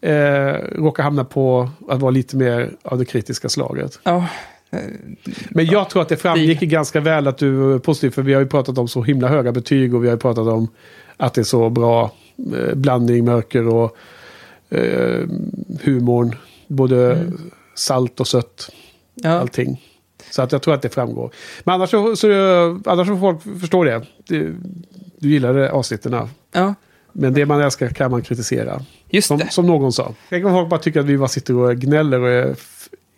eh, 0.00 0.54
råkar 0.72 1.02
hamna 1.02 1.24
på 1.24 1.70
att 1.88 2.00
vara 2.00 2.10
lite 2.10 2.36
mer 2.36 2.70
av 2.82 2.98
det 2.98 3.04
kritiska 3.04 3.48
slaget. 3.48 3.98
ja, 4.04 4.26
Men 5.50 5.66
jag 5.66 5.90
tror 5.90 6.02
att 6.02 6.08
det 6.08 6.16
framgick 6.16 6.60
ganska 6.60 7.00
väl 7.00 7.26
att 7.26 7.38
du 7.38 7.74
är 7.74 7.78
positiv. 7.78 8.10
För 8.10 8.22
vi 8.22 8.34
har 8.34 8.40
ju 8.40 8.46
pratat 8.48 8.78
om 8.78 8.88
så 8.88 9.02
himla 9.02 9.28
höga 9.28 9.52
betyg 9.52 9.94
och 9.94 10.04
vi 10.04 10.08
har 10.08 10.14
ju 10.14 10.20
pratat 10.20 10.46
om 10.46 10.68
att 11.16 11.34
det 11.34 11.40
är 11.40 11.44
så 11.44 11.70
bra 11.70 12.12
eh, 12.56 12.74
blandning, 12.74 13.24
mörker 13.24 13.68
och 13.68 13.96
eh, 14.70 15.28
humorn. 15.82 16.34
Både 16.66 17.26
salt 17.74 18.20
och 18.20 18.28
sött. 18.28 18.70
Ja. 19.14 19.30
Allting. 19.30 19.82
Så 20.30 20.42
att 20.42 20.52
jag 20.52 20.62
tror 20.62 20.74
att 20.74 20.82
det 20.82 20.88
framgår. 20.88 21.30
Men 21.64 21.74
annars 21.74 21.90
så, 21.90 22.16
så, 22.16 22.28
annars 22.84 23.08
får 23.08 23.20
folk 23.20 23.60
förstå 23.60 23.84
det. 23.84 24.02
Du, 24.26 24.56
du 25.18 25.30
gillade 25.30 25.72
avsnitten. 25.72 26.28
Ja. 26.52 26.74
Men 27.12 27.34
det 27.34 27.46
man 27.46 27.60
älskar 27.60 27.88
kan 27.88 28.10
man 28.10 28.22
kritisera. 28.22 28.82
Just 29.10 29.28
som, 29.28 29.38
det. 29.38 29.50
som 29.50 29.66
någon 29.66 29.92
sa. 29.92 30.14
Tänk 30.28 30.44
om 30.44 30.52
folk 30.52 30.68
bara 30.68 30.80
tycker 30.80 31.00
att 31.00 31.06
vi 31.06 31.18
bara 31.18 31.28
sitter 31.28 31.54
och 31.54 31.76
gnäller 31.76 32.20
och 32.20 32.28
är 32.28 32.56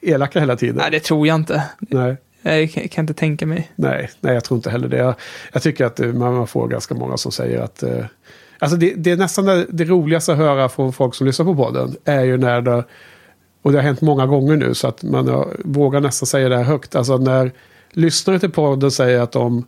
elaka 0.01 0.41
hela 0.41 0.57
tiden. 0.57 0.77
Nej, 0.77 0.91
det 0.91 1.01
tror 1.01 1.27
jag 1.27 1.35
inte. 1.35 1.63
Nej. 1.79 2.17
Jag 2.43 2.91
kan 2.91 3.03
inte 3.03 3.15
tänka 3.15 3.47
mig. 3.47 3.71
Nej, 3.77 4.11
nej, 4.21 4.35
jag 4.35 4.45
tror 4.45 4.59
inte 4.59 4.71
heller 4.71 4.89
det. 4.89 4.97
Jag, 4.97 5.15
jag 5.53 5.63
tycker 5.63 5.85
att 5.85 6.01
eh, 6.01 6.13
man, 6.13 6.35
man 6.35 6.47
får 6.47 6.69
ganska 6.69 6.95
många 6.95 7.17
som 7.17 7.33
säger 7.33 7.61
att... 7.61 7.83
Eh, 7.83 8.05
alltså 8.59 8.77
det, 8.77 8.95
det 8.97 9.11
är 9.11 9.17
nästan 9.17 9.45
det, 9.45 9.67
det 9.69 9.85
roligaste 9.85 10.33
att 10.33 10.39
höra 10.39 10.69
från 10.69 10.93
folk 10.93 11.15
som 11.15 11.27
lyssnar 11.27 11.47
på 11.47 11.55
podden. 11.55 11.97
Är 12.05 12.25
ju 12.25 12.37
när 12.37 12.61
det... 12.61 12.85
Och 13.63 13.73
det 13.73 13.79
har 13.79 13.83
hänt 13.83 14.01
många 14.01 14.27
gånger 14.27 14.57
nu 14.57 14.75
så 14.75 14.89
att 14.89 15.03
man 15.03 15.29
har, 15.29 15.57
vågar 15.65 16.01
nästan 16.01 16.27
säga 16.27 16.49
det 16.49 16.57
här 16.57 16.65
högt. 16.65 16.95
Alltså 16.95 17.19
när 17.19 17.53
lyssnare 17.91 18.39
till 18.39 18.51
podden 18.51 18.91
säger 18.91 19.21
att 19.21 19.33
de 19.33 19.67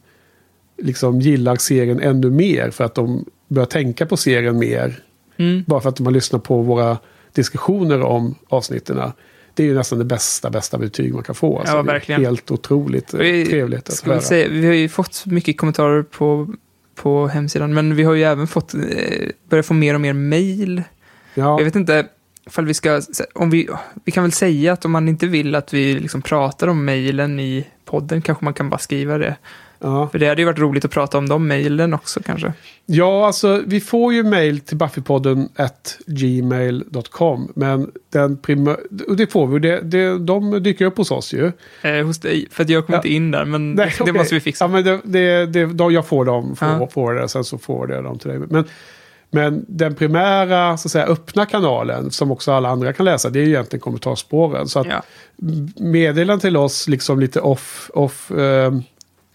liksom 0.82 1.20
gillar 1.20 1.56
serien 1.56 2.00
ännu 2.00 2.30
mer 2.30 2.70
för 2.70 2.84
att 2.84 2.94
de 2.94 3.24
börjar 3.48 3.66
tänka 3.66 4.06
på 4.06 4.16
serien 4.16 4.58
mer. 4.58 5.02
Mm. 5.36 5.64
Bara 5.66 5.80
för 5.80 5.88
att 5.88 5.96
de 5.96 6.06
har 6.06 6.12
lyssnat 6.12 6.42
på 6.42 6.62
våra 6.62 6.98
diskussioner 7.32 8.02
om 8.02 8.34
avsnitten. 8.48 9.12
Det 9.58 9.62
är 9.64 9.66
ju 9.66 9.74
nästan 9.74 9.98
det 9.98 10.04
bästa, 10.04 10.50
bästa 10.50 10.78
betyg 10.78 11.14
man 11.14 11.22
kan 11.22 11.34
få. 11.34 11.58
Alltså, 11.58 11.76
Ja, 11.76 11.82
verkligen. 11.82 12.20
Helt 12.24 12.50
otroligt 12.50 13.14
eh, 13.14 13.20
Vi- 13.20 13.46
trevligt 13.46 13.88
att 13.88 14.00
höra. 14.00 14.20
säga, 14.20 14.48
vi 14.48 14.66
har 14.66 14.74
ju 14.74 14.88
fått 14.88 15.26
mycket 15.26 15.58
kommentarer 15.58 16.02
på, 16.02 16.54
på 16.94 17.26
hemsidan, 17.26 17.74
men 17.74 17.96
vi 17.96 18.02
har 18.02 18.14
ju 18.14 18.22
även 18.24 18.46
fått, 18.46 18.74
eh, 18.74 18.80
börjat 19.50 19.66
få 19.66 19.74
mer 19.74 19.94
och 19.94 20.00
mer 20.00 20.12
mail. 20.12 20.82
Ja. 21.34 21.58
Jag 21.58 21.64
vet 21.64 21.76
inte 21.76 22.06
ifall 22.46 22.66
vi 22.66 22.74
ska, 22.74 23.02
om 23.34 23.50
vi, 23.50 23.68
vi 24.04 24.12
kan 24.12 24.22
väl 24.24 24.32
säga 24.32 24.72
att 24.72 24.84
om 24.84 24.90
man 24.90 25.08
inte 25.08 25.26
vill 25.26 25.54
att 25.54 25.74
vi 25.74 25.94
liksom 25.94 26.22
pratar 26.22 26.68
om 26.68 26.84
mailen 26.84 27.40
i 27.40 27.66
podden 27.84 28.22
kanske 28.22 28.44
man 28.44 28.54
kan 28.54 28.70
bara 28.70 28.78
skriva 28.78 29.18
det. 29.18 29.36
Ja. 29.80 30.08
För 30.12 30.18
det 30.18 30.28
hade 30.28 30.42
ju 30.42 30.46
varit 30.46 30.58
roligt 30.58 30.84
att 30.84 30.90
prata 30.90 31.18
om 31.18 31.28
de 31.28 31.48
mailen 31.48 31.94
också 31.94 32.20
kanske. 32.22 32.52
Ja, 32.86 33.26
alltså 33.26 33.62
vi 33.66 33.80
får 33.80 34.14
ju 34.14 34.22
mail 34.22 34.60
till 34.60 34.76
Buffypodden 34.76 35.48
at 35.56 35.98
gmail.com. 36.06 37.52
Men 37.56 37.90
den 38.12 38.36
prima, 38.36 38.76
och 39.08 39.16
det 39.16 39.32
får 39.32 39.46
vi, 39.46 39.58
det, 39.58 39.80
det, 39.80 40.18
de 40.18 40.62
dyker 40.62 40.84
upp 40.84 40.96
hos 40.96 41.10
oss 41.10 41.32
ju. 41.32 41.52
Eh, 41.82 42.06
hos 42.06 42.18
dig, 42.18 42.46
för 42.50 42.70
jag 42.70 42.86
kommer 42.86 42.96
Ja. 42.96 43.00
inte 43.00 43.08
in 43.12 43.30
där, 43.30 43.44
men 43.44 43.72
Nej, 43.72 43.86
det 43.98 44.02
okej. 44.02 44.12
måste 44.14 44.34
vi 44.34 44.40
fixa. 44.40 44.64
Ja, 44.64 44.68
men 44.68 44.84
det, 44.84 45.00
det, 45.04 45.46
det, 45.46 45.66
då, 45.66 45.92
jag 45.92 46.06
får 46.06 46.24
dem, 46.24 46.56
får, 46.56 46.68
Ja. 46.68 46.88
får 46.92 47.14
det, 47.14 47.28
sen 47.28 47.44
så 47.44 47.58
får 47.58 47.90
jag 47.92 48.04
dem 48.04 48.18
till 48.18 48.28
dig. 48.28 48.38
Men, 48.38 48.64
men 49.30 49.64
den 49.68 49.94
primära, 49.94 50.76
så 50.76 50.86
att 50.88 50.92
säga, 50.92 51.06
öppna 51.06 51.46
kanalen, 51.46 52.10
som 52.10 52.30
också 52.32 52.52
alla 52.52 52.68
andra 52.68 52.92
kan 52.92 53.04
läsa, 53.06 53.30
det 53.30 53.38
är 53.40 53.44
ju 53.44 53.48
egentligen 53.50 53.80
kommentarspåren. 53.80 54.68
Så 54.68 54.78
att 54.80 54.86
Ja. 54.86 55.02
meddelan 55.76 56.40
till 56.40 56.56
oss, 56.56 56.88
liksom 56.88 57.20
lite 57.20 57.40
off, 57.40 57.90
off 57.94 58.30
eh, 58.30 58.72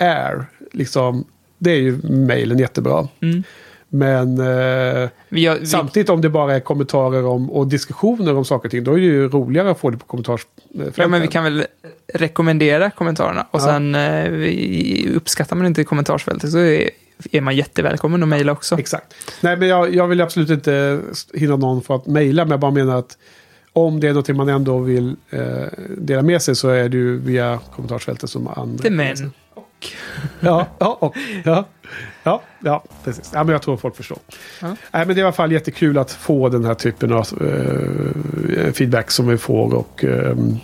air, 0.04 0.46
liksom, 0.72 1.26
det 1.58 1.72
är 1.72 1.80
ju 1.80 1.98
mejlen 2.04 2.60
jättebra. 2.60 3.08
Mm. 3.22 3.44
Men 3.90 4.40
eh, 4.40 4.46
har, 4.46 5.10
vi, 5.30 5.66
samtidigt 5.66 6.10
om 6.10 6.22
det 6.22 6.30
bara 6.30 6.56
är 6.56 6.60
kommentarer 6.60 7.26
om, 7.26 7.52
och 7.52 7.68
diskussioner 7.68 8.36
om 8.36 8.46
saker 8.46 8.68
och 8.68 8.72
ting, 8.72 8.84
då 8.84 8.92
är 8.92 8.98
det 8.98 9.04
ju 9.04 9.30
roligare 9.30 9.72
att 9.72 9.80
få 9.80 9.90
det 9.90 9.98
på 9.98 10.06
kommentarsfältet. 10.06 10.98
ja, 10.98 11.08
men 11.08 11.22
vi 11.22 11.28
kan 11.28 11.44
väl 11.44 11.66
rekommendera 12.14 12.92
kommentarerna 12.92 13.48
och 13.52 13.60
Ja. 13.60 13.66
sen 13.66 13.96
eh, 13.96 15.16
uppskattar 15.16 15.56
man 15.56 15.66
inte 15.66 15.84
kommentarsfältet 15.84 16.52
så 16.52 16.58
är, 16.58 16.90
är 17.32 17.42
man 17.42 17.56
jättevälkommen 17.56 18.24
att 18.24 18.30
mejla 18.30 18.52
också. 18.52 18.80
Exakt. 18.80 19.16
Nej, 19.42 19.58
men 19.58 19.68
jag, 19.68 19.96
jag 19.96 20.08
vill 20.08 20.22
absolut 20.22 20.50
inte 20.50 21.02
hinna 21.34 21.56
någon 21.56 21.82
för 21.82 21.96
att 21.96 22.08
mejla, 22.08 22.44
men 22.46 22.52
jag 22.52 22.60
bara 22.60 22.72
menar 22.72 22.96
att 22.96 23.18
om 23.74 24.00
det 24.00 24.08
är 24.08 24.12
någonting 24.12 24.36
man 24.36 24.50
ändå 24.50 24.80
vill 24.80 25.16
eh, 25.30 25.42
dela 25.98 26.22
med 26.22 26.42
sig 26.42 26.56
så 26.56 26.70
är 26.70 26.90
det 26.90 26.98
ju 26.98 27.20
via 27.20 27.60
kommentarsfältet 27.76 28.30
som 28.30 28.48
andra. 28.48 28.82
Till 28.82 28.92
Ja, 30.40 30.68
ja, 30.80 30.98
och, 31.00 31.16
ja, 31.44 31.66
ja, 32.24 32.42
ja, 32.60 32.84
precis. 33.04 33.32
Ja, 33.34 33.44
men 33.44 33.54
jag 33.54 33.62
tror 33.62 33.78
folk 33.78 33.96
förstår. 33.96 34.18
Ja. 34.62 34.68
Nej, 34.68 34.76
men 34.92 35.08
det 35.08 35.14
är 35.14 35.18
i 35.18 35.24
alla 35.24 35.32
fall 35.32 35.52
jättekul 35.52 35.98
att 35.98 36.12
få 36.12 36.50
den 36.50 36.66
här 36.66 36.74
typen 36.74 37.14
av 37.14 37.28
eh, 37.42 38.74
feedback 38.74 39.12
som 39.12 39.28
vi 39.28 39.38
får. 39.38 39.74
Och, 39.74 40.04
ehm, 40.04 40.58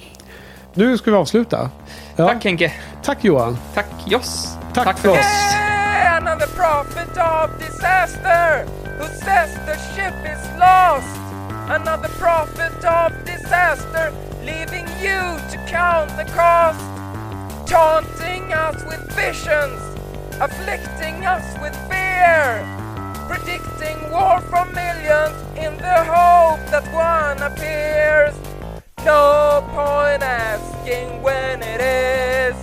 nu 0.73 0.97
ska 0.97 1.11
vi 1.11 1.17
avsluta. 1.17 1.69
Ja. 2.15 2.27
Tack 2.27 2.43
Henke. 2.43 2.73
Tack 3.03 3.23
Johan. 3.23 3.57
Tack 3.73 3.85
Joss. 4.07 4.57
Tack, 4.73 4.99
för 4.99 5.09
oss. 5.09 5.17
Yeah, 5.17 6.17
another 6.17 6.47
prophet 6.47 7.17
of 7.17 7.59
disaster 7.59 8.65
who 8.99 9.05
says 9.05 9.53
the 9.65 9.75
ship 9.95 10.13
is 10.25 10.59
lost. 10.59 11.19
Another 11.69 12.09
prophet 12.19 12.85
of 12.85 13.11
disaster, 13.25 14.11
leaving 14.45 14.87
you 15.01 15.39
to 15.51 15.57
count 15.67 16.09
the 16.17 16.25
cost. 16.25 16.98
Taunting 17.69 18.51
us 18.51 18.83
with 18.85 19.15
visions, 19.15 19.79
afflicting 20.41 21.23
us 21.23 21.45
with 21.61 21.75
fear. 21.87 22.65
Predicting 23.27 24.09
war 24.09 24.41
from 24.41 24.73
millions 24.73 25.37
in 25.55 25.77
the 25.77 26.03
hope 26.03 26.65
that 26.71 26.83
one 26.91 27.39
appears. 27.43 28.33
No 29.05 29.63
point 29.69 30.23
asking 30.23 31.21
when 31.21 31.61
it 31.61 31.79
is. 31.79 32.55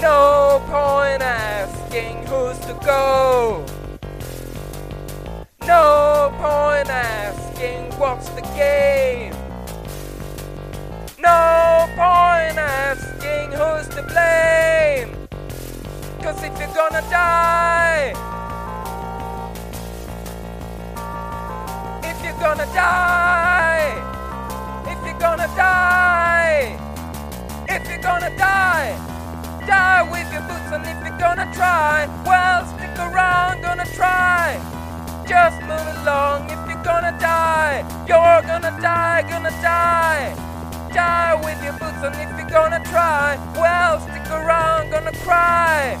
No 0.00 0.62
point 0.70 1.20
asking 1.20 2.24
who's 2.26 2.58
to 2.60 2.72
go. 2.86 3.66
No 5.66 6.32
point 6.38 6.88
asking 6.88 7.90
what's 7.98 8.30
the 8.30 8.40
game. 8.56 9.43
No 11.24 11.88
point 11.96 12.58
asking 12.58 13.52
who's 13.52 13.88
to 13.96 14.02
blame. 14.12 15.26
Cause 16.20 16.36
if 16.42 16.52
you're 16.58 16.74
gonna 16.74 17.00
die, 17.08 18.12
if 22.04 22.22
you're 22.22 22.40
gonna 22.40 22.66
die, 22.74 23.96
if 24.86 25.06
you're 25.06 25.18
gonna 25.18 25.48
die, 25.56 26.76
if 27.70 27.88
you're 27.88 28.02
gonna 28.02 28.36
die, 28.36 28.92
die 29.66 30.02
with 30.12 30.30
your 30.30 30.42
boots 30.42 30.72
on. 30.72 30.82
If 30.84 31.00
you're 31.06 31.18
gonna 31.18 31.50
try, 31.54 32.06
well, 32.26 32.66
stick 32.76 32.98
around, 32.98 33.62
gonna 33.62 33.86
try. 33.96 34.60
Just 35.26 35.58
move 35.62 35.88
along. 36.02 36.50
If 36.50 36.60
you're 36.68 36.84
gonna 36.84 37.16
die, 37.18 37.80
you're 38.06 38.42
gonna 38.42 38.78
die, 38.78 39.22
gonna 39.22 39.50
die. 39.62 40.53
Die 40.94 41.34
with 41.44 41.60
your 41.64 41.72
boots 41.80 42.02
on. 42.06 42.12
If 42.12 42.30
you're 42.38 42.50
gonna 42.50 42.80
try, 42.84 43.38
well, 43.62 44.00
stick 44.00 44.28
around, 44.30 44.90
gonna 44.92 45.12
cry. 45.26 45.96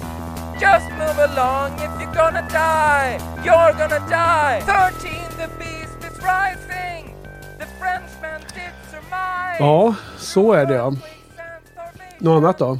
Just 0.60 0.88
move 0.98 1.18
along. 1.30 1.72
If 1.78 1.90
you're 2.00 2.14
gonna 2.14 2.46
die, 2.50 3.18
you're 3.44 3.72
gonna 3.72 4.02
die. 4.08 4.60
13, 4.60 5.12
the 5.38 5.48
beast 5.58 5.98
is 6.08 6.16
rising. 6.22 7.14
The 7.58 7.66
Frenchman 7.78 8.40
did 8.54 8.72
surmise. 8.90 9.56
Ja, 9.58 9.94
så 10.18 10.52
är 10.52 10.66
det. 10.66 10.74
ja. 10.74 10.92
Något 12.18 12.42
annat 12.44 12.58
då? 12.58 12.78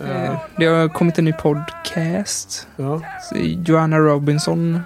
Eh, 0.00 0.40
Det 0.56 0.66
har 0.66 0.88
kommit 0.88 1.18
en 1.18 1.24
ny 1.24 1.32
podcast. 1.32 2.68
Ja. 2.76 3.00
Joanna 3.66 3.98
Robinson 3.98 4.80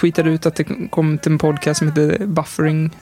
tweetade 0.00 0.30
ut 0.30 0.46
att 0.46 0.54
det 0.56 0.64
kommit 0.90 1.26
en 1.26 1.38
podcast 1.38 1.78
som 1.78 1.88
heter 1.88 2.26
Buffering 2.26 2.96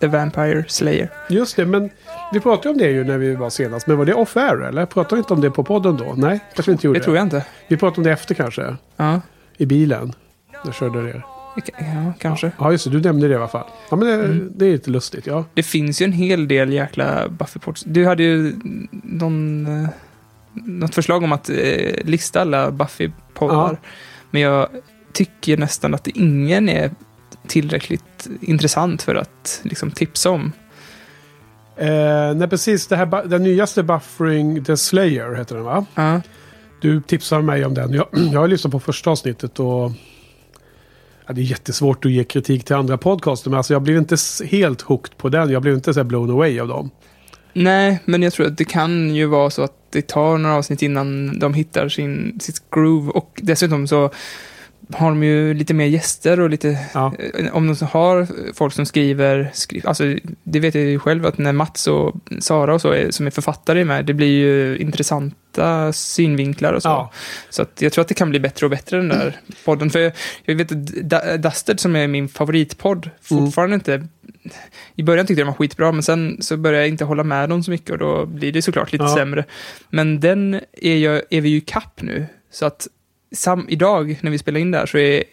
the 0.00 0.06
Vampire 0.08 0.64
Slayer. 0.68 1.10
Just 1.28 1.56
det, 1.56 1.66
men 1.66 1.90
vi 2.32 2.40
pratade 2.40 2.68
om 2.68 2.78
det 2.78 2.90
ju 2.90 3.04
när 3.04 3.18
vi 3.18 3.34
var 3.34 3.50
senast. 3.50 3.86
Men 3.86 3.98
var 3.98 4.04
det 4.04 4.14
off-air 4.14 4.68
eller? 4.68 4.86
Pratade 4.86 5.14
vi 5.14 5.18
inte 5.18 5.34
om 5.34 5.40
det 5.40 5.50
på 5.50 5.64
podden 5.64 5.96
då? 5.96 6.14
Nej, 6.16 6.40
kanske 6.54 6.70
vi 6.70 6.72
inte 6.72 6.86
gjorde. 6.86 6.98
Det 6.98 7.04
tror 7.04 7.16
jag 7.16 7.22
inte. 7.26 7.44
Vi 7.68 7.76
pratade 7.76 7.96
om 8.00 8.04
det 8.04 8.10
efter 8.12 8.34
kanske. 8.34 8.76
Ja, 8.96 9.20
I 9.56 9.66
bilen. 9.66 10.12
Jag 10.64 10.74
körde 10.74 11.02
det. 11.02 11.22
ja 11.78 12.12
kanske. 12.18 12.52
Ja, 12.58 12.72
just 12.72 12.84
det. 12.84 12.90
Du 12.90 13.00
nämnde 13.00 13.28
det 13.28 13.32
i 13.32 13.36
alla 13.36 13.48
fall. 13.48 13.66
Ja, 13.90 13.96
men 13.96 14.08
det, 14.08 14.14
Mm. 14.14 14.52
det 14.56 14.66
är 14.66 14.72
lite 14.72 14.90
lustigt. 14.90 15.26
Ja. 15.26 15.44
Det 15.54 15.62
finns 15.62 16.02
ju 16.02 16.04
en 16.04 16.12
hel 16.12 16.48
del 16.48 16.72
jäkla 16.72 17.28
Buffy-pods. 17.28 17.82
Du 17.86 18.06
hade 18.06 18.22
ju 18.22 18.54
någon, 18.90 19.66
eh, 19.66 19.88
något 20.52 20.94
förslag 20.94 21.22
om 21.22 21.32
att 21.32 21.50
eh, 21.50 21.56
lista 22.04 22.40
alla 22.40 22.70
Buffy-poddar. 22.70 23.70
Ja. 23.72 23.76
Men 24.30 24.42
jag 24.42 24.68
tycker 25.12 25.56
nästan 25.56 25.94
att 25.94 26.06
ingen 26.06 26.68
är 26.68 26.90
tillräckligt 27.46 28.28
intressant 28.40 29.02
för 29.02 29.14
att 29.14 29.60
liksom, 29.62 29.90
tipsa 29.90 30.30
om. 30.30 30.52
Eh, 31.76 32.34
nej, 32.34 32.48
precis. 32.48 32.86
Det 32.86 32.96
här, 32.96 33.28
den 33.28 33.42
nyaste 33.42 33.82
Buffering 33.82 34.64
the 34.64 34.76
Slayer 34.76 35.34
heter 35.34 35.54
den 35.54 35.64
va? 35.64 35.86
Ja. 35.94 36.20
Du 36.80 37.02
tipsade 37.02 37.42
mig 37.42 37.64
om 37.64 37.74
den. 37.74 37.92
Jag, 37.92 38.06
jag 38.32 38.40
har 38.40 38.48
lyssnat 38.48 38.72
på 38.72 38.80
första 38.80 39.10
avsnittet 39.10 39.60
och... 39.60 39.92
Ja, 41.26 41.32
det 41.32 41.40
är 41.40 41.44
jättesvårt 41.44 42.04
att 42.04 42.10
ge 42.10 42.24
kritik 42.24 42.64
till 42.64 42.76
andra 42.76 42.98
podcaster. 42.98 43.50
Men 43.50 43.56
alltså 43.56 43.72
jag 43.72 43.82
blev 43.82 43.96
inte 43.96 44.16
helt 44.44 44.80
hooked 44.80 45.16
på 45.16 45.28
den. 45.28 45.50
Jag 45.50 45.62
blev 45.62 45.74
inte 45.74 45.94
så 45.94 46.00
här 46.00 46.04
blown 46.04 46.30
away 46.30 46.60
av 46.60 46.68
dem. 46.68 46.90
Nej, 47.52 48.00
men 48.04 48.22
jag 48.22 48.32
tror 48.32 48.46
att 48.46 48.58
det 48.58 48.64
kan 48.64 49.14
ju 49.14 49.26
vara 49.26 49.50
så 49.50 49.62
att 49.62 49.76
det 49.90 50.02
tar 50.02 50.38
några 50.38 50.56
avsnitt 50.56 50.82
innan 50.82 51.38
de 51.38 51.54
hittar 51.54 51.88
sin, 51.88 52.40
sitt 52.40 52.70
groove. 52.70 53.10
Och 53.10 53.40
dessutom 53.42 53.86
så 53.86 54.10
har 54.90 55.08
de 55.08 55.22
ju 55.22 55.54
lite 55.54 55.74
mer 55.74 55.86
gäster 55.86 56.40
och 56.40 56.50
lite... 56.50 56.78
Ja. 56.94 57.14
eh, 57.38 57.54
Om 57.56 57.66
de 57.74 57.86
har 57.86 58.26
folk 58.54 58.74
som 58.74 58.86
skriver... 58.86 59.50
Skri, 59.54 59.82
alltså, 59.84 60.04
det 60.42 60.60
vet 60.60 60.74
jag 60.74 60.84
ju 60.84 60.98
själv 60.98 61.26
att 61.26 61.38
när 61.38 61.52
Mats 61.52 61.86
och 61.86 62.14
Sara 62.38 62.74
och 62.74 62.80
så 62.80 62.90
är, 62.92 63.10
som 63.10 63.26
är 63.26 63.30
författare 63.30 63.84
med, 63.84 64.04
det 64.06 64.14
blir 64.14 64.28
ju 64.38 64.78
intressanta 64.78 65.92
synvinklar 65.92 66.72
och 66.72 66.82
så. 66.82 66.88
Ja. 66.88 67.12
Så 67.50 67.62
att 67.62 67.82
jag 67.82 67.92
tror 67.92 68.02
att 68.02 68.08
det 68.08 68.14
kan 68.14 68.30
bli 68.30 68.40
bättre 68.40 68.66
och 68.66 68.70
bättre 68.70 68.96
den 68.96 69.08
där 69.08 69.40
podden. 69.64 69.90
För 69.90 69.98
jag, 69.98 70.12
jag 70.44 70.54
vet 70.54 70.72
att 70.72 71.42
Dusted 71.42 71.80
som 71.80 71.96
är 71.96 72.06
min 72.08 72.28
favoritpodd 72.28 73.10
fortfarande 73.22 73.74
inte... 73.74 74.06
I 74.96 75.02
början 75.02 75.26
tyckte 75.26 75.40
jag 75.40 75.46
den 75.46 75.52
var 75.52 75.58
skitbra, 75.58 75.92
men 75.92 76.02
sen 76.02 76.36
så 76.40 76.56
började 76.56 76.82
jag 76.84 76.88
inte 76.88 77.04
hålla 77.04 77.24
med 77.24 77.48
dem 77.48 77.62
så 77.62 77.70
mycket 77.70 77.90
och 77.90 77.98
då 77.98 78.26
blir 78.26 78.52
det 78.52 78.62
såklart 78.62 78.92
lite 78.92 79.04
Ja. 79.04 79.14
sämre. 79.14 79.44
Men 79.90 80.20
den 80.20 80.60
är, 80.72 80.96
jag, 80.96 81.22
är 81.30 81.40
vi 81.40 81.48
ju 81.48 81.60
kapp 81.60 82.02
nu. 82.02 82.26
Så 82.50 82.66
att 82.66 82.88
sam, 83.32 83.66
idag 83.68 84.18
när 84.20 84.30
vi 84.30 84.38
spelar 84.38 84.60
in 84.60 84.70
där 84.70 84.86
så 84.86 84.98
är, 84.98 85.24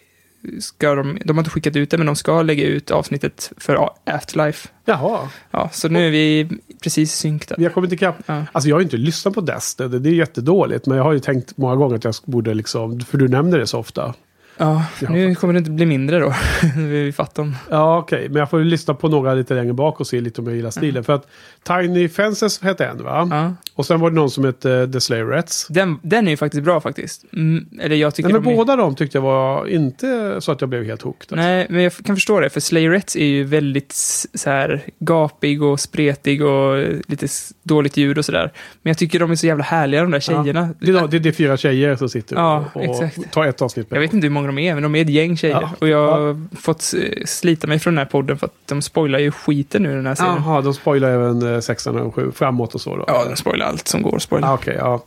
ska 0.60 0.94
de, 0.94 1.18
de 1.24 1.36
har 1.36 1.40
inte 1.40 1.50
skickat 1.50 1.76
ut 1.76 1.90
det, 1.90 1.98
men 1.98 2.06
de 2.06 2.16
ska 2.16 2.42
lägga 2.42 2.64
ut 2.64 2.90
avsnittet 2.90 3.52
för 3.56 3.90
Afterlife. 4.04 4.68
Jaha. 4.84 5.28
Ja, 5.50 5.70
så 5.72 5.88
nu 5.88 6.06
är 6.06 6.10
vi 6.10 6.48
precis 6.82 7.12
i 7.12 7.16
synk 7.16 7.48
där. 7.48 7.56
Vi 7.56 7.64
har 7.64 7.70
kommit 7.70 7.92
ikapp. 7.92 8.16
Alltså 8.26 8.68
jag 8.68 8.76
har 8.76 8.80
ju 8.80 8.84
inte 8.84 8.96
lyssnat 8.96 9.34
på 9.34 9.40
Dested, 9.40 9.90
det 9.90 10.08
är 10.08 10.14
jättedåligt. 10.14 10.86
Men 10.86 10.96
jag 10.96 11.04
har 11.04 11.12
ju 11.12 11.20
tänkt 11.20 11.56
många 11.56 11.76
gånger 11.76 11.96
att 11.96 12.04
jag 12.04 12.14
borde 12.24 12.54
liksom, 12.54 13.00
för 13.00 13.18
du 13.18 13.28
nämner 13.28 13.58
det 13.58 13.66
så 13.66 13.78
ofta. 13.78 14.14
Ja, 14.60 14.84
nu 15.08 15.34
kommer 15.34 15.54
det 15.54 15.58
inte 15.58 15.70
bli 15.70 15.86
mindre 15.86 16.18
då. 16.18 16.34
vi 16.76 17.08
är 17.08 17.12
fatt 17.12 17.38
om. 17.38 17.56
Ja, 17.70 17.98
okej. 17.98 18.28
Men 18.28 18.36
jag 18.36 18.50
får 18.50 18.60
lyssna 18.60 18.94
på 18.94 19.08
några 19.08 19.34
lite 19.34 19.54
längre 19.54 19.72
bak 19.72 20.00
och 20.00 20.06
se 20.06 20.20
lite 20.20 20.40
om 20.40 20.46
jag 20.46 20.56
gillar 20.56 20.70
stilen. 20.70 21.04
För 21.04 21.12
att 21.12 21.26
Tiny 21.62 22.08
Fences 22.08 22.62
hette 22.62 22.86
en, 22.86 23.04
va? 23.04 23.54
Och 23.74 23.86
sen 23.86 24.00
var 24.00 24.10
det 24.10 24.16
någon 24.16 24.30
som 24.30 24.44
hette 24.44 24.88
The 24.92 25.00
Slayerettes. 25.00 25.66
Den, 25.68 25.98
den 26.02 26.26
är 26.26 26.30
ju 26.30 26.36
faktiskt 26.36 26.64
bra 26.64 26.80
faktiskt. 26.80 27.24
Mm, 27.32 27.66
eller 27.80 27.96
jag 27.96 28.14
tycker 28.14 28.28
Nej, 28.28 28.34
men 28.34 28.42
de 28.42 28.52
är- 28.52 28.56
båda 28.56 28.76
de 28.76 28.94
tyckte 28.94 29.18
jag 29.18 29.22
var 29.22 29.66
inte 29.66 30.36
så 30.40 30.52
att 30.52 30.60
jag 30.60 30.70
blev 30.70 30.84
helt 30.84 31.02
hooked. 31.02 31.38
Nej, 31.38 31.66
men 31.70 31.82
jag 31.82 31.92
kan 31.92 32.16
förstå 32.16 32.40
det, 32.40 32.50
för 32.50 32.60
Slayerettes 32.60 33.16
är 33.16 33.24
ju 33.24 33.44
väldigt 33.44 33.92
så 34.34 34.50
här 34.50 34.82
gapig 34.98 35.62
och 35.62 35.80
spretig 35.80 36.44
och 36.44 36.78
eh, 36.78 36.96
lite 37.08 37.26
dåligt 37.62 37.96
ljud 37.96 38.18
och 38.18 38.24
sådär. 38.24 38.52
Men 38.82 38.90
jag 38.90 38.98
tycker 38.98 39.20
de 39.20 39.30
är 39.30 39.34
så 39.34 39.46
jävla 39.46 39.64
härliga, 39.64 40.02
de 40.02 40.10
där 40.10 40.20
tjejerna. 40.20 40.68
Ja. 40.80 41.06
Det, 41.06 41.16
är, 41.16 41.20
det 41.20 41.28
är 41.28 41.32
fyra 41.32 41.56
tjejer 41.56 41.96
som 41.96 42.08
sitter 42.08 42.36
Ja, 42.36 42.64
och, 42.74 42.88
och 42.88 43.10
tar 43.30 43.46
ett 43.46 43.62
avsnitt. 43.62 43.86
Jag 43.90 44.00
vet 44.00 44.12
inte 44.12 44.24
hur 44.24 44.32
många 44.32 44.49
de 44.54 44.58
är, 44.58 44.74
men 44.74 44.82
de 44.82 44.94
är 44.94 45.02
ett 45.02 45.10
gäng 45.10 45.36
tjejer. 45.36 45.60
Ja. 45.60 45.70
Och 45.78 45.88
jag 45.88 46.10
har 46.10 46.56
fått 46.56 46.94
eh, 46.96 47.24
slita 47.24 47.66
mig 47.66 47.78
från 47.78 47.94
den 47.94 47.98
här 47.98 48.10
podden 48.10 48.38
för 48.38 48.46
att 48.46 48.54
de 48.66 48.82
spoilar 48.82 49.18
ju 49.18 49.30
skiten 49.30 49.82
nu 49.82 49.94
den 49.94 50.06
här 50.06 50.14
serien. 50.14 50.34
Jaha, 50.36 50.60
de 50.60 50.74
spoilar 50.74 51.10
även 51.10 51.54
eh, 51.54 51.60
sexan 51.60 51.96
och 51.98 52.14
sju 52.14 52.32
framåt 52.34 52.74
och 52.74 52.80
så 52.80 52.96
då? 52.96 53.04
Ja, 53.06 53.24
de 53.30 53.36
spoilar 53.36 53.66
allt 53.66 53.88
som 53.88 54.02
går 54.02 54.16
att 54.16 54.22
spoila. 54.22 54.48
Ah, 54.50 54.54
Okej, 54.54 54.76
ja. 54.78 55.04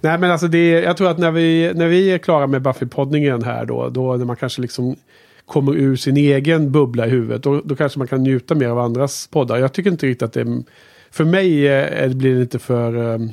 Nej, 0.00 0.18
men 0.18 0.30
alltså 0.30 0.48
det, 0.48 0.70
jag 0.70 0.96
tror 0.96 1.10
att 1.10 1.18
när 1.18 1.30
vi, 1.30 1.72
när 1.74 1.86
vi 1.86 2.10
är 2.10 2.18
klara 2.18 2.46
med 2.46 2.62
Buffy-poddningen 2.62 3.44
här 3.44 3.64
då, 3.64 3.88
då 3.88 4.16
när 4.16 4.24
man 4.24 4.36
kanske 4.36 4.62
liksom 4.62 4.96
kommer 5.46 5.72
ur 5.76 5.96
sin 5.96 6.16
egen 6.16 6.72
bubbla 6.72 7.06
i 7.06 7.10
huvudet, 7.10 7.42
då, 7.42 7.60
då 7.64 7.76
kanske 7.76 7.98
man 7.98 8.08
kan 8.08 8.22
njuta 8.22 8.54
mer 8.54 8.68
av 8.68 8.78
andras 8.78 9.26
poddar. 9.26 9.56
Jag 9.56 9.72
tycker 9.72 9.90
inte 9.90 10.06
riktigt 10.06 10.22
att 10.22 10.32
det 10.32 10.40
är, 10.40 10.62
för 11.10 11.24
mig 11.24 11.68
eh, 11.68 12.08
blir 12.12 12.34
det 12.34 12.40
inte 12.42 12.58
för... 12.58 13.14
ehm, 13.14 13.32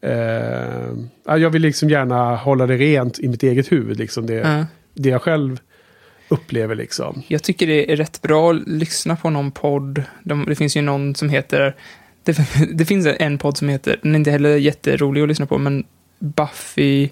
eh, 0.00 0.92
ja, 1.26 1.38
jag 1.38 1.50
vill 1.50 1.62
liksom 1.62 1.90
gärna 1.90 2.36
hålla 2.36 2.66
det 2.66 2.76
rent 2.76 3.18
i 3.18 3.28
mitt 3.28 3.42
eget 3.42 3.72
huvud, 3.72 3.98
liksom 3.98 4.26
det, 4.26 4.34
Ja. 4.34 4.66
det 4.94 5.08
jag 5.08 5.22
själv 5.22 5.60
upplever 6.28 6.74
liksom. 6.74 7.22
Jag 7.28 7.42
tycker 7.42 7.66
det 7.66 7.92
är 7.92 7.96
rätt 7.96 8.22
bra 8.22 8.50
att 8.50 8.68
lyssna 8.68 9.16
på 9.16 9.30
någon 9.30 9.50
podd. 9.50 10.02
De, 10.22 10.44
det 10.44 10.54
finns 10.54 10.76
ju 10.76 10.82
någon 10.82 11.14
som 11.14 11.28
heter... 11.28 11.76
Det, 12.24 12.38
det 12.74 12.84
finns 12.84 13.06
en 13.06 13.38
podd 13.38 13.56
som 13.56 13.68
heter, 13.68 13.98
den 14.02 14.14
är 14.14 14.18
inte 14.18 14.30
heller 14.30 14.56
jätterolig 14.56 15.22
att 15.22 15.28
lyssna 15.28 15.46
på, 15.46 15.58
men 15.58 15.84
Buffy 16.18 17.08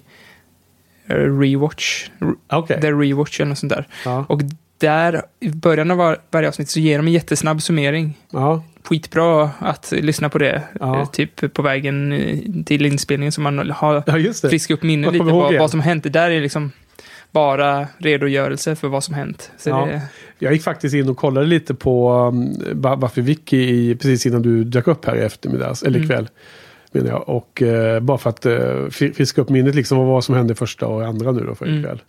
eh, 1.07 1.15
Rewatch. 1.15 2.09
Okay. 2.51 2.81
The 2.81 2.91
Rewatch 2.91 3.39
eller 3.39 3.49
något 3.49 3.57
sånt 3.57 3.73
där. 3.73 3.87
Ja. 4.05 4.25
Och 4.29 4.41
där, 4.77 5.21
i 5.39 5.49
början 5.49 5.91
av 5.91 5.97
var, 5.97 6.17
varje 6.31 6.47
avsnitt 6.47 6.69
så 6.69 6.79
ger 6.79 6.97
de 6.97 7.07
en 7.07 7.13
jättesnabb 7.13 7.61
summering. 7.61 8.17
Ja. 8.31 8.63
Skitbra 8.83 9.49
att 9.59 9.91
lyssna 9.91 10.29
på 10.29 10.37
det. 10.37 10.61
Ja. 10.79 10.99
eh, 11.01 11.09
Typ 11.09 11.53
på 11.53 11.61
vägen 11.61 12.11
eh, 12.11 12.39
till 12.65 12.85
inspelningen 12.85 13.31
så 13.31 13.41
man 13.41 13.71
har 13.71 14.03
Ja, 14.05 14.33
friska 14.49 14.73
upp 14.73 14.83
minnet 14.83 15.13
lite 15.13 15.25
ihåg 15.25 15.55
vad, 15.57 15.71
som 15.71 15.79
hänt. 15.79 16.03
Det 16.03 16.09
där 16.09 16.31
är 16.31 16.41
liksom 16.41 16.71
bara 17.31 17.87
redogörelse 17.97 18.75
för 18.75 18.87
vad 18.87 19.03
som 19.03 19.13
hänt. 19.13 19.51
Ja. 19.65 19.85
det, 19.85 20.01
Jag 20.39 20.53
gick 20.53 20.63
faktiskt 20.63 20.95
in 20.95 21.09
och 21.09 21.17
kollade 21.17 21.47
lite 21.47 21.73
på 21.73 22.19
um, 22.19 23.05
Wiki 23.15 23.57
i, 23.57 23.95
precis 23.95 24.25
innan 24.25 24.41
du 24.41 24.63
dök 24.63 24.87
upp 24.87 25.05
här 25.05 25.15
i 25.15 25.19
eftermiddags, 25.19 25.83
eller 25.83 25.99
Mm. 25.99 26.09
Menar 26.91 27.09
jag. 27.09 27.29
Och 27.29 27.61
eh, 27.61 27.99
bara 27.99 28.17
för 28.17 28.29
att 28.29 28.45
uh, 28.45 28.89
friska 28.89 29.41
upp 29.41 29.49
minnet 29.49 29.75
liksom 29.75 29.99
av 29.99 30.07
vad 30.07 30.23
som 30.23 30.35
hände 30.35 30.55
första 30.55 30.87
och 30.87 31.05
andra 31.05 31.31
nu 31.31 31.43
då 31.43 31.55
för 31.55 31.65
Mm. 31.65 31.79
ikväll. 31.79 32.01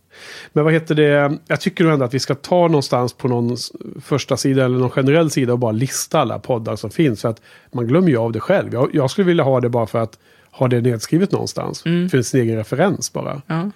Men 0.52 0.64
vad 0.64 0.72
heter 0.72 0.94
det, 0.94 1.38
jag 1.46 1.60
tycker 1.60 1.84
nog 1.84 1.92
ändå 1.92 2.04
att 2.04 2.14
vi 2.14 2.18
ska 2.18 2.34
ta 2.34 2.68
någonstans 2.68 3.12
på 3.12 3.28
någon 3.28 3.56
första 4.02 4.36
sida 4.36 4.64
eller 4.64 4.78
någon 4.78 4.90
generell 4.90 5.30
sida 5.30 5.52
och 5.52 5.58
bara 5.58 5.72
lista 5.72 6.20
alla 6.20 6.38
poddar 6.38 6.76
som 6.76 6.90
finns. 6.90 7.22
För 7.22 7.28
att 7.28 7.40
man 7.72 7.86
glömmer 7.86 8.08
ju 8.08 8.16
av 8.16 8.32
det 8.32 8.40
själv. 8.40 8.72
Jag, 8.74 8.90
jag 8.92 9.10
skulle 9.10 9.26
vilja 9.26 9.44
ha 9.44 9.60
det 9.60 9.68
bara 9.68 9.86
för 9.86 9.98
att 9.98 10.18
ha 10.50 10.68
det 10.68 10.80
nedskrivet 10.80 11.32
någonstans. 11.32 11.86
Mm. 11.86 12.08
För 12.08 12.22
sin 12.22 12.40
egen 12.40 12.56
referens 12.56 13.12
bara. 13.12 13.42
ja. 13.46 13.70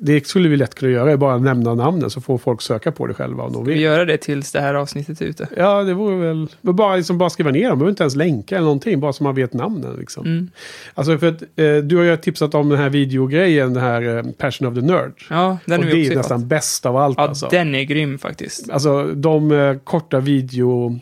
Det 0.00 0.26
skulle 0.26 0.48
vi 0.48 0.56
lätt 0.56 0.74
kunna 0.74 0.92
göra, 0.92 1.16
bara 1.16 1.38
nämna 1.38 1.74
namnen 1.74 2.10
så 2.10 2.20
får 2.20 2.38
folk 2.38 2.62
söka 2.62 2.92
på 2.92 3.06
det 3.06 3.14
själva 3.14 3.42
om 3.44 3.52
de 3.52 3.64
Vi 3.64 3.72
vill. 3.72 3.82
göra 3.82 4.04
det 4.04 4.16
tills 4.16 4.52
det 4.52 4.60
här 4.60 4.74
avsnittet 4.74 5.20
är 5.20 5.24
ute. 5.24 5.48
Ja, 5.56 5.82
det 5.82 5.94
vore 5.94 6.16
väl... 6.16 6.48
men 6.60 6.76
Bara, 6.76 6.96
liksom, 6.96 7.18
bara 7.18 7.30
skriva 7.30 7.50
ner 7.50 7.68
dem, 7.68 7.78
behöver 7.78 7.90
inte 7.90 8.02
ens 8.02 8.16
länka 8.16 8.54
eller 8.56 8.64
någonting, 8.64 9.00
bara 9.00 9.12
så 9.12 9.24
man 9.24 9.34
vet 9.34 9.52
namnen. 9.52 9.96
Liksom. 9.98 10.26
Mm. 10.26 10.50
Alltså 10.94 11.18
för 11.18 11.28
att, 11.28 11.42
eh, 11.42 11.76
du 11.76 11.96
har 11.96 12.04
ju 12.04 12.16
tipsat 12.16 12.54
om 12.54 12.68
den 12.68 12.78
här 12.78 12.90
videogrejen, 12.90 13.74
den 13.74 13.82
här 13.82 14.16
eh, 14.16 14.22
Passion 14.38 14.68
of 14.68 14.74
the 14.74 14.80
Nerd. 14.80 15.12
Ja, 15.30 15.58
den 15.64 15.80
och 15.80 15.86
är 15.86 15.90
det 15.90 15.96
vi 15.96 16.12
är 16.12 16.16
nästan 16.16 16.48
bäst 16.48 16.86
av 16.86 16.96
allt 16.96 17.18
Ja, 17.18 17.28
alltså. 17.28 17.48
den 17.50 17.74
är 17.74 17.82
grym 17.82 18.18
faktiskt. 18.18 18.70
Alltså 18.70 19.04
de 19.14 19.52
eh, 19.52 19.76
korta 19.84 20.20
video... 20.20 20.98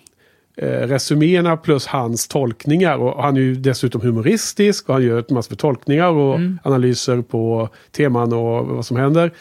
Eh, 0.57 0.67
resuméerna 0.67 1.57
plus 1.57 1.87
hans 1.87 2.29
tolkningar. 2.29 2.97
Och 2.99 3.23
han 3.23 3.37
är 3.37 3.41
ju 3.41 3.55
dessutom 3.55 4.01
humoristisk 4.01 4.89
och 4.89 4.95
han 4.95 5.03
gör 5.03 5.19
ett 5.19 5.31
massor 5.31 5.53
med 5.53 5.59
tolkningar 5.59 6.09
och 6.09 6.35
Mm. 6.35 6.59
analyser 6.63 7.23
på 7.23 7.69
teman 7.93 8.33
och 8.33 8.67
vad 8.67 8.87
som 8.87 8.97
händer. 8.97 9.33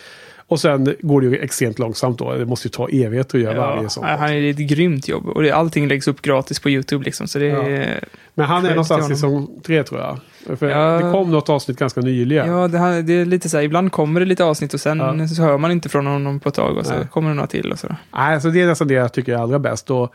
Och 0.47 0.59
sen 0.59 0.95
går 1.01 1.21
det 1.21 1.27
ju 1.27 1.37
extremt 1.37 1.79
långsamt 1.79 2.19
då. 2.19 2.33
Det 2.33 2.45
måste 2.45 2.67
ju 2.67 2.69
ta 2.69 2.87
evigheter 2.89 3.37
att 3.37 3.43
göra 3.43 3.57
varje 3.75 3.89
sånt. 3.89 4.05
Ja, 4.09 4.15
han 4.15 4.29
är 4.29 4.49
ett 4.49 4.57
grymt 4.57 5.07
jobb. 5.07 5.27
Och 5.27 5.43
allting 5.45 5.87
läggs 5.87 6.07
upp 6.07 6.21
gratis 6.21 6.59
på 6.59 6.69
YouTube 6.69 7.05
liksom. 7.05 7.27
Så 7.27 7.39
det 7.39 7.45
är... 7.51 8.03
Men 8.33 8.45
han 8.45 8.65
är 8.65 8.69
någonstans 8.69 9.05
i 9.11 9.13
säsong 9.13 9.47
tre 9.65 9.83
tror 9.83 10.01
jag. 10.01 10.19
För 10.59 10.69
Ja. 10.69 10.97
det 11.05 11.11
kom 11.11 11.31
något 11.31 11.49
avsnitt 11.49 11.79
ganska 11.79 12.01
nyligen. 12.01 12.47
Ja, 12.47 12.67
det, 12.67 12.77
här, 12.77 13.01
det 13.01 13.13
är 13.13 13.25
lite 13.25 13.49
så 13.49 13.57
här, 13.57 13.63
ibland 13.63 13.91
kommer 13.91 14.19
det 14.19 14.25
lite 14.25 14.43
avsnitt 14.43 14.73
och 14.73 14.79
sen 14.81 14.99
Ja. 14.99 15.27
så 15.27 15.41
hör 15.41 15.57
man 15.57 15.71
inte 15.71 15.89
från 15.89 16.05
honom 16.07 16.39
på 16.39 16.49
ett 16.49 16.55
tag 16.55 16.77
och 16.77 16.85
så 16.85 16.93
Nej. 16.95 17.07
kommer 17.11 17.29
det 17.29 17.35
några 17.35 17.47
till 17.47 17.71
och 17.71 17.79
så. 17.79 17.87
Nej, 17.87 18.33
alltså 18.33 18.49
det 18.49 18.61
är 18.61 18.67
nästan 18.67 18.87
det 18.87 18.93
jag 18.93 19.13
tycker 19.13 19.33
är 19.33 19.37
allra 19.37 19.59
bäst. 19.59 19.91
Och 19.91 20.13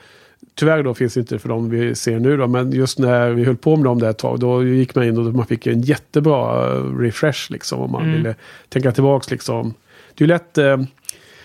tyvärr 0.54 0.82
då 0.82 0.94
finns 0.94 1.14
det 1.14 1.20
inte 1.20 1.38
för 1.38 1.48
dem 1.48 1.70
vi 1.70 1.94
ser 1.94 2.18
nu 2.20 2.36
då. 2.36 2.46
Men 2.46 2.72
just 2.72 2.98
när 2.98 3.30
vi 3.30 3.44
höll 3.44 3.56
på 3.56 3.76
med 3.76 3.84
dem 3.84 3.98
där 3.98 4.10
ett 4.10 4.18
tag. 4.18 4.40
Då 4.40 4.64
gick 4.64 4.94
man 4.94 5.04
in 5.04 5.18
och 5.18 5.34
man 5.34 5.46
fick 5.46 5.66
en 5.66 5.80
jättebra 5.80 6.72
eh, 6.76 6.98
refresh 6.98 7.52
liksom. 7.52 7.80
Om 7.80 7.90
man 7.92 8.02
Mm. 8.02 8.14
ville 8.16 8.34
tänka 8.68 8.92
tillbaks 8.92 9.30
liksom. 9.30 9.74
Det 10.14 10.24
är 10.24 10.28
lätt, 10.28 10.58
eh, 10.58 10.76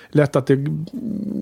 lätt 0.09 0.35
att 0.35 0.47
det, 0.47 0.55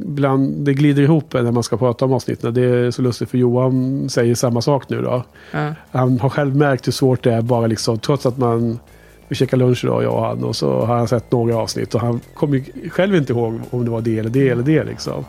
bland, 0.06 0.66
det 0.66 0.74
glider 0.74 1.04
ihop 1.04 1.34
när 1.34 1.52
man 1.52 1.64
ska 1.64 1.78
prata 1.78 2.06
om 2.06 2.14
avsnitten. 2.14 2.54
Det 2.54 2.62
är 2.62 2.92
så 2.92 3.02
lustigt 3.02 3.30
för 3.30 3.38
Johan 3.38 4.10
säger 4.10 4.36
samma 4.36 4.62
sak 4.62 4.90
nu 4.90 5.02
då. 5.02 5.24
Ja. 5.52 5.74
Han 5.92 6.20
har 6.20 6.30
själv 6.30 6.56
märkt 6.56 6.88
hur 6.88 6.92
svårt 6.92 7.24
det 7.24 7.34
är 7.34 7.42
bara 7.42 7.68
liksom, 7.68 8.00
trots 8.00 8.26
att 8.26 8.38
man 8.38 8.80
vi 9.28 9.36
käkade 9.36 9.64
lunch 9.66 9.84
idag, 9.84 10.04
jag 10.04 10.14
och 10.14 10.22
han, 10.26 10.44
och 10.44 10.56
så 10.56 10.86
har 10.86 10.96
han 10.98 11.08
sett 11.08 11.32
några 11.32 11.58
avsnitt 11.58 11.96
och 11.96 12.02
han 12.02 12.20
kommer 12.34 12.90
själv 12.90 13.16
inte 13.16 13.34
ihåg 13.34 13.60
om 13.70 13.86
det 13.86 13.92
var 13.92 14.02
det 14.02 14.20
eller 14.20 14.30
det 14.30 14.50
eller 14.50 14.64
det 14.64 14.84
liksom. 14.84 15.26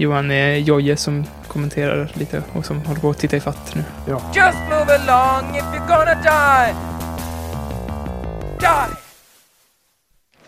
Johan 0.00 0.30
är 0.30 0.56
Jojje 0.56 0.96
som 0.96 1.24
kommenterar 1.48 2.10
lite 2.14 2.42
och 2.52 2.66
som 2.66 2.80
håller 2.80 3.00
på 3.00 3.10
att 3.10 3.18
titta 3.18 3.36
i 3.36 3.40
fatt 3.40 3.74
nu. 3.74 3.84
Ja. 4.08 4.20
Just 4.34 4.58
move 4.58 4.94
along 4.94 5.56
if 5.56 5.62
you're 5.62 5.88
gonna 5.88 6.14
die. 6.14 6.74
Die! 8.60 8.96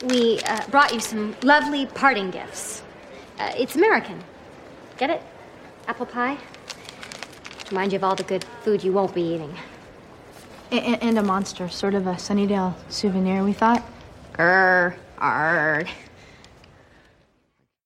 We 0.01 0.39
uh, 0.39 0.71
brought 0.71 0.93
you 0.93 1.01
some 1.01 1.35
lovely 1.41 1.87
parting 1.87 2.31
gifts. 2.31 2.83
Uh, 3.39 3.63
it's 3.63 3.77
American. 3.77 4.23
Get 4.99 5.11
it? 5.11 5.21
Apple 5.87 6.07
pie? 6.07 6.37
To 7.65 7.71
remind 7.71 7.93
you 7.93 7.99
of 7.99 8.05
all 8.05 8.17
the 8.17 8.35
good 8.35 8.45
food 8.65 8.83
you 8.85 8.93
won't 8.93 9.15
be 9.15 9.35
eating. 9.35 9.55
And, 10.71 11.03
and 11.03 11.19
a 11.19 11.23
monster, 11.23 11.69
sort 11.69 11.95
of 11.95 12.07
a 12.07 12.15
Sunnydale 12.15 12.73
souvenir, 12.89 13.45
we 13.45 13.53
thought. 13.53 13.83
Grr, 14.33 14.95
ard. 15.19 15.89